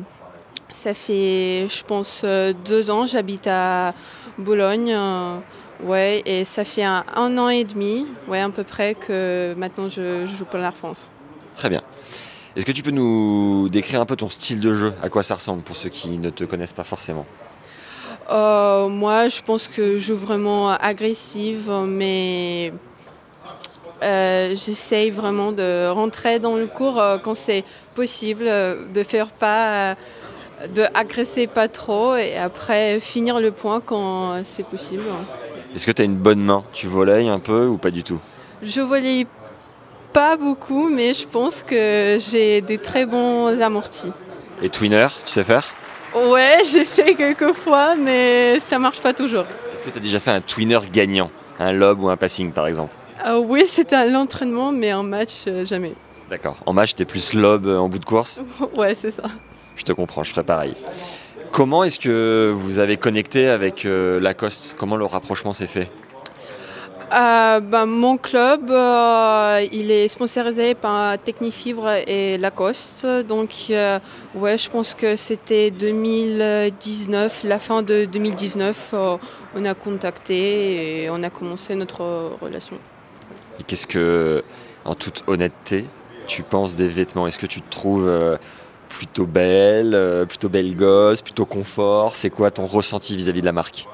ça 0.71 0.93
fait, 0.93 1.67
je 1.69 1.83
pense, 1.83 2.23
deux 2.65 2.89
ans. 2.91 3.05
J'habite 3.05 3.47
à 3.47 3.93
Bologne. 4.37 4.93
euh, 4.95 5.37
Ouais, 5.83 6.23
et 6.25 6.43
ça 6.43 6.63
fait 6.63 6.83
un, 6.83 7.05
un 7.15 7.37
an 7.37 7.49
et 7.49 7.63
demi, 7.63 8.07
ouais, 8.27 8.41
à 8.41 8.49
peu 8.49 8.63
près, 8.63 8.95
que 8.95 9.53
maintenant 9.59 9.87
je, 9.87 10.25
je 10.25 10.35
joue 10.35 10.45
pour 10.45 10.57
la 10.57 10.71
France. 10.71 11.11
Très 11.55 11.69
bien. 11.69 11.83
Est-ce 12.57 12.65
que 12.65 12.71
tu 12.71 12.81
peux 12.81 12.89
nous 12.89 13.69
décrire 13.69 14.01
un 14.01 14.07
peu 14.07 14.15
ton 14.15 14.29
style 14.29 14.59
de 14.59 14.73
jeu? 14.73 14.91
À 15.03 15.09
quoi 15.09 15.21
ça 15.21 15.35
ressemble 15.35 15.61
pour 15.61 15.75
ceux 15.75 15.89
qui 15.89 16.17
ne 16.17 16.31
te 16.31 16.43
connaissent 16.43 16.73
pas 16.73 16.83
forcément? 16.83 17.27
Euh, 18.31 18.87
moi, 18.87 19.27
je 19.27 19.43
pense 19.43 19.67
que 19.67 19.99
je 19.99 19.99
joue 19.99 20.15
vraiment 20.15 20.69
agressive, 20.71 21.71
mais 21.85 22.73
euh, 24.01 24.55
j'essaye 24.55 25.11
vraiment 25.11 25.51
de 25.51 25.87
rentrer 25.91 26.39
dans 26.39 26.55
le 26.55 26.65
cours 26.65 26.99
euh, 26.99 27.19
quand 27.19 27.35
c'est 27.35 27.63
possible, 27.93 28.45
de 28.45 29.03
faire 29.03 29.29
pas, 29.29 29.95
de 30.73 30.81
agresser 30.95 31.45
pas 31.45 31.67
trop 31.67 32.15
et 32.15 32.37
après 32.37 32.99
finir 32.99 33.39
le 33.39 33.51
point 33.51 33.81
quand 33.81 34.41
c'est 34.43 34.65
possible. 34.65 35.03
Est-ce 35.75 35.85
que 35.85 35.91
tu 35.91 36.01
as 36.01 36.05
une 36.05 36.17
bonne 36.17 36.41
main? 36.41 36.63
Tu 36.73 36.87
voleilles 36.87 37.29
un 37.29 37.39
peu 37.39 37.67
ou 37.67 37.77
pas 37.77 37.91
du 37.91 38.01
tout? 38.01 38.19
Je 38.63 38.81
volais 38.81 39.27
pas 40.13 40.37
beaucoup, 40.37 40.89
mais 40.89 41.13
je 41.13 41.27
pense 41.27 41.63
que 41.63 42.17
j'ai 42.19 42.61
des 42.61 42.77
très 42.77 43.05
bons 43.05 43.59
amortis. 43.61 44.11
Et 44.61 44.69
twinner, 44.69 45.07
tu 45.25 45.31
sais 45.31 45.43
faire? 45.43 45.65
Ouais, 46.15 46.63
j'ai 46.71 46.85
fait 46.85 47.15
quelques 47.15 47.53
fois, 47.53 47.95
mais 47.95 48.59
ça 48.59 48.79
marche 48.79 49.01
pas 49.01 49.13
toujours. 49.13 49.45
Est-ce 49.73 49.83
que 49.83 49.89
tu 49.89 49.97
as 49.97 50.01
déjà 50.01 50.19
fait 50.19 50.31
un 50.31 50.41
twinner 50.41 50.79
gagnant? 50.91 51.29
Un 51.59 51.71
lob 51.71 52.03
ou 52.03 52.09
un 52.09 52.17
passing 52.17 52.51
par 52.51 52.67
exemple? 52.67 52.93
Euh, 53.25 53.37
oui, 53.39 53.63
c'était 53.67 53.95
à 53.95 54.05
l'entraînement, 54.05 54.71
mais 54.71 54.93
en 54.93 55.03
match, 55.03 55.45
euh, 55.47 55.65
jamais. 55.65 55.95
D'accord. 56.29 56.57
En 56.65 56.73
match, 56.73 56.93
t'es 56.93 57.05
plus 57.05 57.33
lob 57.33 57.65
euh, 57.65 57.77
en 57.77 57.89
bout 57.89 57.99
de 57.99 58.05
course? 58.05 58.41
Ouais, 58.75 58.95
c'est 58.95 59.11
ça. 59.11 59.23
Je 59.75 59.83
te 59.83 59.91
comprends, 59.91 60.23
je 60.23 60.31
ferais 60.31 60.43
pareil. 60.43 60.75
Comment 61.51 61.83
est-ce 61.83 61.99
que 61.99 62.53
vous 62.55 62.79
avez 62.79 62.97
connecté 62.97 63.47
avec 63.47 63.85
euh, 63.85 64.19
Lacoste? 64.19 64.75
Comment 64.77 64.97
le 64.97 65.05
rapprochement 65.05 65.53
s'est 65.53 65.67
fait? 65.67 65.89
Euh, 67.13 67.61
ben, 67.61 67.85
mon 67.85 68.17
club, 68.17 68.69
euh, 68.69 69.65
il 69.71 69.91
est 69.91 70.09
sponsorisé 70.09 70.75
par 70.75 71.17
Technifibre 71.17 71.89
et 72.05 72.37
Lacoste. 72.37 73.05
Donc, 73.25 73.51
euh, 73.69 73.99
ouais, 74.35 74.57
je 74.57 74.69
pense 74.69 74.93
que 74.93 75.15
c'était 75.15 75.71
2019, 75.71 77.43
la 77.45 77.59
fin 77.59 77.81
de 77.81 78.03
2019, 78.03 78.91
euh, 78.93 79.17
on 79.55 79.63
a 79.63 79.73
contacté 79.73 81.03
et 81.03 81.09
on 81.09 81.23
a 81.23 81.29
commencé 81.29 81.75
notre 81.75 82.37
relation. 82.41 82.77
Et 83.59 83.63
qu'est-ce 83.63 83.87
que, 83.87 84.43
en 84.83 84.93
toute 84.93 85.23
honnêteté, 85.27 85.85
tu 86.27 86.43
penses 86.43 86.75
des 86.75 86.89
vêtements? 86.89 87.25
Est-ce 87.25 87.39
que 87.39 87.47
tu 87.47 87.61
te 87.61 87.69
trouves 87.69 88.37
plutôt 88.89 89.25
belle, 89.25 90.25
plutôt 90.27 90.49
belle 90.49 90.75
gosse, 90.75 91.21
plutôt 91.21 91.45
confort? 91.45 92.17
C'est 92.17 92.29
quoi 92.29 92.51
ton 92.51 92.65
ressenti 92.65 93.15
vis-à-vis 93.15 93.41
de 93.41 93.45
la 93.45 93.53
marque? 93.53 93.87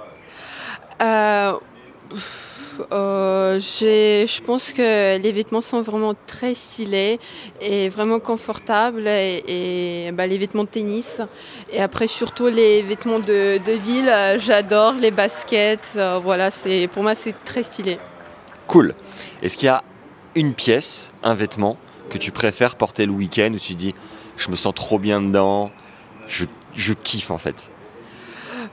Euh, 2.91 3.59
je 3.59 4.41
pense 4.41 4.71
que 4.71 5.17
les 5.17 5.31
vêtements 5.31 5.61
sont 5.61 5.81
vraiment 5.81 6.13
très 6.27 6.55
stylés 6.55 7.19
et 7.61 7.89
vraiment 7.89 8.19
confortables 8.19 9.07
et, 9.07 9.43
et, 10.07 10.11
bah, 10.11 10.27
les 10.27 10.37
vêtements 10.37 10.63
de 10.63 10.69
tennis. 10.69 11.21
Et 11.71 11.81
après 11.81 12.07
surtout 12.07 12.47
les 12.47 12.81
vêtements 12.81 13.19
de, 13.19 13.57
de 13.57 13.71
ville 13.73 14.09
euh, 14.09 14.39
j'adore 14.39 14.93
les 14.93 15.11
baskets. 15.11 15.93
Euh, 15.95 16.19
voilà 16.23 16.51
c'est 16.51 16.87
pour 16.87 17.03
moi 17.03 17.15
c'est 17.15 17.35
très 17.43 17.63
stylé. 17.63 17.99
Cool. 18.67 18.95
Est-ce 19.41 19.57
qu'il 19.57 19.67
y 19.67 19.69
a 19.69 19.83
une 20.35 20.53
pièce, 20.53 21.13
un 21.21 21.35
vêtement 21.35 21.77
que 22.09 22.17
tu 22.17 22.31
préfères 22.31 22.75
porter 22.75 23.05
le 23.05 23.11
week-end 23.11 23.51
où 23.53 23.59
tu 23.59 23.75
dis 23.75 23.93
je 24.35 24.49
me 24.49 24.55
sens 24.55 24.73
trop 24.73 24.97
bien 24.97 25.21
dedans, 25.21 25.71
je, 26.27 26.45
je 26.73 26.93
kiffe 26.93 27.29
en 27.29 27.37
fait? 27.37 27.71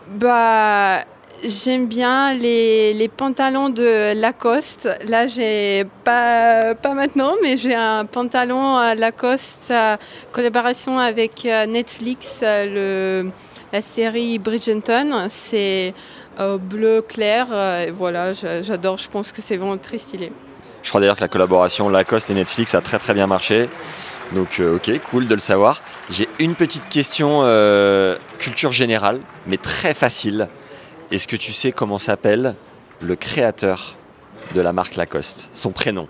Bah, 0.09 1.05
j'aime 1.45 1.86
bien 1.86 2.34
les, 2.34 2.93
les 2.93 3.09
pantalons 3.09 3.68
de 3.70 4.14
Lacoste. 4.20 4.88
Là, 5.09 5.26
j'ai 5.26 5.86
pas, 6.05 6.74
pas 6.74 6.95
maintenant, 6.95 7.34
mais 7.43 7.57
j'ai 7.57 7.74
un 7.74 8.05
pantalon 8.05 8.76
à 8.76 8.95
Lacoste, 8.95 9.70
euh, 9.70 9.97
collaboration 10.32 10.99
avec 10.99 11.45
euh, 11.47 11.66
Netflix, 11.66 12.41
euh, 12.43 13.22
le, 13.24 13.30
la 13.72 13.82
série 13.82 14.38
Bridgerton. 14.38 15.26
C'est 15.28 15.95
euh, 16.38 16.59
bleu 16.59 17.03
clair. 17.03 17.49
euh, 17.51 17.91
voilà, 17.95 18.32
j'a- 18.32 18.62
j'adore. 18.62 18.99
Je 18.99 19.09
pense 19.09 19.32
que 19.32 19.43
c'est 19.43 19.57
vraiment 19.57 19.78
très 19.78 19.99
stylé. 19.99 20.32
Je 20.82 20.88
crois 20.88 21.01
d'ailleurs 21.01 21.16
que 21.16 21.20
la 21.22 21.28
collaboration 21.28 21.88
Lacoste 21.88 22.30
et 22.30 22.34
Netflix 22.34 22.74
a 22.74 22.80
très 22.80 22.99
très 22.99 23.12
bien 23.14 23.26
marché. 23.26 23.68
Donc 24.32 24.61
euh, 24.61 24.76
ok, 24.76 24.91
cool 25.11 25.26
de 25.28 25.34
le 25.34 25.41
savoir. 25.41 25.82
J'ai 26.09 26.28
une 26.38 26.55
petite 26.55 26.88
question 26.88 27.41
euh, 27.43 28.16
culture 28.38 28.72
générale, 28.72 29.20
mais 29.47 29.57
très 29.57 29.93
facile. 29.93 30.49
Est-ce 31.11 31.27
que 31.27 31.37
tu 31.37 31.53
sais 31.53 31.73
comment 31.73 31.99
s'appelle 31.99 32.55
le 33.01 33.17
créateur 33.17 33.97
de 34.55 34.61
la 34.61 34.73
marque 34.73 34.95
Lacoste 34.95 35.51
Son 35.53 35.73
prénom? 35.73 36.07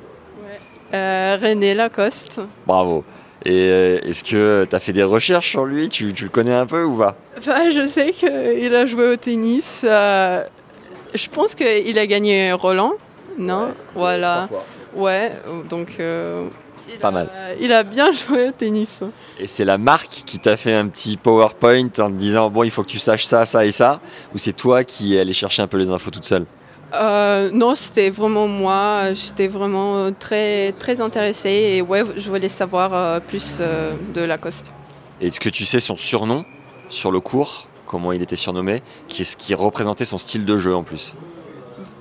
Euh, 0.92 1.38
René 1.40 1.74
Lacoste. 1.74 2.40
Bravo. 2.66 3.04
Et 3.46 3.70
euh, 3.70 3.98
est-ce 4.02 4.22
que 4.22 4.66
tu 4.68 4.76
as 4.76 4.80
fait 4.80 4.92
des 4.92 5.02
recherches 5.02 5.48
sur 5.50 5.64
lui? 5.64 5.88
Tu, 5.88 6.12
tu, 6.12 6.24
le 6.24 6.30
connais 6.30 6.52
un 6.52 6.66
peu 6.66 6.84
ou 6.84 6.98
pas? 6.98 7.16
Bah, 7.46 7.70
Je 7.70 7.86
sais 7.86 8.10
qu'il 8.10 8.74
a 8.74 8.84
joué 8.84 9.08
au 9.12 9.16
tennis. 9.16 9.80
Euh, 9.84 10.44
je 11.14 11.28
pense 11.28 11.54
qu'il 11.54 11.98
a 11.98 12.06
gagné 12.06 12.52
Roland, 12.52 12.92
non? 13.38 13.68
Ouais, 13.68 13.72
Voilà. 13.94 14.48
Ouais, 14.94 15.32
donc. 15.70 15.96
Euh, 16.00 16.48
pas 16.98 17.08
a, 17.08 17.10
mal. 17.10 17.30
Il 17.60 17.72
a 17.72 17.82
bien 17.82 18.12
joué 18.28 18.48
au 18.48 18.52
tennis. 18.52 19.00
Et 19.38 19.46
c'est 19.46 19.64
la 19.64 19.78
marque 19.78 20.22
qui 20.26 20.38
t'a 20.38 20.56
fait 20.56 20.74
un 20.74 20.88
petit 20.88 21.16
PowerPoint 21.16 21.86
en 21.98 22.10
te 22.10 22.16
disant 22.16 22.50
bon, 22.50 22.62
il 22.62 22.70
faut 22.70 22.82
que 22.82 22.88
tu 22.88 22.98
saches 22.98 23.24
ça, 23.24 23.46
ça 23.46 23.64
et 23.64 23.70
ça 23.70 24.00
Ou 24.34 24.38
c'est 24.38 24.52
toi 24.52 24.84
qui 24.84 25.16
es 25.16 25.20
allé 25.20 25.32
chercher 25.32 25.62
un 25.62 25.66
peu 25.66 25.78
les 25.78 25.90
infos 25.90 26.10
toute 26.10 26.24
seule? 26.24 26.46
Euh, 26.94 27.50
non, 27.52 27.74
c'était 27.74 28.10
vraiment 28.10 28.48
moi. 28.48 29.12
J'étais 29.14 29.48
vraiment 29.48 30.12
très, 30.12 30.72
très 30.72 31.00
intéressée 31.00 31.74
et 31.74 31.82
ouais, 31.82 32.02
je 32.16 32.28
voulais 32.28 32.48
savoir 32.48 32.94
euh, 32.94 33.20
plus 33.20 33.58
euh, 33.60 33.94
de 34.14 34.22
Lacoste. 34.22 34.72
Est-ce 35.20 35.40
que 35.40 35.48
tu 35.48 35.64
sais 35.64 35.80
son 35.80 35.96
surnom 35.96 36.44
sur 36.88 37.12
le 37.12 37.20
cours? 37.20 37.68
Comment 37.86 38.12
il 38.12 38.22
était 38.22 38.36
surnommé? 38.36 38.82
Qu'est-ce 39.08 39.36
qui 39.36 39.54
représentait 39.54 40.04
son 40.04 40.18
style 40.18 40.44
de 40.44 40.56
jeu 40.58 40.74
en 40.74 40.82
plus? 40.82 41.14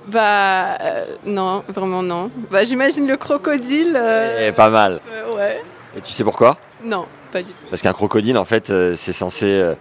Bah, 0.06 0.78
non, 1.24 1.62
vraiment 1.68 2.02
non. 2.02 2.30
Bah, 2.50 2.64
j'imagine 2.64 3.06
le 3.06 3.16
crocodile. 3.16 4.00
Eh, 4.40 4.52
pas 4.52 4.70
mal. 4.70 5.00
ouais. 5.34 5.62
Et 5.96 6.00
tu 6.00 6.12
sais 6.12 6.24
pourquoi? 6.24 6.56
Non, 6.82 7.06
pas 7.32 7.42
du 7.42 7.50
tout. 7.50 7.66
Parce 7.68 7.82
qu'un 7.82 7.92
crocodile, 7.92 8.38
en 8.38 8.44
fait, 8.44 8.72
c'est 8.94 9.12
censé 9.12 9.74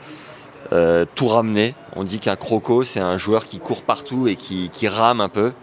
euh, 0.71 1.05
tout 1.15 1.27
ramener. 1.27 1.73
On 1.95 2.03
dit 2.03 2.19
qu'un 2.19 2.35
croco, 2.35 2.83
c'est 2.83 2.99
un 2.99 3.17
joueur 3.17 3.45
qui 3.45 3.59
court 3.59 3.81
partout 3.81 4.27
et 4.27 4.35
qui, 4.35 4.69
qui, 4.69 4.87
rame 4.87 5.19
un 5.21 5.29
peu. 5.29 5.53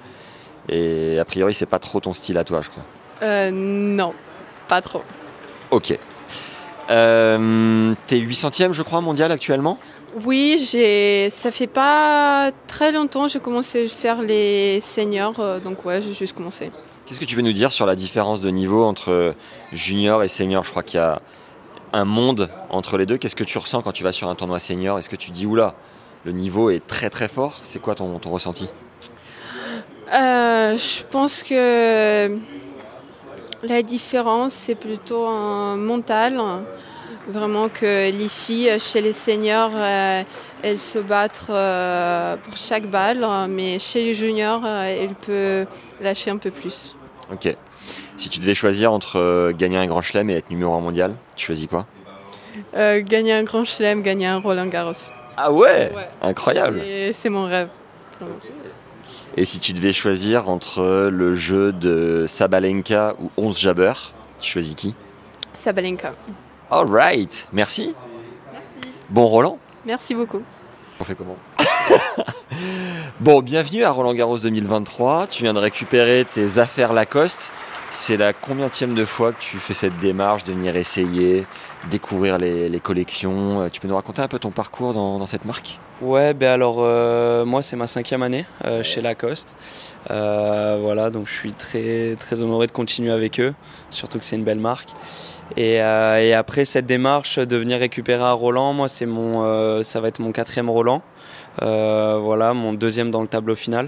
Et 0.69 1.19
a 1.19 1.25
priori, 1.25 1.55
c'est 1.55 1.67
pas 1.67 1.79
trop 1.79 2.01
ton 2.01 2.13
style 2.13 2.39
à 2.39 2.45
toi, 2.45 2.61
je 2.61 2.71
crois. 2.71 2.83
Euh, 3.23 3.51
non, 3.53 4.15
pas 4.67 4.81
trop. 4.81 5.03
Ok. 5.71 5.97
Euh, 6.91 7.95
T'es 8.07 8.19
800ème, 8.19 8.73
je 8.73 8.83
crois, 8.83 9.01
mondial 9.01 9.31
actuellement? 9.31 9.79
Oui, 10.25 10.57
j'ai. 10.71 11.29
ça 11.31 11.51
fait 11.51 11.67
pas 11.67 12.51
très 12.67 12.91
longtemps 12.93 13.29
j'ai 13.29 13.41
commencé 13.41 13.85
à 13.85 13.89
faire 13.89 14.23
les 14.23 14.81
seniors, 14.81 15.39
euh, 15.41 15.61
donc 15.61 15.85
ouais, 15.85 16.01
j'ai 16.01 16.15
juste 16.15 16.35
commencé. 16.35 16.71
Qu'est-ce 17.05 17.21
que 17.21 17.25
tu 17.25 17.37
peux 17.37 17.43
nous 17.43 17.53
dire 17.53 17.71
sur 17.71 17.87
la 17.87 17.95
différence 17.95 18.41
de 18.41 18.49
niveau 18.51 18.85
entre 18.85 19.35
junior 19.73 20.23
et 20.23 20.29
senior? 20.29 20.65
Je 20.65 20.71
crois 20.71 20.83
qu'il 20.83 20.99
y 20.99 21.03
a 21.03 21.21
un 21.93 22.05
monde 22.05 22.49
entre 22.71 22.97
les 22.99 23.07
deux. 23.07 23.17
Qu'est-ce 23.17 23.37
que 23.37 23.45
tu 23.45 23.59
ressens 23.59 23.83
quand 23.83 23.93
tu 23.93 24.03
vas 24.03 24.13
sur 24.13 24.29
un 24.29 24.35
tournoi 24.35 24.59
senior? 24.59 24.99
Est-ce 24.99 25.09
que 25.11 25.17
tu 25.17 25.31
dis 25.31 25.47
oula, 25.47 25.75
le 26.25 26.33
niveau 26.33 26.71
est 26.71 26.85
très 26.85 27.11
très 27.11 27.29
fort? 27.29 27.61
C'est 27.63 27.81
quoi 27.81 27.95
ton, 27.95 28.19
ton 28.19 28.31
ressenti? 28.31 28.69
Euh, 30.13 30.77
Je 30.77 31.03
pense 31.11 31.43
que 31.43 32.39
la 33.63 33.83
différence 33.83 34.53
c'est 34.53 34.75
plutôt 34.75 35.27
un 35.27 35.77
mental. 35.77 36.41
Vraiment 37.29 37.69
que 37.69 38.11
les 38.13 38.29
filles 38.29 38.79
chez 38.79 39.01
les 39.01 39.13
seniors, 39.13 39.73
euh, 39.75 40.23
elles 40.63 40.79
se 40.79 41.01
battent 41.01 41.47
euh, 41.51 42.37
pour 42.37 42.57
chaque 42.57 42.87
balle, 42.89 43.27
mais 43.49 43.81
chez 43.81 44.05
les 44.05 44.15
juniors, 44.15 44.63
euh, 44.65 44.83
elles 44.85 45.15
peuvent 45.15 45.67
lâcher 46.01 46.31
un 46.31 46.37
peu 46.37 46.53
plus. 46.53 46.95
Ok. 47.33 47.55
Si 48.17 48.29
tu 48.29 48.39
devais 48.39 48.55
choisir 48.55 48.93
entre 48.93 49.51
gagner 49.53 49.77
un 49.77 49.87
grand 49.87 50.03
chelem 50.03 50.31
et 50.31 50.35
être 50.35 50.51
numéro 50.51 50.75
1 50.75 50.81
mondial, 50.81 51.15
tu 51.35 51.47
choisis 51.47 51.67
quoi? 51.67 51.87
Euh, 52.77 53.03
Gagner 53.03 53.33
un 53.33 53.43
grand 53.43 53.65
chelem, 53.65 54.03
gagner 54.03 54.27
un 54.27 54.39
Roland 54.39 54.67
Garros. 54.67 54.93
Ah 55.37 55.53
ouais, 55.53 55.93
ouais. 55.95 56.09
Incroyable 56.23 56.81
C'est 57.13 57.29
mon 57.29 57.47
rêve. 57.47 57.69
Et 59.37 59.45
si 59.45 59.61
tu 59.61 59.73
devais 59.73 59.93
choisir 59.93 60.49
entre 60.49 61.09
le 61.13 61.35
jeu 61.35 61.73
de 61.73 62.25
Sabalenka 62.27 63.15
ou 63.21 63.31
11 63.37 63.59
Jabber, 63.59 63.93
tu 64.41 64.51
choisis 64.53 64.75
qui? 64.75 64.95
Sabalenka. 65.53 66.15
All 66.69 66.89
right, 66.89 67.49
merci. 67.53 67.95
Merci. 68.53 68.95
Bon 69.09 69.27
Roland 69.27 69.59
Merci 69.85 70.17
beaucoup. 70.17 70.43
On 70.99 71.05
fait 71.05 71.15
comment? 71.15 71.37
Bon, 73.21 73.41
bienvenue 73.41 73.83
à 73.85 73.91
Roland 73.91 74.13
Garros 74.13 74.39
2023. 74.39 75.29
Tu 75.29 75.45
viens 75.45 75.55
de 75.55 75.59
récupérer 75.59 76.27
tes 76.29 76.59
affaires 76.59 76.93
Lacoste. 76.93 77.53
C'est 77.89 78.17
la 78.17 78.33
combienième 78.33 78.95
de 78.95 79.05
fois 79.05 79.33
que 79.33 79.41
tu 79.41 79.59
fais 79.59 79.75
cette 79.75 79.97
démarche 80.01 80.45
de 80.45 80.53
venir 80.53 80.77
essayer, 80.77 81.47
découvrir 81.89 82.37
les, 82.37 82.69
les 82.69 82.81
collections 82.81 83.71
Tu 83.71 83.81
peux 83.81 83.89
nous 83.89 83.95
raconter 83.95 84.21
un 84.21 84.29
peu 84.29 84.39
ton 84.39 84.51
parcours 84.51 84.93
dans, 84.93 85.19
dans 85.19 85.27
cette 85.27 85.45
marque? 85.45 85.79
Ouais, 86.03 86.35
ben 86.35 86.51
alors 86.51 86.77
euh, 86.81 87.47
moi 87.47 87.63
c'est 87.63 87.77
ma 87.77 87.87
cinquième 87.87 88.23
année 88.23 88.45
euh, 88.67 88.83
chez 88.83 89.01
Lacoste. 89.01 89.57
Euh, 90.11 90.79
voilà, 90.83 91.09
donc 91.09 91.27
je 91.27 91.33
suis 91.33 91.53
très 91.53 92.17
très 92.21 92.43
honoré 92.43 92.67
de 92.67 92.73
continuer 92.73 93.13
avec 93.13 93.41
eux, 93.41 93.55
surtout 93.89 94.19
que 94.19 94.27
c'est 94.27 94.37
une 94.37 94.45
belle 94.45 94.61
marque. 94.61 94.91
Et, 95.57 95.81
euh, 95.81 96.19
et, 96.19 96.35
après 96.35 96.65
cette 96.65 96.87
démarche 96.87 97.39
de 97.39 97.57
venir 97.57 97.79
récupérer 97.79 98.23
un 98.23 98.33
Roland, 98.33 98.73
moi 98.73 98.89
c'est 98.89 99.07
mon, 99.07 99.45
euh, 99.45 99.83
ça 99.83 100.01
va 100.01 100.09
être 100.09 100.19
mon 100.19 100.33
quatrième 100.33 100.69
Roland. 100.69 101.03
Euh, 101.63 102.19
voilà, 102.21 102.53
mon 102.53 102.75
deuxième 102.75 103.11
dans 103.11 103.23
le 103.23 103.29
tableau 103.29 103.55
final. 103.55 103.87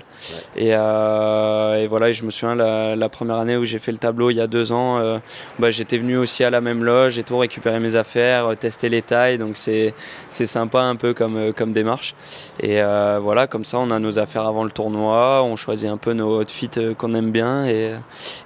Ouais. 0.56 0.64
Et, 0.64 0.68
et, 0.68 1.86
voilà, 1.86 2.08
et 2.08 2.12
je 2.14 2.24
me 2.24 2.30
souviens 2.30 2.54
la, 2.54 2.96
la 2.96 3.08
première 3.10 3.36
année 3.36 3.58
où 3.58 3.64
j'ai 3.66 3.78
fait 3.78 3.92
le 3.92 3.98
tableau 3.98 4.30
il 4.30 4.36
y 4.36 4.40
a 4.40 4.46
deux 4.46 4.72
ans, 4.72 5.20
bah, 5.58 5.70
j'étais 5.70 5.98
venu 5.98 6.16
aussi 6.16 6.44
à 6.44 6.50
la 6.50 6.62
même 6.62 6.82
loge, 6.82 7.14
j'ai 7.14 7.24
tout 7.24 7.36
récupéré 7.36 7.78
mes 7.78 7.94
affaires, 7.96 8.56
tester 8.58 8.88
les 8.88 9.02
tailles, 9.02 9.36
donc 9.36 9.58
c'est 9.58 9.92
c'est 10.30 10.46
sympa 10.46 10.80
un 10.80 10.96
peu 10.96 11.12
comme 11.12 11.52
comme 11.52 11.72
démarche. 11.72 12.14
Et 12.60 12.80
voilà, 13.20 13.46
comme 13.46 13.64
ça 13.64 13.78
on 13.80 13.90
a 13.90 13.98
nos 13.98 14.18
affaires 14.18 14.46
avant 14.46 14.64
le 14.64 14.70
tournoi, 14.70 15.42
on 15.42 15.54
choisit 15.56 15.90
un 15.90 15.98
peu 15.98 16.14
nos 16.14 16.40
outfits 16.40 16.70
qu'on 16.96 17.14
aime 17.14 17.32
bien 17.32 17.66
et, 17.66 17.96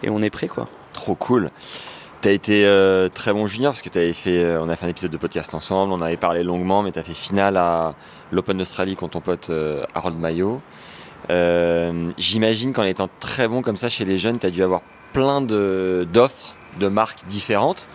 et 0.03 0.11
on 0.11 0.21
est 0.21 0.31
prêt 0.31 0.49
quoi. 0.49 0.67
Trop 0.93 1.15
cool. 1.15 1.51
Tu 2.23 2.29
as 2.29 2.33
été 2.33 2.65
euh, 2.67 3.09
très 3.09 3.33
bon 3.33 3.49
junior 3.49 3.73
parce 3.73 3.83
que 3.83 3.89
tu 3.89 3.99
avais 3.99 4.13
fait, 4.13 4.45
euh, 4.45 4.63
on 4.63 4.69
a 4.69 4.77
fait 4.77 4.87
un 4.87 4.91
épisode 4.91 5.11
de 5.11 5.17
podcast 5.17 5.55
ensemble, 5.55 5.93
on 5.93 6.01
avait 6.01 6.17
parlé 6.17 6.45
longuement, 6.45 6.85
mais 6.85 6.93
tu 6.93 7.01
as 7.01 7.03
fait 7.03 7.15
finale 7.15 7.57
à 7.57 7.97
l'Open 8.31 8.57
d'Australie 8.57 8.95
contre 8.95 9.15
ton 9.15 9.21
pote 9.21 9.51
euh, 9.51 9.85
Harold 9.97 10.17
Mayo. 10.17 10.61
J'imagine 12.19 12.73
qu'en 12.73 12.85
étant 12.85 13.09
très 13.19 13.49
bon 13.49 13.61
comme 13.61 13.77
ça 13.77 13.89
chez 13.89 14.05
les 14.05 14.19
jeunes, 14.19 14.39
tu 14.39 14.47
as 14.47 14.51
dû 14.51 14.63
avoir 14.63 14.83
plein 15.13 15.41
d'offres 15.41 16.57
de, 16.79 16.87
marques 16.87 17.27
différentes. 17.27 17.89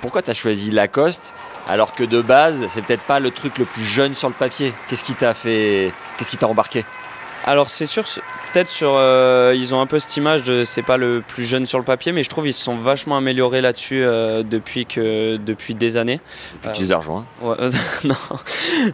Pourquoi 0.00 0.22
tu 0.22 0.30
as 0.30 0.34
choisi 0.34 0.70
Lacoste 0.70 1.34
alors 1.68 1.94
que 1.94 2.04
de 2.04 2.22
base, 2.22 2.66
c'est 2.70 2.80
peut-être 2.80 3.04
pas 3.04 3.20
le 3.20 3.30
truc 3.30 3.58
le 3.58 3.66
plus 3.66 3.84
jeune 3.84 4.14
sur 4.14 4.30
le 4.30 4.34
papier? 4.34 4.72
Qu'est-ce 4.88 5.04
qui 5.04 5.14
t'a 5.14 5.34
fait, 5.34 5.92
qu'est-ce 6.16 6.30
qui 6.30 6.38
t'a 6.38 6.48
embarqué? 6.48 6.86
Alors 7.44 7.68
c'est 7.68 7.84
sûr, 7.84 8.06
peut-être 8.56 8.68
sur, 8.68 8.92
euh, 8.94 9.54
ils 9.54 9.74
ont 9.74 9.82
un 9.82 9.86
peu 9.86 9.98
cette 9.98 10.16
image 10.16 10.42
de 10.42 10.64
c'est 10.64 10.80
pas 10.80 10.96
le 10.96 11.20
plus 11.20 11.44
jeune 11.44 11.66
sur 11.66 11.78
le 11.78 11.84
papier, 11.84 12.12
mais 12.12 12.22
je 12.22 12.30
trouve 12.30 12.46
ils 12.46 12.54
se 12.54 12.64
sont 12.64 12.74
vachement 12.74 13.18
améliorés 13.18 13.60
là-dessus 13.60 14.02
euh, 14.02 14.42
depuis 14.42 14.86
que 14.86 15.36
depuis 15.36 15.74
des 15.74 15.98
années. 15.98 16.22
Depuis 16.54 16.70
que 16.70 16.76
tu 16.76 16.84
les 16.84 16.92
as 16.92 16.96
rejoints 16.96 17.26
ouais, 17.42 17.56
Non, 18.04 18.14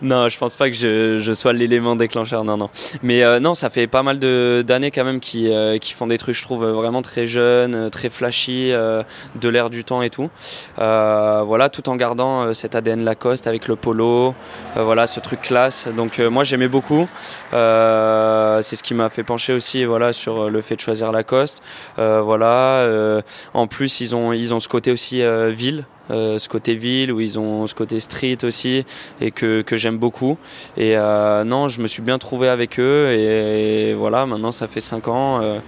non, 0.03 0.29
je 0.29 0.37
pense 0.37 0.57
pas 0.57 0.69
que 0.69 0.75
je, 0.75 1.21
je 1.21 1.33
sois 1.33 1.53
l'élément 1.53 1.95
déclencheur. 1.95 2.43
Non, 2.43 2.57
non. 2.57 2.71
Mais 3.05 3.23
euh, 3.23 3.39
non, 3.39 3.55
ça 3.55 3.71
fait 3.71 3.87
pas 3.87 4.03
mal 4.03 4.19
d'années 4.19 4.91
quand 4.91 5.05
même 5.05 5.21
qui 5.21 5.49
qui 5.81 5.93
font 5.93 6.09
des 6.09 6.19
trucs, 6.19 6.35
je 6.35 6.43
trouve 6.43 6.67
vraiment 6.67 7.03
très 7.03 7.27
jeunes, 7.27 7.89
très 7.91 8.11
flashy, 8.11 8.71
de 8.71 9.49
l'air 9.49 9.71
du 9.71 9.85
temps 9.85 10.03
et 10.03 10.11
tout. 10.11 10.29
voilà, 10.77 11.69
tout 11.69 11.89
en 11.89 11.95
gardant 11.95 12.53
cet 12.53 12.75
ADN 12.75 13.05
Lacoste 13.05 13.47
avec 13.47 13.69
le 13.69 13.77
polo, 13.77 14.35
voilà, 14.75 15.07
ce 15.07 15.21
truc 15.21 15.41
classe. 15.41 15.87
Donc 15.97 16.19
moi 16.19 16.43
j'aimais 16.43 16.67
beaucoup. 16.67 17.07
c'est 17.53 18.77
ce 18.77 18.83
qui 18.83 18.95
m'a 18.95 19.09
fait 19.09 19.23
pencher 19.23 19.52
aussi 19.53 19.85
voilà 19.85 20.13
sur 20.13 20.51
le 20.51 20.61
fait 20.61 20.77
de 20.77 20.81
choisir 20.81 21.13
Lacoste 21.13 21.63
euh, 21.99 22.21
voilà 22.21 22.81
euh, 22.81 23.23
en 23.55 23.67
plus 23.67 24.01
ils 24.01 24.15
ont 24.17 24.33
ils 24.33 24.55
ont 24.55 24.61
ce 24.61 24.69
côté 24.69 24.91
aussi 24.91 25.23
euh, 25.23 25.51
ville 25.51 25.85
euh, 26.11 26.39
ce 26.39 26.49
côté 26.49 26.75
ville 26.75 27.13
où 27.13 27.21
ils 27.21 27.39
ont 27.39 27.67
ce 27.67 27.75
côté 27.75 28.01
street 28.01 28.39
aussi 28.43 28.85
et 29.21 29.31
que, 29.31 29.63
que 29.63 29.77
j'aime 29.77 29.99
beaucoup. 29.99 30.37
Et 30.77 30.97
euh, 30.97 31.45
non 31.45 31.69
je 31.69 31.81
me 31.81 31.87
suis 31.87 32.03
bien 32.03 32.19
trouvé 32.19 32.49
avec 32.49 32.81
eux 32.81 33.09
et, 33.11 33.91
et 33.91 33.95
voilà 33.95 34.27
maintenant 34.27 34.51
ça 34.51 34.67
fait 34.67 34.81
5 34.81 35.09
ans 35.09 35.41
euh, 35.41 35.61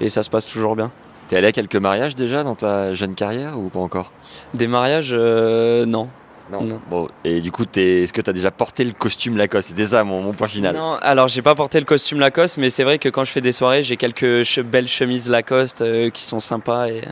et 0.00 0.08
ça 0.08 0.22
se 0.22 0.30
passe 0.30 0.46
toujours 0.46 0.76
bien. 0.76 0.90
T'es 1.28 1.36
allé 1.36 1.48
à 1.48 1.52
quelques 1.52 1.76
mariages 1.76 2.14
déjà 2.14 2.42
dans 2.42 2.54
ta 2.56 2.92
jeune 2.92 3.14
carrière 3.14 3.58
ou 3.58 3.68
pas 3.68 3.78
encore? 3.78 4.10
Des 4.54 4.66
mariages, 4.66 5.10
euh, 5.12 5.86
non. 5.86 6.08
Non. 6.50 6.62
non. 6.62 6.80
Bon, 6.90 7.08
et 7.24 7.40
du 7.40 7.52
coup, 7.52 7.64
es, 7.76 8.02
est-ce 8.02 8.12
que 8.12 8.20
tu 8.20 8.30
as 8.30 8.32
déjà 8.32 8.50
porté 8.50 8.84
le 8.84 8.92
costume 8.92 9.36
Lacoste? 9.36 9.68
C'était 9.68 9.86
ça 9.86 10.04
mon, 10.04 10.20
mon, 10.20 10.32
point 10.32 10.48
final. 10.48 10.74
Non, 10.74 10.94
alors 10.94 11.28
j'ai 11.28 11.42
pas 11.42 11.54
porté 11.54 11.78
le 11.78 11.86
costume 11.86 12.20
Lacoste, 12.20 12.58
mais 12.58 12.70
c'est 12.70 12.84
vrai 12.84 12.98
que 12.98 13.08
quand 13.08 13.24
je 13.24 13.32
fais 13.32 13.40
des 13.40 13.52
soirées, 13.52 13.82
j'ai 13.82 13.96
quelques 13.96 14.42
che 14.44 14.60
belles 14.60 14.88
chemises 14.88 15.28
Lacoste 15.28 15.82
euh, 15.82 16.10
qui 16.10 16.22
sont 16.22 16.40
sympas 16.40 16.88
et. 16.88 17.02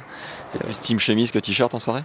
Plus 0.65 0.81
team 0.81 0.99
chemise 0.99 1.31
que 1.31 1.39
t-shirt 1.39 1.75
en 1.75 1.79
soirée? 1.79 2.03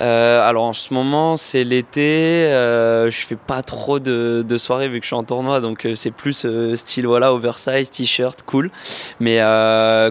Euh, 0.00 0.46
Alors 0.46 0.64
en 0.64 0.72
ce 0.72 0.92
moment 0.92 1.36
c'est 1.36 1.64
l'été, 1.64 2.46
euh, 2.46 3.08
je 3.08 3.26
fais 3.26 3.36
pas 3.36 3.62
trop 3.62 3.98
de, 3.98 4.44
de, 4.46 4.58
soirées 4.58 4.88
vu 4.88 5.00
que 5.00 5.04
je 5.04 5.08
suis 5.08 5.16
en 5.16 5.22
tournoi, 5.22 5.60
donc 5.60 5.86
euh, 5.86 5.94
c'est 5.94 6.10
plus 6.10 6.46
style 6.74 7.06
voilà 7.06 7.32
oversize, 7.32 7.90
t-shirt, 7.90 8.42
cool. 8.42 8.70
Mais 9.20 9.38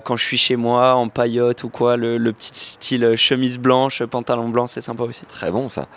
quand 0.03 0.15
je 0.15 0.23
suis 0.23 0.37
chez 0.37 0.55
moi 0.55 0.95
en 0.95 1.09
paillotte 1.09 1.63
ou 1.63 1.69
quoi, 1.69 1.97
le, 1.97 2.17
le 2.17 2.33
petit 2.33 2.51
style 2.53 3.15
chemise 3.15 3.59
blanche, 3.59 4.03
pantalon 4.03 4.49
blanc, 4.49 4.67
c'est 4.67 4.81
sympa 4.81 5.03
aussi. 5.03 5.25
Très 5.25 5.51
bon 5.51 5.69
ça. 5.69 5.87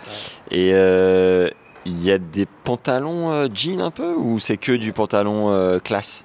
Et 0.69 0.73
euh, 0.75 1.49
Il 1.85 2.03
y 2.03 2.11
a 2.11 2.19
des 2.19 2.45
pantalons 2.45 3.31
euh, 3.31 3.47
jeans 3.51 3.81
un 3.81 3.89
peu 3.89 4.13
ou 4.13 4.37
c'est 4.37 4.57
que 4.57 4.73
du 4.73 4.93
pantalon 4.93 5.49
euh, 5.49 5.79
classe? 5.79 6.23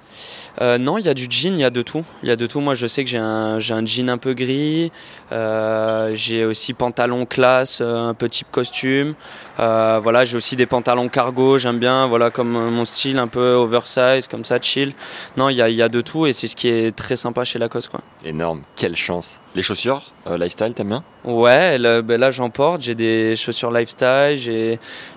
Euh, 0.61 0.77
non, 0.77 0.99
il 0.99 1.05
y 1.05 1.09
a 1.09 1.15
du 1.15 1.25
jean, 1.29 1.53
il 1.55 1.61
y 1.61 1.63
a 1.63 1.71
de 1.71 1.81
tout. 1.81 2.03
Il 2.21 2.29
y 2.29 2.31
a 2.31 2.35
de 2.35 2.45
tout. 2.45 2.59
Moi, 2.59 2.75
je 2.75 2.85
sais 2.85 3.03
que 3.03 3.09
j'ai 3.09 3.17
un, 3.17 3.57
j'ai 3.57 3.73
un 3.73 3.83
jean 3.83 4.09
un 4.09 4.19
peu 4.19 4.33
gris. 4.33 4.91
J'ai 5.31 6.45
aussi 6.45 6.73
pantalon 6.73 7.25
classe, 7.25 7.81
un 7.81 8.13
peu 8.13 8.29
type 8.29 8.47
costume. 8.51 9.15
Voilà, 9.57 10.23
j'ai 10.23 10.37
aussi 10.37 10.55
des 10.55 10.67
pantalons 10.67 11.09
cargo. 11.09 11.57
J'aime 11.57 11.79
bien, 11.79 12.05
voilà, 12.05 12.29
comme 12.29 12.51
mon 12.51 12.85
style 12.85 13.17
un 13.17 13.27
peu 13.27 13.53
oversize, 13.53 14.27
comme 14.27 14.45
ça, 14.45 14.59
chill. 14.61 14.93
Non, 15.35 15.49
il 15.49 15.55
y 15.55 15.61
a, 15.61 15.69
y 15.69 15.81
a 15.81 15.89
de 15.89 16.01
tout 16.01 16.27
et 16.27 16.33
c'est 16.33 16.47
ce 16.47 16.55
qui 16.55 16.67
est 16.67 16.95
très 16.95 17.15
sympa 17.15 17.43
chez 17.43 17.57
Lacoste, 17.57 17.89
quoi. 17.89 18.01
Énorme, 18.23 18.61
quelle 18.75 18.95
chance. 18.95 19.41
Les 19.55 19.61
chaussures, 19.61 20.03
lifestyle, 20.29 20.73
t'aimes 20.75 20.89
bien? 20.89 21.03
Ouais, 21.25 21.79
là, 21.79 22.03
ben 22.03 22.19
là, 22.19 22.29
j'en 22.29 22.51
porte. 22.51 22.81
J'ai 22.81 22.93
des 22.93 23.35
chaussures 23.35 23.71
lifestyle, 23.71 24.37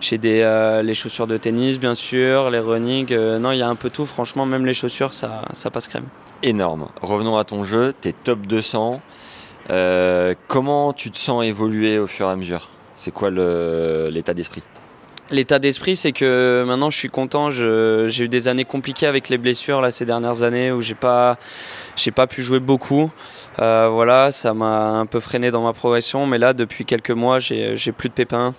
j'ai 0.01 0.19
des 0.19 0.41
euh, 0.41 0.83
les 0.83 0.95
chaussures 0.95 1.27
de 1.27 1.37
tennis 1.37 1.79
bien 1.79 1.95
sûr, 1.95 2.49
les 2.51 2.61
running. 2.61 3.13
euh, 3.13 3.39
non, 3.39 3.53
il 3.53 3.59
y 3.59 3.63
a 3.63 3.69
un 3.69 3.75
peu 3.77 3.91
tout. 3.91 4.07
Franchement, 4.07 4.47
même 4.47 4.65
les 4.65 4.73
chaussures, 4.73 5.13
ça 5.13 5.43
ça 5.53 5.71
passe 5.71 5.87
crème. 5.87 6.07
Énorme. 6.43 6.89
Revenons 7.03 7.37
à 7.37 7.45
ton 7.45 7.63
jeu, 7.63 7.93
t'es 8.01 8.13
top 8.13 8.47
200. 8.47 9.03
Euh, 9.71 10.35
comment 10.47 10.95
tu 10.95 11.11
te 11.11 11.19
sens 11.19 11.45
évoluer 11.45 11.99
au 11.99 12.07
fur 12.07 12.27
et 12.27 12.31
à 12.31 12.37
mesure? 12.37 12.71
C'est 12.95 13.11
quoi 13.11 13.31
l'état 13.31 14.33
d'esprit? 14.33 14.63
L'état 15.31 15.59
d'esprit, 15.59 15.95
c'est 15.95 16.13
que 16.13 16.65
maintenant 16.67 16.89
je 16.89 16.97
suis 16.97 17.11
content. 17.11 17.51
J'ai 17.51 18.25
eu 18.25 18.29
des 18.29 18.49
années 18.49 18.65
compliquées 18.65 19.07
avec 19.07 19.29
les 19.29 19.37
blessures 19.37 19.83
là 19.83 19.91
ces 19.91 20.07
dernières 20.07 20.43
années 20.43 20.73
où 20.73 20.81
j'ai 20.81 20.95
pas, 20.95 21.37
j'ai 21.97 22.11
pas 22.11 22.27
pu 22.27 22.43
jouer 22.43 22.61
beaucoup. 22.61 23.11
Euh, 23.59 23.91
voilà, 23.93 24.31
ça 24.31 24.55
m'a 24.55 24.89
un 24.91 25.05
peu 25.05 25.21
freiné 25.21 25.51
dans 25.51 25.63
ma 25.63 25.75
progression. 25.75 26.27
Mais 26.27 26.39
là, 26.39 26.55
depuis 26.55 26.87
quelques 26.87 27.11
mois, 27.11 27.39
j'ai 27.39 27.93
plus 27.93 28.09
de 28.09 28.15
pépins. 28.15 28.55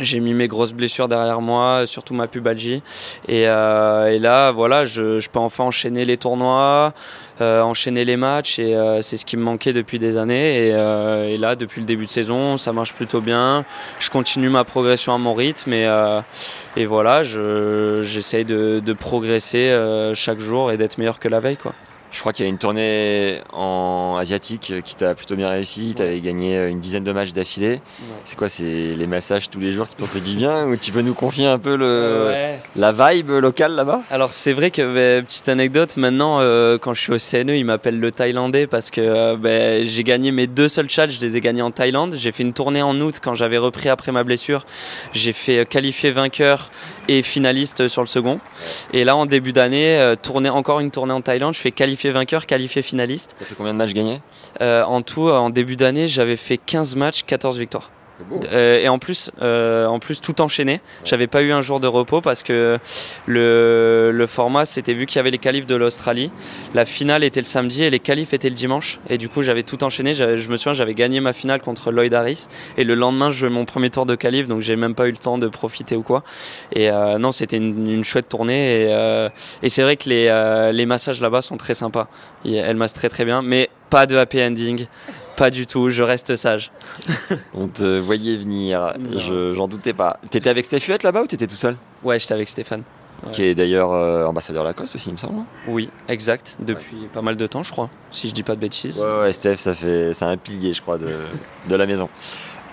J'ai 0.00 0.18
mis 0.18 0.34
mes 0.34 0.48
grosses 0.48 0.72
blessures 0.72 1.06
derrière 1.06 1.40
moi, 1.40 1.86
surtout 1.86 2.14
ma 2.14 2.26
pubalgie. 2.26 2.82
Et, 3.28 3.48
euh, 3.48 4.06
et 4.12 4.18
là, 4.18 4.50
voilà, 4.50 4.84
je, 4.84 5.20
je 5.20 5.30
peux 5.30 5.38
enfin 5.38 5.62
enchaîner 5.62 6.04
les 6.04 6.16
tournois, 6.16 6.92
euh, 7.40 7.62
enchaîner 7.62 8.04
les 8.04 8.16
matchs. 8.16 8.58
Et 8.58 8.74
euh, 8.74 9.02
c'est 9.02 9.16
ce 9.16 9.24
qui 9.24 9.36
me 9.36 9.42
manquait 9.44 9.72
depuis 9.72 10.00
des 10.00 10.16
années. 10.16 10.66
Et, 10.66 10.72
euh, 10.74 11.28
et 11.28 11.38
là, 11.38 11.54
depuis 11.54 11.80
le 11.80 11.86
début 11.86 12.06
de 12.06 12.10
saison, 12.10 12.56
ça 12.56 12.72
marche 12.72 12.92
plutôt 12.94 13.20
bien. 13.20 13.64
Je 14.00 14.10
continue 14.10 14.48
ma 14.48 14.64
progression 14.64 15.14
à 15.14 15.18
mon 15.18 15.32
rythme. 15.32 15.72
Et, 15.72 15.86
euh, 15.86 16.20
et 16.76 16.86
voilà, 16.86 17.22
je- 17.22 18.00
j'essaye 18.02 18.44
de, 18.44 18.80
de 18.84 18.92
progresser 18.94 19.70
euh, 19.70 20.12
chaque 20.14 20.40
jour 20.40 20.72
et 20.72 20.76
d'être 20.76 20.98
meilleur 20.98 21.20
que 21.20 21.28
la 21.28 21.38
veille. 21.38 21.56
Quoi. 21.56 21.72
Je 22.14 22.20
crois 22.20 22.32
qu'il 22.32 22.44
y 22.44 22.46
a 22.46 22.48
une 22.48 22.58
tournée 22.58 23.40
en 23.52 24.16
asiatique 24.20 24.72
qui 24.84 24.94
t'a 24.94 25.16
plutôt 25.16 25.34
bien 25.34 25.48
réussi. 25.48 25.94
Tu 25.96 26.02
avais 26.02 26.20
gagné 26.20 26.68
une 26.68 26.78
dizaine 26.78 27.02
de 27.02 27.10
matchs 27.10 27.32
d'affilée. 27.32 27.80
C'est 28.22 28.38
quoi 28.38 28.48
C'est 28.48 28.62
les 28.62 29.06
massages 29.08 29.50
tous 29.50 29.58
les 29.58 29.72
jours 29.72 29.88
qui 29.88 29.96
t'ont 29.96 30.06
fait 30.06 30.20
du 30.20 30.36
bien 30.36 30.64
Ou 30.68 30.76
tu 30.76 30.92
peux 30.92 31.00
nous 31.00 31.14
confier 31.14 31.46
un 31.46 31.58
peu 31.58 31.74
le, 31.74 32.28
Ouais. 32.28 32.60
la 32.76 32.92
vibe 32.92 33.30
locale 33.32 33.72
là-bas? 33.72 34.02
Alors 34.10 34.32
c'est 34.32 34.52
vrai 34.52 34.70
que 34.70 35.18
bah, 35.18 35.26
petite 35.26 35.48
anecdote 35.48 35.96
maintenant 35.96 36.38
euh, 36.40 36.78
quand 36.78 36.94
je 36.94 37.00
suis 37.00 37.12
au 37.12 37.16
CNE 37.18 37.56
ils 37.56 37.64
m'appellent 37.64 37.98
le 37.98 38.12
Thaïlandais 38.12 38.68
parce 38.68 38.92
que 38.92 39.00
euh, 39.00 39.36
bah, 39.36 39.82
j'ai 39.82 40.04
gagné 40.04 40.30
mes 40.30 40.46
deux 40.46 40.68
seuls 40.68 40.88
chats 40.88 41.08
je 41.08 41.18
les 41.20 41.36
ai 41.36 41.40
gagnés 41.40 41.62
en 41.62 41.72
Thaïlande. 41.72 42.14
J'ai 42.16 42.30
fait 42.30 42.44
une 42.44 42.52
tournée 42.52 42.80
en 42.82 42.98
août 43.00 43.16
quand 43.20 43.34
j'avais 43.34 43.58
repris 43.58 43.88
après 43.88 44.12
ma 44.12 44.22
blessure. 44.22 44.64
J'ai 45.12 45.32
fait 45.32 45.58
euh, 45.58 45.64
qualifié 45.64 46.12
vainqueur 46.12 46.70
et 47.08 47.22
finaliste 47.22 47.88
sur 47.88 48.02
le 48.02 48.06
second. 48.06 48.38
Et 48.92 49.02
là 49.02 49.16
en 49.16 49.26
début 49.26 49.52
d'année 49.52 49.98
euh, 49.98 50.14
tournée 50.14 50.48
encore 50.48 50.78
une 50.78 50.92
tournée 50.92 51.12
en 51.12 51.20
Thaïlande. 51.20 51.54
Je 51.54 51.58
fais 51.60 51.72
qualifié 52.04 52.12
vainqueur 52.12 52.46
qualifié 52.46 52.82
finaliste. 52.82 53.34
Ça 53.38 53.44
fait 53.46 53.54
combien 53.54 53.72
de 53.72 53.78
matchs 53.78 53.94
gagnés? 53.94 54.20
Euh, 54.60 54.84
en 54.84 55.02
tout 55.02 55.28
en 55.30 55.50
début 55.50 55.76
d'année 55.76 56.08
j'avais 56.08 56.36
fait 56.36 56.58
15 56.58 56.96
matchs 56.96 57.22
14 57.24 57.58
victoires 57.58 57.90
euh, 58.52 58.80
et 58.80 58.88
en 58.88 58.98
plus, 58.98 59.30
euh, 59.42 59.86
en 59.86 59.98
plus 59.98 60.20
tout 60.20 60.40
enchaîné. 60.40 60.80
J'avais 61.04 61.26
pas 61.26 61.42
eu 61.42 61.52
un 61.52 61.62
jour 61.62 61.80
de 61.80 61.86
repos 61.86 62.20
parce 62.20 62.42
que 62.42 62.78
le, 63.26 64.10
le 64.12 64.26
format, 64.26 64.64
c'était 64.64 64.94
vu 64.94 65.06
qu'il 65.06 65.16
y 65.16 65.20
avait 65.20 65.30
les 65.30 65.38
qualifs 65.38 65.66
de 65.66 65.74
l'Australie. 65.74 66.30
La 66.74 66.84
finale 66.84 67.24
était 67.24 67.40
le 67.40 67.46
samedi 67.46 67.82
et 67.82 67.90
les 67.90 67.98
qualifs 67.98 68.32
étaient 68.32 68.48
le 68.48 68.54
dimanche. 68.54 68.98
Et 69.08 69.18
du 69.18 69.28
coup, 69.28 69.42
j'avais 69.42 69.62
tout 69.62 69.82
enchaîné. 69.84 70.14
Je 70.14 70.48
me 70.48 70.56
souviens, 70.56 70.72
j'avais 70.72 70.94
gagné 70.94 71.20
ma 71.20 71.32
finale 71.32 71.60
contre 71.60 71.90
Lloyd 71.90 72.14
Harris. 72.14 72.46
Et 72.76 72.84
le 72.84 72.94
lendemain, 72.94 73.30
je 73.30 73.38
jouais 73.38 73.50
mon 73.50 73.64
premier 73.64 73.90
tour 73.90 74.06
de 74.06 74.14
qualif, 74.14 74.48
donc 74.48 74.60
j'ai 74.60 74.76
même 74.76 74.94
pas 74.94 75.08
eu 75.08 75.12
le 75.12 75.16
temps 75.16 75.38
de 75.38 75.48
profiter 75.48 75.96
ou 75.96 76.02
quoi. 76.02 76.22
Et 76.72 76.90
euh, 76.90 77.18
non, 77.18 77.32
c'était 77.32 77.56
une, 77.56 77.90
une 77.90 78.04
chouette 78.04 78.28
tournée. 78.28 78.84
Et, 78.84 78.86
euh, 78.90 79.28
et 79.62 79.68
c'est 79.68 79.82
vrai 79.82 79.96
que 79.96 80.08
les, 80.08 80.28
euh, 80.28 80.72
les 80.72 80.86
massages 80.86 81.20
là-bas 81.20 81.42
sont 81.42 81.56
très 81.56 81.74
sympas. 81.74 82.08
Et 82.44 82.54
Elle 82.54 82.76
masse 82.76 82.92
très 82.92 83.08
très 83.08 83.24
bien, 83.24 83.42
mais 83.42 83.70
pas 83.90 84.06
de 84.06 84.16
happy 84.16 84.42
ending. 84.42 84.86
Pas 85.36 85.50
du 85.50 85.66
tout, 85.66 85.88
je 85.88 86.02
reste 86.02 86.36
sage. 86.36 86.70
On 87.54 87.66
te 87.68 87.98
voyait 87.98 88.36
venir, 88.36 88.92
je- 89.16 89.52
j'en 89.52 89.66
doutais 89.68 89.92
pas. 89.92 90.18
T'étais 90.30 90.50
avec 90.50 90.64
Steph 90.64 90.86
Huette 90.86 91.02
là-bas 91.02 91.22
ou 91.22 91.26
t'étais 91.26 91.46
tout 91.46 91.56
seul? 91.56 91.76
Ouais, 92.04 92.18
j'étais 92.18 92.34
avec 92.34 92.48
Stéphane. 92.48 92.82
Ouais. 93.24 93.32
Qui 93.32 93.42
est 93.44 93.54
d'ailleurs 93.54 93.92
euh, 93.92 94.26
ambassadeur 94.26 94.64
Lacoste 94.64 94.94
aussi, 94.96 95.08
il 95.08 95.12
me 95.12 95.18
semble. 95.18 95.42
Oui, 95.66 95.88
exact. 96.08 96.56
Depuis 96.60 97.08
pas 97.12 97.22
mal 97.22 97.36
de 97.36 97.46
temps, 97.46 97.62
je 97.62 97.72
crois, 97.72 97.88
si 98.10 98.28
je 98.28 98.34
dis 98.34 98.42
pas 98.42 98.54
de 98.54 98.60
bêtises. 98.60 99.00
Ouais, 99.00 99.20
ouais, 99.22 99.32
Steph, 99.32 99.56
ça 99.56 99.72
fait, 99.74 100.12
c'est 100.12 100.24
un 100.24 100.36
pilier, 100.36 100.72
je 100.72 100.82
crois, 100.82 100.98
de, 100.98 101.08
de 101.68 101.74
la 101.74 101.86
maison. 101.86 102.08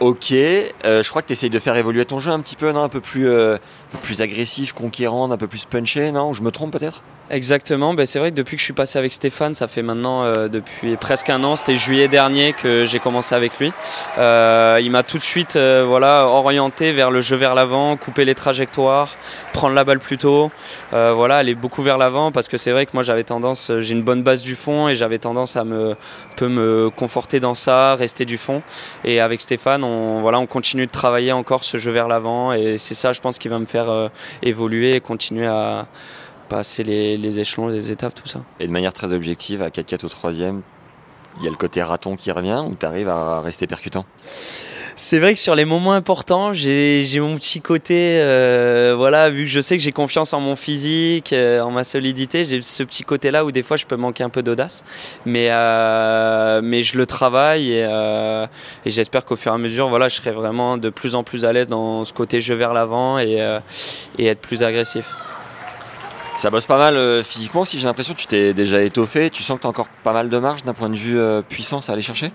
Ok, 0.01 0.31
euh, 0.33 1.03
je 1.03 1.09
crois 1.09 1.21
que 1.21 1.27
tu 1.27 1.33
essayes 1.33 1.51
de 1.51 1.59
faire 1.59 1.75
évoluer 1.77 2.05
ton 2.05 2.17
jeu 2.19 2.31
un 2.31 2.39
petit 2.41 2.55
peu, 2.55 2.71
non? 2.71 2.81
Un 2.83 2.89
peu 2.89 3.01
plus, 3.01 3.27
euh, 3.29 3.57
plus 4.01 4.21
agressif, 4.21 4.73
conquérant, 4.73 5.31
un 5.31 5.37
peu 5.37 5.47
plus 5.47 5.65
punché, 5.65 6.11
non 6.11 6.33
je 6.33 6.41
me 6.41 6.51
trompe 6.51 6.71
peut-être 6.71 7.03
Exactement, 7.31 7.93
ben, 7.93 8.05
c'est 8.05 8.19
vrai 8.19 8.31
que 8.31 8.35
depuis 8.35 8.57
que 8.57 8.59
je 8.59 8.65
suis 8.65 8.73
passé 8.73 8.99
avec 8.99 9.13
Stéphane, 9.13 9.53
ça 9.53 9.69
fait 9.69 9.83
maintenant 9.83 10.25
euh, 10.25 10.49
depuis 10.49 10.97
presque 10.97 11.29
un 11.29 11.41
an, 11.45 11.55
c'était 11.55 11.77
juillet 11.77 12.09
dernier 12.09 12.51
que 12.51 12.83
j'ai 12.83 12.99
commencé 12.99 13.33
avec 13.33 13.57
lui. 13.57 13.71
Euh, 14.17 14.81
il 14.83 14.91
m'a 14.91 15.03
tout 15.03 15.17
de 15.17 15.23
suite 15.23 15.55
euh, 15.55 15.85
voilà, 15.87 16.27
orienté 16.27 16.91
vers 16.91 17.09
le 17.09 17.21
jeu 17.21 17.37
vers 17.37 17.55
l'avant, 17.55 17.95
couper 17.95 18.25
les 18.25 18.35
trajectoires, 18.35 19.15
prendre 19.53 19.73
la 19.73 19.85
balle 19.85 19.99
plus 19.99 20.17
tôt, 20.17 20.51
voilà, 20.91 21.37
aller 21.37 21.55
beaucoup 21.55 21.83
vers 21.83 21.97
l'avant 21.97 22.33
parce 22.33 22.49
que 22.49 22.57
c'est 22.57 22.71
vrai 22.71 22.85
que 22.85 22.91
moi 22.93 23.01
j'avais 23.01 23.23
tendance, 23.23 23.71
j'ai 23.79 23.93
une 23.93 24.03
bonne 24.03 24.23
base 24.23 24.41
du 24.41 24.55
fond 24.55 24.89
et 24.89 24.95
j'avais 24.95 25.17
tendance 25.17 25.55
à 25.55 25.63
me, 25.63 25.95
peu 26.35 26.49
me 26.49 26.89
conforter 26.89 27.39
dans 27.39 27.55
ça, 27.55 27.95
rester 27.95 28.25
du 28.25 28.37
fond. 28.37 28.61
Et 29.05 29.21
avec 29.21 29.39
Stéphane, 29.39 29.85
on, 29.85 30.19
voilà, 30.19 30.37
on 30.37 30.47
continue 30.47 30.85
de 30.85 30.91
travailler 30.91 31.31
encore 31.31 31.63
ce 31.63 31.77
jeu 31.77 31.93
vers 31.93 32.09
l'avant 32.09 32.51
et 32.51 32.77
c'est 32.77 32.95
ça 32.95 33.13
je 33.13 33.21
pense 33.21 33.39
qui 33.39 33.47
va 33.47 33.57
me 33.57 33.65
faire 33.65 33.80
euh, 33.89 34.09
évoluer 34.41 34.95
et 34.95 35.01
continuer 35.01 35.47
à 35.47 35.87
passer 36.49 36.83
les, 36.83 37.39
échelons, 37.39 37.67
les 37.67 37.91
étapes, 37.91 38.13
tout 38.13 38.27
ça. 38.27 38.43
Et 38.59 38.67
de 38.67 38.71
manière 38.71 38.93
très 38.93 39.13
objective, 39.13 39.61
à 39.61 39.69
4-4 39.69 40.05
au 40.05 40.09
troisième, 40.09 40.61
il 41.37 41.45
y 41.45 41.47
a 41.47 41.49
le 41.49 41.55
côté 41.55 41.81
raton 41.81 42.15
qui 42.15 42.31
revient 42.31 42.63
ou 42.67 42.75
tu 42.75 42.85
arrives 42.85 43.07
à 43.07 43.39
rester 43.41 43.67
percutant? 43.67 44.05
C'est 44.95 45.19
vrai 45.19 45.33
que 45.33 45.39
sur 45.39 45.55
les 45.55 45.63
moments 45.65 45.93
importants, 45.93 46.53
j'ai 46.53 47.19
mon 47.19 47.35
petit 47.35 47.61
côté, 47.61 48.19
euh, 48.19 48.93
voilà, 48.95 49.29
vu 49.29 49.45
que 49.45 49.49
je 49.49 49.61
sais 49.61 49.77
que 49.77 49.83
j'ai 49.83 49.93
confiance 49.93 50.33
en 50.33 50.41
mon 50.41 50.55
physique, 50.55 51.31
euh, 51.33 51.61
en 51.61 51.71
ma 51.71 51.83
solidité, 51.83 52.43
j'ai 52.43 52.61
ce 52.61 52.83
petit 52.83 53.03
côté-là 53.03 53.45
où 53.45 53.51
des 53.51 53.63
fois 53.63 53.77
je 53.77 53.85
peux 53.85 53.95
manquer 53.95 54.23
un 54.23 54.29
peu 54.29 54.43
d'audace, 54.43 54.83
mais 55.25 55.49
euh, 55.51 56.61
je 56.81 56.97
le 56.97 57.05
travaille 57.05 57.71
et, 57.71 58.47
j'espère 58.85 59.23
qu'au 59.23 59.35
fur 59.35 59.51
et 59.51 59.55
à 59.55 59.57
mesure, 59.57 59.87
voilà, 59.87 60.09
je 60.09 60.15
serai 60.17 60.31
vraiment 60.31 60.77
de 60.77 60.89
plus 60.89 61.15
en 61.15 61.23
plus 61.23 61.45
à 61.45 61.53
l'aise 61.53 61.67
dans 61.67 62.03
ce 62.03 62.11
côté 62.11 62.41
jeu 62.41 62.55
vers 62.55 62.73
l'avant 62.73 63.17
et 63.17 63.39
être 64.19 64.41
plus 64.41 64.63
agressif. 64.63 65.05
Ça 66.35 66.49
bosse 66.49 66.65
pas 66.65 66.77
mal 66.77 67.23
physiquement 67.23 67.61
aussi, 67.61 67.79
j'ai 67.79 67.87
l'impression 67.87 68.13
que 68.13 68.19
tu 68.19 68.27
t'es 68.27 68.53
déjà 68.53 68.81
étoffé, 68.81 69.29
tu 69.29 69.43
sens 69.43 69.57
que 69.57 69.61
tu 69.61 69.67
as 69.67 69.69
encore 69.69 69.87
pas 70.03 70.13
mal 70.13 70.27
de 70.29 70.37
marge 70.37 70.63
d'un 70.63 70.73
point 70.73 70.89
de 70.89 70.95
vue 70.95 71.19
puissance 71.47 71.89
à 71.89 71.93
aller 71.93 72.01
chercher? 72.01 72.31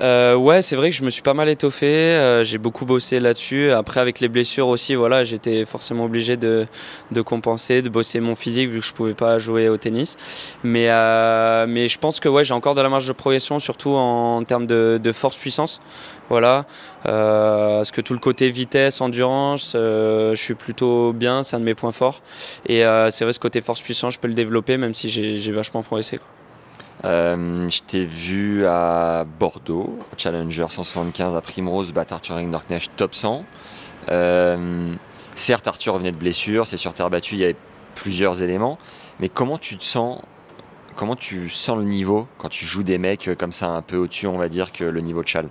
Euh, 0.00 0.36
ouais, 0.36 0.62
c'est 0.62 0.76
vrai 0.76 0.90
que 0.90 0.96
je 0.96 1.02
me 1.02 1.10
suis 1.10 1.22
pas 1.22 1.34
mal 1.34 1.48
étoffé. 1.48 1.86
euh, 1.86 2.44
j'ai 2.44 2.58
beaucoup 2.58 2.84
bossé 2.84 3.18
là-dessus. 3.20 3.72
Après, 3.72 4.00
avec 4.00 4.20
les 4.20 4.28
blessures 4.28 4.68
aussi, 4.68 4.94
voilà, 4.94 5.24
j'étais 5.24 5.64
forcément 5.64 6.04
obligé 6.04 6.36
de, 6.36 6.66
de 7.10 7.20
compenser, 7.20 7.82
de 7.82 7.88
bosser 7.88 8.20
mon 8.20 8.34
physique 8.36 8.70
vu 8.70 8.80
que 8.80 8.86
je 8.86 8.92
pouvais 8.92 9.14
pas 9.14 9.38
jouer 9.38 9.68
au 9.68 9.76
tennis. 9.76 10.16
Mais, 10.62 10.86
euh, 10.88 11.66
mais 11.68 11.88
je 11.88 11.98
pense 11.98 12.20
que 12.20 12.28
ouais, 12.28 12.44
j'ai 12.44 12.54
encore 12.54 12.74
de 12.74 12.80
la 12.80 12.88
marge 12.88 13.08
de 13.08 13.12
progression, 13.12 13.58
surtout 13.58 13.94
en, 13.94 14.42
termes 14.44 14.66
de, 14.66 15.00
de 15.02 15.12
force-puissance. 15.12 15.80
Voilà, 16.28 16.66
euh, 17.06 17.78
parce 17.78 17.90
que 17.90 18.02
tout 18.02 18.12
le 18.12 18.18
côté 18.18 18.50
vitesse, 18.50 19.00
endurance, 19.00 19.72
euh, 19.74 20.34
je 20.34 20.42
suis 20.42 20.54
plutôt 20.54 21.14
bien, 21.14 21.42
c'est 21.42 21.56
un 21.56 21.60
de 21.60 21.64
mes 21.64 21.74
points 21.74 21.90
forts. 21.92 22.20
Et 22.66 22.84
euh, 22.84 23.08
c'est 23.10 23.24
vrai, 23.24 23.32
ce 23.32 23.40
côté 23.40 23.62
force-puissance, 23.62 24.14
je 24.14 24.18
peux 24.18 24.28
le 24.28 24.34
développer, 24.34 24.76
même 24.76 24.92
si 24.92 25.08
j'ai 25.08 25.52
vachement 25.52 25.82
progressé. 25.82 26.18
quoi. 26.18 26.26
Euh, 27.04 27.68
je 27.68 27.82
t'ai 27.82 28.04
vu 28.04 28.66
à 28.66 29.24
Bordeaux, 29.38 29.98
au 30.00 30.16
Challenger 30.16 30.66
175 30.68 31.36
à 31.36 31.40
Primrose, 31.40 31.92
battre 31.92 32.14
Arthur 32.14 32.36
Rinderknecht 32.36 32.90
top 32.96 33.14
100. 33.14 33.44
Euh, 34.10 34.94
certes, 35.34 35.68
Arthur 35.68 35.94
revenait 35.94 36.12
de 36.12 36.16
blessure, 36.16 36.66
c'est 36.66 36.76
sur 36.76 36.94
terre 36.94 37.10
battue, 37.10 37.34
il 37.34 37.40
y 37.40 37.44
avait 37.44 37.56
plusieurs 37.94 38.42
éléments. 38.42 38.78
Mais 39.20 39.28
comment 39.28 39.58
tu 39.58 39.76
te 39.76 39.84
sens 39.84 40.20
Comment 40.96 41.14
tu 41.14 41.48
sens 41.48 41.76
le 41.76 41.84
niveau 41.84 42.26
quand 42.38 42.48
tu 42.48 42.64
joues 42.64 42.82
des 42.82 42.98
mecs 42.98 43.30
comme 43.38 43.52
ça 43.52 43.68
un 43.68 43.82
peu 43.82 43.96
au-dessus, 43.96 44.26
on 44.26 44.36
va 44.36 44.48
dire, 44.48 44.72
que 44.72 44.82
le 44.82 45.00
niveau 45.00 45.22
de 45.22 45.28
Chal? 45.28 45.48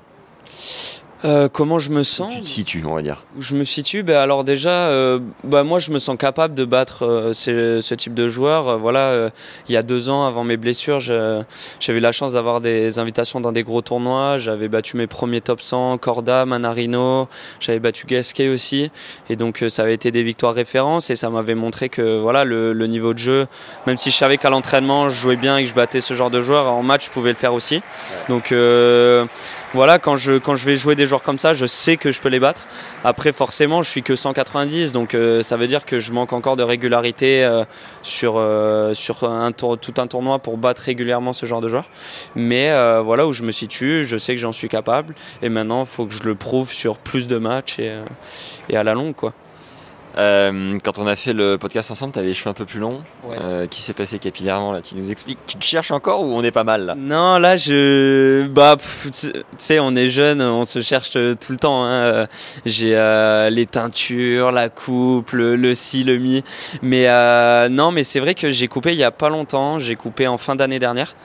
Euh, 1.26 1.50
comment 1.52 1.80
je 1.80 1.90
me 1.90 2.04
sens 2.04 2.34
Tu 2.34 2.42
te 2.42 2.48
situes, 2.48 2.84
on 2.86 2.94
va 2.94 3.02
dire. 3.02 3.26
Où 3.38 3.42
je 3.42 3.56
me 3.56 3.64
situe 3.64 4.04
ben 4.04 4.18
Alors 4.18 4.44
déjà, 4.44 4.70
euh, 4.70 5.20
bah 5.44 5.64
moi 5.64 5.80
je 5.80 5.92
me 5.92 5.98
sens 5.98 6.16
capable 6.18 6.54
de 6.54 6.64
battre 6.64 7.06
euh, 7.06 7.34
ce, 7.34 7.82
ce, 7.82 7.96
type 7.96 8.14
de 8.14 8.28
joueur. 8.28 8.68
Euh, 8.68 8.78
voilà, 8.78 9.32
il 9.68 9.74
y 9.74 9.78
a 9.78 9.82
deux 9.82 10.10
ans, 10.10 10.26
avant 10.26 10.44
mes 10.44 10.58
blessures, 10.58 11.00
j'avais 11.00 11.46
eu 11.88 12.00
la 12.00 12.12
chance 12.12 12.34
d'avoir 12.34 12.62
des 12.62 13.00
invitations 13.00 13.42
dans 13.42 13.52
des 13.52 13.64
gros 13.64 13.82
tournois. 13.82 14.38
J'avais 14.38 14.68
battu 14.68 14.96
mes 14.98 15.08
premiers 15.08 15.42
top 15.42 15.62
100, 15.62 15.98
Corda, 15.98 16.46
Manarino, 16.46 17.28
j'avais 17.60 17.80
battu 17.80 18.06
Gasquet 18.06 18.50
aussi. 18.50 18.92
Et 19.30 19.36
donc 19.36 19.66
ça 19.70 19.84
avait 19.84 19.96
été 19.96 20.12
des 20.12 20.24
victoires 20.24 20.54
références 20.54 21.10
et 21.10 21.16
ça 21.16 21.30
m'avait 21.30 21.56
montré 21.56 21.90
que 21.90 22.20
voilà 22.20 22.44
le, 22.44 22.74
le, 22.74 22.88
niveau 22.88 23.14
de 23.14 23.20
jeu, 23.20 23.48
même 23.88 23.98
si 23.98 24.12
je 24.12 24.16
savais 24.16 24.38
qu'à 24.38 24.50
l'entraînement 24.50 25.10
je 25.10 25.20
jouais 25.20 25.36
bien 25.36 25.58
et 25.58 25.64
que 25.64 25.70
je 25.70 25.74
battais 25.76 26.02
ce 26.02 26.14
genre 26.14 26.30
de 26.30 26.42
joueur, 26.42 26.72
en 26.72 26.84
match 26.84 27.06
je 27.06 27.12
pouvais 27.12 27.32
le 27.32 27.36
faire 27.36 27.54
aussi. 27.54 27.82
Donc 28.30 28.54
voilà, 29.74 30.00
quand 30.00 30.16
je, 30.16 30.34
quand 30.34 30.56
je 30.56 30.66
vais 30.66 30.78
jouer 30.78 30.96
des 30.96 31.06
joueurs 31.06 31.24
comme 31.24 31.38
ça, 31.38 31.52
je 31.52 31.66
sais 31.66 31.98
que 31.98 32.12
je 32.12 32.22
peux 32.22 32.30
les 32.30 32.40
battre. 32.40 32.68
Après, 33.04 33.34
forcément, 33.34 33.82
je 33.82 33.90
suis 33.90 34.02
que 34.02 34.16
190, 34.16 34.94
donc 34.94 35.14
euh, 35.14 35.42
ça 35.42 35.58
veut 35.58 35.68
dire 35.68 35.86
que 35.86 36.00
je 36.00 36.14
manque 36.14 36.32
encore 36.32 36.56
de 36.56 36.64
régularité 36.64 37.44
euh, 37.44 37.66
sur, 38.02 38.36
euh, 38.38 38.94
sur 38.94 39.26
un 39.26 39.52
tour, 39.52 39.78
tout 39.78 39.94
un 39.98 40.08
tournoi 40.08 40.40
pour 40.40 40.58
battre 40.58 40.84
régulièrement 40.84 41.34
ce 41.34 41.46
genre 41.46 41.60
de 41.60 41.68
joueurs. 41.68 41.90
Mais 42.36 42.72
voilà 43.02 43.28
où 43.28 43.34
je 43.34 43.44
me 43.44 43.52
situe, 43.52 44.04
je 44.06 44.18
sais 44.18 44.34
que 44.36 44.42
j'en 44.42 44.52
suis 44.52 44.70
capable. 44.70 45.16
Et 45.42 45.50
maintenant, 45.50 45.82
il 45.82 45.88
faut 45.88 46.06
que 46.06 46.14
je 46.14 46.24
le 46.24 46.36
prouve 46.36 46.72
sur 46.72 46.98
plus 46.98 47.28
de 47.28 47.38
matchs 47.38 47.80
et, 47.80 47.94
et 48.70 48.78
à 48.78 48.84
la 48.84 48.94
longue, 48.94 49.16
quoi. 49.16 49.34
Euh, 50.18 50.80
quand 50.84 50.98
on 50.98 51.08
a 51.08 51.16
fait 51.16 51.34
le 51.34 51.58
podcast 51.58 51.92
ensemble, 51.92 52.14
tu 52.14 52.20
avais 52.20 52.30
les 52.30 52.34
cheveux 52.34 52.50
un 52.50 52.54
peu 52.54 52.66
plus 52.66 52.80
longs. 52.80 53.04
Ouais. 53.24 53.38
Euh, 53.40 53.68
qui 53.68 53.82
s'est 53.82 53.94
passé 53.94 54.20
capillairement 54.20 54.72
là? 54.72 54.82
Tu 54.82 54.96
nous 54.96 55.12
expliques 55.12 55.40
Tu 55.46 55.58
te 55.58 55.64
cherches 55.64 55.92
encore 55.92 56.24
ou 56.24 56.34
on 56.34 56.44
est 56.44 56.52
pas 56.52 56.64
mal 56.64 56.86
là? 56.86 56.96
Non, 56.96 57.38
là 57.38 57.56
je. 57.56 58.48
Bah, 58.48 58.78
tu 58.78 59.32
sais, 59.58 59.80
on 59.80 59.96
est 59.96 60.08
jeune, 60.08 60.42
on 60.42 60.66
se 60.66 60.82
cherche 60.82 61.12
tout 61.12 61.52
le 61.52 61.58
temps. 61.58 61.86
Hein. 61.86 62.28
J'ai 62.66 62.96
euh, 62.96 63.50
les 63.50 63.66
teintures, 63.66 64.52
la 64.52 64.70
coupe, 64.70 65.32
le, 65.32 65.56
le 65.56 65.76
si, 65.76 66.04
le 66.04 66.18
mi. 66.18 66.44
Mais 66.82 67.08
euh, 67.08 67.70
non, 67.70 67.92
mais 67.92 68.04
c'est 68.04 68.20
vrai 68.20 68.34
que 68.34 68.50
j'ai 68.50 68.68
coupé 68.68 68.94
il 68.94 68.98
y 68.98 69.04
a 69.04 69.12
pas 69.12 69.30
longtemps. 69.30 69.80
J'ai 69.80 69.96
coupé 69.96 70.28
en 70.28 70.38
fin 70.38 70.56
d'année 70.56 70.80
dernière. 70.80 71.16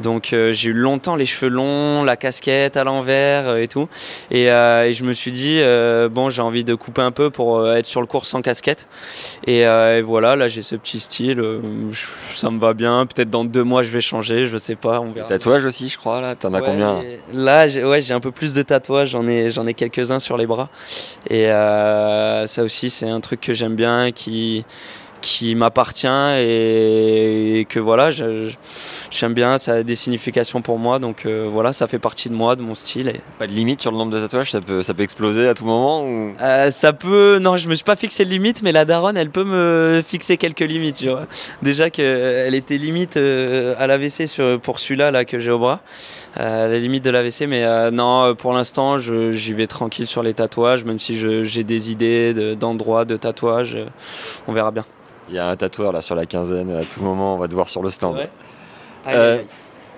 Donc 0.00 0.32
euh, 0.32 0.52
j'ai 0.52 0.70
eu 0.70 0.72
longtemps 0.72 1.16
les 1.16 1.26
cheveux 1.26 1.50
longs, 1.50 2.02
la 2.04 2.16
casquette 2.16 2.76
à 2.76 2.84
l'envers 2.84 3.48
euh, 3.48 3.56
et 3.56 3.68
tout. 3.68 3.88
Et, 4.30 4.50
euh, 4.50 4.88
et, 4.88 4.92
je 4.92 5.04
me 5.04 5.12
suis 5.12 5.30
dit, 5.30 5.60
bon, 6.10 6.30
j'ai 6.30 6.42
envie 6.42 6.64
de 6.64 6.74
couper 6.74 7.02
un 7.02 7.12
peu 7.12 7.30
pour 7.30 7.68
être 7.68 7.86
sur 7.86 8.00
le 8.00 8.06
cours 8.06 8.26
sans 8.26 8.42
casquette. 8.42 8.88
Et, 9.46 9.60
et 9.60 10.02
voilà, 10.02 10.36
là 10.36 10.48
j'ai 10.48 10.62
ce 10.62 10.76
petit 10.76 11.00
style, 11.00 11.42
ça 12.34 12.50
me 12.50 12.58
va 12.58 12.74
bien. 12.74 13.06
Peut-être 13.06 13.30
dans 13.30 13.44
deux 13.44 13.64
mois 13.64 13.82
je 13.82 13.90
vais 13.90 14.00
changer, 14.00 14.46
je 14.46 14.56
sais 14.56 14.76
pas. 14.76 15.00
On 15.00 15.12
verra. 15.12 15.28
Tatouage 15.28 15.64
aussi, 15.64 15.88
je 15.88 15.98
crois, 15.98 16.20
là. 16.20 16.34
T'en 16.34 16.54
as 16.54 16.60
ouais, 16.60 16.66
combien 16.66 17.02
Là, 17.32 17.68
j'ai 17.68 17.84
ouais, 17.84 18.00
j'ai 18.00 18.14
un 18.14 18.20
peu 18.20 18.30
plus 18.30 18.54
de 18.54 18.62
tatouages, 18.62 19.10
j'en 19.10 19.26
ai, 19.26 19.50
j'en 19.50 19.66
ai 19.66 19.74
quelques-uns 19.74 20.18
sur 20.18 20.36
les 20.36 20.46
bras. 20.46 20.68
Et 21.28 21.46
ça 21.46 22.62
aussi, 22.62 22.90
c'est 22.90 23.08
un 23.08 23.20
truc 23.20 23.40
que 23.40 23.52
j'aime 23.52 23.76
bien, 23.76 24.12
qui 24.12 24.64
qui 25.20 25.54
m'appartient 25.54 26.06
et, 26.06 27.60
et, 27.60 27.64
que 27.64 27.78
voilà, 27.78 28.10
j'aime 28.10 29.34
bien, 29.34 29.58
ça 29.58 29.74
a 29.74 29.82
des 29.82 29.94
significations 29.94 30.62
pour 30.62 30.78
moi, 30.78 30.98
donc 30.98 31.26
euh, 31.26 31.48
voilà, 31.50 31.72
ça 31.72 31.86
fait 31.86 31.98
partie 31.98 32.28
de 32.28 32.34
moi, 32.34 32.56
de 32.56 32.62
mon 32.62 32.74
style. 32.74 33.08
Et... 33.08 33.20
Pas 33.38 33.46
de 33.46 33.52
limite 33.52 33.80
sur 33.80 33.90
le 33.90 33.96
nombre 33.98 34.12
de 34.12 34.20
tatouages, 34.20 34.50
ça 34.50 34.60
peut, 34.60 34.82
ça 34.82 34.94
peut 34.94 35.02
exploser 35.02 35.48
à 35.48 35.54
tout 35.54 35.64
moment 35.64 36.04
ou... 36.04 36.34
euh, 36.40 36.70
Ça 36.70 36.92
peut, 36.92 37.38
non, 37.40 37.56
je 37.56 37.68
me 37.68 37.74
suis 37.74 37.84
pas 37.84 37.96
fixé 37.96 38.24
de 38.24 38.30
limite, 38.30 38.62
mais 38.62 38.72
la 38.72 38.84
daronne, 38.84 39.16
elle 39.16 39.30
peut 39.30 39.44
me 39.44 40.02
fixer 40.06 40.36
quelques 40.36 40.60
limites, 40.60 40.96
tu 40.96 41.08
vois. 41.08 41.26
Déjà 41.62 41.90
qu'elle 41.90 42.54
était 42.54 42.78
limite 42.78 43.16
euh, 43.16 43.74
à 43.78 43.86
l'AVC 43.86 44.26
sur, 44.26 44.60
pour 44.60 44.78
celui-là 44.78 45.10
là, 45.10 45.24
que 45.24 45.38
j'ai 45.38 45.50
au 45.50 45.58
bras, 45.58 45.80
euh, 46.38 46.68
la 46.68 46.78
limite 46.78 47.04
de 47.04 47.10
l'AVC, 47.10 47.42
mais 47.46 47.64
euh, 47.64 47.90
non, 47.90 48.34
pour 48.34 48.52
l'instant, 48.52 48.98
j'y 48.98 49.52
vais 49.52 49.66
tranquille 49.66 50.06
sur 50.06 50.22
les 50.22 50.34
tatouages, 50.34 50.84
même 50.84 50.98
si 50.98 51.16
j'ai 51.16 51.64
des 51.64 51.92
idées 51.92 52.56
d'endroits 52.56 53.04
de, 53.04 53.10
de 53.10 53.16
tatouages, 53.16 53.76
on 54.46 54.52
verra 54.52 54.70
bien. 54.70 54.84
Il 55.30 55.36
y 55.36 55.38
a 55.38 55.48
un 55.48 55.56
tatoueur 55.56 55.92
là 55.92 56.02
sur 56.02 56.16
la 56.16 56.26
quinzaine, 56.26 56.70
à 56.70 56.84
tout 56.84 57.02
moment, 57.02 57.36
on 57.36 57.38
va 57.38 57.46
te 57.46 57.54
voir 57.54 57.68
sur 57.68 57.82
le 57.82 57.90
stand. 57.90 58.28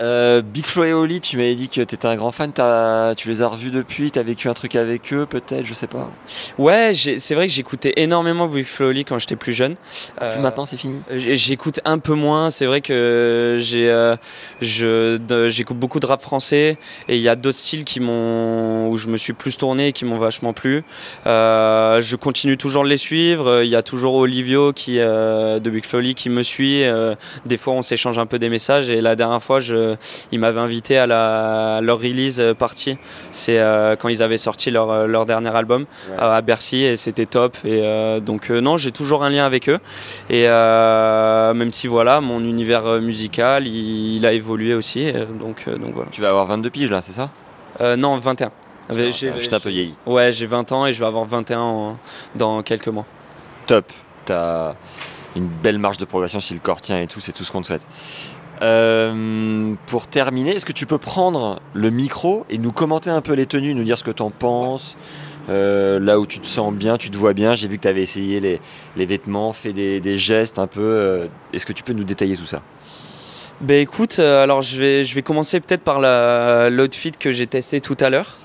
Euh, 0.02 0.42
Big 0.42 0.66
Flo 0.66 0.84
et 0.84 0.92
Oli, 0.92 1.20
tu 1.20 1.36
m'avais 1.36 1.54
dit 1.54 1.68
que 1.68 1.74
tu 1.74 1.80
étais 1.80 2.06
un 2.06 2.16
grand 2.16 2.32
fan, 2.32 2.52
as, 2.58 3.14
tu 3.16 3.28
les 3.28 3.42
as 3.42 3.46
revus 3.46 3.70
depuis, 3.70 4.10
tu 4.10 4.18
as 4.18 4.22
vécu 4.24 4.48
un 4.48 4.54
truc 4.54 4.74
avec 4.74 5.12
eux 5.12 5.26
peut-être, 5.26 5.64
je 5.64 5.74
sais 5.74 5.86
pas. 5.86 6.10
Ouais, 6.58 6.92
c'est 6.94 7.34
vrai 7.34 7.46
que 7.46 7.52
j'écoutais 7.52 7.92
énormément 7.96 8.48
Big 8.48 8.64
Flo 8.64 8.86
et 8.86 8.90
Oli 8.90 9.04
quand 9.04 9.18
j'étais 9.18 9.36
plus 9.36 9.52
jeune. 9.52 9.76
Euh, 10.20 10.40
maintenant 10.40 10.66
c'est 10.66 10.76
fini 10.76 11.00
J'écoute 11.12 11.80
un 11.84 11.98
peu 11.98 12.14
moins, 12.14 12.50
c'est 12.50 12.66
vrai 12.66 12.80
que 12.80 13.58
j'ai 13.60 13.88
euh, 13.90 14.16
j'écoute 14.60 15.78
beaucoup 15.78 16.00
de 16.00 16.06
rap 16.06 16.20
français 16.20 16.78
et 17.08 17.16
il 17.16 17.22
y 17.22 17.28
a 17.28 17.36
d'autres 17.36 17.58
styles 17.58 17.84
qui 17.84 18.00
m'ont 18.00 18.88
où 18.88 18.96
je 18.96 19.08
me 19.08 19.16
suis 19.16 19.34
plus 19.34 19.56
tourné 19.56 19.88
et 19.88 19.92
qui 19.92 20.04
m'ont 20.04 20.18
vachement 20.18 20.52
plu. 20.52 20.82
Je 21.24 22.16
continue 22.16 22.56
toujours 22.56 22.82
de 22.82 22.88
les 22.88 22.96
suivre, 22.96 23.62
il 23.62 23.70
y 23.70 23.76
a 23.76 23.82
toujours 23.82 24.14
Olivio 24.14 24.72
qui 24.72 24.96
de 24.96 25.70
Big 25.70 25.84
Flo 25.84 26.00
et 26.00 26.02
Oli 26.02 26.14
qui 26.16 26.28
me 26.28 26.42
suit, 26.42 26.82
des 27.46 27.56
fois 27.56 27.74
on 27.74 27.82
s'échange 27.82 28.18
un 28.18 28.26
peu 28.26 28.40
des 28.40 28.48
messages 28.48 28.90
et 28.90 29.00
la 29.00 29.14
dernière 29.14 29.42
fois 29.42 29.60
je 29.60 29.91
ils 30.32 30.38
m'avaient 30.38 30.60
invité 30.60 30.98
à, 30.98 31.06
la, 31.06 31.76
à 31.76 31.80
leur 31.80 31.98
release 31.98 32.42
party. 32.58 32.98
C'est 33.30 33.58
euh, 33.58 33.96
quand 33.96 34.08
ils 34.08 34.22
avaient 34.22 34.38
sorti 34.38 34.70
leur, 34.70 35.06
leur 35.06 35.26
dernier 35.26 35.54
album 35.54 35.86
ouais. 36.10 36.16
à 36.18 36.40
Bercy 36.42 36.82
et 36.82 36.96
c'était 36.96 37.26
top. 37.26 37.56
Et 37.64 37.80
euh, 37.82 38.20
donc 38.20 38.50
euh, 38.50 38.60
non, 38.60 38.76
j'ai 38.76 38.90
toujours 38.90 39.24
un 39.24 39.30
lien 39.30 39.44
avec 39.44 39.68
eux. 39.68 39.78
Et 40.30 40.46
même 40.46 41.72
si 41.72 41.86
voilà, 41.86 42.20
mon 42.20 42.40
univers 42.40 43.00
musical, 43.00 43.66
il, 43.66 44.16
il 44.16 44.26
a 44.26 44.32
évolué 44.32 44.74
aussi. 44.74 45.12
donc 45.12 45.68
donc 45.68 45.94
voilà. 45.94 46.10
Tu 46.10 46.20
vas 46.20 46.30
avoir 46.30 46.46
22 46.46 46.70
piges 46.70 46.90
là, 46.90 47.02
c'est 47.02 47.12
ça? 47.12 47.30
Non, 47.96 48.16
21. 48.16 48.50
J'étais 48.90 49.54
un 49.54 49.60
peu 49.60 49.70
vieilli. 49.70 49.94
Ouais, 50.06 50.32
j'ai 50.32 50.46
20 50.46 50.72
ans 50.72 50.86
et 50.86 50.92
je 50.92 51.00
vais 51.00 51.06
avoir 51.06 51.24
21 51.24 51.60
en, 51.60 51.98
dans 52.34 52.62
quelques 52.62 52.88
mois. 52.88 53.06
Top. 53.66 53.90
T'as 54.24 54.74
une 55.36 55.48
belle 55.48 55.78
marge 55.78 55.98
de 55.98 56.04
progression 56.04 56.40
si 56.40 56.54
le 56.54 56.60
corps 56.60 56.80
tient 56.80 57.00
et 57.00 57.06
tout, 57.06 57.20
c'est 57.20 57.32
tout 57.32 57.44
ce 57.44 57.52
qu'on 57.52 57.62
te 57.62 57.66
souhaite. 57.66 57.86
Euh, 58.62 59.74
pour 59.86 60.06
terminer, 60.06 60.52
est-ce 60.52 60.66
que 60.66 60.72
tu 60.72 60.86
peux 60.86 60.98
prendre 60.98 61.60
le 61.74 61.90
micro 61.90 62.46
et 62.48 62.58
nous 62.58 62.70
commenter 62.70 63.10
un 63.10 63.20
peu 63.20 63.32
les 63.32 63.46
tenues, 63.46 63.74
nous 63.74 63.82
dire 63.82 63.98
ce 63.98 64.04
que 64.04 64.10
tu 64.10 64.22
en 64.22 64.30
penses 64.30 64.96
euh, 65.48 65.98
là 65.98 66.20
où 66.20 66.26
tu 66.26 66.38
te 66.38 66.46
sens 66.46 66.72
bien, 66.72 66.96
tu 66.96 67.10
te 67.10 67.16
vois 67.16 67.32
bien. 67.32 67.54
J'ai 67.54 67.66
vu 67.66 67.76
que 67.76 67.82
tu 67.82 67.88
avais 67.88 68.02
essayé 68.02 68.38
les, 68.38 69.06
vêtements, 69.06 69.52
fait 69.52 69.72
des, 69.72 70.18
gestes 70.18 70.60
un 70.60 70.68
peu. 70.68 70.80
Euh, 70.80 71.26
est-ce 71.52 71.66
que 71.66 71.72
tu 71.72 71.82
peux 71.82 71.92
nous 71.92 72.04
détailler 72.04 72.36
tout 72.36 72.46
ça? 72.46 72.62
Ben 73.60 73.80
écoute, 73.80 74.18
alors 74.18 74.62
je 74.62 74.78
vais, 74.78 75.04
je 75.04 75.14
vais 75.14 75.22
commencer 75.22 75.60
peut-être 75.60 75.82
par 75.82 76.00
l'outfit 76.70 77.12
que 77.12 77.32
j'ai 77.32 77.46
testé 77.46 77.80
tout 77.80 77.96
à 77.98 78.10
l'heure. 78.10 78.36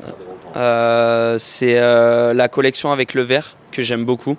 C'est 1.39 1.75
la 1.79 2.47
collection 2.47 2.91
avec 2.91 3.13
le 3.13 3.21
vert 3.21 3.55
que 3.71 3.83
j'aime 3.83 4.05
beaucoup. 4.05 4.37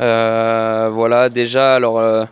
voilà, 0.00 1.28
déjà, 1.28 1.76
alors 1.76 2.26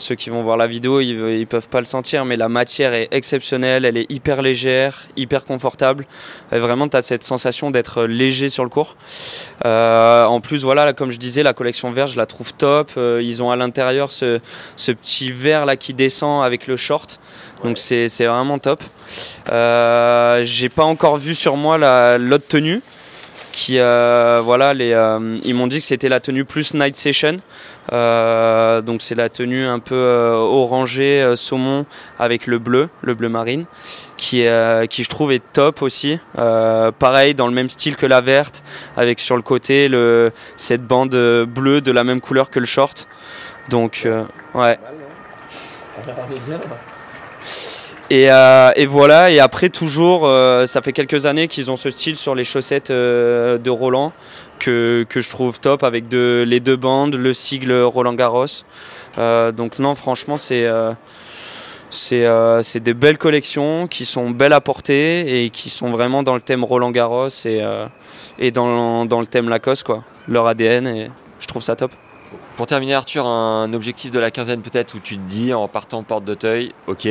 ceux 0.00 0.14
qui 0.14 0.30
vont 0.30 0.42
voir 0.42 0.56
la 0.56 0.66
vidéo, 0.66 1.00
ils, 1.00 1.38
ils 1.38 1.46
peuvent 1.46 1.68
pas 1.68 1.80
le 1.80 1.86
sentir, 1.86 2.24
mais 2.24 2.36
la 2.36 2.48
matière 2.48 2.94
est 2.94 3.08
exceptionnelle, 3.10 3.84
elle 3.84 3.96
est 3.96 4.10
hyper 4.10 4.42
légère, 4.42 5.08
hyper 5.16 5.44
confortable. 5.44 6.06
Et 6.52 6.58
vraiment, 6.58 6.88
tu 6.88 6.96
as 6.96 7.02
cette 7.02 7.24
sensation 7.24 7.70
d'être 7.70 8.04
léger 8.04 8.48
sur 8.48 8.64
le 8.64 8.70
cours. 8.70 8.96
Euh, 9.64 10.24
en 10.24 10.40
plus, 10.40 10.64
voilà, 10.64 10.92
comme 10.92 11.10
je 11.10 11.18
disais, 11.18 11.42
la 11.42 11.52
collection 11.52 11.90
vert, 11.90 12.06
je 12.06 12.16
la 12.16 12.26
trouve 12.26 12.54
top. 12.54 12.92
Euh, 12.96 13.20
ils 13.22 13.42
ont 13.42 13.50
à 13.50 13.56
l'intérieur 13.56 14.12
ce, 14.12 14.40
ce, 14.76 14.92
petit 14.92 15.32
vert 15.32 15.66
là 15.66 15.76
qui 15.76 15.94
descend 15.94 16.44
avec 16.44 16.66
le 16.66 16.76
short. 16.76 17.20
Donc 17.64 17.78
c'est 17.78 18.06
vraiment 18.24 18.58
top. 18.58 18.82
Euh, 19.50 20.42
J'ai 20.44 20.68
pas 20.68 20.84
encore 20.84 21.18
vu 21.18 21.34
sur 21.34 21.56
moi 21.56 21.78
l'autre 22.18 22.46
tenue 22.48 22.82
qui 23.52 23.78
euh, 23.78 24.40
voilà 24.42 24.74
les 24.74 24.92
euh, 24.92 25.38
ils 25.44 25.54
m'ont 25.54 25.66
dit 25.66 25.78
que 25.78 25.84
c'était 25.84 26.08
la 26.08 26.20
tenue 26.20 26.44
plus 26.44 26.74
night 26.74 26.96
session. 26.96 27.36
Euh, 27.92 28.82
donc 28.82 29.02
c'est 29.02 29.14
la 29.14 29.28
tenue 29.28 29.66
un 29.66 29.80
peu 29.80 29.94
euh, 29.94 30.34
orangée 30.34 31.22
euh, 31.22 31.36
saumon 31.36 31.86
avec 32.18 32.46
le 32.46 32.58
bleu 32.58 32.88
le 33.02 33.14
bleu 33.14 33.28
marine 33.28 33.64
qui 34.16 34.44
qui 34.90 35.02
je 35.02 35.08
trouve 35.08 35.32
est 35.32 35.42
top 35.52 35.82
aussi. 35.82 36.18
Pareil 36.34 37.34
dans 37.34 37.46
le 37.46 37.54
même 37.54 37.70
style 37.70 37.96
que 37.96 38.06
la 38.06 38.20
verte 38.20 38.62
avec 38.96 39.18
sur 39.18 39.36
le 39.36 39.42
côté 39.42 39.88
le 39.88 40.32
cette 40.56 40.86
bande 40.86 41.16
bleue 41.46 41.80
de 41.80 41.90
la 41.90 42.04
même 42.04 42.20
couleur 42.20 42.50
que 42.50 42.60
le 42.60 42.66
short. 42.66 43.08
Donc 43.68 44.06
ouais. 44.54 44.78
Euh, 46.08 46.89
et, 48.10 48.86
voilà, 48.86 49.30
et 49.30 49.38
après 49.38 49.68
toujours, 49.68 50.22
euh, 50.24 50.66
ça 50.66 50.82
fait 50.82 50.92
quelques 50.92 51.26
années 51.26 51.46
qu'ils 51.48 51.70
ont 51.70 51.76
ce 51.76 51.90
style 51.90 52.16
sur 52.16 52.34
les 52.34 52.44
chaussettes 52.44 52.90
euh, 52.90 53.56
de 53.56 53.70
Roland 53.70 54.12
que, 54.58 55.06
que, 55.08 55.20
je 55.20 55.30
trouve 55.30 55.60
top 55.60 55.84
avec 55.84 56.06
les 56.12 56.60
deux 56.60 56.76
bandes, 56.76 57.14
le 57.14 57.32
sigle 57.32 57.72
Roland 57.72 58.14
Garros. 58.14 58.46
Euh, 59.18 59.52
donc 59.52 59.78
non, 59.78 59.94
franchement, 59.94 60.36
c'est 60.36 60.68
c'est 61.90 62.80
des 62.80 62.94
belles 62.94 63.18
collections 63.18 63.86
qui 63.88 64.04
sont 64.04 64.30
belles 64.30 64.52
à 64.52 64.60
porter 64.60 65.44
et 65.44 65.50
qui 65.50 65.70
sont 65.70 65.88
vraiment 65.88 66.22
dans 66.22 66.34
le 66.34 66.40
thème 66.40 66.64
Roland 66.64 66.90
Garros 66.90 67.28
et, 67.46 67.62
et 68.38 68.50
dans, 68.50 69.06
dans 69.06 69.20
le 69.20 69.26
thème 69.26 69.48
Lacoste, 69.48 69.84
quoi, 69.84 70.04
leur 70.28 70.46
ADN, 70.46 70.86
et 70.86 71.10
je 71.38 71.46
trouve 71.46 71.62
ça 71.62 71.76
top. 71.76 71.92
Pour 72.56 72.66
terminer 72.66 72.94
Arthur, 72.94 73.26
un 73.26 73.72
objectif 73.72 74.10
de 74.10 74.18
la 74.18 74.30
quinzaine 74.30 74.62
peut-être 74.62 74.94
où 74.94 74.98
tu 75.00 75.16
te 75.16 75.28
dis 75.28 75.52
en 75.52 75.66
partant 75.66 76.02
porte 76.02 76.24
d'Auteuil, 76.24 76.72
ok, 76.86 77.08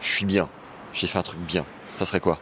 je 0.00 0.08
suis 0.08 0.24
bien, 0.24 0.48
j'ai 0.92 1.06
fait 1.06 1.18
un 1.18 1.22
truc 1.22 1.38
bien. 1.40 1.64
Ça 1.94 2.04
serait 2.04 2.20
quoi? 2.20 2.38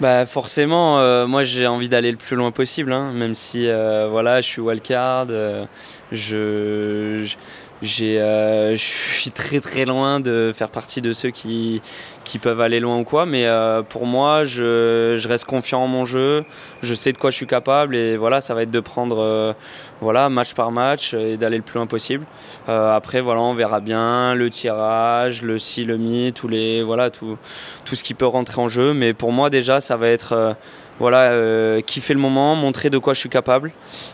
Bah 0.00 0.26
forcément, 0.26 1.00
euh, 1.00 1.26
moi 1.26 1.42
j'ai 1.42 1.66
envie 1.66 1.88
d'aller 1.88 2.12
le 2.12 2.16
plus 2.16 2.36
loin 2.36 2.52
possible, 2.52 2.92
hein, 2.92 3.10
même 3.12 3.34
si 3.34 3.66
euh, 3.66 4.06
voilà, 4.08 4.40
je 4.40 4.46
suis 4.46 4.60
wildcard, 4.62 5.26
euh, 5.30 5.66
je, 6.12 7.24
je- 7.24 7.34
euh, 7.82 8.72
je 8.72 8.76
suis 8.76 9.30
très 9.30 9.60
très 9.60 9.84
loin 9.84 10.20
de 10.20 10.52
faire 10.54 10.70
partie 10.70 11.00
de 11.00 11.12
ceux 11.12 11.30
qui, 11.30 11.80
qui 12.24 12.38
peuvent 12.38 12.60
aller 12.60 12.80
loin 12.80 12.98
ou 12.98 13.04
quoi, 13.04 13.24
mais 13.24 13.46
euh, 13.46 13.82
pour 13.82 14.04
moi, 14.04 14.44
je, 14.44 15.16
je 15.16 15.28
reste 15.28 15.44
confiant 15.44 15.80
en 15.80 15.86
mon 15.86 16.04
jeu, 16.04 16.44
je 16.82 16.94
sais 16.94 17.12
de 17.12 17.18
quoi 17.18 17.30
je 17.30 17.36
suis 17.36 17.46
capable 17.46 17.96
et 17.96 18.16
voilà, 18.16 18.40
ça 18.40 18.54
va 18.54 18.62
être 18.62 18.70
de 18.70 18.80
prendre 18.80 19.18
euh, 19.20 19.52
voilà 20.00 20.28
match 20.28 20.54
par 20.54 20.70
match 20.72 21.14
et 21.14 21.36
d'aller 21.36 21.56
le 21.56 21.62
plus 21.62 21.76
loin 21.76 21.86
possible. 21.86 22.26
Euh, 22.68 22.94
après 22.94 23.20
voilà, 23.20 23.40
on 23.40 23.54
verra 23.54 23.80
bien 23.80 24.34
le 24.34 24.50
tirage, 24.50 25.42
le 25.42 25.58
si, 25.58 25.84
le 25.84 25.96
mi, 25.96 26.32
tous 26.32 26.48
les 26.48 26.82
voilà 26.82 27.10
tout 27.10 27.38
tout 27.84 27.94
ce 27.94 28.02
qui 28.02 28.14
peut 28.14 28.26
rentrer 28.26 28.60
en 28.60 28.68
jeu, 28.68 28.92
mais 28.92 29.14
pour 29.14 29.32
moi 29.32 29.50
déjà, 29.50 29.80
ça 29.80 29.96
va 29.96 30.08
être 30.08 30.32
euh, 30.32 30.54
voilà, 30.98 31.30
euh, 31.30 31.80
kiffer 31.80 32.14
le 32.14 32.20
moment, 32.20 32.56
montrer 32.56 32.90
de 32.90 32.98
quoi 32.98 33.14
je 33.14 33.20
suis 33.20 33.28
capable 33.28 33.72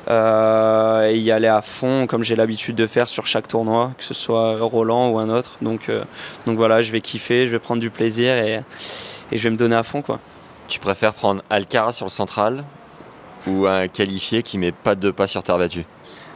euh, 0.08 1.08
et 1.10 1.18
y 1.18 1.30
aller 1.30 1.48
à 1.48 1.62
fond 1.62 2.06
comme 2.06 2.22
j'ai 2.22 2.36
l'habitude 2.36 2.76
de 2.76 2.86
faire 2.86 3.08
sur 3.08 3.26
chaque 3.26 3.48
tournoi, 3.48 3.92
que 3.96 4.04
ce 4.04 4.14
soit 4.14 4.58
Roland 4.60 5.10
ou 5.10 5.18
un 5.18 5.30
autre. 5.30 5.56
Donc, 5.62 5.88
euh, 5.88 6.04
voilà, 6.46 6.82
je 6.82 6.92
vais 6.92 7.00
kiffer, 7.00 7.46
je 7.46 7.52
vais 7.52 7.58
prendre 7.58 7.80
du 7.80 7.90
plaisir 7.90 8.34
et, 8.36 8.62
je 9.32 9.42
vais 9.42 9.50
me 9.50 9.56
donner 9.56 9.76
à 9.76 9.82
fond. 9.82 10.02
Quoi. 10.02 10.20
Tu 10.68 10.78
préfères 10.78 11.14
prendre 11.14 11.42
Alcaraz 11.50 11.92
sur 11.92 12.06
le 12.06 12.10
central 12.10 12.64
ou 13.46 13.66
un 13.66 13.88
qualifié 13.88 14.42
qui 14.42 14.58
met 14.58 14.72
pas 14.72 14.94
de 14.94 15.10
pas 15.10 15.26
sur 15.26 15.42
terre 15.42 15.58
battue? 15.58 15.84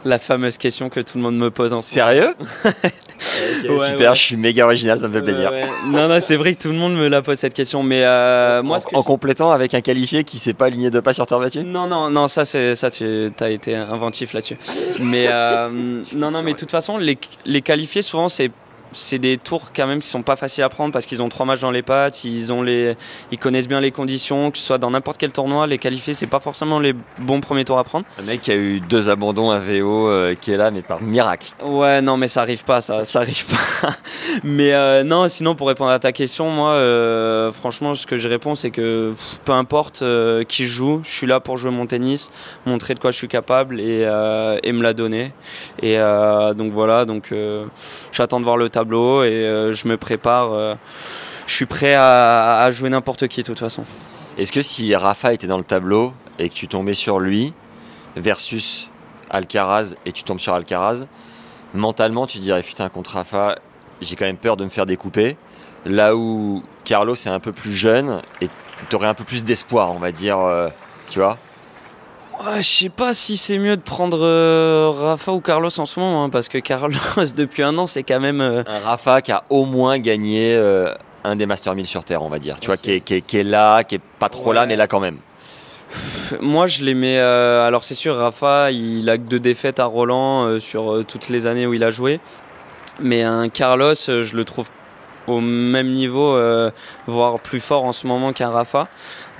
La 0.05 0.19
fameuse 0.19 0.57
question 0.57 0.89
que 0.89 0.99
tout 0.99 1.17
le 1.17 1.23
monde 1.23 1.37
me 1.37 1.51
pose 1.51 1.73
en. 1.73 1.81
Sérieux 1.81 2.33
Ouais, 3.67 3.89
Super, 3.89 4.11
ouais. 4.11 4.15
je 4.15 4.21
suis 4.21 4.37
méga 4.37 4.63
original, 4.65 4.97
ça 4.97 5.09
me 5.09 5.13
fait 5.13 5.21
plaisir. 5.21 5.51
Ouais. 5.51 5.61
Non, 5.87 6.07
non, 6.07 6.19
c'est 6.21 6.37
vrai 6.37 6.55
que 6.55 6.61
tout 6.61 6.69
le 6.69 6.75
monde 6.75 6.95
me 6.95 7.09
la 7.09 7.21
pose 7.21 7.37
cette 7.37 7.53
question, 7.53 7.83
mais 7.83 8.03
euh, 8.05 8.63
moi, 8.63 8.79
En 8.93 9.03
complétant 9.03 9.51
avec 9.51 9.73
un 9.73 9.81
qualifié 9.81 10.23
qui 10.23 10.37
s'est 10.37 10.53
pas 10.53 10.67
aligné 10.67 10.89
deux 10.89 11.01
pas 11.01 11.11
sur 11.11 11.27
terre 11.27 11.39
battue? 11.39 11.65
Non, 11.65 11.85
non, 11.85 12.09
non, 12.09 12.27
ça, 12.29 12.45
c'est, 12.45 12.75
ça 12.75 12.89
tu 12.89 13.29
as 13.41 13.49
été 13.49 13.75
inventif 13.75 14.31
là-dessus. 14.31 14.57
Mais 15.01 15.25
euh, 15.27 15.67
non, 16.15 16.31
non, 16.31 16.41
mais 16.43 16.53
de 16.53 16.57
toute 16.57 16.71
façon, 16.71 16.97
les, 16.97 17.17
les 17.45 17.61
qualifiés, 17.61 18.01
souvent, 18.01 18.29
c'est 18.29 18.51
c'est 18.91 19.19
des 19.19 19.37
tours 19.37 19.71
quand 19.75 19.87
même 19.87 19.99
qui 19.99 20.07
sont 20.07 20.23
pas 20.23 20.35
faciles 20.35 20.63
à 20.63 20.69
prendre 20.69 20.91
parce 20.93 21.05
qu'ils 21.05 21.21
ont 21.21 21.29
trois 21.29 21.45
matchs 21.45 21.61
dans 21.61 21.71
les 21.71 21.81
pattes, 21.81 22.23
ils 22.23 22.51
ont 22.51 22.61
les, 22.61 22.95
ils 23.31 23.37
connaissent 23.37 23.67
bien 23.67 23.79
les 23.79 23.91
conditions, 23.91 24.51
que 24.51 24.57
ce 24.57 24.65
soit 24.65 24.77
dans 24.77 24.91
n'importe 24.91 25.17
quel 25.17 25.31
tournoi, 25.31 25.67
les 25.67 25.77
qualifiés 25.77 26.13
c'est 26.13 26.27
pas 26.27 26.39
forcément 26.39 26.79
les 26.79 26.93
bons 27.17 27.41
premiers 27.41 27.65
tours 27.65 27.79
à 27.79 27.83
prendre. 27.83 28.05
Un 28.19 28.23
mec 28.23 28.41
qui 28.41 28.51
a 28.51 28.55
eu 28.55 28.79
deux 28.79 29.09
abandons 29.09 29.51
à 29.51 29.59
VO 29.59 30.07
euh, 30.07 30.35
qui 30.35 30.51
est 30.51 30.57
là, 30.57 30.71
mais 30.71 30.81
par 30.81 31.01
miracle. 31.01 31.51
Ouais, 31.63 32.01
non, 32.01 32.17
mais 32.17 32.27
ça 32.27 32.41
arrive 32.41 32.63
pas, 32.63 32.81
ça, 32.81 33.05
ça 33.05 33.19
arrive 33.19 33.45
pas. 33.45 33.89
mais 34.43 34.73
euh, 34.73 35.03
non, 35.03 35.27
sinon 35.27 35.55
pour 35.55 35.67
répondre 35.67 35.91
à 35.91 35.99
ta 35.99 36.11
question, 36.11 36.49
moi, 36.49 36.71
euh, 36.71 37.51
franchement, 37.51 37.93
ce 37.93 38.05
que 38.05 38.17
je 38.17 38.27
réponds, 38.27 38.55
c'est 38.55 38.71
que 38.71 39.13
pff, 39.15 39.39
peu 39.45 39.51
importe 39.51 40.01
euh, 40.01 40.43
qui 40.43 40.65
joue, 40.65 41.01
je 41.03 41.11
suis 41.11 41.27
là 41.27 41.39
pour 41.39 41.57
jouer 41.57 41.71
mon 41.71 41.85
tennis, 41.85 42.31
montrer 42.65 42.93
de 42.93 42.99
quoi 42.99 43.11
je 43.11 43.17
suis 43.17 43.27
capable 43.27 43.79
et, 43.79 44.03
euh, 44.05 44.57
et 44.63 44.71
me 44.71 44.83
la 44.83 44.93
donner. 44.93 45.33
Et 45.81 45.99
euh, 45.99 46.53
donc 46.53 46.71
voilà, 46.71 47.05
donc 47.05 47.31
euh, 47.31 47.65
j'attends 48.11 48.39
de 48.39 48.45
voir 48.45 48.57
le 48.57 48.69
et 49.23 49.27
euh, 49.45 49.73
je 49.73 49.87
me 49.87 49.97
prépare. 49.97 50.53
euh, 50.53 50.75
je 51.47 51.53
suis 51.55 51.65
prêt 51.65 51.95
à, 51.95 52.59
à 52.59 52.71
jouer 52.71 52.89
n'importe 52.89 53.27
qui 53.27 53.41
de 53.41 53.45
toute 53.47 53.59
façon. 53.59 53.83
Est-ce 54.37 54.51
que 54.51 54.61
si 54.61 54.95
Rafa 54.95 55.33
était 55.33 55.47
dans 55.47 55.57
le 55.57 55.63
tableau 55.63 56.13
et 56.37 56.47
que 56.49 56.53
tu 56.53 56.67
tombais 56.67 56.93
sur 56.93 57.19
lui 57.19 57.53
versus 58.15 58.89
Alcaraz 59.29 59.95
et 60.05 60.11
tu 60.11 60.23
tombes 60.23 60.39
sur 60.39 60.53
Alcaraz, 60.53 61.05
mentalement 61.73 62.27
tu 62.27 62.37
dirais 62.39 62.61
putain 62.61 62.87
contre 62.89 63.13
Rafa, 63.15 63.55
j'ai 64.01 64.15
quand 64.15 64.25
même 64.25 64.37
peur 64.37 64.57
de 64.57 64.63
me 64.63 64.69
faire 64.69 64.85
découper. 64.85 65.37
Là 65.85 66.15
où 66.15 66.63
Carlos 66.83 67.15
est 67.15 67.27
un 67.27 67.39
peu 67.39 67.51
plus 67.51 67.73
jeune 67.73 68.21
et 68.41 68.49
tu 68.89 68.95
aurais 68.95 69.07
un 69.07 69.13
peu 69.13 69.23
plus 69.23 69.43
d'espoir, 69.43 69.91
on 69.91 69.99
va 69.99 70.11
dire, 70.11 70.39
euh, 70.39 70.69
tu 71.09 71.19
vois 71.19 71.37
Ouais, 72.39 72.61
je 72.61 72.67
sais 72.69 72.89
pas 72.89 73.13
si 73.13 73.35
c'est 73.35 73.57
mieux 73.57 73.75
de 73.75 73.81
prendre 73.81 74.19
euh, 74.21 74.89
Rafa 74.93 75.33
ou 75.33 75.41
Carlos 75.41 75.77
en 75.77 75.85
ce 75.85 75.99
moment, 75.99 76.23
hein, 76.23 76.29
parce 76.29 76.47
que 76.47 76.57
Carlos, 76.57 76.95
depuis 77.35 77.63
un 77.63 77.77
an, 77.77 77.85
c'est 77.85 78.03
quand 78.03 78.19
même. 78.21 78.39
euh, 78.39 78.63
Un 78.65 78.79
Rafa 78.79 79.21
qui 79.21 79.31
a 79.33 79.43
au 79.49 79.65
moins 79.65 79.99
gagné 79.99 80.55
euh, 80.55 80.93
un 81.25 81.35
des 81.35 81.45
Master 81.45 81.75
1000 81.75 81.85
sur 81.85 82.05
Terre, 82.05 82.23
on 82.23 82.29
va 82.29 82.39
dire. 82.39 82.57
Tu 82.61 82.67
vois, 82.67 82.77
qui 82.77 82.91
est, 82.91 83.01
qui 83.01 83.15
est- 83.15 83.21
qui 83.21 83.37
est 83.39 83.43
là, 83.43 83.83
qui 83.83 83.95
est 83.95 84.01
pas 84.19 84.29
trop 84.29 84.53
là, 84.53 84.65
mais 84.65 84.77
là 84.77 84.87
quand 84.87 85.01
même. 85.01 85.17
Moi, 86.39 86.65
je 86.67 86.83
les 86.85 86.93
mets. 86.93 87.17
euh, 87.19 87.65
alors, 87.67 87.83
c'est 87.83 87.95
sûr, 87.95 88.15
Rafa, 88.15 88.71
il 88.71 89.09
a 89.09 89.17
que 89.17 89.23
deux 89.23 89.39
défaites 89.39 89.79
à 89.81 89.85
Roland 89.85 90.45
euh, 90.45 90.59
sur 90.59 90.93
euh, 90.95 91.03
toutes 91.03 91.27
les 91.29 91.45
années 91.45 91.65
où 91.67 91.73
il 91.73 91.83
a 91.83 91.89
joué. 91.89 92.21
Mais 93.01 93.23
un 93.23 93.49
Carlos, 93.49 93.93
euh, 94.09 94.23
je 94.23 94.37
le 94.37 94.45
trouve 94.45 94.69
au 95.27 95.41
même 95.41 95.91
niveau, 95.91 96.35
euh, 96.35 96.71
voire 97.05 97.39
plus 97.39 97.59
fort 97.59 97.83
en 97.83 97.91
ce 97.91 98.07
moment 98.07 98.31
qu'un 98.33 98.49
Rafa. 98.49 98.87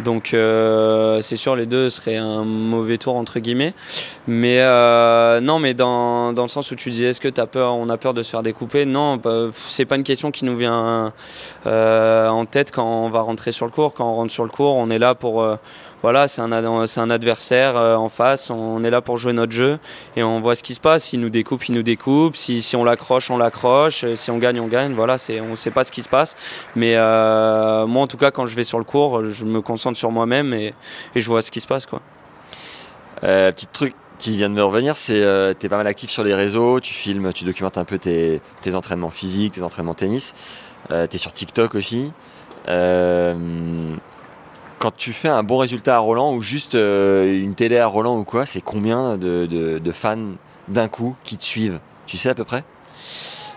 Donc, 0.04 0.34
euh, 0.34 1.20
c'est 1.22 1.36
sûr, 1.36 1.56
les 1.56 1.66
deux 1.66 1.90
seraient 1.90 2.16
un 2.16 2.44
mauvais 2.44 2.98
tour, 2.98 3.16
entre 3.16 3.40
guillemets. 3.40 3.74
Mais 4.28 4.60
euh, 4.62 5.42
non, 5.42 5.60
mais 5.60 5.74
dans, 5.74 6.34
dans 6.34 6.44
le 6.44 6.48
sens 6.48 6.72
où 6.72 6.76
tu 6.76 6.90
dis, 6.90 7.06
est-ce 7.06 7.20
que 7.20 7.40
as 7.40 7.48
peur, 7.48 7.76
on 7.76 7.90
a 7.90 7.98
peur 7.98 8.14
de 8.14 8.24
se 8.24 8.32
faire 8.32 8.44
découper? 8.44 8.86
Non, 8.86 9.18
bah, 9.18 9.48
c'est 9.52 9.86
pas 9.86 9.96
une 9.96 10.04
question 10.04 10.32
qui 10.32 10.46
nous 10.46 10.56
vient 10.56 11.14
euh, 11.66 12.28
en 12.30 12.46
tête 12.46 12.72
quand 12.72 12.86
on 12.86 13.10
va 13.10 13.22
rentrer 13.22 13.52
sur 13.52 13.66
le 13.66 13.72
cours. 13.72 13.94
Quand 13.94 14.10
on 14.10 14.16
rentre 14.16 14.32
sur 14.32 14.44
le 14.44 14.50
cours, 14.50 14.76
on 14.76 14.90
est 14.90 15.00
là 15.00 15.16
pour. 15.16 15.46
Voilà, 16.02 16.30
c'est 16.30 16.42
un, 16.42 17.10
adversaire 17.10 17.76
euh, 17.76 17.96
en 17.96 18.08
face, 18.08 18.50
on 18.52 18.84
est 18.86 18.90
là 18.90 19.02
pour 19.02 19.18
jouer 19.18 19.34
notre 19.34 19.52
jeu 19.52 19.80
et 20.16 20.24
on 20.24 20.40
voit 20.40 20.56
ce 20.56 20.64
qui 20.64 20.74
se 20.74 20.80
passe. 20.80 21.04
S'il 21.04 21.20
nous 21.20 21.30
découpe, 21.30 21.68
il 21.68 21.76
nous 21.76 21.84
découpe. 21.84 22.38
Si, 22.38 22.64
on 22.78 22.86
l'accroche, 22.86 23.30
on 23.30 23.38
l'accroche. 23.38 24.06
Si 24.16 24.32
on 24.32 24.38
gagne, 24.38 24.62
on 24.62 24.68
gagne. 24.68 24.94
Voilà, 24.94 25.18
on 25.42 25.52
ne 25.52 25.56
sait 25.56 25.72
pas 25.72 25.84
ce 25.84 25.92
qui 25.92 26.02
se 26.02 26.10
passe. 26.10 26.38
Mais 26.76 26.96
euh, 26.96 27.86
moi, 27.86 28.04
en 28.04 28.08
tout 28.08 28.18
cas, 28.18 28.32
quand 28.32 28.46
je 28.46 28.56
vais 28.56 28.64
sur 28.64 28.78
le 28.78 28.86
cours, 28.86 29.26
je 29.26 29.44
me 29.46 29.62
concentre 29.62 29.98
sur 29.98 30.12
moi-même 30.12 30.54
et, 30.54 30.74
je 31.16 31.28
vois 31.28 31.42
ce 31.42 31.52
qui 31.52 31.60
se 31.60 31.68
passe. 31.68 31.86
Quoi. 31.86 32.02
Euh, 33.24 33.52
petit 33.52 33.68
truc 33.68 33.94
qui 34.18 34.38
vient 34.38 34.50
de 34.50 34.56
me 34.56 34.64
revenir, 34.64 34.96
c'est 34.96 35.22
euh, 35.22 35.54
tu 35.58 35.66
es 35.66 35.70
pas 35.70 35.78
mal 35.78 35.88
actif 35.88 36.10
sur 36.10 36.24
les 36.24 36.34
réseaux, 36.34 36.80
tu 36.80 36.94
filmes, 36.94 37.34
tu 37.34 37.44
documentes 37.44 37.78
un 37.78 37.86
peu 37.86 37.98
tes, 37.98 38.42
entraînements 38.74 39.10
physiques, 39.10 39.56
tes 39.56 39.64
entraînements 39.64 39.94
tennis. 39.94 40.34
Tu 40.90 40.96
es 40.96 41.18
sur 41.18 41.34
TikTok 41.34 41.76
aussi. 41.76 42.14
Quand 44.80 44.96
tu 44.96 45.14
fais 45.14 45.28
un 45.28 45.44
bon 45.44 45.58
résultat 45.58 45.98
à 45.98 46.00
Roland 46.00 46.34
ou 46.34 46.42
juste 46.42 46.76
euh, 46.76 47.40
une 47.40 47.54
télé 47.54 47.78
à 47.78 47.86
Roland 47.86 48.18
ou 48.18 48.24
quoi, 48.24 48.46
c'est 48.46 48.62
combien 48.62 49.18
de, 49.18 49.92
fans 49.92 50.18
d'un 50.68 50.88
coup 50.88 51.16
qui 51.24 51.38
te 51.38 51.44
suivent? 51.44 51.80
Tu 52.08 52.18
sais 52.18 52.30
à 52.30 52.36
peu 52.36 52.46
près? 52.46 52.64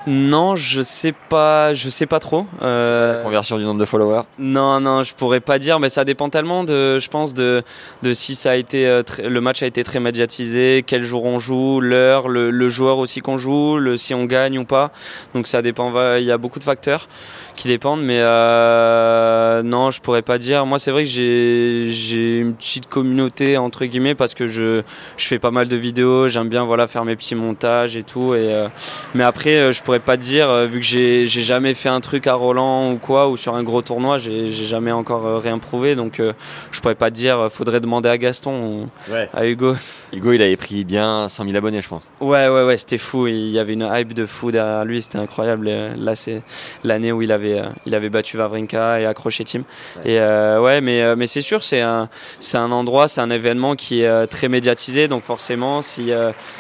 Non, 0.07 0.57
je 0.57 0.83
sais 0.83 1.13
pas, 1.13 1.75
je 1.75 1.89
sais 1.89 2.07
pas 2.07 2.19
trop. 2.19 2.47
Euh, 2.63 3.23
Conversion 3.23 3.57
du 3.59 3.65
nombre 3.65 3.79
de 3.81 3.85
followers 3.85 4.23
Non, 4.39 4.81
non, 4.81 5.03
je 5.03 5.15
pourrais 5.15 5.41
pas 5.41 5.59
dire, 5.59 5.79
mais 5.79 5.89
ça 5.89 6.05
dépend 6.05 6.29
tellement 6.29 6.65
de, 6.65 6.99
je 6.99 7.09
pense, 7.09 7.35
de, 7.35 7.63
de 8.03 8.13
si 8.13 8.35
ça 8.35 8.53
a 8.53 8.55
été, 8.57 8.87
euh, 8.87 9.03
le 9.25 9.41
match 9.41 9.63
a 9.63 9.67
été 9.67 9.85
très 9.85 10.01
médiatisé, 10.01 10.83
quel 10.87 11.03
jour 11.03 11.25
on 11.25 11.39
joue, 11.39 11.81
l'heure, 11.81 12.29
le, 12.29 12.51
le 12.51 12.69
joueur 12.69 12.99
aussi 12.99 13.21
qu'on 13.21 13.39
joue, 13.39 13.79
le, 13.79 13.97
si 13.97 14.13
on 14.15 14.25
gagne 14.25 14.59
ou 14.59 14.65
pas. 14.65 14.91
Donc 15.35 15.47
ça 15.47 15.63
dépend, 15.63 15.93
il 16.17 16.25
y 16.25 16.33
a 16.33 16.39
beaucoup 16.39 16.59
de 16.59 16.65
facteurs 16.65 17.09
qui 17.57 17.69
dépendent, 17.69 18.03
mais 18.03 18.19
euh, 18.19 19.63
non, 19.63 19.91
je 19.91 20.01
pourrais 20.01 20.23
pas 20.23 20.39
dire. 20.39 20.67
Moi, 20.67 20.79
c'est 20.79 20.91
vrai 20.91 21.03
que 21.05 21.09
j'ai, 21.09 21.91
j'ai 21.91 22.39
une 22.39 22.55
petite 22.55 22.89
communauté 22.89 23.57
entre 23.57 23.85
guillemets 23.85 24.15
parce 24.15 24.35
que 24.35 24.47
je, 24.47 24.83
je 25.17 25.27
fais 25.27 25.39
pas 25.39 25.51
mal 25.51 25.69
de 25.69 25.77
vidéos, 25.77 26.29
j'aime 26.29 26.49
bien 26.49 26.65
voilà 26.65 26.87
faire 26.87 27.05
mes 27.05 27.17
petits 27.17 27.35
montages 27.35 27.97
et 27.97 28.03
tout. 28.03 28.35
Et 28.35 28.53
euh, 28.53 28.69
mais 29.15 29.25
après, 29.25 29.57
euh, 29.57 29.73
je 29.73 29.83
pourrais 29.83 29.92
pas 30.01 30.17
te 30.17 30.23
dire 30.23 30.51
euh, 30.51 30.67
vu 30.67 30.81
que 30.81 30.85
j'ai, 30.87 31.27
jamais 31.27 31.75
fait 31.75 31.89
un 31.89 32.01
truc 32.01 32.27
à 32.27 32.35
Roland 32.35 32.93
ou 32.93 32.97
quoi 32.97 33.29
ou 33.29 33.37
sur 33.37 33.55
un 33.55 33.63
gros 33.63 33.83
tournoi, 33.83 34.19
j'ai, 34.19 34.47
jamais 34.47 34.93
encore 34.93 35.27
euh, 35.27 35.39
rien 35.39 35.59
prouvé, 35.59 35.95
donc 35.97 36.21
euh, 36.21 36.33
je 36.71 36.81
pourrais 36.81 36.95
pas 36.95 37.11
te 37.11 37.17
dire. 37.17 37.49
Faudrait 37.51 37.81
demander 37.81 38.09
à 38.09 38.19
Gaston 38.19 38.89
ou 39.09 39.13
Ouais. 39.13 39.29
à 39.35 39.47
Hugo. 39.47 39.75
Hugo, 40.13 40.33
il 40.33 40.43
avait 40.43 40.57
pris 40.57 40.85
bien 40.85 41.29
100 41.29 41.45
000 41.45 41.57
abonnés, 41.57 41.81
je 41.81 41.89
pense. 41.89 42.11
Ouais, 42.21 42.49
ouais, 42.49 42.65
ouais, 42.65 42.77
c'était 42.77 42.99
fou. 42.99 43.27
Il 43.27 43.49
y 43.49 43.59
avait 43.59 43.73
une 43.73 43.89
hype 43.93 44.13
de 44.13 44.27
fou 44.27 44.51
derrière 44.51 44.85
lui, 44.85 45.03
c'était 45.03 45.19
incroyable. 45.19 45.69
Là, 45.69 46.15
c'est 46.15 46.43
l'année 46.85 47.13
où 47.13 47.23
il 47.23 47.33
avait, 47.33 47.63
il 47.87 47.95
avait 47.95 48.11
battu 48.11 48.37
Vavrinka 48.37 49.01
et 49.01 49.07
accroché 49.07 49.45
Team. 49.45 49.65
Et 50.05 50.19
euh, 50.21 50.61
ouais, 50.61 50.81
mais, 50.81 51.17
mais 51.17 51.27
c'est 51.27 51.41
sûr, 51.41 51.63
c'est 51.65 51.81
un, 51.81 52.09
un 52.55 52.73
endroit, 52.73 53.09
c'est 53.09 53.21
un 53.21 53.31
événement 53.31 53.77
qui 53.77 54.03
est 54.03 54.27
très 54.29 54.49
médiatisé. 54.49 55.09
Donc 55.09 55.23
forcément, 55.23 55.83
si, 55.83 56.11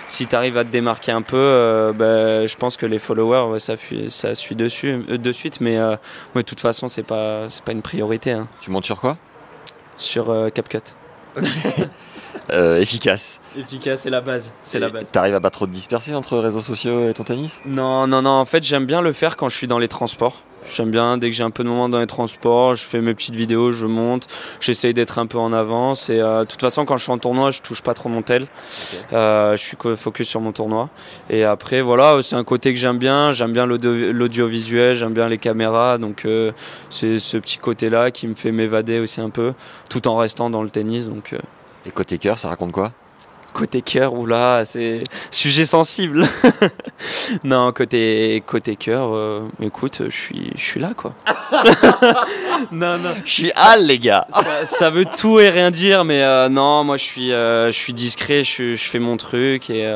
si 0.09 0.27
tu 0.27 0.35
arrives 0.37 0.59
à 0.59 0.65
te 0.65 0.71
démarquer 0.71 1.13
un 1.13 1.23
peu, 1.23 1.93
bah, 1.97 2.47
je 2.47 2.57
pense 2.57 2.77
que 2.77 2.87
les 2.87 2.99
followers, 2.99 3.22
ouais, 3.23 3.59
ça, 3.59 3.77
fuit- 3.77 4.11
ça 4.11 4.35
suit 4.35 4.55
dessus, 4.55 5.05
euh, 5.09 5.19
de 5.19 5.33
suite. 5.33 5.61
Mais 5.61 5.77
euh, 5.79 5.93
ouais, 6.35 6.43
de 6.43 6.47
toute 6.47 6.61
façon, 6.61 6.89
c'est 6.89 7.03
pas, 7.03 7.49
c'est 7.51 7.65
pas 7.65 7.73
une 7.73 7.83
priorité. 7.83 8.33
hein. 8.33 8.49
Tu 8.61 8.71
montes 8.71 8.85
sur 8.85 9.01
quoi? 9.01 9.17
Sur 9.97 10.31
euh, 10.31 10.49
CapCut. 10.51 10.79
Euh, 12.51 12.81
Efficace. 12.81 13.41
Efficace, 13.57 14.01
c'est 14.01 14.11
la 14.11 14.21
base. 14.21 14.53
C'est 14.63 14.79
la 14.81 14.89
base. 14.89 15.11
T'arrives 15.11 15.35
à 15.35 15.41
pas 15.41 15.51
trop 15.51 15.67
te 15.67 15.71
disperser 15.71 16.15
entre 16.15 16.39
réseaux 16.39 16.61
sociaux 16.61 17.09
et 17.09 17.15
ton 17.15 17.23
tennis? 17.25 17.61
Non, 17.65 18.07
non, 18.07 18.21
non. 18.21 18.31
En 18.31 18.45
fait, 18.45 18.63
j'aime 18.65 18.85
bien 18.85 19.01
le 19.01 19.13
faire 19.13 19.37
quand 19.37 19.49
je 19.49 19.57
suis 19.57 19.69
dans 19.69 19.79
les 19.79 19.87
transports. 19.89 20.43
J'aime 20.65 20.91
bien, 20.91 21.19
dès 21.19 21.29
que 21.29 21.37
j'ai 21.37 21.43
un 21.43 21.51
peu 21.51 21.65
de 21.65 21.69
moment 21.69 21.89
dans 21.89 21.99
les 21.99 22.07
transports, 22.07 22.75
je 22.75 22.85
fais 22.85 23.01
mes 23.01 23.15
petites 23.15 23.35
vidéos, 23.35 23.73
je 23.73 23.87
monte, 23.87 24.29
j'essaye 24.61 24.95
d'être 24.95 25.19
un 25.19 25.27
peu 25.27 25.39
en 25.39 25.53
avance. 25.53 26.09
Et 26.09 26.21
euh, 26.21 26.45
de 26.45 26.49
toute 26.49 26.61
façon, 26.61 26.85
quand 26.85 26.97
je 26.97 27.03
suis 27.03 27.13
en 27.13 27.19
tournoi, 27.19 27.51
je 27.51 27.61
touche 27.61 27.83
pas 27.83 27.95
trop 27.95 28.09
mon 28.09 28.23
tel. 28.23 28.47
Euh, 29.13 29.57
je 29.57 29.63
suis 29.63 29.77
focus 29.97 30.29
sur 30.29 30.41
mon 30.41 30.53
tournoi. 30.53 30.89
Et 31.31 31.45
après, 31.45 31.81
voilà, 31.81 32.23
c'est 32.23 32.37
un 32.37 32.45
côté 32.45 32.73
que 32.73 32.79
j'aime 32.79 32.99
bien. 32.99 33.33
J'aime 33.33 33.53
bien 33.53 33.67
l'audiovisuel, 33.67 34.95
j'aime 34.95 35.15
bien 35.15 35.29
les 35.29 35.39
caméras. 35.39 35.99
Donc, 35.99 36.25
euh, 36.25 36.53
c'est 36.91 37.19
ce 37.19 37.37
petit 37.39 37.59
côté-là 37.59 38.11
qui 38.11 38.29
me 38.29 38.35
fait 38.35 38.53
m'évader 38.53 39.01
aussi 39.01 39.21
un 39.21 39.31
peu, 39.31 39.55
tout 39.89 40.07
en 40.07 40.17
restant 40.17 40.49
dans 40.49 40.63
le 40.63 40.71
tennis. 40.71 41.09
Donc, 41.09 41.35
Et 41.87 41.91
côté 41.91 42.19
cœur, 42.19 42.39
ça 42.39 42.49
raconte 42.49 42.73
quoi? 42.73 42.93
Côté 43.53 43.83
cœur, 43.83 44.15
oula, 44.15 44.65
c'est 44.65 45.05
sujet 45.31 45.67
sensible. 45.67 46.27
non, 47.45 47.71
côté 47.73 48.43
côté 48.47 48.77
cœur, 48.77 49.11
euh, 49.13 49.49
écoute, 49.61 50.03
je 50.09 50.17
suis 50.17 50.51
je 50.55 50.61
suis 50.61 50.81
là 50.81 50.93
quoi. 50.97 51.13
non 52.73 52.97
non, 52.99 53.15
je 53.25 53.31
suis 53.31 53.53
hal 53.55 53.87
les 53.87 53.99
gars. 53.99 54.27
Ça, 54.65 54.89
veut 54.89 55.05
tout 55.05 55.39
et 55.39 55.51
rien 55.51 55.71
dire, 55.71 56.05
mais 56.05 56.23
euh, 56.23 56.49
non, 56.49 56.83
moi 56.85 56.97
je 56.97 57.05
suis 57.05 57.33
euh, 57.33 57.67
je 57.67 57.77
suis 57.77 57.93
discret, 57.93 58.43
je, 58.43 58.75
je, 58.75 58.85
fais 58.85 58.99
mon 58.99 59.19
truc 59.19 59.69
et 59.69 59.93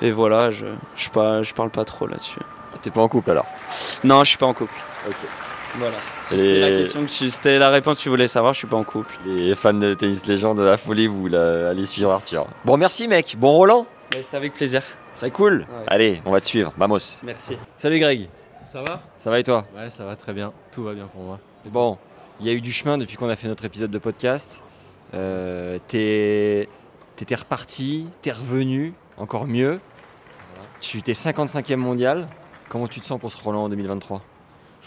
et 0.00 0.10
voilà, 0.12 0.50
je 0.50 0.66
je, 0.94 1.08
pas, 1.08 1.42
je 1.42 1.54
parle 1.54 1.70
pas 1.70 1.84
trop 1.84 2.06
là-dessus. 2.06 2.40
T'es 2.82 2.90
pas 2.90 3.02
en 3.02 3.08
couple 3.08 3.32
alors? 3.32 3.46
Non, 4.04 4.22
je 4.22 4.28
suis 4.28 4.38
pas 4.38 4.46
en 4.46 4.54
couple. 4.54 4.74
Ok. 5.08 5.16
Voilà. 5.78 5.96
c'était 6.22 6.60
la 6.60 6.78
question 6.78 7.04
que 7.04 7.10
c'était 7.10 7.58
la 7.58 7.70
réponse 7.70 7.98
que 7.98 8.02
tu 8.04 8.08
voulais 8.08 8.28
savoir, 8.28 8.52
je 8.54 8.58
suis 8.58 8.66
pas 8.66 8.76
en 8.76 8.84
couple. 8.84 9.14
Les 9.26 9.54
fans 9.54 9.74
de 9.74 9.94
tennis 9.94 10.26
légende 10.26 10.58
de 10.58 10.62
la 10.62 10.76
folie, 10.76 11.06
vous 11.06 11.34
allez 11.34 11.84
suivre 11.84 12.10
Arthur. 12.12 12.46
Bon, 12.64 12.76
merci 12.76 13.08
mec. 13.08 13.36
Bon 13.38 13.52
Roland. 13.52 13.86
C'était 14.12 14.36
avec 14.36 14.54
plaisir. 14.54 14.82
Très 15.16 15.30
cool. 15.30 15.66
Allez, 15.86 16.20
on 16.24 16.30
va 16.30 16.40
te 16.40 16.46
suivre. 16.46 16.72
Vamos. 16.76 16.98
Merci. 17.24 17.56
Salut 17.76 17.98
Greg. 17.98 18.28
Ça 18.72 18.82
va? 18.82 19.02
Ça 19.18 19.30
va 19.30 19.38
et 19.38 19.42
toi? 19.42 19.64
Ouais, 19.76 19.90
ça 19.90 20.04
va 20.04 20.16
très 20.16 20.32
bien. 20.32 20.52
Tout 20.72 20.84
va 20.84 20.92
bien 20.94 21.06
pour 21.06 21.22
moi. 21.22 21.38
Bon, 21.66 21.98
il 22.40 22.46
y 22.46 22.50
a 22.50 22.52
eu 22.52 22.60
du 22.60 22.72
chemin 22.72 22.98
depuis 22.98 23.16
qu'on 23.16 23.28
a 23.28 23.36
fait 23.36 23.48
notre 23.48 23.64
épisode 23.64 23.90
de 23.90 23.98
podcast. 23.98 24.62
Euh, 25.14 25.78
t'es 25.88 26.68
reparti, 27.34 28.08
t'es 28.22 28.32
revenu, 28.32 28.92
encore 29.16 29.46
mieux. 29.46 29.80
Tu 30.80 31.02
t'es 31.02 31.12
55e 31.12 31.76
mondial. 31.76 32.28
Comment 32.68 32.88
tu 32.88 33.00
te 33.00 33.06
sens 33.06 33.18
pour 33.20 33.32
ce 33.32 33.42
Roland 33.42 33.64
en 33.64 33.68
2023 33.68 34.22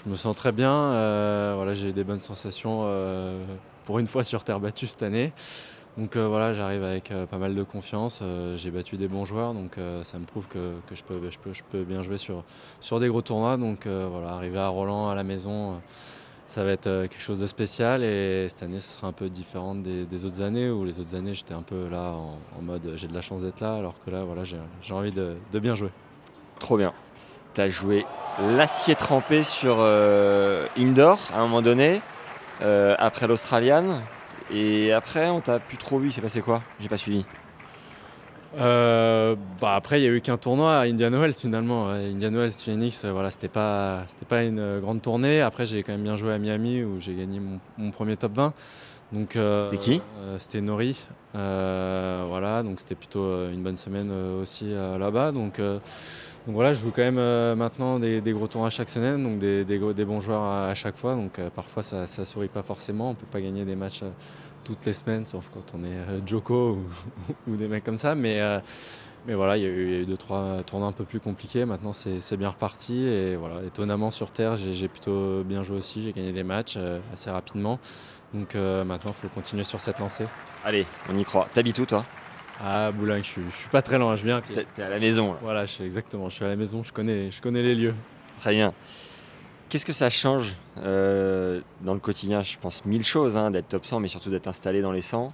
je 0.03 0.09
me 0.09 0.15
sens 0.15 0.35
très 0.35 0.51
bien. 0.51 0.73
Euh, 0.73 1.53
voilà, 1.55 1.73
j'ai 1.73 1.91
des 1.91 2.03
bonnes 2.03 2.19
sensations 2.19 2.81
euh, 2.83 3.43
pour 3.85 3.99
une 3.99 4.07
fois 4.07 4.23
sur 4.23 4.43
terre 4.43 4.59
battue 4.59 4.87
cette 4.87 5.03
année. 5.03 5.33
Donc 5.97 6.15
euh, 6.15 6.27
voilà, 6.27 6.53
j'arrive 6.53 6.83
avec 6.83 7.11
pas 7.29 7.37
mal 7.37 7.55
de 7.55 7.63
confiance. 7.63 8.23
j'ai 8.55 8.71
battu 8.71 8.97
des 8.97 9.07
bons 9.07 9.25
joueurs, 9.25 9.53
donc 9.53 9.77
ça 10.03 10.17
me 10.19 10.25
prouve 10.25 10.47
que, 10.47 10.75
je, 10.93 11.03
peux, 11.03 11.83
bien 11.83 12.01
jouer 12.01 12.17
sur, 12.17 12.43
des 12.99 13.07
gros 13.07 13.21
tournois. 13.21 13.57
Donc 13.57 13.87
voilà, 13.87 14.29
arriver 14.29 14.59
à 14.59 14.69
Roland 14.69 15.09
à 15.09 15.15
la 15.15 15.23
maison, 15.23 15.81
ça 16.47 16.63
va 16.63 16.71
être 16.71 16.83
quelque 16.83 17.21
chose 17.21 17.39
de 17.39 17.47
spécial. 17.47 18.03
Et 18.03 18.47
cette 18.47 18.63
année, 18.63 18.79
ce 18.79 18.97
sera 18.97 19.07
un 19.07 19.13
peu 19.13 19.29
différent 19.29 19.75
des, 19.75 20.25
autres 20.25 20.41
années, 20.41 20.69
où 20.69 20.85
les 20.85 20.99
autres 20.99 21.15
années, 21.15 21.33
j'étais 21.33 21.53
un 21.53 21.63
peu 21.63 21.89
là 21.89 22.13
en, 22.13 22.61
mode 22.61 22.93
j'ai 22.95 23.07
de 23.07 23.13
la 23.13 23.21
chance 23.21 23.41
d'être 23.41 23.59
là, 23.59 23.75
alors 23.75 23.95
que 24.05 24.11
là, 24.11 24.23
voilà, 24.23 24.43
j'ai 24.45 24.93
envie 24.93 25.11
de 25.11 25.59
bien 25.59 25.75
jouer. 25.75 25.91
Trop 26.59 26.77
bien. 26.77 26.93
Tu 27.53 27.61
as 27.61 27.69
joué 27.69 28.05
l'acier 28.41 28.95
trempé 28.95 29.43
sur 29.43 29.77
euh, 29.79 30.67
indoor 30.77 31.19
à 31.33 31.39
un 31.39 31.43
moment 31.43 31.61
donné, 31.61 32.01
euh, 32.61 32.95
après 32.99 33.27
l'Australian. 33.27 34.01
Et 34.51 34.91
après, 34.93 35.29
on 35.29 35.41
t'a 35.41 35.59
plus 35.59 35.77
trop 35.77 35.99
vu, 35.99 36.07
il 36.07 36.11
s'est 36.11 36.21
passé 36.21 36.41
quoi? 36.41 36.61
J'ai 36.79 36.89
pas 36.89 36.97
suivi. 36.97 37.25
Euh, 38.57 39.35
bah 39.61 39.75
après, 39.75 39.99
il 39.99 40.03
n'y 40.03 40.09
a 40.09 40.11
eu 40.11 40.21
qu'un 40.21 40.37
tournoi 40.37 40.77
à 40.77 40.81
Indian 40.81 41.11
Wells 41.11 41.33
finalement. 41.33 41.89
Indian 41.89 42.31
Wells 42.31 42.51
Phoenix, 42.51 43.05
voilà, 43.05 43.29
c'était 43.29 43.47
pas, 43.47 44.05
pas 44.27 44.43
une 44.43 44.79
grande 44.79 45.01
tournée. 45.03 45.41
Après, 45.41 45.65
j'ai 45.65 45.83
quand 45.83 45.91
même 45.91 46.03
bien 46.03 46.15
joué 46.15 46.33
à 46.33 46.39
Miami 46.39 46.83
où 46.83 46.99
j'ai 46.99 47.13
gagné 47.13 47.39
mon, 47.77 47.91
premier 47.91 48.17
top 48.17 48.33
20. 48.33 48.53
Donc, 49.11 49.31
c'était 49.33 49.77
qui 49.77 50.01
C'était 50.37 50.61
Nori. 50.61 51.05
voilà, 51.33 52.63
donc 52.63 52.79
c'était 52.79 52.95
plutôt 52.95 53.49
une 53.49 53.63
bonne 53.63 53.77
semaine 53.77 54.11
aussi 54.41 54.73
là-bas. 54.73 55.31
Donc 55.31 55.59
donc 56.49 56.55
voilà, 56.55 56.73
je 56.73 56.81
joue 56.81 56.91
quand 56.91 57.01
même 57.01 57.19
euh, 57.19 57.55
maintenant 57.55 57.99
des, 57.99 58.21
gros 58.27 58.47
tournois 58.47 58.69
chaque 58.69 58.89
semaine, 58.89 59.21
donc 59.21 59.37
des, 59.39 59.65
des, 59.65 60.05
bons 60.05 60.19
joueurs 60.19 60.41
à, 60.41 60.73
chaque 60.73 60.97
fois. 60.97 61.15
Donc 61.15 61.37
euh, 61.37 61.49
parfois 61.49 61.83
ça, 61.83 62.05
ne 62.17 62.23
sourit 62.23 62.47
pas 62.47 62.63
forcément. 62.63 63.11
On 63.11 63.13
peut 63.13 63.27
pas 63.29 63.39
gagner 63.41 63.65
des 63.65 63.75
matchs 63.75 64.03
euh, 64.03 64.09
toutes 64.63 64.85
les 64.85 64.93
semaines, 64.93 65.25
sauf 65.25 65.49
quand 65.53 65.75
on 65.75 65.83
est 65.83 66.27
Joko 66.27 66.79
ou, 67.47 67.55
des 67.55 67.67
mecs 67.67 67.83
comme 67.83 67.97
ça. 67.97 68.15
Mais, 68.15 68.41
mais 69.27 69.35
voilà, 69.35 69.57
il 69.57 69.63
y, 69.63 69.65
a 69.65 69.69
eu, 69.69 70.05
deux 70.05 70.17
trois 70.17 70.63
tournois 70.65 70.87
un 70.87 70.91
peu 70.91 71.03
plus 71.03 71.19
compliqués. 71.19 71.65
Maintenant 71.65 71.93
c'est 71.93 72.37
bien 72.37 72.49
reparti 72.49 73.03
et 73.03 73.35
voilà, 73.35 73.63
étonnamment 73.63 74.09
sur 74.09 74.31
terre, 74.31 74.55
j'ai 74.57 74.87
plutôt 74.87 75.43
bien 75.43 75.61
joué 75.61 75.77
aussi. 75.77 76.01
J'ai 76.01 76.13
gagné 76.13 76.31
des 76.31 76.43
matchs 76.43 76.77
assez 77.13 77.29
rapidement. 77.29 77.79
Donc 78.33 78.55
maintenant, 78.55 79.11
il 79.11 79.13
faut 79.13 79.27
continuer 79.29 79.63
sur 79.63 79.79
cette 79.79 79.99
lancée. 79.99 80.25
Allez, 80.63 80.85
on 81.09 81.17
y 81.17 81.23
croit. 81.23 81.47
T'habites 81.53 81.79
où 81.79 81.85
toi? 81.85 82.05
Ah, 82.61 82.91
Boulogne, 82.91 83.23
je 83.23 83.29
suis, 83.29 83.41
suis 83.51 83.69
pas 83.69 83.81
très 83.81 83.97
loin, 83.97 84.15
je 84.15 84.25
viens. 84.25 84.41
T'es 84.41 84.83
à 84.83 84.89
la 84.89 84.99
maison. 84.99 85.35
Voilà, 85.41 85.65
je 85.65 85.81
exactement, 85.83 86.27
je 86.29 86.35
suis 86.35 86.45
à 86.45 86.49
la 86.49 86.57
maison, 86.57 86.83
je 86.83 86.91
connais, 86.91 87.31
je 87.31 87.41
connais 87.41 87.61
les 87.61 87.73
lieux. 87.73 87.95
Très 88.41 88.51
bien. 88.51 88.73
Qu'est-ce 89.69 89.85
que 89.85 89.93
ça 89.93 90.09
change 90.09 90.55
euh, 90.79 91.61
dans 91.81 91.93
le 91.93 91.99
quotidien? 91.99 92.41
Je 92.41 92.57
pense 92.57 92.85
mille 92.85 93.03
choses, 93.03 93.37
hein, 93.37 93.51
d'être 93.51 93.67
top 93.67 93.85
100, 93.85 93.99
mais 93.99 94.07
surtout 94.07 94.31
d'être 94.31 94.47
installé 94.47 94.81
dans 94.81 94.91
les 94.91 95.01
100. 95.01 95.31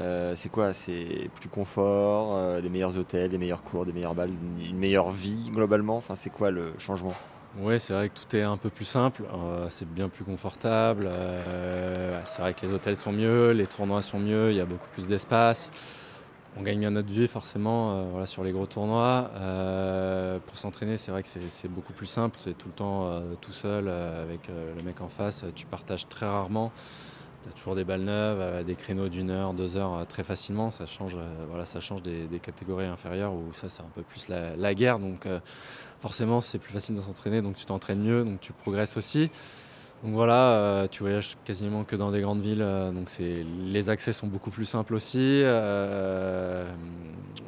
Euh, 0.00 0.34
c'est 0.34 0.48
quoi? 0.48 0.72
C'est 0.74 1.30
plus 1.36 1.48
confort, 1.48 2.34
euh, 2.36 2.60
des 2.60 2.70
meilleurs 2.70 2.98
hôtels, 2.98 3.30
des 3.30 3.38
meilleurs 3.38 3.62
cours, 3.62 3.86
des 3.86 3.92
meilleures 3.92 4.16
balles, 4.16 4.32
une, 4.60 4.76
meilleure 4.76 5.12
vie 5.12 5.50
globalement? 5.50 5.96
Enfin, 5.96 6.16
c'est 6.16 6.30
quoi 6.30 6.50
le 6.50 6.72
changement? 6.78 7.14
Oui, 7.56 7.80
c'est 7.80 7.92
vrai 7.92 8.08
que 8.08 8.14
tout 8.14 8.36
est 8.36 8.42
un 8.42 8.56
peu 8.56 8.70
plus 8.70 8.84
simple, 8.84 9.24
c'est 9.68 9.88
bien 9.88 10.08
plus 10.08 10.24
confortable. 10.24 11.08
c'est 12.24 12.40
vrai 12.40 12.54
que 12.54 12.64
les 12.64 12.72
hôtels 12.72 12.96
sont 12.96 13.12
mieux, 13.12 13.50
les 13.50 13.66
tournois 13.66 14.02
sont 14.02 14.20
mieux, 14.20 14.50
il 14.50 14.56
y 14.56 14.60
a 14.60 14.66
beaucoup 14.66 14.86
plus 14.92 15.08
d'espace 15.08 15.72
on 16.58 16.62
gagne 16.62 16.80
bien 16.80 16.90
notre 16.90 17.12
vie 17.12 17.28
forcément 17.28 17.92
euh, 17.92 18.04
voilà, 18.10 18.26
sur 18.26 18.42
les 18.42 18.52
gros 18.52 18.66
tournois. 18.66 19.30
Euh, 19.36 20.38
pour 20.44 20.56
s'entraîner, 20.56 20.96
c'est 20.96 21.12
vrai 21.12 21.22
que 21.22 21.28
c'est 21.28 21.68
beaucoup 21.68 21.92
plus 21.92 22.06
simple. 22.06 22.38
C'est 22.42 22.56
tout 22.56 22.68
le 22.68 22.74
temps 22.74 23.06
euh, 23.06 23.34
tout 23.40 23.52
seul 23.52 23.88
avec 23.88 24.48
le 24.48 24.82
mec 24.82 25.00
en 25.00 25.08
face. 25.08 25.44
Tu 25.54 25.66
partages 25.66 26.08
très 26.08 26.26
rarement. 26.26 26.72
Tu 27.42 27.48
as 27.50 27.52
toujours 27.52 27.76
des 27.76 27.84
balles 27.84 28.02
neuves, 28.02 28.64
des 28.64 28.74
créneaux 28.74 29.08
d'une 29.08 29.30
heure, 29.30 29.54
deux 29.54 29.76
heures 29.76 30.04
très 30.08 30.24
facilement. 30.24 30.72
Ça 30.72 30.86
change, 30.86 31.16
voilà, 31.48 31.64
ça 31.64 31.80
change 31.80 32.02
des, 32.02 32.40
catégories 32.42 32.86
inférieures 32.86 33.32
où 33.32 33.52
ça 33.52 33.68
c'est 33.68 33.82
un 33.82 33.90
peu 33.94 34.02
plus 34.02 34.28
la, 34.28 34.56
la 34.56 34.74
guerre. 34.74 34.98
Donc 34.98 35.28
forcément 36.00 36.40
c'est 36.40 36.58
plus 36.58 36.72
facile 36.72 36.94
de 36.94 37.00
s'entraîner, 37.00 37.42
donc 37.42 37.56
tu 37.56 37.64
t'entraînes 37.64 38.02
mieux, 38.02 38.24
donc 38.24 38.40
tu 38.40 38.52
progresses 38.52 38.96
aussi. 38.96 39.30
Donc 40.04 40.12
voilà, 40.12 40.52
euh, 40.52 40.88
tu 40.88 41.02
voyages 41.02 41.36
quasiment 41.44 41.82
que 41.82 41.96
dans 41.96 42.12
des 42.12 42.20
grandes 42.20 42.40
villes, 42.40 42.62
euh, 42.62 42.92
donc 42.92 43.10
les 43.18 43.90
accès 43.90 44.12
sont 44.12 44.28
beaucoup 44.28 44.50
plus 44.50 44.64
simples 44.64 44.94
aussi. 44.94 45.40
Euh, 45.42 46.70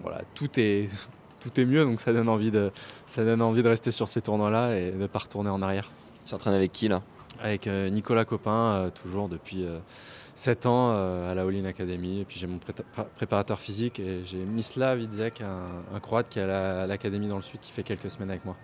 voilà, 0.02 0.22
tout 0.34 0.48
est, 0.58 0.88
tout 1.40 1.60
est 1.60 1.64
mieux, 1.64 1.84
donc 1.84 2.00
ça 2.00 2.12
donne 2.12 2.28
envie 2.28 2.50
de, 2.50 2.72
ça 3.06 3.24
donne 3.24 3.40
envie 3.40 3.62
de 3.62 3.68
rester 3.68 3.92
sur 3.92 4.08
ces 4.08 4.20
tournois-là 4.20 4.76
et 4.76 4.90
de 4.90 4.96
ne 4.96 5.06
pas 5.06 5.20
retourner 5.20 5.50
en 5.50 5.62
arrière. 5.62 5.90
Tu 6.26 6.34
entraînes 6.34 6.54
avec 6.54 6.72
qui 6.72 6.88
là? 6.88 7.02
Avec 7.42 7.66
Nicolas 7.66 8.26
Copin, 8.26 8.90
toujours 9.00 9.28
depuis 9.28 9.64
7 10.34 10.66
ans 10.66 10.90
à 10.90 11.34
la 11.34 11.42
All 11.42 11.66
Academy. 11.66 12.20
Et 12.20 12.24
puis 12.24 12.38
j'ai 12.38 12.46
mon 12.46 12.58
préparateur 13.16 13.58
physique 13.58 14.00
et 14.00 14.24
j'ai 14.24 14.38
Misla 14.38 14.96
Vidzek, 14.96 15.42
un, 15.42 16.00
croate 16.00 16.28
qui 16.28 16.38
est 16.38 16.42
à 16.42 16.86
l'académie 16.86 17.28
dans 17.28 17.36
le 17.36 17.42
sud, 17.42 17.60
qui 17.60 17.72
fait 17.72 17.82
quelques 17.82 18.10
semaines 18.10 18.30
avec 18.30 18.44
moi. 18.44 18.56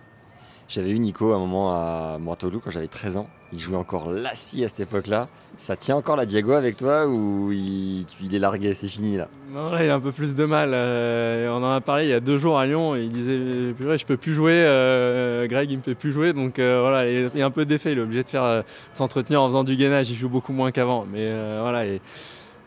J'avais 0.67 0.91
eu 0.91 0.99
Nico 0.99 1.31
à 1.31 1.35
un 1.35 1.39
moment 1.39 1.71
à 1.71 2.17
Mourtolou 2.19 2.59
quand 2.59 2.69
j'avais 2.69 2.87
13 2.87 3.17
ans. 3.17 3.29
Il 3.53 3.59
jouait 3.59 3.77
encore 3.77 4.11
lassi 4.11 4.65
à 4.65 4.67
cette 4.67 4.81
époque-là. 4.81 5.29
Ça 5.55 5.77
tient 5.77 5.95
encore 5.95 6.17
la 6.17 6.25
Diago 6.25 6.51
avec 6.51 6.75
toi 6.75 7.07
ou 7.07 7.53
il, 7.53 8.05
est 8.33 8.39
largué, 8.39 8.73
c'est 8.73 8.89
fini 8.89 9.15
là? 9.15 9.29
Non, 9.53 9.71
il 9.79 9.89
a 9.89 9.95
un 9.95 10.01
peu 10.01 10.11
plus 10.11 10.35
de 10.35 10.43
mal. 10.43 10.71
Euh, 10.73 11.47
on 11.51 11.63
en 11.63 11.71
a 11.71 11.79
parlé 11.79 12.03
il 12.03 12.09
y 12.09 12.13
a 12.13 12.19
deux 12.19 12.37
jours 12.37 12.59
à 12.59 12.65
Lyon 12.65 12.97
il 12.97 13.09
disait 13.09 13.37
je 13.37 14.05
peux 14.05 14.17
plus 14.17 14.33
jouer. 14.33 14.51
Euh, 14.55 15.47
Greg, 15.47 15.71
il 15.71 15.77
me 15.77 15.81
fait 15.81 15.95
plus 15.95 16.11
jouer. 16.11 16.33
Donc 16.33 16.59
euh, 16.59 16.81
voilà, 16.81 17.09
il 17.09 17.41
a 17.41 17.45
un 17.45 17.51
peu 17.51 17.63
d'effet. 17.63 17.93
Il 17.93 17.99
est 17.99 18.01
obligé 18.01 18.23
de 18.23 18.29
faire 18.29 18.63
s'entretenir 18.93 19.41
en 19.41 19.47
faisant 19.47 19.63
du 19.63 19.77
gainage. 19.77 20.09
Il 20.09 20.17
joue 20.17 20.29
beaucoup 20.29 20.51
moins 20.51 20.71
qu'avant. 20.71 21.05
Mais 21.09 21.31
voilà, 21.61 21.85
il, 21.85 22.01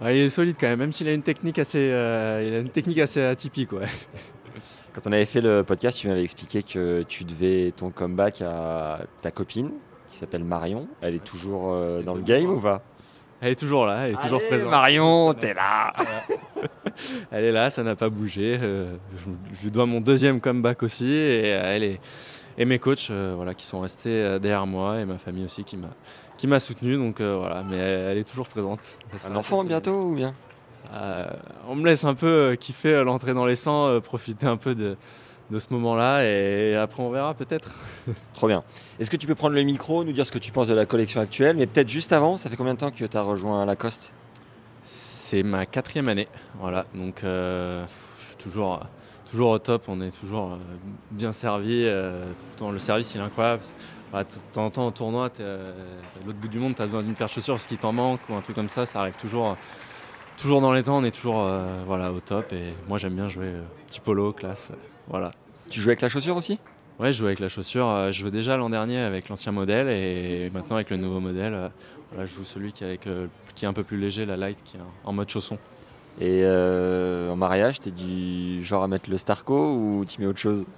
est 0.06 0.31
solide 0.31 0.56
quand 0.59 0.68
même, 0.68 0.78
même 0.78 0.93
s'il 0.93 1.06
a 1.06 1.12
une 1.12 1.22
technique 1.22 1.59
assez, 1.59 1.90
une 1.90 2.70
technique 2.70 2.98
assez 2.98 3.22
atypique. 3.22 3.72
Ouais. 3.72 3.89
Quand 4.92 5.06
on 5.06 5.12
avait 5.12 5.26
fait 5.26 5.40
le 5.40 5.62
podcast, 5.62 5.98
tu 5.98 6.08
m'avais 6.08 6.24
expliqué 6.24 6.64
que 6.64 7.02
tu 7.02 7.24
devais 7.24 7.72
ton 7.76 7.90
comeback 7.90 8.42
à 8.42 9.00
ta 9.20 9.30
copine 9.30 9.70
qui 10.10 10.16
s'appelle 10.16 10.42
Marion. 10.42 10.88
Elle 11.00 11.14
est 11.14 11.24
toujours 11.24 11.72
euh, 11.72 12.02
dans 12.02 12.14
le 12.14 12.22
game 12.22 12.50
ou 12.50 12.60
pas? 12.60 12.82
Elle 13.40 13.52
est 13.52 13.58
toujours 13.58 13.86
là, 13.86 14.08
elle 14.08 14.14
est 14.14 14.20
toujours 14.20 14.42
présente. 14.42 14.68
Marion, 14.68 15.32
t'es 15.32 15.54
là 15.54 15.92
Elle 17.30 17.44
est 17.44 17.52
là, 17.52 17.70
ça 17.70 17.82
n'a 17.84 17.94
pas 17.94 18.10
bougé. 18.10 18.58
Euh, 18.60 18.96
je, 19.16 19.62
lui 19.64 19.70
dois 19.70 19.86
mon 19.86 20.00
deuxième 20.00 20.40
comeback 20.40 20.82
aussi 20.82 21.10
et 21.10 21.54
euh, 21.54 21.76
elle 21.76 21.84
est 21.84 22.00
et 22.58 22.64
mes 22.64 22.80
coachs 22.80 23.10
voilà, 23.10 23.54
qui 23.54 23.64
sont 23.64 23.80
restés 23.80 24.38
derrière 24.40 24.66
moi 24.66 24.98
et 24.98 25.04
ma 25.06 25.16
famille 25.16 25.44
aussi 25.44 25.62
qui 25.64 25.76
m'a 25.76 25.88
qui 26.36 26.46
m'a 26.46 26.60
soutenu 26.60 26.98
donc 26.98 27.20
voilà 27.20 27.62
mais 27.62 27.78
elle, 27.78 28.18
est 28.18 28.28
toujours 28.28 28.48
présente. 28.48 28.80
Un 29.26 29.36
enfant 29.36 29.64
bientôt 29.64 30.02
ou 30.02 30.14
bien? 30.14 30.34
On 31.68 31.74
me 31.74 31.84
laisse 31.86 32.04
un 32.04 32.14
peu 32.14 32.26
euh, 32.26 32.54
kiffer 32.56 32.94
euh, 32.94 33.04
l'entrée 33.04 33.34
dans 33.34 33.46
les 33.46 33.56
sangs, 33.56 34.00
profiter 34.00 34.46
un 34.46 34.56
peu 34.56 34.74
de, 34.74 34.96
de 35.50 35.58
ce 35.58 35.68
moment-là 35.72 36.24
et 36.24 36.76
après 36.76 37.02
on 37.02 37.10
verra 37.10 37.34
peut-être. 37.34 37.70
Trop 38.34 38.48
bien. 38.48 38.62
Est-ce 38.98 39.10
que 39.10 39.16
tu 39.16 39.26
peux 39.26 39.34
prendre 39.34 39.54
le 39.54 39.62
micro, 39.62 40.04
nous 40.04 40.12
dire 40.12 40.26
ce 40.26 40.32
que 40.32 40.38
tu 40.38 40.52
penses 40.52 40.68
de 40.68 40.74
la 40.74 40.86
collection 40.86 41.20
actuelle 41.20 41.56
Mais 41.56 41.66
peut-être 41.66 41.88
juste 41.88 42.12
avant, 42.12 42.36
ça 42.36 42.50
fait 42.50 42.56
combien 42.56 42.74
de 42.74 42.78
temps 42.78 42.90
que 42.90 43.04
tu 43.04 43.16
as 43.16 43.22
rejoint 43.22 43.64
Lacoste? 43.64 44.12
C'est 44.82 45.42
ma 45.42 45.66
quatrième 45.66 46.08
année. 46.08 46.28
Voilà, 46.58 46.86
donc 46.94 47.22
euh, 47.22 47.84
je 48.18 48.24
suis 48.26 48.36
toujours, 48.36 48.80
toujours 49.30 49.50
au 49.50 49.58
top, 49.58 49.84
on 49.88 50.00
est 50.00 50.10
toujours 50.18 50.52
euh, 50.52 50.56
bien 51.10 51.32
servi. 51.32 51.84
euh, 51.84 52.24
le 52.60 52.78
service 52.78 53.14
il 53.14 53.20
est 53.20 53.24
incroyable. 53.24 53.62
Voilà, 54.10 54.24
de 54.24 54.30
temps 54.52 54.64
en 54.64 54.70
temps 54.70 54.86
au 54.88 54.90
tournoi, 54.90 55.30
t'es, 55.30 55.44
euh, 55.44 55.70
à 56.20 56.26
l'autre 56.26 56.38
bout 56.38 56.48
du 56.48 56.58
monde, 56.58 56.74
tu 56.74 56.82
as 56.82 56.86
besoin 56.86 57.02
d'une 57.02 57.14
paire 57.14 57.28
de 57.28 57.32
chaussures 57.32 57.54
parce 57.54 57.66
qu'il 57.66 57.78
t'en 57.78 57.92
manque 57.92 58.20
ou 58.28 58.34
un 58.34 58.40
truc 58.40 58.56
comme 58.56 58.68
ça, 58.68 58.84
ça 58.86 59.00
arrive 59.00 59.14
toujours. 59.14 59.56
Toujours 60.40 60.60
dans 60.62 60.72
les 60.72 60.82
temps, 60.82 60.96
on 60.98 61.04
est 61.04 61.10
toujours 61.10 61.40
euh, 61.42 61.82
voilà, 61.86 62.12
au 62.12 62.20
top 62.20 62.52
et 62.52 62.72
moi 62.88 62.96
j'aime 62.96 63.14
bien 63.14 63.28
jouer 63.28 63.46
euh, 63.46 63.62
petit 63.86 64.00
polo, 64.00 64.32
classe. 64.32 64.72
Voilà. 65.08 65.32
Tu 65.68 65.80
joues 65.80 65.90
avec 65.90 66.00
la 66.00 66.08
chaussure 66.08 66.36
aussi? 66.36 66.58
Ouais, 66.98 67.12
je 67.12 67.18
joue 67.18 67.26
avec 67.26 67.40
la 67.40 67.48
chaussure. 67.48 67.86
euh, 67.86 68.10
Je 68.10 68.20
jouais 68.20 68.30
déjà 68.30 68.56
l'an 68.56 68.70
dernier 68.70 68.98
avec 69.00 69.28
l'ancien 69.28 69.52
modèle 69.52 69.88
et 69.88 70.50
maintenant 70.54 70.76
avec 70.76 70.88
le 70.90 70.96
nouveau 70.96 71.20
modèle, 71.20 71.52
euh, 71.54 71.68
voilà, 72.10 72.24
je 72.26 72.34
joue 72.34 72.44
celui 72.44 72.72
qui 72.72 72.84
est, 72.84 72.86
avec, 72.86 73.06
euh, 73.06 73.26
qui 73.54 73.66
est 73.66 73.68
un 73.68 73.74
peu 73.74 73.82
plus 73.82 73.98
léger, 73.98 74.24
la 74.24 74.38
light, 74.38 74.62
qui 74.64 74.78
est 74.78 74.80
en 75.04 75.12
mode 75.12 75.28
chausson. 75.28 75.58
Et 76.18 76.40
euh, 76.42 77.30
en 77.30 77.36
mariage, 77.36 77.78
t'es 77.80 77.90
du 77.90 78.64
genre 78.64 78.82
à 78.82 78.88
mettre 78.88 79.10
le 79.10 79.16
Starco 79.18 79.72
ou 79.74 80.04
tu 80.08 80.20
mets 80.20 80.26
autre 80.26 80.40
chose? 80.40 80.64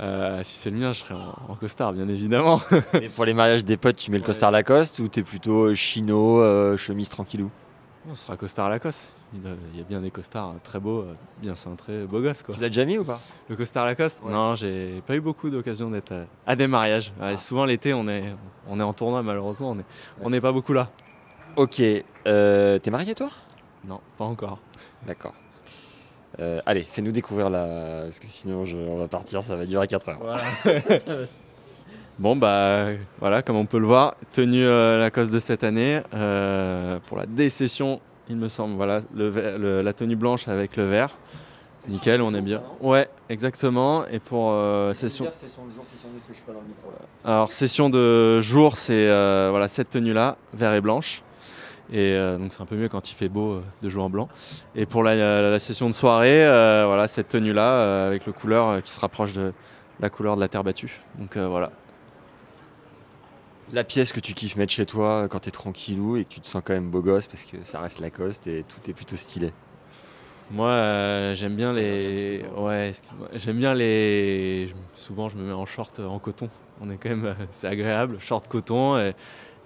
Euh, 0.00 0.40
si 0.42 0.56
c'est 0.56 0.70
le 0.70 0.78
mien, 0.78 0.92
je 0.92 1.00
serais 1.00 1.14
en, 1.14 1.52
en 1.52 1.54
costard, 1.54 1.92
bien 1.92 2.08
évidemment. 2.08 2.60
Et 2.94 3.08
pour 3.10 3.26
les 3.26 3.34
mariages 3.34 3.64
des 3.64 3.76
potes, 3.76 3.96
tu 3.96 4.10
mets 4.10 4.16
le 4.18 4.24
costard 4.24 4.50
Lacoste 4.50 4.98
ou 5.00 5.06
t'es 5.08 5.22
plutôt 5.22 5.66
euh, 5.66 5.74
chino, 5.74 6.40
euh, 6.40 6.76
chemise 6.78 7.10
tranquillou? 7.10 7.50
On 8.10 8.14
sera 8.14 8.36
costard 8.36 8.68
Lacoste. 8.68 9.12
Il 9.34 9.40
doit- 9.40 9.52
il 9.72 9.78
y 9.78 9.80
a 9.80 9.84
bien 9.84 10.00
des 10.00 10.10
costards 10.10 10.50
euh, 10.50 10.58
très 10.62 10.80
beaux, 10.80 11.00
euh, 11.02 11.14
bien 11.40 11.54
cintrés, 11.54 12.04
beaux 12.04 12.20
gosses. 12.20 12.42
Quoi. 12.42 12.54
Tu 12.54 12.60
l'as 12.60 12.68
déjà 12.68 12.84
mis 12.84 12.98
ou 12.98 13.04
pas? 13.04 13.20
Le 13.48 13.56
costard 13.56 13.86
Lacoste 13.86 14.18
Non, 14.24 14.54
j'ai 14.56 14.94
pas 15.06 15.14
eu 15.14 15.20
beaucoup 15.20 15.48
d'occasion 15.50 15.88
d'être 15.90 16.12
à 16.46 16.56
des 16.56 16.66
mariages. 16.66 17.12
Ouais, 17.20 17.36
Souvent 17.36 17.64
l'été, 17.64 17.94
on 17.94 18.08
est, 18.08 18.34
on 18.68 18.78
est 18.80 18.82
en 18.82 18.92
tournoi, 18.92 19.22
malheureusement, 19.22 19.70
on 19.70 19.74
n'est 19.76 19.84
on 20.38 20.40
pas 20.40 20.52
beaucoup 20.52 20.72
là. 20.72 20.90
Ok. 21.56 21.80
Euh, 22.26 22.78
t'es 22.78 22.90
marié 22.90 23.14
toi? 23.14 23.30
Non, 23.84 24.00
pas 24.18 24.24
encore. 24.24 24.58
D'accord. 25.06 25.34
Euh, 26.40 26.60
allez, 26.66 26.82
fais-nous 26.82 27.12
découvrir 27.12 27.50
la. 27.50 28.02
Parce 28.04 28.18
que 28.18 28.26
sinon, 28.26 28.64
je- 28.64 28.76
on 28.76 28.96
va 28.98 29.06
partir, 29.08 29.42
ça 29.42 29.54
va 29.54 29.64
durer 29.66 29.86
4 29.86 30.08
heures. 30.08 30.18
Bon 32.18 32.36
bah 32.36 32.88
voilà, 33.20 33.42
comme 33.42 33.56
on 33.56 33.66
peut 33.66 33.78
le 33.78 33.86
voir, 33.86 34.14
tenue 34.32 34.64
euh, 34.64 34.98
Lacoste 35.00 35.32
de 35.32 35.38
cette 35.38 35.64
année 35.64 36.02
euh, 36.14 36.98
pour 37.06 37.16
la 37.16 37.26
D-session, 37.26 38.00
il 38.28 38.36
me 38.36 38.48
semble. 38.48 38.74
Voilà, 38.76 39.00
le, 39.14 39.28
ver- 39.28 39.58
le- 39.58 39.80
la 39.82 39.92
tenue 39.92 40.14
blanche 40.14 40.46
avec 40.46 40.76
le 40.76 40.84
vert. 40.84 41.16
Nickel, 41.88 42.22
on 42.22 42.32
est 42.34 42.40
bien. 42.42 42.62
Ouais, 42.80 43.08
exactement. 43.28 44.06
Et 44.06 44.20
pour 44.20 44.50
euh, 44.52 44.94
session. 44.94 45.24
Session 45.32 45.64
de 45.66 45.72
jour, 45.72 45.84
session 45.84 46.08
de 46.08 46.12
nuit, 46.14 46.20
parce 46.20 46.26
que 46.26 46.32
je 46.32 46.36
suis 46.36 46.46
pas 46.46 46.52
dans 46.52 46.60
le 46.60 46.66
micro. 46.68 46.92
Alors 47.24 47.50
session 47.50 47.90
de 47.90 48.40
jour, 48.40 48.76
c'est 48.76 49.08
euh, 49.08 49.48
voilà 49.50 49.66
cette 49.66 49.90
tenue 49.90 50.12
là, 50.12 50.36
vert 50.54 50.74
et 50.74 50.80
blanche. 50.80 51.22
Et 51.92 52.16
donc 52.38 52.52
c'est 52.52 52.62
un 52.62 52.66
peu 52.66 52.76
mieux 52.76 52.88
quand 52.88 53.10
il 53.10 53.14
fait 53.14 53.28
beau 53.28 53.60
de 53.82 53.88
jouer 53.88 54.02
en 54.02 54.08
blanc. 54.08 54.28
Et 54.76 54.86
pour 54.86 55.02
la, 55.02 55.50
la 55.50 55.58
session 55.58 55.88
de 55.88 55.92
soirée, 55.94 56.44
voilà 56.86 57.08
cette 57.08 57.28
tenue 57.28 57.52
là 57.52 58.06
avec 58.06 58.24
le 58.26 58.32
couleur 58.32 58.80
qui 58.82 58.92
se 58.92 59.00
rapproche 59.00 59.32
de 59.34 59.52
la 60.00 60.08
couleur 60.08 60.36
de 60.36 60.40
la 60.40 60.48
terre 60.48 60.62
battue. 60.64 61.00
Donc 61.18 61.36
voilà. 61.36 61.70
La 63.72 63.84
pièce 63.84 64.12
que 64.12 64.20
tu 64.20 64.34
kiffes 64.34 64.56
mettre 64.56 64.72
chez 64.72 64.84
toi 64.84 65.28
quand 65.30 65.40
t'es 65.40 65.50
tranquillou 65.50 66.16
et 66.16 66.24
que 66.24 66.28
tu 66.34 66.40
te 66.40 66.46
sens 66.46 66.62
quand 66.64 66.74
même 66.74 66.90
beau 66.90 67.00
gosse 67.00 67.26
parce 67.26 67.44
que 67.44 67.56
ça 67.62 67.80
reste 67.80 68.00
Lacoste 68.00 68.46
et 68.46 68.64
tout 68.68 68.90
est 68.90 68.92
plutôt 68.92 69.16
stylé. 69.16 69.52
Moi, 70.50 70.68
euh, 70.68 71.34
j'aime 71.34 71.56
bien 71.56 71.72
les. 71.72 72.44
Ouais. 72.58 72.92
J'aime 73.34 73.56
bien 73.56 73.72
les. 73.72 74.68
Souvent, 74.94 75.30
je 75.30 75.38
me 75.38 75.44
mets 75.46 75.52
en 75.54 75.64
short 75.64 76.00
euh, 76.00 76.06
en 76.06 76.18
coton. 76.18 76.50
On 76.82 76.90
est 76.90 76.96
quand 76.98 77.08
même. 77.08 77.24
euh, 77.24 77.34
C'est 77.52 77.68
agréable. 77.68 78.18
Short 78.20 78.46
coton 78.46 78.98
et, 78.98 79.14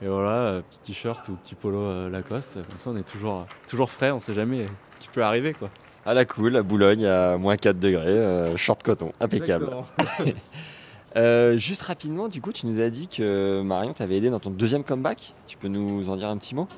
et 0.03 0.07
voilà, 0.07 0.29
euh, 0.31 0.63
petit 0.63 0.93
t-shirt 0.93 1.29
ou 1.29 1.33
petit 1.33 1.57
polo 1.57 1.81
euh, 1.81 2.09
Lacoste. 2.09 2.55
Comme 2.69 2.79
ça, 2.79 2.91
on 2.91 2.97
est 2.97 3.03
toujours, 3.09 3.47
toujours 3.67 3.91
frais. 3.91 4.13
On 4.13 4.21
sait 4.21 4.35
jamais 4.35 4.67
qui 5.01 5.09
peut 5.09 5.25
arriver, 5.25 5.55
quoi. 5.55 5.71
À 6.05 6.15
la 6.15 6.25
cool, 6.25 6.55
à 6.55 6.63
Boulogne, 6.63 7.05
à 7.05 7.37
moins 7.37 7.57
4 7.57 7.81
degrés, 7.81 8.07
euh, 8.07 8.57
short 8.57 8.81
coton, 8.85 9.13
impeccable. 9.19 9.71
Euh, 11.17 11.57
juste 11.57 11.83
rapidement, 11.83 12.29
du 12.29 12.41
coup, 12.43 12.53
tu 12.53 12.67
nous 12.67 12.81
as 12.83 12.91
dit 12.91 13.09
que 13.09 13.63
Marion 13.63 13.95
t'avait 13.95 14.19
aidé 14.19 14.29
dans 14.29 14.41
ton 14.41 14.51
deuxième 14.51 14.85
comeback. 14.85 15.35
Tu 15.47 15.57
peux 15.57 15.69
nous 15.69 16.11
en 16.11 16.17
dire 16.17 16.29
un 16.29 16.37
petit 16.37 16.55
mot? 16.55 16.69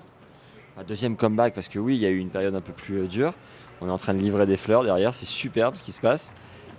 Deuxième 0.87 1.17
comeback, 1.17 1.55
parce 1.55 1.69
que 1.69 1.81
oui, 1.81 1.97
il 1.97 2.01
y 2.01 2.07
a 2.07 2.11
eu 2.11 2.19
une 2.19 2.31
période 2.31 2.55
un 2.55 2.61
peu 2.61 2.73
plus 2.73 2.99
euh, 2.99 3.07
dure. 3.09 3.35
On 3.81 3.89
est 3.89 3.91
en 3.91 3.99
train 3.99 4.15
de 4.15 4.21
livrer 4.21 4.47
des 4.47 4.57
fleurs 4.57 4.85
derrière, 4.85 5.13
c'est 5.13 5.27
superbe 5.27 5.75
ce 5.75 5.83
qui 5.83 5.91
se 5.91 6.01
passe. 6.01 6.37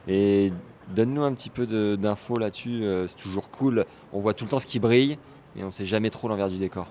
Et 0.07 0.53
donne-nous 0.95 1.23
un 1.23 1.34
petit 1.34 1.49
peu 1.49 1.65
d'infos 1.98 2.38
là-dessus, 2.38 2.84
euh, 2.84 3.07
c'est 3.07 3.18
toujours 3.18 3.49
cool. 3.49 3.86
On 4.14 4.19
voit 4.19 4.34
tout 4.34 4.45
le 4.45 4.49
temps 4.49 4.60
ce 4.60 4.65
qui 4.65 4.80
brille, 4.80 5.18
mais 5.56 5.64
on 5.64 5.68
ne 5.68 5.72
sait 5.72 5.86
jamais 5.86 6.10
trop 6.10 6.30
l'envers 6.30 6.49
du 6.49 6.57
décor. 6.57 6.88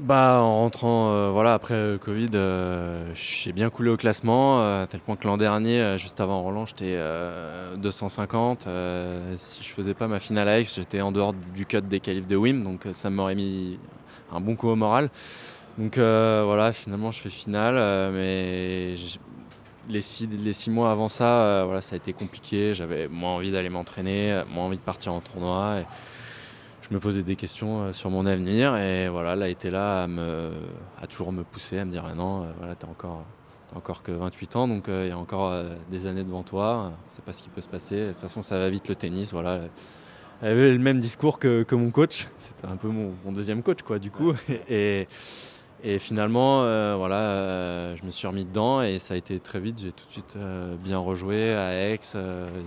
Bah, 0.00 0.40
en 0.40 0.60
rentrant, 0.62 1.10
euh, 1.10 1.30
voilà, 1.30 1.52
après 1.52 1.74
le 1.74 1.98
Covid, 1.98 2.30
euh, 2.34 3.12
j'ai 3.14 3.52
bien 3.52 3.68
coulé 3.68 3.90
au 3.90 3.98
classement, 3.98 4.62
euh, 4.62 4.84
à 4.84 4.86
tel 4.86 5.00
point 5.00 5.14
que 5.14 5.26
l'an 5.26 5.36
dernier, 5.36 5.78
euh, 5.78 5.98
juste 5.98 6.20
avant 6.22 6.40
Roland, 6.42 6.64
j'étais 6.64 6.94
euh, 6.96 7.76
250. 7.76 8.66
euh, 8.66 9.34
si 9.38 9.62
je 9.62 9.68
faisais 9.68 9.92
pas 9.92 10.08
ma 10.08 10.18
finale 10.18 10.48
à 10.48 10.62
j'étais 10.62 11.02
en 11.02 11.12
dehors 11.12 11.34
du 11.54 11.66
cut 11.66 11.82
des 11.82 12.00
qualifs 12.00 12.26
de 12.26 12.34
WIM, 12.34 12.62
donc 12.64 12.86
euh, 12.86 12.94
ça 12.94 13.10
m'aurait 13.10 13.34
mis 13.34 13.78
un 14.32 14.40
bon 14.40 14.56
coup 14.56 14.68
au 14.68 14.76
moral. 14.76 15.10
Donc 15.76 15.98
euh, 15.98 16.44
voilà, 16.46 16.72
finalement, 16.72 17.10
je 17.10 17.20
fais 17.20 17.30
finale, 17.30 17.74
euh, 17.76 18.10
mais 18.10 18.96
les 19.90 20.00
six, 20.00 20.70
mois 20.70 20.92
avant 20.92 21.08
ça, 21.10 21.42
euh, 21.42 21.64
voilà, 21.66 21.82
ça 21.82 21.94
a 21.94 21.98
été 21.98 22.14
compliqué. 22.14 22.72
J'avais 22.72 23.06
moins 23.06 23.32
envie 23.32 23.50
d'aller 23.52 23.68
m'entraîner, 23.68 24.32
euh, 24.32 24.44
moins 24.50 24.64
envie 24.64 24.78
de 24.78 24.82
partir 24.82 25.12
en 25.12 25.20
tournoi. 25.20 25.80
Je 26.90 26.94
me 26.96 27.00
posais 27.00 27.22
des 27.22 27.36
questions 27.36 27.82
euh, 27.82 27.92
sur 27.92 28.10
mon 28.10 28.26
avenir 28.26 28.76
et 28.76 29.08
voilà, 29.08 29.34
elle 29.34 29.42
a 29.42 29.48
été 29.48 29.70
là 29.70 30.02
à, 30.02 30.06
me, 30.08 30.50
à 31.00 31.06
toujours 31.06 31.32
me 31.32 31.44
pousser, 31.44 31.78
à 31.78 31.84
me 31.84 31.90
dire 31.90 32.04
ah 32.06 32.14
non, 32.14 32.42
euh, 32.42 32.46
voilà, 32.58 32.74
t'as 32.74 32.88
encore, 32.88 33.24
encore 33.76 34.02
que 34.02 34.10
28 34.10 34.56
ans, 34.56 34.68
donc 34.68 34.88
euh, 34.88 35.04
il 35.06 35.08
y 35.08 35.12
a 35.12 35.18
encore 35.18 35.54
des 35.90 36.06
années 36.06 36.24
devant 36.24 36.42
toi, 36.42 36.92
sait 37.06 37.22
pas 37.22 37.32
ce 37.32 37.42
qui 37.42 37.48
peut 37.48 37.60
se 37.60 37.68
passer. 37.68 38.06
De 38.06 38.08
toute 38.08 38.20
façon, 38.20 38.42
ça 38.42 38.58
va 38.58 38.68
vite 38.70 38.88
le 38.88 38.96
tennis, 38.96 39.32
voilà. 39.32 39.60
Elle 40.42 40.52
avait 40.52 40.72
le 40.72 40.78
même 40.78 41.00
discours 41.00 41.38
que, 41.38 41.62
que 41.62 41.74
mon 41.74 41.90
coach, 41.90 42.28
c'était 42.38 42.66
un 42.66 42.76
peu 42.76 42.88
mon, 42.88 43.12
mon 43.24 43.32
deuxième 43.32 43.62
coach, 43.62 43.82
quoi, 43.82 43.98
du 43.98 44.10
coup. 44.10 44.32
Et, 44.68 45.06
et 45.82 45.98
finalement, 45.98 46.62
euh, 46.64 46.94
voilà, 46.96 47.16
euh, 47.16 47.96
je 47.96 48.04
me 48.04 48.10
suis 48.10 48.26
remis 48.26 48.44
dedans 48.44 48.82
et 48.82 48.98
ça 48.98 49.14
a 49.14 49.16
été 49.16 49.40
très 49.40 49.60
vite. 49.60 49.78
J'ai 49.78 49.92
tout 49.92 50.06
de 50.06 50.12
suite 50.12 50.34
euh, 50.36 50.76
bien 50.76 50.98
rejoué 50.98 51.54
à 51.54 51.72
Aix. 51.72 52.00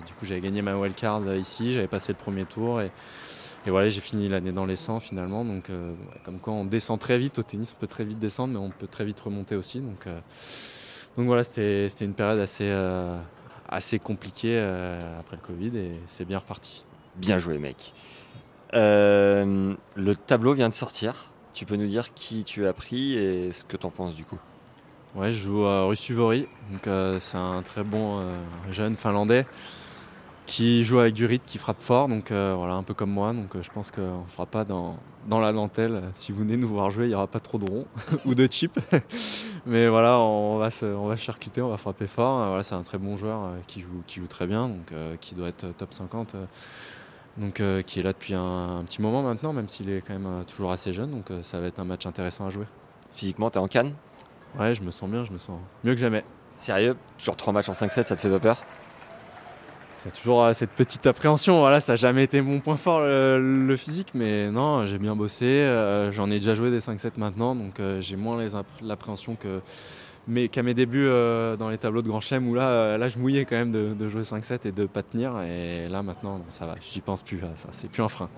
du 0.06 0.14
coup, 0.14 0.26
j'avais 0.26 0.42
gagné 0.42 0.62
ma 0.64 0.76
wildcard 0.76 1.36
ici, 1.36 1.74
j'avais 1.74 1.88
passé 1.88 2.12
le 2.12 2.18
premier 2.18 2.46
tour 2.46 2.82
et, 2.82 2.92
et 3.66 3.70
voilà, 3.70 3.88
j'ai 3.90 4.02
fini 4.02 4.28
l'année 4.28 4.52
dans 4.52 4.66
les 4.66 4.76
100 4.76 5.00
finalement. 5.00 5.46
Donc, 5.46 5.70
euh, 5.70 5.94
comme 6.26 6.40
quoi, 6.40 6.54
on 6.54 6.66
descend 6.66 7.00
très 7.00 7.18
vite 7.18 7.40
au 7.40 7.44
tennis, 7.44 7.74
on 7.78 7.80
peut 7.80 7.88
très 7.88 8.04
vite 8.04 8.20
descendre, 8.20 8.54
mais 8.54 8.60
on 8.60 8.70
peut 8.70 8.88
très 8.88 9.06
vite 9.06 9.20
remonter 9.20 9.56
aussi. 9.56 9.80
Donc, 9.80 10.06
euh, 10.08 10.20
donc 11.18 11.28
voilà, 11.28 11.44
c'était 11.44 11.88
une 12.02 12.14
période 12.14 12.40
assez, 12.40 12.68
euh, 12.68 13.18
assez 13.70 14.00
compliquée 14.00 14.58
après 15.20 15.38
le 15.38 15.42
Covid 15.42 15.78
et 15.78 15.92
c'est 16.08 16.26
bien 16.26 16.40
reparti. 16.40 16.84
Bien 17.16 17.38
joué, 17.38 17.58
mec. 17.58 17.94
Le 18.74 20.14
tableau 20.28 20.54
vient 20.54 20.70
de 20.70 20.74
sortir. 20.74 21.32
Tu 21.54 21.66
peux 21.66 21.76
nous 21.76 21.88
dire 21.88 22.16
qui 22.16 22.44
tu 22.44 22.66
as 22.66 22.74
pris 22.74 23.14
et 23.14 23.52
ce 23.52 23.64
que 23.64 23.78
tu 23.78 23.86
en 23.86 23.92
penses 23.92 24.16
du 24.16 24.26
coup? 24.26 24.40
Ouais, 25.14 25.32
je 25.32 25.38
joue 25.38 25.66
à 25.66 25.86
Russuvori. 25.86 26.48
Donc 26.72 26.90
c'est 27.22 27.38
un 27.38 27.62
très 27.62 27.84
bon 27.84 28.20
jeune 28.72 28.96
finlandais 28.96 29.46
qui 30.46 30.84
joue 30.84 31.00
avec 31.00 31.14
du 31.14 31.26
rythme, 31.26 31.46
qui 31.46 31.58
frappe 31.58 31.80
fort. 31.82 32.08
Donc 32.08 32.32
euh, 32.32 32.54
voilà, 32.58 32.74
un 32.76 32.84
peu 32.84 32.94
comme 32.94 33.12
moi. 33.12 33.34
Donc 33.34 33.56
euh, 33.56 33.62
je 33.62 33.72
pense 33.72 33.92
qu'on 33.92 34.24
ne 34.24 34.28
fera 34.30 34.46
pas 34.46 34.66
dans, 34.66 34.98
dans 35.28 35.40
la 35.40 35.52
dentelle. 35.54 36.04
Si 36.14 36.32
vous 36.32 36.40
venez 36.40 36.58
nous 36.58 36.68
voir 36.68 36.90
jouer, 36.92 37.06
il 37.06 37.10
n'y 37.10 37.16
aura 37.16 37.28
pas 37.28 37.40
trop 37.40 37.58
de 37.58 37.70
ronds 37.70 37.86
ou 38.26 38.36
de 38.36 38.46
chips. 38.48 38.78
Mais 39.66 39.88
voilà, 39.88 40.20
on 40.20 40.58
va 40.58 40.70
se, 40.72 40.86
on 40.86 41.08
va 41.08 41.16
charcuter, 41.16 41.62
on 41.62 41.70
va 41.70 41.78
frapper 41.78 42.08
fort. 42.08 42.42
Euh, 42.42 42.48
Voilà, 42.48 42.64
c'est 42.64 42.76
un 42.76 42.84
très 42.84 42.98
bon 42.98 43.16
joueur 43.16 43.44
euh, 43.44 43.58
qui 43.68 43.82
joue, 43.82 44.04
qui 44.06 44.20
joue 44.20 44.28
très 44.28 44.48
bien, 44.48 44.68
donc 44.68 44.94
qui 45.20 45.36
doit 45.36 45.48
être 45.48 45.68
top 45.78 45.94
50. 45.94 46.36
euh, 46.36 46.46
donc 47.36 47.64
qui 47.88 48.00
est 48.00 48.04
là 48.04 48.14
depuis 48.14 48.36
un, 48.36 48.78
un 48.80 48.84
petit 48.84 49.02
moment 49.02 49.24
maintenant, 49.24 49.54
même 49.54 49.68
s'il 49.68 49.90
est 49.90 50.02
quand 50.06 50.14
même 50.14 50.44
toujours 50.46 50.72
assez 50.72 50.94
jeune. 50.94 51.10
Donc 51.10 51.32
ça 51.42 51.60
va 51.60 51.66
être 51.66 51.80
un 51.80 51.84
match 51.84 52.06
intéressant 52.06 52.46
à 52.46 52.52
jouer. 52.52 52.66
Physiquement, 53.16 53.50
t'es 53.50 53.58
en 53.58 53.68
canne 53.68 53.94
Ouais, 54.60 54.76
je 54.76 54.84
me 54.84 54.92
sens 54.92 55.10
bien, 55.10 55.26
je 55.26 55.32
me 55.32 55.40
sens 55.40 55.58
mieux 55.84 55.96
que 55.96 56.00
jamais. 56.00 56.24
Sérieux? 56.60 56.96
Genre 57.18 57.36
3 57.36 57.52
matchs 57.54 57.70
en 57.70 57.74
5-7, 57.74 58.06
ça 58.06 58.16
te 58.16 58.22
fait 58.22 58.30
pas 58.30 58.40
peur? 58.40 58.64
Il 60.04 60.08
y 60.08 60.10
a 60.10 60.12
toujours 60.12 60.44
euh, 60.44 60.54
cette 60.54 60.72
petite 60.72 61.08
appréhension. 61.08 61.60
Voilà, 61.60 61.80
ça 61.80 61.94
n'a 61.94 61.96
jamais 61.96 62.24
été 62.24 62.42
mon 62.42 62.60
point 62.60 62.76
fort, 62.76 63.02
le, 63.02 63.76
physique, 63.78 64.10
mais 64.14 64.52
non, 64.52 64.86
j'ai 64.86 64.98
bien 64.98 65.16
bossé. 65.16 65.46
euh, 65.46 66.12
J'en 66.12 66.30
ai 66.30 66.40
déjà 66.40 66.54
joué 66.54 66.72
des 66.72 66.80
5-7 66.80 67.12
maintenant, 67.18 67.56
donc 67.56 67.80
euh, 67.80 68.02
j'ai 68.02 68.18
moins 68.18 68.44
l'appréhension 68.82 69.36
que 69.36 69.62
qu'à 70.52 70.64
mes 70.64 70.74
débuts 70.74 71.10
dans 71.60 71.68
les 71.70 71.78
tableaux 71.78 72.02
de 72.02 72.08
Grand 72.08 72.22
Chelem 72.22 72.48
où 72.48 72.56
là, 72.56 72.98
là 72.98 73.10
je 73.10 73.20
mouillais 73.20 73.44
quand 73.44 73.58
même 73.58 73.72
de, 73.72 74.08
jouer 74.08 74.22
5-7 74.22 74.66
et 74.66 74.72
de 74.72 74.86
pas 74.86 75.04
tenir. 75.04 75.42
Et 75.42 75.90
là 75.90 76.02
maintenant, 76.02 76.42
ça 76.50 76.66
va, 76.66 76.76
j'y 76.80 77.02
pense 77.02 77.24
plus. 77.24 77.40
à 77.44 77.52
ça, 77.58 77.68
c'est 77.74 77.90
plus 77.90 78.04
un 78.04 78.08
frein. 78.08 78.30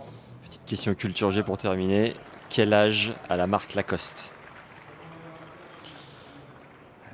Petite 0.43 0.65
question 0.65 0.95
culture 0.95 1.29
G 1.29 1.43
pour 1.43 1.59
terminer. 1.59 2.15
Quel 2.49 2.73
âge 2.73 3.13
a 3.29 3.37
la 3.37 3.45
marque 3.45 3.75
Lacoste? 3.75 4.34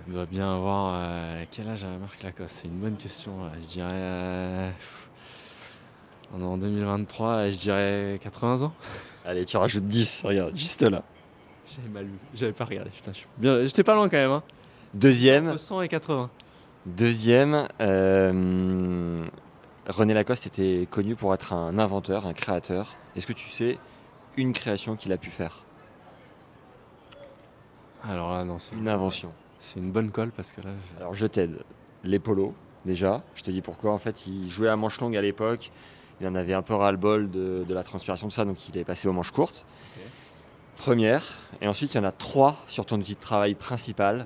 Elle 0.07 0.13
doit 0.13 0.25
bien 0.25 0.53
avoir. 0.55 0.93
euh, 0.95 1.45
quel 1.51 1.67
âge 1.69 1.83
a 1.83 1.97
Marc 1.99 2.21
Lacoste? 2.23 2.59
C'est 2.61 2.67
une 2.67 2.79
bonne 2.79 2.97
question. 2.97 3.31
Je 3.61 3.65
dirais. 3.67 3.89
euh, 3.91 4.71
on 6.33 6.39
est 6.41 6.45
en 6.45 6.57
2023, 6.57 7.49
je 7.49 7.57
dirais 7.57 8.15
80 8.21 8.63
ans. 8.63 8.73
Allez, 9.25 9.45
tu 9.45 9.57
rajoutes 9.57 9.83
10, 9.85 10.21
regarde, 10.25 10.55
juste 10.57 10.81
là. 10.83 11.03
J'avais 11.67 11.89
mal 11.89 12.05
vu, 12.05 12.13
j'avais 12.33 12.53
pas 12.53 12.65
regardé. 12.65 12.89
Putain, 12.89 13.11
je 13.13 13.17
suis 13.19 13.27
bien- 13.37 13.63
j'étais 13.65 13.83
pas 13.83 13.95
loin 13.95 14.07
quand 14.09 14.17
même. 14.17 14.31
Hein. 14.31 14.43
Deuxième, 14.93 15.47
Entre 15.49 15.59
100 15.59 15.81
et 15.81 15.87
80. 15.87 16.29
deuxième 16.85 17.67
euh, 17.81 19.17
René 19.87 20.13
Lacoste 20.13 20.47
était 20.47 20.87
connu 20.89 21.15
pour 21.15 21.33
être 21.33 21.53
un 21.53 21.77
inventeur, 21.79 22.25
un 22.25 22.33
créateur. 22.33 22.95
Est-ce 23.15 23.27
que 23.27 23.33
tu 23.33 23.49
sais 23.49 23.77
une 24.37 24.53
création 24.53 24.95
qu'il 24.95 25.11
a 25.13 25.17
pu 25.17 25.29
faire? 25.29 25.63
Alors 28.03 28.31
là, 28.31 28.43
non, 28.43 28.57
c'est 28.57 28.73
Une 28.75 28.87
invention. 28.89 29.31
C'est 29.61 29.79
une 29.79 29.91
bonne 29.91 30.09
colle 30.09 30.31
parce 30.31 30.51
que 30.53 30.61
là. 30.61 30.71
Alors 30.97 31.13
je 31.13 31.27
t'aide. 31.27 31.59
Les 32.03 32.17
polos, 32.17 32.53
déjà. 32.83 33.23
Je 33.35 33.43
te 33.43 33.51
dis 33.51 33.61
pourquoi. 33.61 33.93
En 33.93 33.99
fait, 33.99 34.25
il 34.25 34.49
jouait 34.49 34.69
à 34.69 34.75
manche 34.75 34.99
longue 34.99 35.15
à 35.15 35.21
l'époque. 35.21 35.71
Il 36.19 36.27
en 36.27 36.33
avait 36.33 36.53
un 36.53 36.63
peu 36.63 36.73
ras-le-bol 36.73 37.29
de, 37.29 37.63
de 37.67 37.73
la 37.73 37.83
transpiration, 37.83 38.27
de 38.27 38.31
ça, 38.31 38.43
donc 38.43 38.67
il 38.69 38.77
est 38.77 38.83
passé 38.83 39.07
aux 39.07 39.13
manches 39.13 39.31
courtes. 39.31 39.65
Première. 40.77 41.23
Et 41.61 41.67
ensuite, 41.67 41.93
il 41.93 41.97
y 41.97 41.99
en 41.99 42.03
a 42.03 42.11
trois 42.11 42.57
sur 42.67 42.87
ton 42.87 42.99
outil 42.99 43.13
de 43.13 43.19
travail 43.19 43.53
principal. 43.53 44.25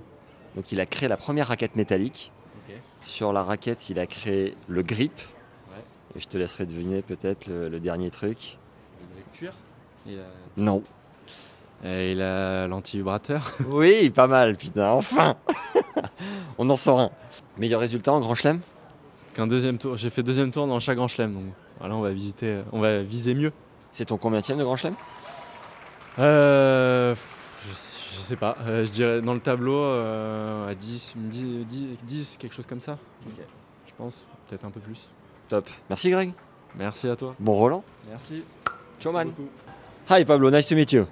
Donc 0.55 0.71
il 0.71 0.79
a 0.79 0.85
créé 0.85 1.09
la 1.09 1.17
première 1.17 1.47
raquette 1.49 1.75
métallique. 1.75 2.31
Sur 3.03 3.33
la 3.33 3.43
raquette, 3.43 3.89
il 3.89 3.99
a 3.99 4.07
créé 4.07 4.55
le 4.67 4.81
grip. 4.81 5.13
Ouais. 5.69 5.83
Et 6.15 6.19
je 6.19 6.27
te 6.27 6.37
laisserai 6.37 6.65
deviner 6.65 7.01
peut-être 7.03 7.45
le, 7.45 7.69
le 7.69 7.79
dernier 7.79 8.09
truc. 8.09 8.57
Le 9.15 9.37
cuir? 9.37 9.53
Il 10.07 10.17
a, 10.19 10.23
Non. 10.57 10.81
Et 11.84 12.14
il 12.14 12.22
a 12.22 12.68
l'anti-vibrateur. 12.68 13.52
Oui, 13.68 14.10
pas 14.10 14.27
mal, 14.27 14.56
putain, 14.56 14.89
enfin 14.89 15.35
On 16.57 16.69
en 16.69 16.76
sort 16.76 16.99
un. 16.99 17.11
Meilleur 17.57 17.80
résultat 17.80 18.11
en 18.14 18.19
Grand 18.19 18.35
Chelem? 18.35 18.61
Qu'un 19.35 19.47
deuxième 19.47 19.77
tour. 19.77 19.97
J'ai 19.97 20.10
fait 20.10 20.23
deuxième 20.23 20.52
tour 20.52 20.65
dans 20.68 20.80
chaque 20.80 20.95
grand 20.95 21.10
chelem. 21.10 21.34
Donc 21.34 21.43
voilà, 21.80 21.95
on 21.95 22.02
va 22.02 22.11
visiter, 22.11 22.61
on 22.72 22.80
va 22.80 23.02
viser 23.02 23.34
mieux. 23.34 23.52
C'est 23.91 24.06
ton 24.06 24.18
combienième 24.18 24.57
de 24.57 24.64
Grand 24.64 24.77
Chelem? 24.77 24.95
Euh, 26.19 27.14
je, 27.68 27.72
je 27.72 28.22
sais 28.22 28.38
pas. 28.38 28.57
Euh, 28.65 28.85
je 28.85 28.91
dirais 28.91 29.22
dans 29.22 29.34
le 29.34 29.41
tableau 29.41 29.77
euh, 29.77 30.69
à 30.69 30.73
10, 30.73 31.15
10, 31.18 31.45
10, 31.65 31.85
10, 32.03 32.38
quelque 32.38 32.53
chose 32.53 32.65
comme 32.65 32.80
ça. 32.80 32.97
Je 33.85 33.93
pense. 33.97 34.26
Peut-être 34.47 34.65
un 34.65 34.72
peu 34.72 34.80
plus. 34.80 35.10
Top. 35.49 35.69
Merci 35.89 36.10
Greg. 36.10 36.31
Merci 36.77 37.07
à 37.07 37.15
toi. 37.15 37.35
Bon 37.39 37.53
Roland. 37.53 37.84
Merci. 38.10 38.43
Ciao 38.99 39.11
man. 39.11 39.30
beaucoup. 39.30 39.49
Hi 40.10 40.23
Pablo, 40.23 40.49
nice 40.49 40.68
to 40.68 40.76
meet 40.76 40.91
you. 40.93 41.06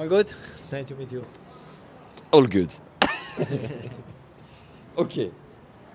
All 0.00 0.08
good? 0.08 0.32
Nice 0.72 0.86
to 0.86 0.94
meet 0.94 1.12
you. 1.12 1.26
All 2.32 2.46
good. 2.46 2.72
okay. 4.96 5.30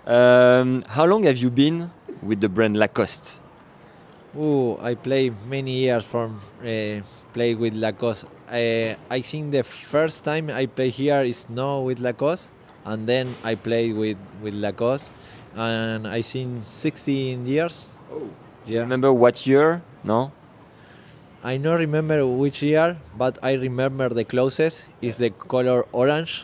Um, 0.06 0.84
how 0.88 1.06
long 1.06 1.23
have 1.23 1.38
you 1.38 1.49
been 1.49 1.90
with 2.22 2.40
the 2.40 2.48
brand 2.48 2.77
Lacoste? 2.77 3.40
Oh, 4.38 4.77
I 4.80 4.94
play 4.94 5.32
many 5.49 5.72
years 5.72 6.06
from 6.06 6.40
uh, 6.61 7.02
play 7.34 7.56
with 7.56 7.73
Lacoste. 7.73 8.26
Uh, 8.48 8.94
I 9.10 9.22
think 9.22 9.52
the 9.52 9.64
first 9.64 10.23
time 10.23 10.52
I 10.52 10.68
play 10.68 10.91
here 10.91 11.23
is 11.23 11.49
not 11.49 11.80
with 11.80 11.98
Lacoste, 11.98 12.49
and 12.86 13.10
then 13.10 13.34
I 13.44 13.56
play 13.56 13.91
with 13.91 14.18
with 14.40 14.53
Lacoste, 14.53 15.10
and 15.56 16.07
I 16.07 16.22
think 16.22 16.64
16 16.64 17.48
years. 17.48 17.90
Oh. 18.14 18.30
Yeah. 18.68 18.82
Remember 18.82 19.11
what 19.11 19.48
year? 19.48 19.82
No? 20.03 20.32
I 21.45 21.57
don't 21.57 21.77
remember 21.77 22.26
which 22.26 22.63
year, 22.63 22.97
but 23.15 23.38
I 23.43 23.53
remember 23.53 24.09
the 24.09 24.26
closest 24.26 24.85
is 24.99 25.17
the 25.17 25.30
color 25.30 25.85
orange. 25.91 26.43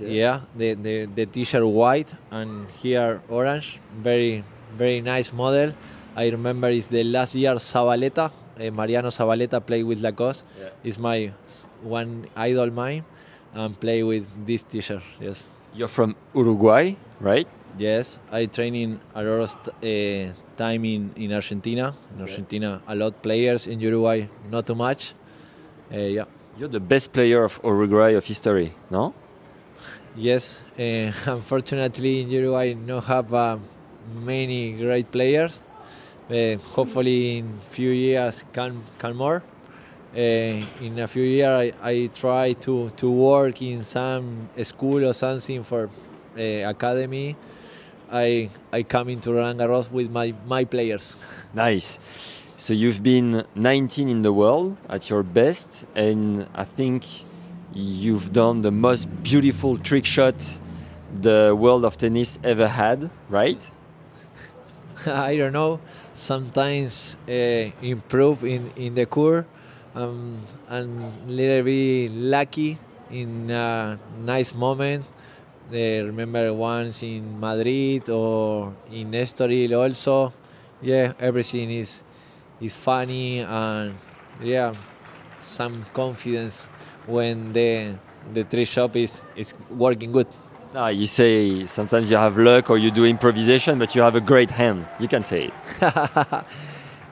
Yeah, 0.00 0.40
the, 0.56 0.74
the, 0.74 1.06
the 1.06 1.26
t-shirt 1.26 1.64
white 1.64 2.12
and 2.32 2.66
here 2.82 3.22
orange. 3.28 3.78
Very 4.02 4.42
very 4.76 5.00
nice 5.00 5.32
model. 5.32 5.72
I 6.16 6.30
remember 6.30 6.68
it's 6.68 6.88
the 6.88 7.04
last 7.04 7.36
year 7.36 7.54
Zabaleta, 7.54 8.32
uh, 8.58 8.70
Mariano 8.72 9.10
Zabaleta 9.10 9.64
played 9.64 9.84
with 9.84 10.00
Lacoste. 10.00 10.44
Yeah. 10.58 10.70
It's 10.82 10.98
my 10.98 11.30
one 11.82 12.26
idol 12.34 12.72
mine 12.72 13.04
and 13.54 13.78
play 13.78 14.02
with 14.02 14.26
this 14.46 14.64
t-shirt. 14.64 15.02
Yes. 15.20 15.46
You're 15.74 15.88
from 15.88 16.16
Uruguay, 16.34 16.96
right? 17.20 17.46
Yes, 17.80 18.20
I 18.30 18.44
training 18.44 19.00
a 19.14 19.22
lot 19.22 19.40
of 19.40 19.50
st- 19.50 19.68
uh, 19.72 20.32
time 20.58 20.84
in, 20.84 21.10
in 21.16 21.32
Argentina. 21.32 21.94
In 22.14 22.22
Okay. 22.22 22.30
Argentina, 22.30 22.82
a 22.86 22.94
lot 22.94 23.22
players. 23.22 23.66
In 23.66 23.80
Uruguay, 23.80 24.26
not 24.50 24.66
too 24.66 24.74
much. 24.74 25.14
Uh, 25.90 25.96
yeah. 25.96 26.24
You're 26.58 26.68
the 26.68 26.78
best 26.80 27.10
player 27.10 27.42
of 27.44 27.58
Uruguay 27.64 28.10
of 28.10 28.24
history, 28.26 28.74
no? 28.90 29.14
Yes, 30.14 30.60
uh, 30.78 31.10
unfortunately 31.36 32.20
in 32.20 32.30
Uruguay 32.30 32.74
no 32.74 33.00
have 33.00 33.32
uh, 33.32 33.56
many 34.26 34.72
great 34.72 35.10
players. 35.10 35.62
Uh, 36.28 36.56
hopefully 36.76 37.38
in 37.38 37.58
few 37.70 37.92
years 37.92 38.44
can 38.52 38.82
can 38.98 39.16
more. 39.16 39.42
Uh, 40.14 40.84
in 40.84 40.98
a 40.98 41.08
few 41.08 41.22
years 41.24 41.72
I, 41.82 41.90
I 41.92 42.06
try 42.12 42.52
to, 42.64 42.90
to 42.90 43.10
work 43.10 43.62
in 43.62 43.84
some 43.84 44.50
school 44.64 45.02
or 45.06 45.14
something 45.14 45.62
for 45.62 45.88
uh, 46.36 46.42
academy. 46.68 47.36
I 48.10 48.50
I 48.72 48.82
come 48.82 49.08
into 49.08 49.32
Roland 49.32 49.60
Garros 49.60 49.90
with 49.90 50.10
my, 50.10 50.34
my 50.46 50.64
players. 50.64 51.16
Nice. 51.54 51.98
So 52.56 52.74
you've 52.74 53.02
been 53.02 53.44
19 53.54 54.08
in 54.08 54.22
the 54.22 54.32
world 54.32 54.76
at 54.88 55.08
your 55.08 55.22
best, 55.22 55.86
and 55.94 56.46
I 56.54 56.64
think 56.64 57.04
you've 57.72 58.32
done 58.32 58.62
the 58.62 58.70
most 58.70 59.08
beautiful 59.22 59.78
trick 59.78 60.04
shot 60.04 60.58
the 61.20 61.56
world 61.58 61.84
of 61.84 61.96
tennis 61.96 62.38
ever 62.44 62.68
had, 62.68 63.10
right? 63.28 63.70
I 65.06 65.36
don't 65.36 65.52
know. 65.52 65.80
Sometimes 66.14 67.16
uh, 67.28 67.32
improve 67.82 68.44
in, 68.44 68.70
in 68.76 68.94
the 68.94 69.06
court 69.06 69.46
um, 69.94 70.38
and 70.68 71.28
little 71.28 71.64
bit 71.64 72.10
lucky 72.12 72.78
in 73.10 73.50
a 73.50 73.98
nice 74.22 74.54
moment. 74.54 75.04
Uh, 75.72 76.02
remember 76.04 76.52
once 76.52 77.02
in 77.04 77.38
Madrid 77.38 78.08
or 78.10 78.74
in 78.90 79.12
Estoril 79.12 79.78
also. 79.78 80.32
Yeah, 80.82 81.12
everything 81.20 81.70
is 81.70 82.02
is 82.60 82.74
funny 82.74 83.40
and 83.40 83.94
yeah, 84.42 84.74
some 85.42 85.82
confidence 85.94 86.68
when 87.06 87.52
the 87.52 87.94
the 88.34 88.42
tree 88.44 88.64
shop 88.64 88.96
is 88.96 89.24
is 89.36 89.54
working 89.70 90.10
good. 90.10 90.26
Ah, 90.74 90.88
you 90.88 91.06
say 91.06 91.66
sometimes 91.66 92.10
you 92.10 92.16
have 92.16 92.36
luck 92.38 92.70
or 92.70 92.78
you 92.78 92.90
do 92.90 93.04
improvisation, 93.04 93.78
but 93.78 93.94
you 93.94 94.02
have 94.02 94.16
a 94.16 94.20
great 94.20 94.50
hand. 94.50 94.86
You 94.98 95.06
can 95.08 95.22
say 95.22 95.50
it. 95.50 95.54
uh, 95.82 96.42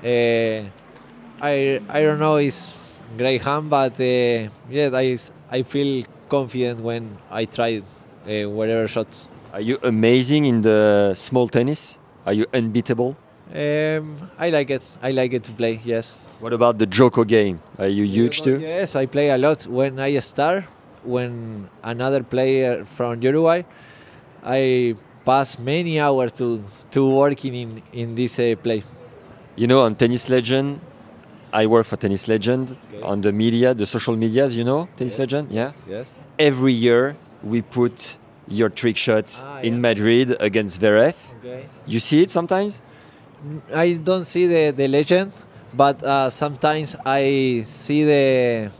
I 1.40 1.80
I 1.89 2.02
don't 2.02 2.18
know 2.18 2.36
it's 2.36 2.72
great 3.16 3.43
hand, 3.43 3.70
but 3.70 3.93
uh, 4.01 4.51
yes, 4.68 4.93
I 4.94 5.16
I 5.59 5.62
feel 5.62 6.05
confident 6.28 6.80
when 6.80 7.18
I 7.30 7.44
try 7.47 7.82
uh, 8.28 8.48
whatever 8.48 8.86
shots. 8.86 9.28
Are 9.52 9.60
you 9.60 9.78
amazing 9.82 10.44
in 10.44 10.62
the 10.62 11.14
small 11.14 11.48
tennis? 11.48 11.98
Are 12.26 12.32
you 12.34 12.46
unbeatable? 12.52 13.16
Um, 13.55 14.30
I 14.38 14.50
like 14.50 14.70
it. 14.70 14.82
I 15.02 15.10
like 15.12 15.32
it 15.32 15.42
to 15.44 15.52
play. 15.52 15.80
Yes. 15.84 16.16
What 16.40 16.52
about 16.52 16.78
the 16.78 16.86
Joko 16.86 17.24
game? 17.24 17.60
Are 17.78 17.88
you 17.88 18.05
huge 18.05 18.42
too? 18.42 18.59
Yes, 18.60 18.94
I 18.94 19.06
play 19.06 19.30
a 19.30 19.38
lot 19.38 19.66
when 19.66 19.98
I 19.98 20.18
start. 20.18 20.64
When 21.05 21.68
another 21.82 22.22
player 22.22 22.84
from 22.84 23.22
Uruguay, 23.22 23.62
I 24.44 24.94
pass 25.24 25.59
many 25.59 25.98
hours 25.98 26.32
to 26.32 26.62
to 26.90 27.09
working 27.09 27.55
in 27.55 27.82
in 27.92 28.14
this 28.14 28.38
uh, 28.38 28.55
play. 28.62 28.82
You 29.56 29.66
know, 29.66 29.80
on 29.80 29.94
Tennis 29.94 30.28
Legend, 30.28 30.80
I 31.52 31.66
work 31.66 31.86
for 31.86 31.96
Tennis 31.96 32.28
Legend 32.28 32.76
on 33.02 33.22
the 33.22 33.32
media, 33.32 33.74
the 33.74 33.86
social 33.86 34.16
medias. 34.16 34.56
You 34.56 34.64
know, 34.64 34.88
Tennis 34.96 35.18
Legend, 35.18 35.50
yeah. 35.50 35.72
Yes. 35.88 36.06
Every 36.38 36.72
year 36.74 37.16
we 37.43 37.62
put 37.62 38.19
your 38.48 38.69
trick 38.70 38.97
shot 38.97 39.27
Ah, 39.44 39.60
in 39.60 39.74
yeah. 39.74 39.81
Madrid 39.81 40.36
against 40.40 40.81
Zverev. 40.81 41.15
Okay. 41.40 41.66
You 41.86 41.98
see 42.01 42.23
it 42.23 42.31
sometimes. 42.31 42.81
I 43.74 43.93
don't 43.94 44.24
see 44.24 44.47
the, 44.47 44.73
the 44.77 44.89
legend, 44.89 45.32
but 45.74 46.02
uh, 46.02 46.31
sometimes 46.31 46.97
I 47.06 47.62
see 47.66 48.05
the 48.05 48.70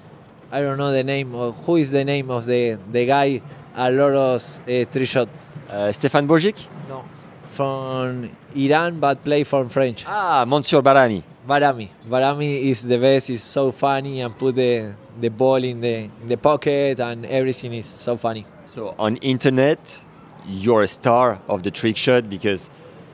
I 0.51 0.61
don't 0.63 0.79
know 0.79 0.91
the 0.91 1.05
name 1.05 1.35
of 1.35 1.55
who 1.65 1.77
is 1.77 1.91
the 1.93 2.05
name 2.05 2.31
of 2.31 2.47
the 2.47 2.79
the 2.91 3.05
guy 3.07 3.41
a 3.77 3.91
lot 3.91 4.13
of 4.15 4.43
uh, 4.43 4.85
three 4.91 5.05
shot. 5.05 5.29
Uh, 5.69 5.93
Stéphane 5.93 6.27
Bojic. 6.27 6.67
No, 6.89 7.05
from 7.51 8.31
Iran 8.57 8.99
but 8.99 9.23
play 9.23 9.45
from 9.45 9.69
French. 9.69 10.05
Ah, 10.09 10.45
Monsieur 10.47 10.81
Barami. 10.81 11.23
Barami. 11.49 11.89
Barami 12.07 12.69
is 12.69 12.83
the 12.83 12.99
best. 12.99 13.31
Is 13.31 13.43
so 13.43 13.73
funny 13.73 14.21
and 14.21 14.37
put 14.37 14.55
the 14.57 14.93
the 15.19 15.31
ball 15.31 15.65
in 15.65 15.81
the 15.81 16.11
in 16.21 16.27
the 16.27 16.37
pocket 16.37 17.01
and 17.01 17.25
everything 17.25 17.73
is 17.73 17.87
so 17.87 18.19
funny. 18.19 18.45
So 18.65 18.95
on 18.99 19.17
internet, 19.17 20.05
you're 20.47 20.83
a 20.83 20.89
star 20.89 21.41
of 21.49 21.63
the 21.63 21.71
trick 21.71 21.97
shot 21.97 22.29
because 22.29 22.69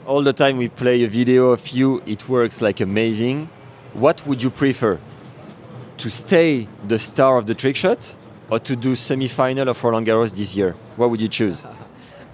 all 0.05 0.23
the 0.23 0.33
time 0.33 0.57
we 0.57 0.69
play 0.69 1.05
a 1.05 1.09
video 1.09 1.53
of 1.53 1.69
you, 1.69 2.03
it 2.07 2.29
works 2.29 2.61
like 2.61 2.81
amazing. 2.81 3.49
What 3.93 4.27
would 4.27 4.43
you 4.43 4.51
prefer? 4.51 4.99
To 5.99 6.11
stay 6.11 6.67
the 6.89 6.99
star 6.99 7.39
of 7.39 7.47
the 7.47 7.55
trick 7.55 7.77
shot 7.77 8.17
or 8.51 8.59
to 8.59 8.75
do 8.75 8.97
semi-final 8.97 9.69
of 9.69 9.85
Roland 9.85 10.09
Garros 10.09 10.35
this 10.35 10.57
year? 10.57 10.73
What 10.97 11.11
would 11.11 11.21
you 11.21 11.29
choose? 11.29 11.67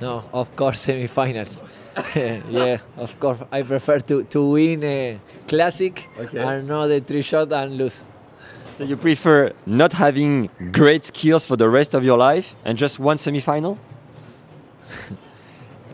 No, 0.00 0.24
of 0.32 0.56
course 0.56 0.86
semifinals. 0.86 1.62
yeah, 2.50 2.78
of 2.96 3.20
course. 3.20 3.42
I 3.52 3.60
prefer 3.60 3.98
to, 3.98 4.24
to 4.24 4.50
win 4.50 4.82
a 4.82 5.20
classic 5.50 6.08
Okay. 6.18 6.38
and 6.38 6.68
not 6.68 6.86
the 6.92 7.00
three 7.00 7.22
shot 7.22 7.52
and 7.52 7.76
lose. 7.76 7.98
So 8.76 8.84
you 8.84 8.96
prefer 8.96 9.52
not 9.66 9.92
having 9.92 10.48
great 10.72 11.04
skills 11.04 11.44
for 11.48 11.56
the 11.56 11.68
rest 11.68 11.94
of 11.94 12.02
your 12.04 12.16
life 12.28 12.54
and 12.64 12.78
just 12.78 12.98
one 12.98 13.18
semi-final? 13.18 13.74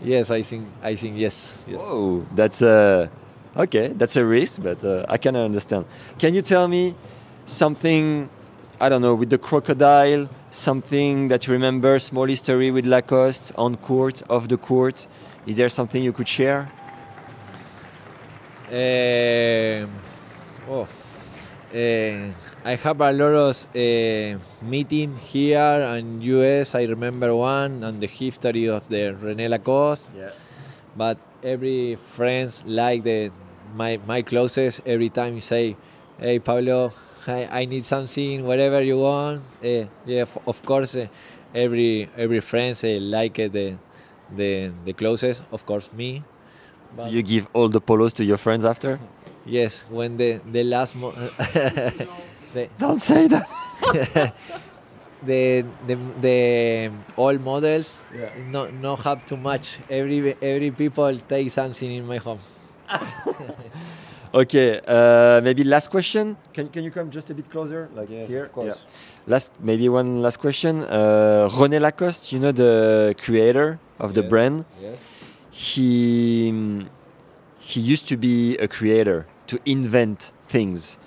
Yes, 0.03 0.31
I 0.31 0.43
think 0.43 0.65
I 0.83 0.95
think 0.95 1.17
yes. 1.19 1.65
yes. 1.67 1.81
Whoa, 1.81 2.25
that's 2.35 2.63
a 2.63 3.11
okay. 3.57 3.89
That's 4.01 4.17
a 4.17 4.25
risk, 4.25 4.63
but 4.63 4.85
uh, 4.85 5.15
I 5.15 5.17
can 5.19 5.35
understand. 5.35 5.85
Can 6.19 6.35
you 6.35 6.43
tell 6.43 6.69
me 6.69 6.95
something? 7.47 8.29
I 8.79 8.89
don't 8.91 9.01
know 9.03 9.15
with 9.17 9.31
the 9.31 9.39
crocodile. 9.39 10.29
Something 10.51 11.29
that 11.29 11.47
you 11.47 11.53
remember, 11.55 11.99
small 11.99 12.27
history 12.29 12.71
with 12.71 12.87
Lacoste 12.87 13.53
on 13.57 13.77
court, 13.77 14.23
off 14.31 14.47
the 14.49 14.57
court. 14.59 15.09
Is 15.47 15.57
there 15.57 15.69
something 15.71 16.03
you 16.05 16.13
could 16.13 16.29
share? 16.29 16.71
Um, 18.67 19.91
oh, 20.69 20.89
uh, 21.71 22.33
I 22.65 22.75
have 22.75 23.01
a 23.01 23.13
lot 23.13 23.35
of 23.35 23.67
uh, 23.77 24.39
meeting 24.61 25.17
here 25.19 25.87
and 25.87 26.21
US. 26.25 26.75
I 26.75 26.83
remember 26.83 27.35
one 27.35 27.85
on 27.85 28.01
the 28.01 28.09
history 28.09 28.69
of 28.69 28.89
the 28.89 29.15
René 29.23 29.49
Lacoste. 29.49 30.09
Yeah. 30.17 30.31
But 30.97 31.19
every 31.45 31.95
friends 31.95 32.65
like 32.67 33.05
the 33.05 33.31
my 33.77 34.01
my 34.05 34.23
closest 34.23 34.81
every 34.85 35.11
time 35.11 35.35
you 35.35 35.41
say, 35.43 35.77
"Hey 36.19 36.41
Pablo, 36.41 36.91
I, 37.29 37.63
I 37.63 37.65
need 37.67 37.85
something, 37.85 38.45
whatever 38.45 38.83
you 38.83 38.99
want." 38.99 39.43
Uh, 39.63 39.87
yeah, 40.07 40.25
of 40.47 40.59
course. 40.65 40.97
Uh, 40.97 41.07
every 41.55 42.11
every 42.17 42.41
friends 42.41 42.83
uh, 42.83 42.99
like 43.01 43.39
uh, 43.39 43.47
the 43.47 43.77
the 44.35 44.73
the 44.85 44.93
closest, 44.93 45.45
of 45.53 45.65
course 45.67 45.93
me. 45.93 46.25
So 46.97 47.07
you 47.09 47.23
give 47.23 47.47
all 47.53 47.69
the 47.69 47.81
polos 47.81 48.13
to 48.15 48.25
your 48.25 48.37
friends 48.39 48.65
after? 48.65 48.99
Yes, 49.45 49.85
when 49.91 50.17
the 50.17 50.41
the 50.53 50.63
last 50.65 50.97
mo- 50.97 51.13
the, 52.55 52.69
Don't 52.79 53.01
say 53.01 53.29
that. 53.29 53.47
the 55.27 55.65
the 55.87 55.95
the 56.21 56.39
old 57.17 57.41
models 57.41 57.99
Yeah. 58.15 58.31
no 58.51 58.69
no 58.71 58.97
have 58.97 59.25
too 59.27 59.37
much. 59.37 59.79
Every 59.91 60.35
every 60.43 60.71
people 60.71 61.17
take 61.29 61.51
something 61.51 61.91
in 61.91 62.07
my 62.07 62.19
home. 62.19 62.39
Okay, 64.35 64.81
uh, 64.87 65.41
maybe 65.43 65.65
last 65.65 65.89
question. 65.91 66.37
Can, 66.53 66.69
can 66.69 66.85
you 66.85 66.91
come 66.91 67.11
just 67.11 67.31
a 67.31 67.35
bit 67.35 67.49
closer, 67.51 67.89
like 67.95 68.11
Yes, 68.11 68.29
here? 68.29 68.45
of 68.47 68.53
course. 68.53 68.67
Yeah. 68.77 69.33
Last, 69.33 69.53
maybe 69.61 69.89
one 69.89 70.21
last 70.21 70.41
question. 70.41 70.83
Uh, 70.85 71.49
René 71.57 71.81
Lacoste, 71.81 72.33
you 72.33 72.41
know 72.41 72.53
the 72.53 73.15
creator 73.23 73.79
of 73.99 74.13
the 74.13 74.23
brand. 74.23 74.65
yes. 74.83 74.99
He 75.57 76.53
mm, 76.53 76.87
he 77.59 77.81
used 77.81 78.07
to 78.09 78.19
be 78.19 78.59
a 78.59 78.69
creator 78.69 79.27
to 79.47 79.59
invent 79.65 80.31
things. 80.49 80.99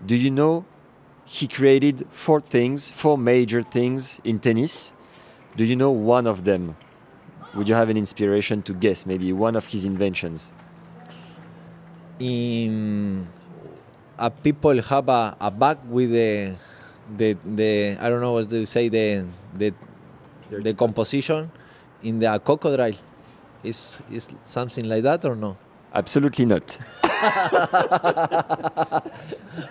Do 0.00 0.16
you 0.16 0.30
know 0.30 0.64
he 1.26 1.46
created 1.46 2.06
four 2.08 2.40
things, 2.40 2.90
four 2.90 3.18
major 3.18 3.60
things 3.60 4.18
in 4.24 4.38
tennis? 4.38 4.94
Do 5.56 5.64
you 5.64 5.76
know 5.76 5.90
one 5.90 6.26
of 6.26 6.44
them? 6.44 6.74
Would 7.54 7.68
you 7.68 7.74
have 7.74 7.90
an 7.90 7.98
inspiration 7.98 8.62
to 8.62 8.72
guess 8.72 9.04
maybe 9.04 9.30
one 9.34 9.54
of 9.56 9.66
his 9.66 9.84
inventions? 9.84 10.54
In 12.18 13.28
a 14.16 14.30
people 14.30 14.80
have 14.80 15.08
a, 15.10 15.36
a 15.38 15.50
bag 15.50 15.84
with 15.84 16.12
the 16.12 16.56
the 17.14 17.36
the 17.44 17.98
I 18.00 18.08
don't 18.08 18.22
know 18.22 18.32
what 18.32 18.48
to 18.48 18.64
say 18.64 18.88
the 18.88 19.26
the 19.52 19.74
the 20.48 20.72
composition 20.72 21.52
in 22.02 22.20
the 22.20 22.40
crocodile. 22.40 22.96
Is 23.64 23.98
is 24.10 24.28
something 24.44 24.88
like 24.88 25.02
that 25.02 25.24
or 25.24 25.34
no? 25.34 25.56
Absolutely 25.94 26.44
not. 26.46 26.78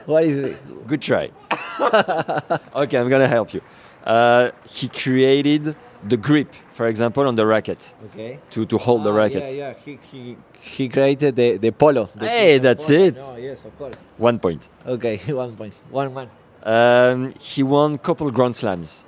what 0.05 0.23
is 0.23 0.37
it? 0.39 0.87
Good 0.87 1.01
try. 1.01 1.29
okay, 2.75 2.97
I'm 2.97 3.09
gonna 3.09 3.27
help 3.27 3.53
you. 3.53 3.61
Uh, 4.03 4.51
he 4.65 4.89
created 4.89 5.75
the 6.07 6.17
grip, 6.17 6.53
for 6.73 6.87
example, 6.87 7.27
on 7.27 7.35
the 7.35 7.45
racket. 7.45 7.93
Okay. 8.07 8.39
To, 8.51 8.65
to 8.65 8.77
hold 8.77 9.03
the 9.03 9.11
Ah, 9.11 9.15
racket. 9.17 9.49
Yeah, 9.49 9.55
yeah. 9.55 9.73
He, 9.83 9.99
he, 10.11 10.37
he 10.61 10.89
created 10.89 11.35
the, 11.35 11.57
the 11.57 11.71
polo. 11.71 12.05
the 12.15 12.27
Hey, 12.27 12.57
that's 12.59 12.87
polo. 12.87 12.99
it. 12.99 13.15
No, 13.17 13.37
yes, 13.37 13.65
of 13.65 13.77
course. 13.77 13.95
One 14.17 14.39
point. 14.39 14.69
Okay, 14.85 15.17
one 15.33 15.55
point. 15.55 15.73
One 15.89 16.13
one. 16.13 16.29
Um, 16.63 17.33
he 17.39 17.63
won 17.63 17.97
couple 17.97 18.29
Grand 18.31 18.55
Slams. 18.55 19.05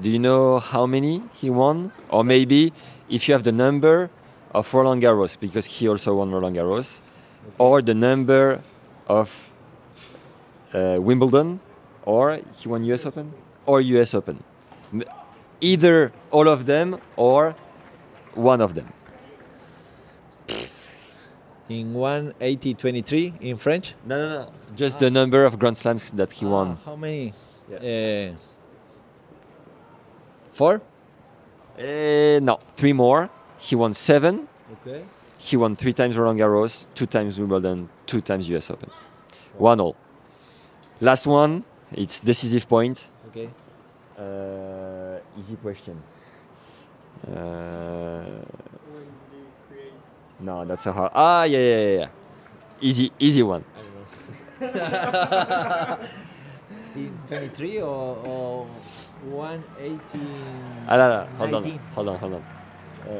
Do 0.00 0.10
you 0.10 0.18
know 0.18 0.58
how 0.58 0.86
many 0.86 1.22
he 1.34 1.50
won? 1.50 1.92
Or 2.08 2.24
maybe 2.24 2.72
if 3.08 3.28
you 3.28 3.34
have 3.34 3.42
the 3.44 3.52
number 3.52 4.10
of 4.52 4.72
Roland 4.72 5.02
Garros, 5.02 5.38
because 5.38 5.66
he 5.66 5.88
also 5.88 6.16
won 6.16 6.30
Roland 6.30 6.56
Garros, 6.56 7.02
or 7.58 7.82
the 7.82 7.94
number 7.94 8.60
of 9.06 9.50
uh, 10.74 10.96
Wimbledon, 10.98 11.60
or 12.04 12.40
he 12.58 12.68
won 12.68 12.84
US 12.84 13.06
Open, 13.06 13.32
or 13.66 13.80
US 13.80 14.14
Open. 14.14 14.42
Either 15.60 16.12
all 16.30 16.48
of 16.48 16.66
them 16.66 16.98
or 17.16 17.54
one 18.34 18.60
of 18.60 18.74
them. 18.74 18.92
In 21.68 21.94
180 21.94 23.34
in 23.40 23.56
French. 23.56 23.94
No, 24.04 24.18
no, 24.18 24.28
no. 24.28 24.52
Just 24.74 24.98
the 24.98 25.10
number 25.10 25.44
of 25.44 25.58
Grand 25.58 25.76
Slams 25.78 26.10
that 26.12 26.32
he 26.32 26.44
won. 26.44 26.78
How 26.84 26.96
many? 26.96 27.32
Uh, 27.72 28.34
four. 30.50 30.80
Eh, 31.78 32.40
no, 32.42 32.58
three 32.74 32.92
more. 32.92 33.30
He 33.60 33.76
won 33.76 33.92
seven. 33.94 34.48
Okay. 34.80 35.04
He 35.38 35.56
won 35.56 35.76
three 35.76 35.92
times 35.92 36.16
Roland 36.16 36.40
Garros, 36.40 36.86
two 36.94 37.06
times 37.06 37.38
Wimbledon, 37.38 37.88
two 38.06 38.20
times 38.20 38.48
US 38.50 38.70
Open. 38.70 38.90
One 39.58 39.80
all. 39.80 39.96
Last 41.00 41.26
one, 41.26 41.64
it's 41.92 42.20
decisive 42.20 42.68
point. 42.68 43.10
Okay. 43.28 43.48
Uh, 44.18 45.18
easy 45.38 45.56
question. 45.56 46.02
Uh, 47.26 48.22
no, 50.40 50.64
that's 50.64 50.86
a 50.86 50.92
hard. 50.92 51.12
Ah, 51.14 51.44
yeah, 51.44 51.58
yeah, 51.58 51.80
yeah, 51.80 51.98
yeah. 52.00 52.08
Easy, 52.80 53.12
easy 53.18 53.42
one. 53.42 53.64
in 56.96 57.18
23 57.28 57.80
or, 57.80 58.16
or 58.26 58.66
180. 59.24 59.98
Ah, 60.88 60.96
là, 60.96 61.08
là. 61.08 61.26
Hold 61.38 61.54
on, 61.54 61.78
hold 61.94 62.08
on, 62.08 62.18
hold 62.18 62.34
on. 62.34 62.59
Uh, 63.06 63.10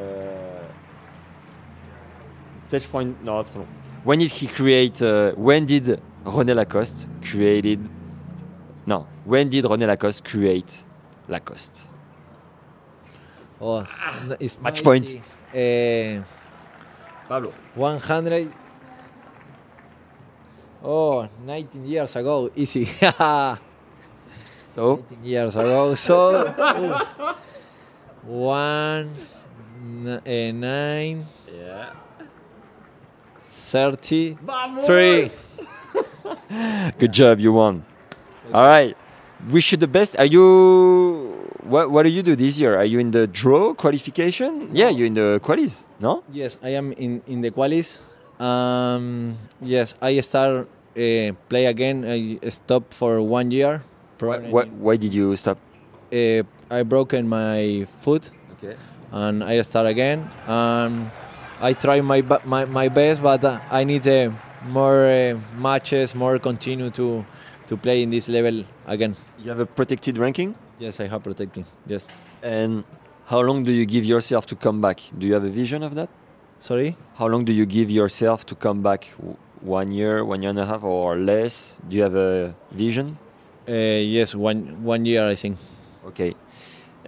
Peut-être 2.69 2.83
je 2.83 2.87
prends 2.87 3.01
une. 3.01 3.15
Non, 3.23 3.43
trop 3.43 3.59
long. 3.59 3.67
When 4.05 4.19
did 4.19 4.31
he 4.31 4.47
create. 4.47 5.01
uh, 5.01 5.33
when 5.37 5.65
did 5.65 5.99
René 6.25 6.53
Lacoste 6.53 7.07
created. 7.21 7.79
No. 8.85 9.07
When 9.25 9.49
did 9.49 9.65
René 9.65 9.87
Lacoste 9.87 10.23
create 10.23 10.83
Lacoste? 11.27 11.87
Oh, 13.59 13.83
it's 14.39 14.59
Match 14.59 14.83
90, 14.83 14.83
point. 14.83 15.21
Uh, 15.53 16.23
Pablo. 17.27 17.53
100. 17.75 18.51
Oh, 20.83 21.27
19 21.45 21.87
years 21.87 22.15
ago. 22.15 22.49
Easy. 22.55 22.85
so? 24.67 24.95
19 25.11 25.23
years 25.23 25.55
ago. 25.55 25.93
So, 25.95 26.47
one, 28.23 29.11
n- 29.81 30.21
eh, 30.25 30.51
nine, 30.51 31.25
Yeah. 31.49 31.93
30, 33.43 34.37
three. 34.85 35.27
Good 36.99 37.11
job, 37.13 37.39
you 37.39 37.51
won. 37.53 37.83
All 38.53 38.65
right. 38.67 38.95
Wish 39.49 39.71
you 39.71 39.77
the 39.77 39.87
best. 39.87 40.17
Are 40.19 40.25
you. 40.25 41.35
What, 41.63 41.89
what 41.91 42.03
do 42.03 42.09
you 42.09 42.21
do 42.23 42.35
this 42.35 42.57
year? 42.59 42.75
Are 42.77 42.85
you 42.85 42.99
in 42.99 43.11
the 43.11 43.27
draw 43.27 43.73
qualification? 43.73 44.69
Yeah, 44.73 44.89
you're 44.89 45.07
in 45.07 45.13
the 45.13 45.39
qualis, 45.43 45.83
no? 45.99 46.23
Yes, 46.31 46.57
I 46.63 46.69
am 46.69 46.91
in, 46.93 47.21
in 47.27 47.41
the 47.41 47.51
qualis. 47.51 48.01
Um, 48.39 49.35
yes, 49.61 49.95
I 50.01 50.19
start 50.21 50.67
uh, 50.97 51.31
play 51.49 51.65
again. 51.67 52.03
I 52.05 52.39
stop 52.49 52.93
for 52.93 53.21
one 53.21 53.51
year. 53.51 53.83
Why, 54.19 54.37
why, 54.39 54.63
why 54.65 54.95
did 54.97 55.13
you 55.13 55.35
stop? 55.35 55.57
Uh, 56.11 56.43
I 56.69 56.83
broken 56.83 57.27
my 57.27 57.85
foot. 57.99 58.31
Okay. 58.57 58.75
And 59.11 59.43
I 59.43 59.61
start 59.61 59.87
again. 59.87 60.29
Um, 60.47 61.11
I 61.59 61.73
try 61.73 62.01
my 62.01 62.21
my, 62.45 62.65
my 62.65 62.87
best, 62.89 63.21
but 63.21 63.43
I 63.69 63.83
need 63.83 64.07
uh, 64.07 64.31
more 64.65 65.05
uh, 65.05 65.39
matches, 65.57 66.15
more 66.15 66.39
continue 66.39 66.89
to 66.91 67.25
to 67.67 67.77
play 67.77 68.03
in 68.03 68.09
this 68.09 68.27
level 68.27 68.63
again. 68.87 69.15
You 69.43 69.49
have 69.49 69.59
a 69.59 69.65
protected 69.65 70.17
ranking? 70.17 70.55
Yes, 70.79 70.99
I 70.99 71.07
have 71.07 71.23
protecting. 71.23 71.65
Yes. 71.85 72.07
And 72.41 72.83
how 73.25 73.41
long 73.41 73.63
do 73.63 73.71
you 73.71 73.85
give 73.85 74.05
yourself 74.05 74.45
to 74.47 74.55
come 74.55 74.81
back? 74.81 75.01
Do 75.17 75.27
you 75.27 75.33
have 75.33 75.43
a 75.43 75.49
vision 75.49 75.83
of 75.83 75.95
that? 75.95 76.09
Sorry? 76.59 76.97
How 77.15 77.27
long 77.27 77.45
do 77.45 77.53
you 77.53 77.65
give 77.65 77.89
yourself 77.91 78.45
to 78.47 78.55
come 78.55 78.81
back? 78.81 79.05
One 79.61 79.91
year, 79.91 80.25
one 80.25 80.41
year 80.41 80.49
and 80.49 80.59
a 80.59 80.65
half, 80.65 80.83
or 80.83 81.15
less? 81.17 81.79
Do 81.87 81.95
you 81.95 82.01
have 82.03 82.15
a 82.15 82.55
vision? 82.71 83.17
Uh, 83.69 83.73
yes, 84.17 84.33
one 84.33 84.83
one 84.83 85.05
year 85.05 85.29
I 85.29 85.35
think. 85.35 85.57
Okay. 86.07 86.33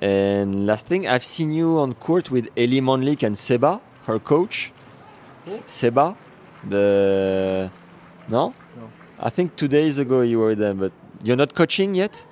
And 0.03 0.67
last 0.67 0.85
thing, 0.85 1.07
I've 1.07 1.23
seen 1.23 1.53
you 1.53 1.79
on 1.79 1.93
court 1.93 2.29
with 2.29 2.49
Eli 2.57 2.81
Monlik 2.81 3.23
and 3.23 3.37
Seba, 3.37 3.79
her 4.05 4.19
coach. 4.19 4.73
Seba, 5.65 6.17
the 6.67 7.71
no? 8.27 8.53
No. 8.77 8.89
I 9.17 9.29
think 9.29 9.55
two 9.55 9.69
days 9.69 9.99
ago 9.99 10.19
you 10.19 10.39
were 10.39 10.55
there, 10.55 10.73
but 10.73 10.91
you're 11.23 11.37
not 11.37 11.55
coaching 11.55 11.95
yet. 11.95 12.25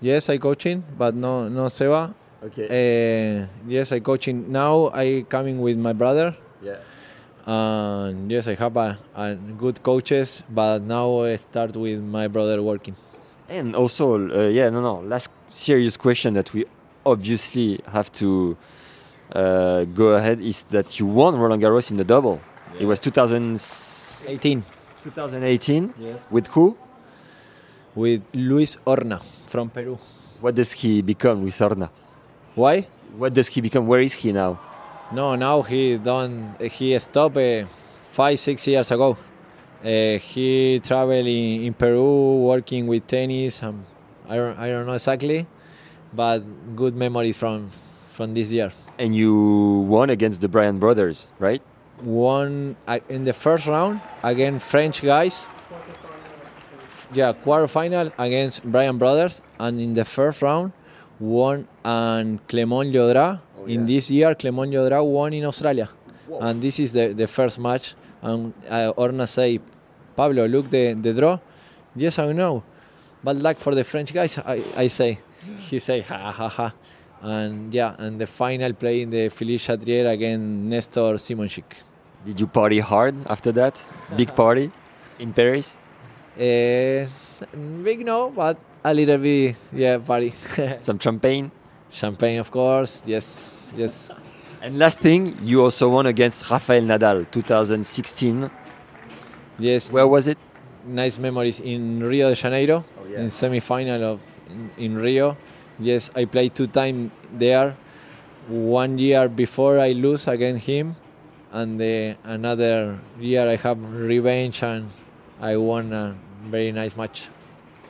Yes, 0.00 0.28
I 0.28 0.38
coaching, 0.38 0.84
but 0.96 1.16
no, 1.16 1.48
no 1.48 1.66
Seba. 1.66 2.14
Okay. 2.40 2.66
Uh, 2.70 3.46
yes, 3.66 3.90
I 3.90 3.98
coaching 3.98 4.52
now. 4.52 4.90
I 4.94 5.24
coming 5.28 5.60
with 5.60 5.78
my 5.78 5.92
brother. 5.92 6.36
Yeah. 6.62 6.76
And 7.44 8.30
yes, 8.30 8.46
I 8.46 8.54
have 8.54 8.76
a, 8.76 8.96
a 9.16 9.34
good 9.34 9.82
coaches, 9.82 10.44
but 10.48 10.82
now 10.82 11.22
I 11.22 11.34
start 11.34 11.74
with 11.74 12.00
my 12.00 12.28
brother 12.28 12.62
working. 12.62 12.94
And 13.48 13.74
also, 13.74 14.14
uh, 14.14 14.48
yeah, 14.48 14.70
no, 14.70 14.80
no. 14.80 15.00
Last 15.00 15.30
serious 15.50 15.96
question 15.96 16.34
that 16.34 16.52
we 16.54 16.64
obviously 17.04 17.80
have 17.92 18.12
to 18.12 18.56
uh, 19.34 19.84
go 19.84 20.08
ahead 20.14 20.40
is 20.40 20.62
that 20.64 20.98
you 20.98 21.06
won 21.06 21.36
Roland 21.36 21.62
Garros 21.62 21.90
in 21.90 21.96
the 21.96 22.04
double. 22.04 22.40
It 22.78 22.86
was 22.86 23.00
2018. 23.00 24.62
2018. 25.02 25.94
Yes. 25.98 26.26
With 26.30 26.46
who? 26.48 26.76
With 27.94 28.22
Luis 28.32 28.76
Orna 28.84 29.18
from 29.48 29.70
Peru. 29.70 29.98
What 30.40 30.54
does 30.54 30.72
he 30.72 31.02
become 31.02 31.42
with 31.44 31.60
Orna? 31.60 31.90
Why? 32.54 32.86
What 33.16 33.34
does 33.34 33.48
he 33.48 33.60
become? 33.60 33.86
Where 33.86 34.00
is 34.00 34.14
he 34.14 34.32
now? 34.32 34.60
No, 35.12 35.34
now 35.36 35.62
he 35.62 35.98
done. 35.98 36.56
He 36.60 36.98
stopped 36.98 37.36
uh, 37.36 37.66
five, 38.10 38.38
six 38.40 38.66
years 38.66 38.90
ago. 38.90 39.16
Uh, 39.84 40.18
he 40.18 40.80
traveled 40.82 41.26
in, 41.26 41.64
in 41.64 41.74
Peru 41.74 42.38
working 42.38 42.86
with 42.86 43.06
tennis. 43.06 43.62
Um, 43.62 43.84
I 44.28 44.36
don't, 44.36 44.58
I 44.58 44.68
don't 44.68 44.86
know 44.86 44.94
exactly, 44.94 45.46
but 46.12 46.40
good 46.76 46.94
memories 46.94 47.36
from 47.36 47.68
from 48.12 48.34
this 48.34 48.50
year. 48.52 48.70
And 48.98 49.16
you 49.16 49.32
won 49.88 50.10
against 50.10 50.40
the 50.40 50.48
Bryan 50.48 50.78
brothers, 50.78 51.28
right? 51.38 51.62
Won 52.02 52.76
uh, 52.86 53.00
in 53.08 53.24
the 53.24 53.32
first 53.32 53.66
round 53.66 54.00
against 54.22 54.66
French 54.66 55.02
guys. 55.02 55.46
Yeah, 57.14 57.32
quarterfinal 57.32 58.12
against 58.18 58.64
Bryan 58.64 58.96
brothers, 58.98 59.42
and 59.58 59.80
in 59.80 59.94
the 59.94 60.04
first 60.04 60.40
round 60.42 60.72
won 61.20 61.68
and 61.84 62.40
Clement 62.48 62.92
Liodra. 62.92 63.40
In 63.66 63.86
this 63.86 64.10
year, 64.10 64.34
Clement 64.34 64.72
Liodra 64.72 65.04
won 65.04 65.32
in 65.32 65.44
Australia, 65.44 65.88
and 66.40 66.60
this 66.60 66.80
is 66.80 66.92
the, 66.92 67.12
the 67.12 67.26
first 67.28 67.58
match. 67.60 67.94
And 68.22 68.54
uh, 68.68 68.92
Orna 68.96 69.26
say, 69.26 69.60
Pablo, 70.16 70.46
look 70.46 70.70
the, 70.70 70.94
the 70.94 71.12
draw. 71.12 71.38
Yes, 71.94 72.18
I 72.18 72.32
know. 72.32 72.62
but 73.22 73.36
luck 73.36 73.58
for 73.58 73.74
the 73.74 73.84
French 73.84 74.12
guys, 74.12 74.38
I, 74.38 74.62
I 74.76 74.88
say. 74.88 75.18
He 75.58 75.78
say, 75.78 76.00
ha 76.00 76.32
ha 76.32 76.48
ha. 76.48 76.72
And 77.22 77.72
yeah, 77.72 77.94
and 77.98 78.20
the 78.20 78.26
final 78.26 78.72
play 78.72 79.02
in 79.02 79.10
the 79.10 79.28
Philippe 79.28 79.62
Chatrier 79.62 80.10
against 80.10 80.42
Nestor 80.42 81.14
Simonchik. 81.14 81.76
Did 82.24 82.40
you 82.40 82.46
party 82.46 82.80
hard 82.80 83.14
after 83.26 83.52
that? 83.52 83.84
Big 84.16 84.34
party 84.34 84.70
in 85.18 85.32
Paris? 85.32 85.78
Uh, 86.36 87.06
big 87.82 88.04
no, 88.04 88.30
but 88.30 88.56
a 88.84 88.92
little 88.92 89.18
bit, 89.18 89.56
yeah, 89.72 89.98
party. 89.98 90.30
Some 90.78 90.98
champagne? 90.98 91.50
Champagne, 91.90 92.38
of 92.38 92.50
course. 92.50 93.02
Yes, 93.06 93.52
yes. 93.76 94.10
And 94.60 94.78
last 94.78 94.98
thing, 94.98 95.36
you 95.42 95.62
also 95.62 95.88
won 95.88 96.06
against 96.06 96.48
Rafael 96.50 96.82
Nadal, 96.82 97.30
2016. 97.30 98.50
Yes. 99.58 99.90
Where 99.90 100.06
was 100.06 100.26
it? 100.26 100.38
Nice 100.86 101.18
memories 101.18 101.60
in 101.60 102.02
Rio 102.02 102.30
de 102.30 102.34
Janeiro, 102.34 102.84
yeah. 103.10 103.20
in 103.20 103.30
semi-final 103.30 104.02
of 104.04 104.20
in, 104.76 104.96
Rio. 104.96 105.36
Yes, 105.78 106.10
I 106.14 106.24
played 106.26 106.54
two 106.54 106.66
times 106.66 107.10
there. 107.32 107.76
One 108.48 108.98
year 108.98 109.28
before 109.28 109.78
I 109.78 109.92
lose 109.92 110.26
against 110.28 110.66
him, 110.66 110.96
and 111.52 111.78
the, 111.80 112.16
another 112.24 112.98
year 113.20 113.48
I 113.48 113.56
have 113.56 113.78
revenge 113.94 114.62
and 114.62 114.88
I 115.40 115.56
won 115.56 115.92
a 115.92 116.16
very 116.48 116.72
nice 116.72 116.96
match. 116.96 117.28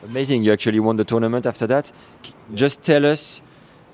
Amazing, 0.03 0.43
you 0.43 0.51
actually 0.51 0.79
won 0.79 0.97
the 0.97 1.03
tournament 1.05 1.45
after 1.45 1.65
that. 1.67 1.87
C- 2.23 2.33
Just 2.53 2.81
tell 2.83 3.05
us 3.05 3.41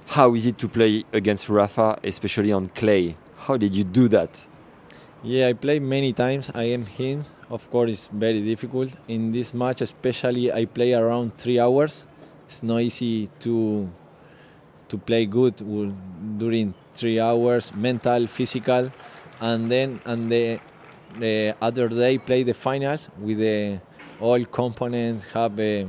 how 0.07 0.33
is 0.33 0.45
it 0.47 0.57
to 0.57 0.67
play 0.67 1.03
against 1.13 1.49
Rafa, 1.49 1.99
especially 2.03 2.51
on 2.51 2.67
clay? 2.69 3.15
How 3.37 3.57
did 3.57 3.75
you 3.75 3.83
do 3.83 4.07
that? 4.09 4.45
Yeah, 5.23 5.47
I 5.47 5.53
played 5.53 5.81
many 5.81 6.13
times 6.13 6.49
I 6.55 6.63
am 6.63 6.85
him. 6.85 7.25
Of 7.49 7.69
course, 7.69 7.89
it's 7.91 8.07
very 8.07 8.41
difficult. 8.41 8.91
In 9.07 9.31
this 9.31 9.53
match, 9.53 9.81
especially, 9.81 10.51
I 10.51 10.65
play 10.65 10.93
around 10.93 11.37
three 11.37 11.59
hours. 11.59 12.07
It's 12.49 12.63
not 12.63 12.81
easy 12.81 13.29
to 13.41 13.87
to 14.89 14.97
play 14.97 15.27
good 15.27 15.55
during 16.39 16.73
three 16.95 17.19
hours, 17.19 17.71
mental, 17.75 18.25
physical, 18.25 18.91
and 19.39 19.71
then 19.71 20.01
and 20.05 20.31
the 20.31 20.59
the 21.19 21.55
other 21.61 21.87
day 21.89 22.17
play 22.17 22.41
the 22.41 22.55
finals 22.55 23.07
with 23.21 23.37
the 23.37 23.79
all 24.19 24.43
components 24.45 25.25
have 25.25 25.59
uh, 25.59 25.63
a, 25.63 25.87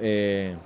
a 0.00 0.52
uh, 0.52 0.56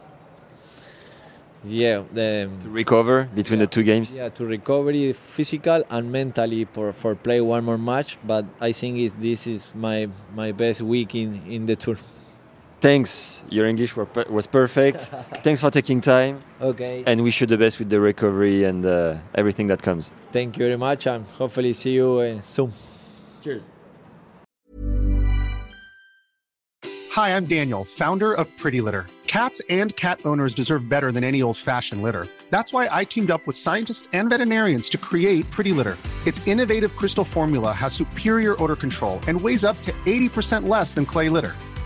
yeah 1.65 2.03
the 2.13 2.51
To 2.63 2.69
recover 2.69 3.29
between 3.35 3.61
the 3.61 3.67
two 3.67 3.83
games? 3.83 4.15
yeah, 4.15 4.29
to 4.29 4.45
recovery 4.45 5.13
physical 5.15 5.83
and 5.89 6.13
mentally 6.13 6.67
for, 6.67 6.93
for 6.93 7.15
play 7.15 7.41
one 7.41 7.65
more 7.65 7.79
match. 7.79 8.19
But 8.27 8.45
I 8.61 8.73
think 8.73 8.99
is 8.99 9.13
this 9.15 9.47
is 9.47 9.73
my 9.75 10.09
my 10.35 10.53
best 10.53 10.83
week 10.83 11.15
in, 11.15 11.41
in 11.49 11.65
the 11.67 11.77
tour. 11.77 11.97
Thanks, 12.81 13.45
your 13.51 13.67
English 13.67 13.95
were 13.95 14.07
per- 14.07 14.25
was 14.31 14.47
perfect. 14.47 15.01
Thanks 15.43 15.61
for 15.61 15.71
taking 15.71 16.01
time. 16.01 16.43
Okay. 16.63 17.05
And 17.07 17.23
wish 17.23 17.41
you 17.41 17.47
the 17.47 17.59
best 17.59 17.79
with 17.79 17.91
the 17.91 18.01
recovery 18.01 18.65
and 18.65 18.87
uh, 18.87 19.19
everything 19.35 19.67
that 19.67 19.83
comes. 19.83 20.15
Thank 20.33 20.57
you 20.57 20.65
very 20.65 20.79
much 20.79 21.07
and 21.07 21.27
hopefully 21.27 21.75
see 21.75 21.93
you 21.93 22.19
uh, 22.21 22.41
soon. 22.41 22.73
Cheers. 23.45 23.63
Hi, 27.13 27.37
I'm 27.37 27.45
Daniel, 27.45 27.85
founder 27.85 28.33
of 28.33 28.47
Pretty 28.57 28.81
Litter. 28.81 29.07
Cats 29.27 29.61
and 29.69 29.95
cat 29.97 30.21
owners 30.25 30.55
deserve 30.55 30.89
better 30.89 31.13
than 31.13 31.23
any 31.23 31.43
old 31.43 31.57
fashioned 31.57 32.03
litter. 32.03 32.27
That's 32.51 32.73
why 32.73 32.89
I 32.91 33.05
teamed 33.05 33.31
up 33.31 33.47
with 33.47 33.57
scientists 33.57 34.09
and 34.13 34.31
veterinarians 34.31 34.89
to 34.91 34.99
create 34.99 35.49
Pretty 35.51 35.73
Litter. 35.73 35.99
Its 36.27 36.47
innovative 36.49 36.97
crystal 36.97 37.25
formula 37.25 37.73
has 37.73 37.93
superior 37.93 38.61
odor 38.63 38.77
control 38.77 39.21
and 39.29 39.41
weighs 39.41 39.65
up 39.65 39.81
to 39.83 39.93
80% 40.07 40.67
less 40.67 40.95
than 40.95 41.05
clay 41.05 41.29
litter. 41.29 41.55